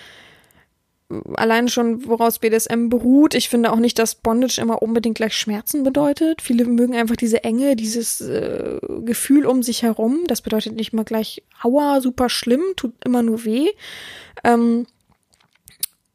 allein 1.35 1.67
schon, 1.67 2.07
woraus 2.07 2.39
BDSM 2.39 2.89
beruht. 2.89 3.33
Ich 3.33 3.49
finde 3.49 3.71
auch 3.71 3.77
nicht, 3.77 3.99
dass 3.99 4.15
Bondage 4.15 4.59
immer 4.59 4.81
unbedingt 4.81 5.15
gleich 5.15 5.35
Schmerzen 5.35 5.83
bedeutet. 5.83 6.41
Viele 6.41 6.65
mögen 6.65 6.95
einfach 6.95 7.15
diese 7.15 7.43
Enge, 7.43 7.75
dieses 7.75 8.21
äh, 8.21 8.79
Gefühl 9.03 9.45
um 9.45 9.63
sich 9.63 9.83
herum. 9.83 10.21
Das 10.27 10.41
bedeutet 10.41 10.75
nicht 10.75 10.93
mal 10.93 11.05
gleich, 11.05 11.43
aua, 11.61 12.01
super 12.01 12.29
schlimm, 12.29 12.61
tut 12.75 12.93
immer 13.05 13.21
nur 13.21 13.45
weh. 13.45 13.69
Ähm, 14.43 14.87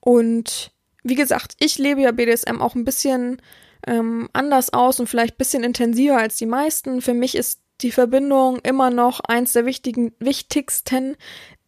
und 0.00 0.70
wie 1.08 1.14
gesagt, 1.14 1.54
ich 1.60 1.78
lebe 1.78 2.00
ja 2.00 2.10
BDSM 2.10 2.60
auch 2.60 2.74
ein 2.74 2.84
bisschen 2.84 3.40
ähm, 3.86 4.28
anders 4.32 4.72
aus 4.72 4.98
und 4.98 5.06
vielleicht 5.06 5.34
ein 5.34 5.38
bisschen 5.38 5.64
intensiver 5.64 6.18
als 6.18 6.36
die 6.36 6.46
meisten. 6.46 7.00
Für 7.00 7.14
mich 7.14 7.36
ist 7.36 7.60
die 7.82 7.92
Verbindung 7.92 8.58
immer 8.62 8.90
noch 8.90 9.20
eins 9.20 9.52
der 9.52 9.66
wichtigen, 9.66 10.12
wichtigsten 10.18 11.16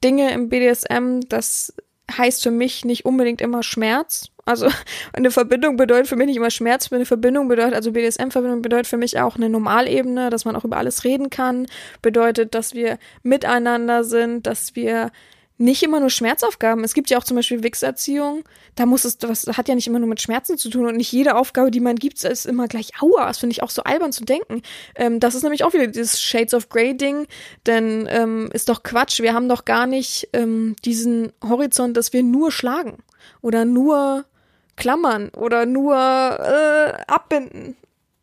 Dinge 0.02 0.32
im 0.32 0.48
BDSM. 0.48 1.20
Das 1.28 1.72
heißt 2.10 2.42
für 2.42 2.50
mich 2.50 2.84
nicht 2.84 3.04
unbedingt 3.04 3.40
immer 3.40 3.62
Schmerz. 3.62 4.30
Also 4.44 4.68
eine 5.12 5.30
Verbindung 5.30 5.76
bedeutet 5.76 6.08
für 6.08 6.16
mich 6.16 6.26
nicht 6.26 6.38
immer 6.38 6.50
Schmerz, 6.50 6.90
eine 6.90 7.04
Verbindung 7.04 7.48
bedeutet, 7.48 7.74
also 7.74 7.92
BDSM-Verbindung 7.92 8.62
bedeutet 8.62 8.86
für 8.86 8.96
mich 8.96 9.20
auch 9.20 9.36
eine 9.36 9.48
Normalebene, 9.48 10.30
dass 10.30 10.44
man 10.44 10.56
auch 10.56 10.64
über 10.64 10.78
alles 10.78 11.04
reden 11.04 11.30
kann, 11.30 11.66
bedeutet, 12.02 12.54
dass 12.54 12.74
wir 12.74 12.98
miteinander 13.22 14.04
sind, 14.04 14.46
dass 14.46 14.74
wir 14.74 15.12
nicht 15.58 15.82
immer 15.82 15.98
nur 15.98 16.08
Schmerzaufgaben. 16.08 16.84
Es 16.84 16.94
gibt 16.94 17.10
ja 17.10 17.18
auch 17.18 17.24
zum 17.24 17.36
Beispiel 17.36 17.64
Wichserziehung. 17.64 18.44
Da 18.76 18.86
muss 18.86 19.04
es, 19.04 19.18
das 19.18 19.46
hat 19.46 19.68
ja 19.68 19.74
nicht 19.74 19.88
immer 19.88 19.98
nur 19.98 20.08
mit 20.08 20.22
Schmerzen 20.22 20.56
zu 20.56 20.70
tun 20.70 20.86
und 20.86 20.96
nicht 20.96 21.12
jede 21.12 21.34
Aufgabe, 21.34 21.72
die 21.72 21.80
man 21.80 21.96
gibt, 21.96 22.22
ist 22.22 22.46
immer 22.46 22.68
gleich 22.68 22.92
Aua. 23.00 23.26
Das 23.26 23.38
finde 23.38 23.52
ich 23.52 23.62
auch 23.62 23.70
so 23.70 23.82
albern 23.82 24.12
zu 24.12 24.24
denken. 24.24 24.62
Ähm, 24.94 25.18
das 25.18 25.34
ist 25.34 25.42
nämlich 25.42 25.64
auch 25.64 25.74
wieder 25.74 25.88
dieses 25.88 26.22
Shades 26.22 26.54
of 26.54 26.68
Grey 26.68 26.96
Ding, 26.96 27.26
denn 27.66 28.08
ähm, 28.10 28.50
ist 28.52 28.68
doch 28.68 28.84
Quatsch. 28.84 29.20
Wir 29.20 29.34
haben 29.34 29.48
doch 29.48 29.64
gar 29.64 29.86
nicht 29.86 30.28
ähm, 30.32 30.76
diesen 30.84 31.32
Horizont, 31.42 31.96
dass 31.96 32.12
wir 32.12 32.22
nur 32.22 32.52
schlagen 32.52 32.98
oder 33.42 33.64
nur 33.64 34.24
klammern 34.76 35.30
oder 35.30 35.66
nur 35.66 35.96
äh, 35.96 37.02
abbinden 37.08 37.76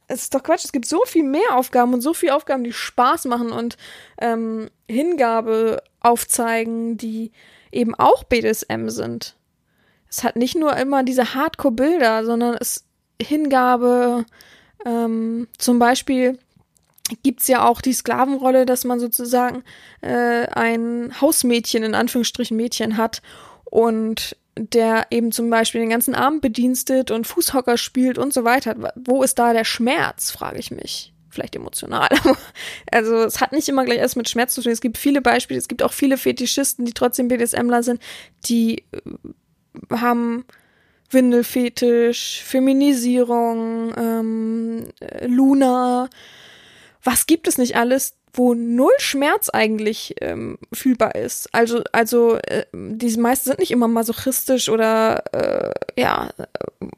es 0.07 0.23
ist 0.23 0.35
doch 0.35 0.43
Quatsch, 0.43 0.65
es 0.65 0.71
gibt 0.71 0.85
so 0.85 1.01
viel 1.05 1.23
mehr 1.23 1.55
Aufgaben 1.55 1.93
und 1.93 2.01
so 2.01 2.13
viele 2.13 2.35
Aufgaben, 2.35 2.63
die 2.63 2.73
Spaß 2.73 3.25
machen 3.25 3.51
und 3.51 3.77
ähm, 4.19 4.69
Hingabe 4.87 5.81
aufzeigen, 5.99 6.97
die 6.97 7.31
eben 7.71 7.95
auch 7.95 8.23
BDSM 8.23 8.89
sind. 8.89 9.35
Es 10.09 10.23
hat 10.23 10.35
nicht 10.35 10.55
nur 10.55 10.75
immer 10.77 11.03
diese 11.03 11.33
Hardcore-Bilder, 11.33 12.23
sondern 12.25 12.55
es 12.59 12.85
Hingabe, 13.21 14.25
ähm, 14.85 15.47
zum 15.57 15.79
Beispiel 15.79 16.37
gibt's 17.23 17.47
ja 17.47 17.67
auch 17.67 17.81
die 17.81 17.93
Sklavenrolle, 17.93 18.65
dass 18.65 18.83
man 18.83 18.99
sozusagen 18.99 19.63
äh, 20.01 20.47
ein 20.47 21.13
Hausmädchen, 21.21 21.83
in 21.83 21.95
Anführungsstrichen 21.95 22.57
Mädchen 22.57 22.97
hat 22.97 23.21
und 23.65 24.35
der 24.57 25.07
eben 25.09 25.31
zum 25.31 25.49
Beispiel 25.49 25.81
den 25.81 25.89
ganzen 25.89 26.15
Abend 26.15 26.41
bedienstet 26.41 27.11
und 27.11 27.27
Fußhocker 27.27 27.77
spielt 27.77 28.17
und 28.17 28.33
so 28.33 28.43
weiter. 28.43 28.75
Wo 28.95 29.23
ist 29.23 29.37
da 29.37 29.53
der 29.53 29.65
Schmerz, 29.65 30.31
frage 30.31 30.59
ich 30.59 30.71
mich. 30.71 31.13
Vielleicht 31.29 31.55
emotional. 31.55 32.07
also 32.91 33.23
es 33.23 33.41
hat 33.41 33.51
nicht 33.51 33.67
immer 33.67 33.83
gleich 33.83 33.99
erst 33.99 34.15
mit 34.15 34.29
Schmerz 34.29 34.53
zu 34.53 34.61
tun. 34.61 34.71
Es 34.71 34.79
gibt 34.79 34.97
viele 34.97 35.21
Beispiele, 35.21 35.57
es 35.57 35.67
gibt 35.67 35.83
auch 35.83 35.91
viele 35.91 36.17
Fetischisten, 36.17 36.85
die 36.85 36.93
trotzdem 36.93 37.27
BDSMler 37.27 37.83
sind, 37.83 38.01
die 38.45 38.85
äh, 38.91 39.95
haben 39.97 40.45
Windelfetisch, 41.09 42.41
Feminisierung, 42.43 43.93
ähm, 43.97 44.87
Luna. 45.27 46.09
Was 47.03 47.27
gibt 47.27 47.47
es 47.47 47.57
nicht 47.57 47.75
alles, 47.75 48.15
wo 48.37 48.53
null 48.53 48.93
Schmerz 48.97 49.49
eigentlich 49.49 50.15
ähm, 50.21 50.57
fühlbar 50.73 51.15
ist. 51.15 51.47
Also, 51.53 51.83
also 51.91 52.35
äh, 52.37 52.65
die 52.73 53.15
meisten 53.17 53.49
sind 53.49 53.59
nicht 53.59 53.71
immer 53.71 53.87
masochistisch 53.87 54.69
oder 54.69 55.23
äh, 55.33 55.71
ja, 55.99 56.29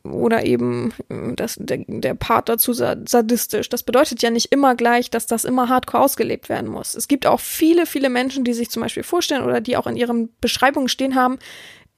oder 0.04 0.46
eben 0.46 0.94
äh, 1.10 1.34
das, 1.36 1.56
der, 1.60 1.84
der 1.88 2.16
Part 2.16 2.50
dazu 2.50 2.74
sadistisch. 2.74 3.70
Das 3.70 3.84
bedeutet 3.84 4.22
ja 4.24 4.32
nicht 4.32 4.52
immer 4.52 4.76
gleich, 4.76 5.10
dass 5.12 5.28
das 5.28 5.46
immer 5.46 5.70
hardcore 5.70 6.04
ausgelebt 6.04 6.50
werden 6.50 6.70
muss. 6.70 6.96
Es 6.96 7.08
gibt 7.08 7.28
auch 7.28 7.40
viele, 7.40 7.86
viele 7.86 8.10
Menschen, 8.10 8.44
die 8.44 8.54
sich 8.54 8.70
zum 8.70 8.82
Beispiel 8.82 9.04
vorstellen 9.04 9.44
oder 9.44 9.62
die 9.62 9.78
auch 9.78 9.88
in 9.88 9.96
ihren 9.96 10.30
Beschreibungen 10.42 10.90
stehen 10.90 11.16
haben, 11.16 11.38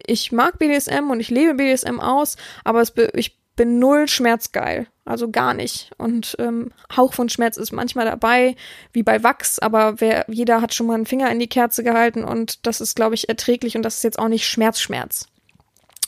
ich 0.06 0.32
mag 0.32 0.60
BDSM 0.60 1.10
und 1.10 1.20
ich 1.20 1.30
lebe 1.30 1.56
BDSM 1.56 2.00
aus, 2.00 2.38
aber 2.64 2.82
es, 2.82 2.94
ich 3.14 3.39
bin 3.60 3.78
null 3.78 4.08
schmerzgeil. 4.08 4.88
Also 5.04 5.30
gar 5.32 5.54
nicht. 5.54 5.92
Und 5.98 6.34
ähm, 6.40 6.72
Hauch 6.96 7.14
von 7.14 7.28
Schmerz 7.28 7.58
ist 7.58 7.74
manchmal 7.74 8.06
dabei, 8.06 8.56
wie 8.94 9.04
bei 9.04 9.22
Wachs, 9.22 9.60
aber 9.60 10.00
wer, 10.00 10.24
jeder 10.30 10.62
hat 10.62 10.74
schon 10.74 10.88
mal 10.88 10.94
einen 10.94 11.06
Finger 11.06 11.30
in 11.30 11.40
die 11.40 11.50
Kerze 11.50 11.84
gehalten 11.84 12.24
und 12.24 12.66
das 12.66 12.80
ist, 12.80 12.96
glaube 12.96 13.16
ich, 13.16 13.28
erträglich 13.28 13.76
und 13.76 13.82
das 13.84 13.96
ist 13.96 14.06
jetzt 14.06 14.18
auch 14.18 14.30
nicht 14.30 14.48
Schmerzschmerz. 14.48 15.28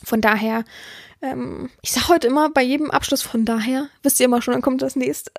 Von 0.02 0.22
daher, 0.22 0.64
ähm, 1.20 1.68
ich 1.82 1.92
sage 1.92 2.08
heute 2.08 2.26
immer 2.26 2.48
bei 2.48 2.62
jedem 2.62 2.90
Abschluss 2.90 3.20
von 3.20 3.44
daher, 3.44 3.88
wisst 4.02 4.18
ihr 4.18 4.24
immer 4.24 4.40
schon, 4.40 4.52
dann 4.52 4.62
kommt 4.62 4.80
das 4.80 4.96
nächste. 4.96 5.30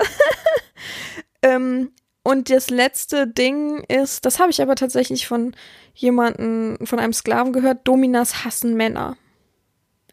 ähm, 1.42 1.94
und 2.22 2.52
das 2.52 2.70
letzte 2.70 3.26
Ding 3.26 3.84
ist, 3.86 4.24
das 4.24 4.40
habe 4.40 4.52
ich 4.52 4.62
aber 4.62 4.76
tatsächlich 4.76 5.26
von 5.26 5.56
jemanden, 5.96 6.86
von 6.86 7.00
einem 7.00 7.14
Sklaven 7.14 7.54
gehört, 7.54 7.88
Dominas 7.88 8.46
hassen 8.46 8.76
Männer. 8.76 9.18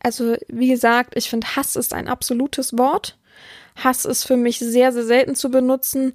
Also, 0.03 0.37
wie 0.49 0.69
gesagt, 0.69 1.15
ich 1.17 1.29
finde, 1.29 1.57
Hass 1.57 1.77
ist 1.77 1.93
ein 1.93 2.09
absolutes 2.09 2.77
Wort. 2.77 3.19
Hass 3.77 4.05
ist 4.05 4.25
für 4.25 4.37
mich 4.37 4.59
sehr, 4.59 4.93
sehr 4.93 5.05
selten 5.05 5.35
zu 5.35 5.51
benutzen. 5.51 6.13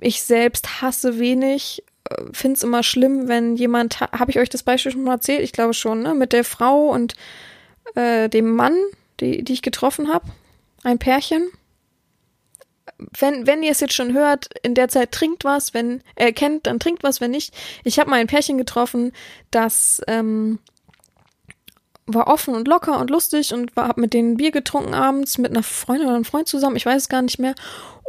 Ich 0.00 0.22
selbst 0.22 0.82
hasse 0.82 1.18
wenig. 1.18 1.84
Äh, 2.08 2.22
finde 2.32 2.56
es 2.56 2.62
immer 2.62 2.82
schlimm, 2.82 3.28
wenn 3.28 3.56
jemand, 3.56 4.00
habe 4.00 4.30
ich 4.30 4.38
euch 4.38 4.48
das 4.48 4.62
Beispiel 4.62 4.92
schon 4.92 5.04
mal 5.04 5.14
erzählt? 5.14 5.42
Ich 5.42 5.52
glaube 5.52 5.74
schon, 5.74 6.02
ne? 6.02 6.14
Mit 6.14 6.32
der 6.32 6.44
Frau 6.44 6.88
und 6.88 7.14
äh, 7.94 8.28
dem 8.28 8.54
Mann, 8.54 8.76
die, 9.20 9.44
die 9.44 9.52
ich 9.52 9.62
getroffen 9.62 10.12
habe. 10.12 10.26
Ein 10.82 10.98
Pärchen. 10.98 11.48
Wenn, 13.18 13.46
wenn 13.46 13.62
ihr 13.62 13.72
es 13.72 13.80
jetzt 13.80 13.94
schon 13.94 14.12
hört, 14.14 14.48
in 14.62 14.74
der 14.74 14.88
Zeit 14.88 15.12
trinkt 15.12 15.44
was, 15.44 15.74
wenn 15.74 16.02
er 16.16 16.32
kennt, 16.32 16.66
dann 16.66 16.78
trinkt 16.78 17.02
was, 17.02 17.20
wenn 17.20 17.30
nicht. 17.30 17.54
Ich 17.82 17.98
habe 17.98 18.10
mal 18.10 18.20
ein 18.20 18.26
Pärchen 18.26 18.56
getroffen, 18.56 19.12
das 19.50 20.00
ähm, 20.06 20.58
war 22.06 22.26
offen 22.26 22.54
und 22.54 22.68
locker 22.68 22.98
und 22.98 23.10
lustig 23.10 23.54
und 23.54 23.74
war, 23.76 23.88
hab 23.88 23.96
mit 23.96 24.12
denen 24.12 24.36
Bier 24.36 24.50
getrunken 24.50 24.94
abends 24.94 25.38
mit 25.38 25.50
einer 25.50 25.62
Freundin 25.62 26.06
oder 26.06 26.16
einem 26.16 26.24
Freund 26.24 26.48
zusammen, 26.48 26.76
ich 26.76 26.86
weiß 26.86 27.02
es 27.02 27.08
gar 27.08 27.22
nicht 27.22 27.38
mehr. 27.38 27.54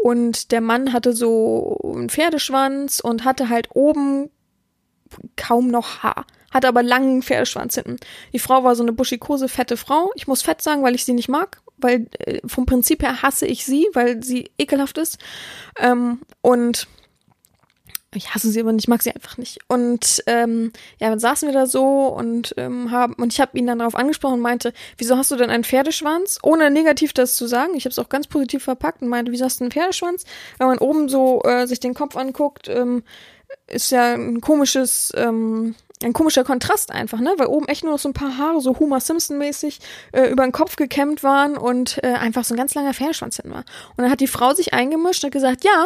Und 0.04 0.52
der 0.52 0.62
Mann 0.62 0.94
hatte 0.94 1.14
so 1.14 1.80
einen 1.84 2.10
Pferdeschwanz 2.10 3.00
und 3.00 3.24
hatte 3.24 3.50
halt 3.50 3.70
oben 3.74 4.30
kaum 5.36 5.70
noch 5.70 6.04
Haar. 6.04 6.26
Hatte 6.52 6.68
aber 6.68 6.84
langen 6.84 7.22
Pferdeschwanz 7.22 7.76
hinten. 7.76 7.98
Die 8.32 8.40
Frau 8.40 8.64
war 8.64 8.76
so 8.76 8.84
eine 8.84 8.94
buschikose, 8.94 9.50
fette 9.50 9.78
Frau. 9.78 10.12
Ich 10.16 10.28
muss 10.28 10.42
fett 10.42 10.62
sagen, 10.62 10.84
weil 10.84 10.96
ich 10.96 11.06
sie 11.06 11.14
nicht 11.14 11.28
mag. 11.28 11.62
Weil 11.78 12.08
äh, 12.20 12.40
vom 12.46 12.66
Prinzip 12.66 13.04
her 13.04 13.22
hasse 13.22 13.46
ich 13.46 13.66
sie, 13.66 13.88
weil 13.94 14.24
sie 14.24 14.52
ekelhaft 14.58 14.98
ist. 14.98 15.18
Ähm, 15.78 16.20
und 16.42 16.88
ich 18.16 18.34
hasse 18.34 18.50
sie 18.50 18.60
aber 18.60 18.72
nicht, 18.72 18.86
ich 18.86 18.88
mag 18.88 19.02
sie 19.02 19.12
einfach 19.12 19.38
nicht. 19.38 19.60
Und 19.68 20.24
ähm, 20.28 20.72
ja, 21.00 21.10
dann 21.10 21.20
saßen 21.20 21.48
wir 21.48 21.54
da 21.54 21.66
so 21.66 22.08
und 22.08 22.54
ähm, 22.58 22.92
haben 22.92 23.14
und 23.14 23.34
ich 23.34 23.40
habe 23.40 23.58
ihn 23.58 23.68
dann 23.68 23.80
darauf 23.80 23.96
angesprochen 23.96 24.36
und 24.36 24.42
meinte, 24.42 24.74
wieso 24.98 25.18
hast 25.18 25.32
du 25.32 25.36
denn 25.36 25.50
einen 25.50 25.64
Pferdeschwanz? 25.64 26.40
Ohne 26.44 26.72
negativ 26.72 27.14
das 27.14 27.36
zu 27.36 27.48
sagen, 27.48 27.76
ich 27.76 27.86
habe 27.86 27.92
es 27.92 28.00
auch 28.00 28.10
ganz 28.10 28.28
positiv 28.28 28.64
verpackt 28.64 29.02
und 29.02 29.10
meinte, 29.10 29.32
wieso 29.32 29.46
hast 29.46 29.60
du 29.60 29.64
einen 29.64 29.72
Pferdeschwanz? 29.72 30.26
Wenn 30.58 30.68
man 30.68 30.78
oben 30.78 31.10
so 31.10 31.42
äh, 31.44 31.68
sich 31.68 31.80
den 31.80 31.94
Kopf 31.94 32.16
anguckt, 32.16 32.68
ähm, 32.68 33.04
ist 33.68 33.92
ja 33.92 34.14
ein 34.14 34.42
komisches 34.42 35.12
ähm, 35.16 35.76
ein 36.04 36.14
komischer 36.14 36.44
Kontrast 36.44 36.92
einfach, 36.92 37.20
ne? 37.20 37.34
Weil 37.38 37.48
oben 37.48 37.68
echt 37.68 37.84
nur 37.84 37.94
noch 37.94 38.00
so 38.00 38.10
ein 38.10 38.14
paar 38.14 38.38
Haare, 38.38 38.60
so 38.62 38.78
Homer 38.80 39.00
Simpson-mäßig, 39.00 39.80
äh, 40.12 40.30
über 40.30 40.44
den 40.44 40.52
Kopf 40.52 40.76
gekämmt 40.76 41.24
waren 41.24 41.58
und 41.58 42.04
äh, 42.04 42.14
einfach 42.14 42.44
so 42.44 42.54
ein 42.54 42.58
ganz 42.58 42.76
langer 42.76 42.94
Pferdeschwanz 42.94 43.38
hinten 43.38 43.52
war. 43.52 43.66
Und 43.96 44.04
dann 44.04 44.12
hat 44.12 44.20
die 44.20 44.28
Frau 44.28 44.54
sich 44.54 44.74
eingemischt 44.74 45.24
und 45.24 45.32
gesagt, 45.32 45.64
ja, 45.64 45.86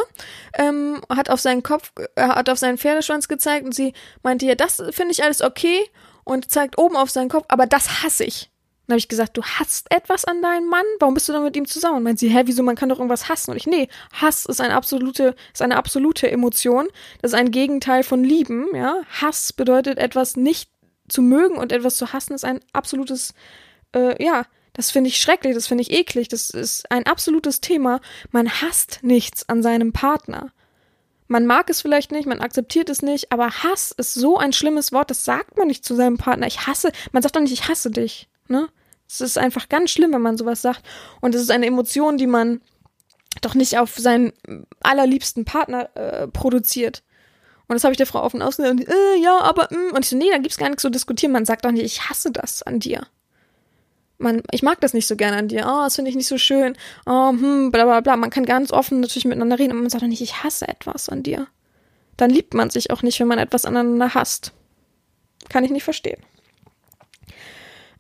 ähm, 0.58 1.02
hat 1.10 1.30
auf 1.30 1.40
seinen 1.40 1.62
Kopf, 1.62 1.92
äh, 2.16 2.24
hat 2.24 2.50
auf 2.50 2.58
seinen 2.58 2.78
Pferdeschwanz 2.78 3.28
gezeigt 3.28 3.66
und 3.66 3.76
sie 3.76 3.94
meinte, 4.24 4.46
ja, 4.46 4.56
das 4.56 4.82
finde 4.92 5.12
ich 5.12 5.24
alles 5.24 5.42
okay 5.42 5.80
und 6.24 6.52
zeigt 6.52 6.78
oben 6.78 6.96
auf 6.96 7.10
seinen 7.10 7.30
Kopf, 7.30 7.46
aber 7.48 7.68
das 7.68 8.04
hasse 8.04 8.24
ich. 8.24 8.49
Dann 8.90 8.96
habe 8.96 9.00
ich 9.02 9.08
gesagt, 9.08 9.38
du 9.38 9.44
hasst 9.44 9.86
etwas 9.92 10.26
an 10.26 10.42
deinem 10.42 10.68
Mann? 10.68 10.86
Warum 11.00 11.14
bist 11.14 11.30
du 11.30 11.34
dann 11.34 11.44
mit 11.44 11.56
ihm 11.56 11.68
zusammen? 11.68 11.98
Und 11.98 12.04
meint 12.04 12.18
sie, 12.18 12.30
hä, 12.30 12.42
wieso, 12.46 12.64
man 12.64 12.76
kann 12.76 12.90
doch 12.90 12.98
irgendwas 12.98 13.30
hassen? 13.30 13.52
Und 13.52 13.58
ich, 13.58 13.68
nee, 13.68 13.88
Hass 14.14 14.48
ist 14.48 14.60
eine 14.60 14.74
absolute, 14.74 15.36
ist 15.54 15.62
eine 15.62 15.78
absolute 15.78 16.32
Emotion. 16.32 16.88
Das 17.22 17.34
ist 17.34 17.38
ein 17.38 17.52
Gegenteil 17.52 18.02
von 18.02 18.24
Lieben, 18.24 18.66
ja. 18.74 19.02
Hass 19.22 19.54
bedeutet 19.54 20.00
etwas 20.00 20.38
nicht 20.38 20.72
zu 21.08 21.22
mögen 21.22 21.56
und 21.56 21.72
etwas 21.72 21.98
zu 21.98 22.14
hassen 22.14 22.34
ist 22.34 22.46
ein 22.46 22.62
absolutes, 22.74 23.36
äh, 23.96 24.24
ja, 24.24 24.48
das 24.74 24.90
finde 24.90 25.10
ich 25.10 25.18
schrecklich, 25.18 25.54
das 25.54 25.68
finde 25.68 25.84
ich 25.84 25.92
eklig, 25.92 26.28
das 26.28 26.50
ist 26.50 26.92
ein 26.92 27.06
absolutes 27.06 27.62
Thema. 27.62 28.00
Man 28.32 28.50
hasst 28.50 29.02
nichts 29.04 29.48
an 29.48 29.62
seinem 29.62 29.94
Partner. 29.94 30.52
Man 31.28 31.46
mag 31.46 31.70
es 31.70 31.84
vielleicht 31.84 32.12
nicht, 32.12 32.26
man 32.26 32.42
akzeptiert 32.42 32.90
es 32.90 33.04
nicht, 33.04 33.32
aber 33.32 33.52
Hass 33.52 33.92
ist 33.92 34.16
so 34.16 34.40
ein 34.40 34.52
schlimmes 34.52 34.92
Wort, 34.92 35.12
das 35.12 35.26
sagt 35.26 35.58
man 35.60 35.68
nicht 35.68 35.86
zu 35.86 35.94
seinem 35.94 36.18
Partner. 36.18 36.48
Ich 36.48 36.66
hasse, 36.66 36.92
man 37.12 37.22
sagt 37.22 37.36
doch 37.36 37.42
nicht, 37.42 37.54
ich 37.54 37.68
hasse 37.68 37.92
dich, 37.92 38.28
ne? 38.48 38.68
Es 39.10 39.22
ist 39.22 39.38
einfach 39.38 39.70
ganz 39.70 39.90
schlimm, 39.90 40.14
wenn 40.14 40.22
man 40.22 40.38
sowas 40.38 40.62
sagt. 40.62 40.84
Und 41.20 41.34
es 41.34 41.42
ist 41.42 41.52
eine 41.52 41.66
Emotion, 41.66 42.18
die 42.18 42.28
man 42.28 42.62
doch 43.42 43.56
nicht 43.56 43.78
auf 43.78 43.98
seinen 43.98 44.34
allerliebsten 44.82 45.46
Partner 45.46 45.90
äh, 45.96 46.28
produziert. 46.28 47.04
Und 47.68 47.76
das 47.76 47.84
habe 47.84 47.94
ich 47.94 47.98
der 47.98 48.08
Frau 48.08 48.22
offen 48.24 48.42
ausgesagt. 48.42 48.88
Äh, 48.88 49.22
ja, 49.22 49.40
aber, 49.40 49.68
mm. 49.72 49.96
und 49.96 50.00
ich 50.00 50.10
so, 50.10 50.18
nee, 50.18 50.30
da 50.32 50.38
gibt's 50.38 50.58
gar 50.58 50.70
nichts 50.70 50.82
zu 50.82 50.90
diskutieren. 50.90 51.32
Man 51.32 51.46
sagt 51.46 51.66
doch 51.66 51.72
nicht, 51.72 51.84
ich 51.84 52.10
hasse 52.10 52.32
das 52.32 52.64
an 52.64 52.80
dir. 52.80 53.08
man, 54.20 54.44
ich 54.52 54.64
mag 54.64 54.80
das 54.82 54.94
nicht 54.94 55.08
so 55.08 55.16
gerne 55.16 55.38
an 55.38 55.48
dir, 55.48 55.66
oh, 55.66 55.84
das 55.84 55.96
finde 55.96 56.10
ich 56.10 56.16
nicht 56.16 56.28
so 56.28 56.38
schön, 56.38 56.76
oh, 57.06 57.30
hm, 57.30 57.72
bla 57.72 57.86
bla 57.86 58.02
bla. 58.02 58.18
Man 58.18 58.30
kann 58.30 58.46
ganz 58.46 58.72
offen 58.72 59.00
natürlich 59.00 59.26
miteinander 59.26 59.58
reden, 59.58 59.72
aber 59.72 59.82
man 59.82 59.90
sagt 59.90 60.04
doch 60.04 60.08
nicht, 60.08 60.22
ich 60.22 60.44
hasse 60.44 60.68
etwas 60.68 61.10
an 61.10 61.24
dir. 61.24 61.48
Dann 62.18 62.30
liebt 62.30 62.54
man 62.54 62.70
sich 62.70 62.92
auch 62.92 63.02
nicht, 63.02 63.20
wenn 63.20 63.28
man 63.28 63.40
etwas 63.40 63.66
aneinander 63.66 64.14
hasst. 64.14 64.52
Kann 65.48 65.64
ich 65.64 65.72
nicht 65.72 65.84
verstehen. 65.84 66.22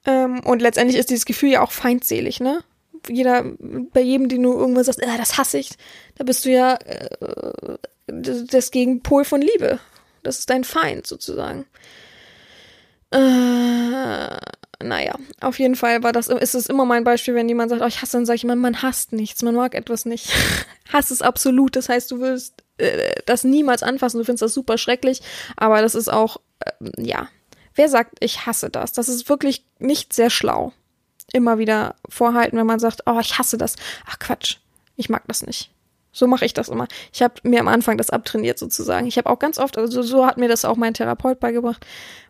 Ähm, 0.06 0.39
und 0.41 0.62
letztendlich 0.62 0.97
ist 0.97 1.10
dieses 1.10 1.26
Gefühl 1.26 1.50
ja 1.50 1.62
auch 1.62 1.72
feindselig, 1.72 2.39
ne? 2.39 2.64
Jeder, 3.08 3.45
bei 3.93 4.02
jedem, 4.02 4.28
den 4.28 4.43
du 4.43 4.54
irgendwas 4.54 4.88
sagst, 4.88 5.02
äh, 5.02 5.18
das 5.18 5.38
hasse 5.38 5.58
ich, 5.58 5.72
da 6.16 6.24
bist 6.24 6.45
du 6.45 6.52
ja 6.52 6.76
äh, 6.76 7.78
das 8.08 8.72
Gegenpol 8.72 9.24
von 9.24 9.41
Liebe. 9.41 9.80
Das 10.24 10.39
ist 10.39 10.50
dein 10.50 10.64
Feind 10.64 11.08
sozusagen. 11.08 11.66
Äh, 13.12 14.38
naja, 14.82 15.14
auf 15.41 15.60
jeden 15.60 15.76
Fall 15.76 16.04
war 16.04 16.14
das, 16.14 16.28
ist 16.28 16.56
es 16.56 16.68
immer 16.68 16.86
mein 16.86 17.04
Beispiel, 17.04 17.36
wenn 17.36 17.50
jemand 17.50 17.70
sagt, 17.70 17.82
oh, 17.82 17.88
ich 17.88 18.02
hasse, 18.02 18.18
dann 18.18 18.26
sage 18.26 18.38
ich 18.38 18.43
immer, 18.43 18.56
man 18.56 18.82
hasst 18.82 19.14
nichts, 19.14 19.41
man 19.41 19.56
mag 19.56 19.76
etwas 19.76 20.06
nicht. 20.06 20.32
Hass 20.93 21.12
ist 21.12 21.22
absolut, 21.22 21.76
das 21.76 21.89
heißt, 21.89 22.10
du 22.10 22.20
willst 22.20 22.64
äh, 22.78 23.14
das 23.26 23.43
niemals 23.43 23.84
anfassen, 23.84 24.18
du 24.18 24.24
findest 24.24 24.41
das 24.41 24.54
super 24.54 24.78
schrecklich, 24.78 25.22
aber 25.56 25.82
das 25.82 25.95
ist 25.95 26.08
auch, 26.08 26.38
äh, 26.60 26.72
ja, 26.97 27.28
wer 27.80 27.88
sagt, 27.88 28.17
ich 28.19 28.45
hasse 28.45 28.69
das? 28.69 28.91
Das 28.91 29.07
ist 29.07 29.30
wirklich 29.30 29.63
nicht 29.80 30.11
sehr 30.11 30.30
schlau. 30.30 30.73
Immer 31.32 31.59
wieder 31.59 31.95
vorhalten, 32.09 32.57
wenn 32.57 32.65
man 32.65 32.80
sagt, 32.80 33.03
oh, 33.05 33.19
ich 33.21 33.39
hasse 33.39 33.57
das. 33.57 33.77
Ach 34.05 34.19
Quatsch, 34.19 34.57
ich 34.97 35.09
mag 35.09 35.23
das 35.27 35.45
nicht. 35.45 35.71
So 36.11 36.27
mache 36.27 36.43
ich 36.43 36.53
das 36.53 36.67
immer. 36.67 36.88
Ich 37.13 37.21
habe 37.21 37.36
mir 37.43 37.61
am 37.61 37.69
Anfang 37.69 37.97
das 37.97 38.09
abtrainiert 38.09 38.59
sozusagen. 38.59 39.07
Ich 39.07 39.17
habe 39.17 39.30
auch 39.30 39.39
ganz 39.39 39.57
oft, 39.59 39.77
also 39.77 40.01
so 40.01 40.25
hat 40.25 40.38
mir 40.38 40.49
das 40.49 40.65
auch 40.65 40.75
mein 40.75 40.93
Therapeut 40.93 41.39
beigebracht. 41.39 41.86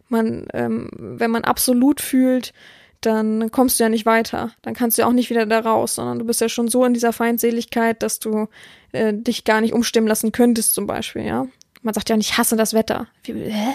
Man, 0.07 0.45
ähm, 0.53 0.91
wenn 0.93 1.31
man 1.31 1.45
absolut 1.45 1.99
fühlt, 1.99 2.53
dann 3.01 3.49
kommst 3.49 3.79
du 3.79 3.85
ja 3.85 3.89
nicht 3.89 4.05
weiter. 4.05 4.51
Dann 4.61 4.75
kannst 4.75 4.97
du 4.97 5.01
ja 5.01 5.07
auch 5.07 5.13
nicht 5.13 5.31
wieder 5.31 5.47
da 5.47 5.61
raus, 5.61 5.95
sondern 5.95 6.19
du 6.19 6.25
bist 6.25 6.41
ja 6.41 6.49
schon 6.49 6.67
so 6.67 6.85
in 6.85 6.93
dieser 6.93 7.13
Feindseligkeit, 7.13 8.03
dass 8.03 8.19
du 8.19 8.49
äh, 8.91 9.13
dich 9.15 9.45
gar 9.45 9.61
nicht 9.61 9.73
umstimmen 9.73 10.07
lassen 10.07 10.31
könntest, 10.31 10.75
zum 10.75 10.85
Beispiel, 10.85 11.23
ja. 11.23 11.47
Man 11.81 11.95
sagt 11.95 12.09
ja 12.09 12.17
nicht, 12.17 12.31
ich 12.31 12.37
hasse 12.37 12.55
das 12.55 12.75
Wetter. 12.75 13.07
Wie, 13.23 13.33
hä? 13.33 13.73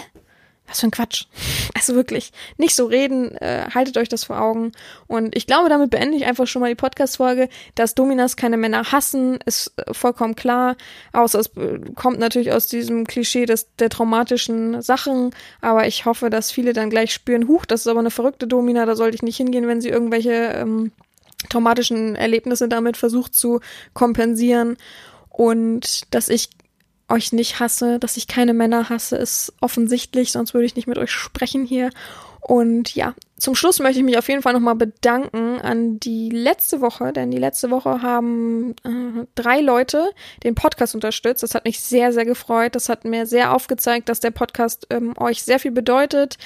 Was 0.67 0.79
für 0.79 0.87
ein 0.87 0.91
Quatsch. 0.91 1.25
Also 1.75 1.93
wirklich, 1.93 2.31
nicht 2.57 2.75
so 2.75 2.85
reden, 2.85 3.35
äh, 3.35 3.67
haltet 3.73 3.97
euch 3.97 4.09
das 4.09 4.23
vor 4.23 4.41
Augen. 4.41 4.71
Und 5.07 5.35
ich 5.35 5.45
glaube, 5.45 5.69
damit 5.69 5.91
beende 5.91 6.17
ich 6.17 6.25
einfach 6.25 6.47
schon 6.47 6.61
mal 6.61 6.69
die 6.69 6.75
Podcast-Folge. 6.75 7.49
Dass 7.75 7.93
Dominas 7.93 8.35
keine 8.35 8.57
Männer 8.57 8.91
hassen, 8.91 9.37
ist 9.45 9.73
äh, 9.77 9.93
vollkommen 9.93 10.35
klar. 10.35 10.75
Außer 11.13 11.39
es 11.39 11.47
äh, 11.57 11.79
kommt 11.93 12.19
natürlich 12.19 12.51
aus 12.51 12.67
diesem 12.67 13.05
Klischee 13.05 13.45
des, 13.45 13.67
der 13.77 13.89
traumatischen 13.89 14.81
Sachen. 14.81 15.35
Aber 15.61 15.85
ich 15.85 16.05
hoffe, 16.05 16.31
dass 16.31 16.51
viele 16.51 16.73
dann 16.73 16.89
gleich 16.89 17.13
spüren, 17.13 17.47
huch, 17.47 17.65
das 17.65 17.81
ist 17.81 17.87
aber 17.87 17.99
eine 17.99 18.11
verrückte 18.11 18.47
Domina, 18.47 18.85
da 18.85 18.95
sollte 18.95 19.15
ich 19.15 19.23
nicht 19.23 19.37
hingehen, 19.37 19.67
wenn 19.67 19.81
sie 19.81 19.89
irgendwelche 19.89 20.31
ähm, 20.31 20.91
traumatischen 21.49 22.15
Erlebnisse 22.15 22.67
damit 22.67 22.97
versucht 22.97 23.35
zu 23.35 23.59
kompensieren. 23.93 24.77
Und 25.29 26.13
dass 26.13 26.29
ich 26.29 26.49
euch 27.09 27.33
nicht 27.33 27.59
hasse, 27.59 27.99
dass 27.99 28.17
ich 28.17 28.27
keine 28.27 28.53
Männer 28.53 28.89
hasse, 28.89 29.15
ist 29.15 29.53
offensichtlich, 29.61 30.31
sonst 30.31 30.53
würde 30.53 30.65
ich 30.65 30.75
nicht 30.75 30.87
mit 30.87 30.97
euch 30.97 31.11
sprechen 31.11 31.65
hier. 31.65 31.91
Und 32.47 32.93
ja, 32.93 33.15
zum 33.37 33.55
Schluss 33.55 33.79
möchte 33.79 33.99
ich 33.99 34.05
mich 34.05 34.19
auf 34.19 34.29
jeden 34.29 34.43
Fall 34.43 34.53
nochmal 34.53 34.75
bedanken 34.75 35.59
an 35.61 35.99
die 35.99 36.29
letzte 36.29 36.79
Woche, 36.79 37.11
denn 37.11 37.31
die 37.31 37.39
letzte 37.39 37.71
Woche 37.71 38.03
haben 38.03 38.75
äh, 38.83 39.25
drei 39.33 39.61
Leute 39.61 40.11
den 40.43 40.53
Podcast 40.53 40.93
unterstützt. 40.93 41.41
Das 41.41 41.55
hat 41.55 41.65
mich 41.65 41.79
sehr, 41.79 42.13
sehr 42.13 42.23
gefreut. 42.23 42.75
Das 42.75 42.87
hat 42.87 43.03
mir 43.03 43.25
sehr 43.25 43.51
aufgezeigt, 43.51 44.09
dass 44.09 44.19
der 44.19 44.29
Podcast 44.29 44.85
ähm, 44.91 45.15
euch 45.17 45.41
sehr 45.43 45.59
viel 45.59 45.71
bedeutet. 45.71 46.37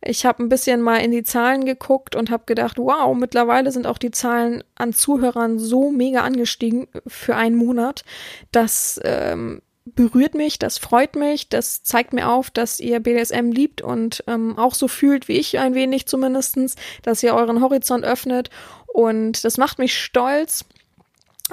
Ich 0.00 0.24
habe 0.24 0.44
ein 0.44 0.48
bisschen 0.48 0.80
mal 0.80 0.98
in 0.98 1.10
die 1.10 1.24
Zahlen 1.24 1.64
geguckt 1.64 2.14
und 2.14 2.30
habe 2.30 2.44
gedacht, 2.46 2.78
wow, 2.78 3.16
mittlerweile 3.16 3.72
sind 3.72 3.88
auch 3.88 3.98
die 3.98 4.12
Zahlen 4.12 4.62
an 4.76 4.92
Zuhörern 4.92 5.58
so 5.58 5.90
mega 5.90 6.20
angestiegen 6.20 6.86
für 7.08 7.34
einen 7.34 7.56
Monat, 7.56 8.04
dass 8.52 9.00
ähm, 9.02 9.60
berührt 9.94 10.34
mich, 10.34 10.58
das 10.58 10.78
freut 10.78 11.16
mich, 11.16 11.48
das 11.48 11.82
zeigt 11.82 12.12
mir 12.12 12.28
auf, 12.28 12.50
dass 12.50 12.80
ihr 12.80 13.00
BDSM 13.00 13.50
liebt 13.50 13.82
und 13.82 14.24
ähm, 14.26 14.58
auch 14.58 14.74
so 14.74 14.88
fühlt 14.88 15.28
wie 15.28 15.36
ich 15.36 15.58
ein 15.58 15.74
wenig 15.74 16.06
zumindestens, 16.06 16.76
dass 17.02 17.22
ihr 17.22 17.34
euren 17.34 17.60
Horizont 17.60 18.04
öffnet 18.04 18.50
und 18.86 19.44
das 19.44 19.56
macht 19.56 19.78
mich 19.78 19.98
stolz 19.98 20.64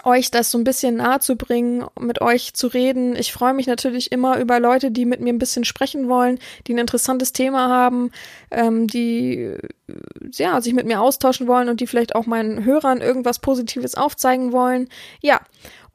euch 0.03 0.29
das 0.29 0.51
so 0.51 0.57
ein 0.57 0.63
bisschen 0.63 0.97
nahe 0.97 1.19
zu 1.19 1.35
bringen, 1.35 1.85
mit 1.99 2.21
euch 2.21 2.53
zu 2.53 2.67
reden. 2.67 3.15
Ich 3.15 3.31
freue 3.31 3.53
mich 3.53 3.67
natürlich 3.67 4.11
immer 4.11 4.39
über 4.39 4.59
Leute, 4.59 4.91
die 4.91 5.05
mit 5.05 5.21
mir 5.21 5.31
ein 5.31 5.39
bisschen 5.39 5.63
sprechen 5.63 6.09
wollen, 6.09 6.39
die 6.67 6.73
ein 6.73 6.79
interessantes 6.79 7.31
Thema 7.31 7.69
haben, 7.69 8.11
ähm, 8.51 8.87
die 8.87 9.55
ja 10.33 10.59
sich 10.61 10.73
mit 10.73 10.85
mir 10.85 10.99
austauschen 10.99 11.47
wollen 11.47 11.69
und 11.69 11.79
die 11.79 11.87
vielleicht 11.87 12.15
auch 12.15 12.25
meinen 12.25 12.65
Hörern 12.65 13.01
irgendwas 13.01 13.39
Positives 13.39 13.95
aufzeigen 13.95 14.51
wollen. 14.51 14.89
Ja, 15.21 15.39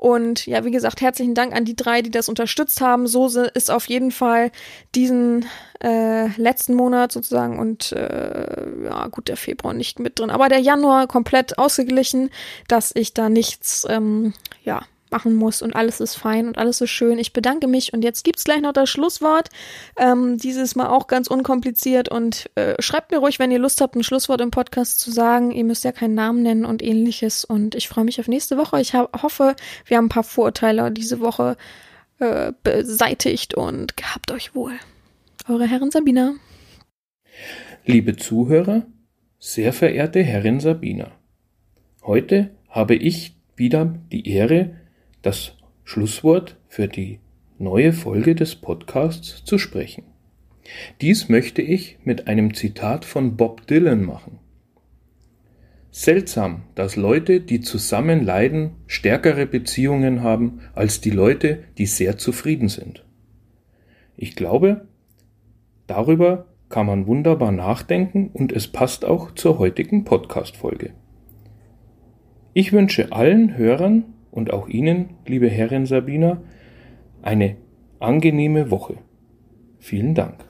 und 0.01 0.47
ja, 0.47 0.65
wie 0.65 0.71
gesagt, 0.71 1.03
herzlichen 1.03 1.35
Dank 1.35 1.55
an 1.55 1.67
die 1.67 1.77
drei, 1.77 2.01
die 2.01 2.11
das 2.11 2.31
unterstützt 2.31 2.81
haben. 2.81 3.07
So 3.07 3.27
ist 3.27 3.71
auf 3.71 3.87
jeden 3.87 4.13
Fall 4.13 4.51
diesen 4.95 5.45
äh, 5.85 6.29
letzten 6.41 6.73
Monat 6.73 7.13
sozusagen 7.13 7.59
und 7.59 7.93
äh, 7.93 8.85
ja, 8.85 9.09
gut, 9.09 9.29
der 9.29 9.37
Februar 9.37 9.75
nicht 9.75 9.99
mit 9.99 10.19
drin, 10.19 10.31
aber 10.31 10.49
der 10.49 10.61
Januar 10.61 11.07
komplett 11.07 11.59
ausgeglichen, 11.59 12.31
dass 12.67 12.93
ich 12.95 13.13
da 13.13 13.29
nichts, 13.29 13.87
ähm, 13.91 14.33
ja, 14.65 14.87
machen 15.11 15.35
muss 15.35 15.63
und 15.63 15.75
alles 15.75 16.01
ist 16.01 16.15
fein 16.15 16.47
und 16.49 16.59
alles 16.59 16.81
ist 16.81 16.91
schön. 16.91 17.19
Ich 17.19 17.33
bedanke 17.33 17.67
mich 17.67 17.93
und 17.93 18.03
jetzt 18.03 18.25
gibt's 18.25 18.45
gleich 18.45 18.61
noch 18.61 18.73
das 18.73 18.89
Schlusswort. 18.91 19.49
Ähm, 19.97 20.37
dieses 20.39 20.77
Mal 20.77 20.89
auch 20.89 21.07
ganz 21.07 21.29
unkompliziert 21.29 22.09
und 22.09 22.51
äh, 22.55 22.75
schreibt 22.81 23.11
mir 23.11 23.19
ruhig, 23.19 23.39
wenn 23.39 23.51
ihr 23.51 23.59
Lust 23.59 23.81
habt, 23.81 23.97
ein 23.97 24.03
Schlusswort 24.03 24.41
im 24.41 24.51
Podcast 24.51 25.01
zu 25.01 25.11
sagen. 25.11 25.51
Ihr 25.51 25.65
müsst 25.65 25.85
ja 25.85 25.93
keinen 25.93 26.15
Namen 26.15 26.43
nennen 26.43 26.65
und 26.65 26.83
ähnliches 26.83 27.45
und 27.45 27.75
ich 27.75 27.89
freue 27.89 28.05
mich 28.05 28.21
auf 28.21 28.29
nächste 28.29 28.57
Woche. 28.57 28.81
Ich 28.81 28.95
hoffe, 28.95 29.57
wir 29.87 29.97
haben 29.97 30.07
ein 30.07 30.11
paar 30.11 30.25
Vorurteile 30.25 30.91
diese 30.91 31.21
Woche 31.21 31.57
äh, 32.19 32.53
beseitigt 32.63 33.55
und 33.55 33.97
gehabt 33.97 34.31
euch 34.31 34.55
wohl. 34.55 34.73
Eure 35.49 35.67
Herren 35.67 35.91
Sabina. 35.91 36.35
Liebe 37.87 38.17
Zuhörer, 38.17 38.87
sehr 39.39 39.73
verehrte 39.73 40.23
Herrin 40.23 40.61
Sabina, 40.61 41.13
heute 42.03 42.51
habe 42.69 42.95
ich 42.95 43.37
wieder 43.57 43.87
die 44.13 44.29
Ehre, 44.29 44.77
das 45.23 45.57
Schlusswort 45.85 46.57
für 46.69 46.89
die 46.89 47.21
neue 47.59 47.93
Folge 47.93 48.35
des 48.35 48.57
Podcasts 48.57 49.45
zu 49.45 49.59
sprechen. 49.59 50.05
Dies 51.01 51.29
möchte 51.29 51.63
ich 51.63 51.99
mit 52.05 52.27
einem 52.27 52.55
Zitat 52.55 53.05
von 53.05 53.37
Bob 53.37 53.67
Dylan 53.67 54.05
machen. 54.05 54.39
Seltsam, 55.91 56.63
dass 56.77 56.95
Leute, 56.95 57.41
die 57.41 57.61
zusammen 57.61 58.25
leiden, 58.25 58.77
stärkere 58.87 59.47
Beziehungen 59.47 60.23
haben 60.23 60.61
als 60.75 61.01
die 61.01 61.11
Leute, 61.11 61.65
die 61.79 61.87
sehr 61.87 62.17
zufrieden 62.17 62.69
sind. 62.69 63.05
Ich 64.17 64.37
glaube, 64.37 64.87
darüber 65.87 66.47
kann 66.69 66.87
man 66.87 67.09
wunderbar 67.09 67.51
nachdenken 67.51 68.31
und 68.33 68.53
es 68.53 68.69
passt 68.69 69.05
auch 69.05 69.33
zur 69.33 69.59
heutigen 69.59 70.05
Podcast-Folge. 70.05 70.93
Ich 72.55 72.73
wünsche 72.73 73.11
allen 73.11 73.57
Hörern 73.57 74.05
und 74.31 74.53
auch 74.53 74.69
Ihnen, 74.69 75.11
liebe 75.27 75.49
Herrin 75.49 75.87
Sabina, 75.87 76.43
eine 77.23 77.57
angenehme 77.99 78.71
Woche. 78.71 78.95
Vielen 79.79 80.15
Dank. 80.15 80.50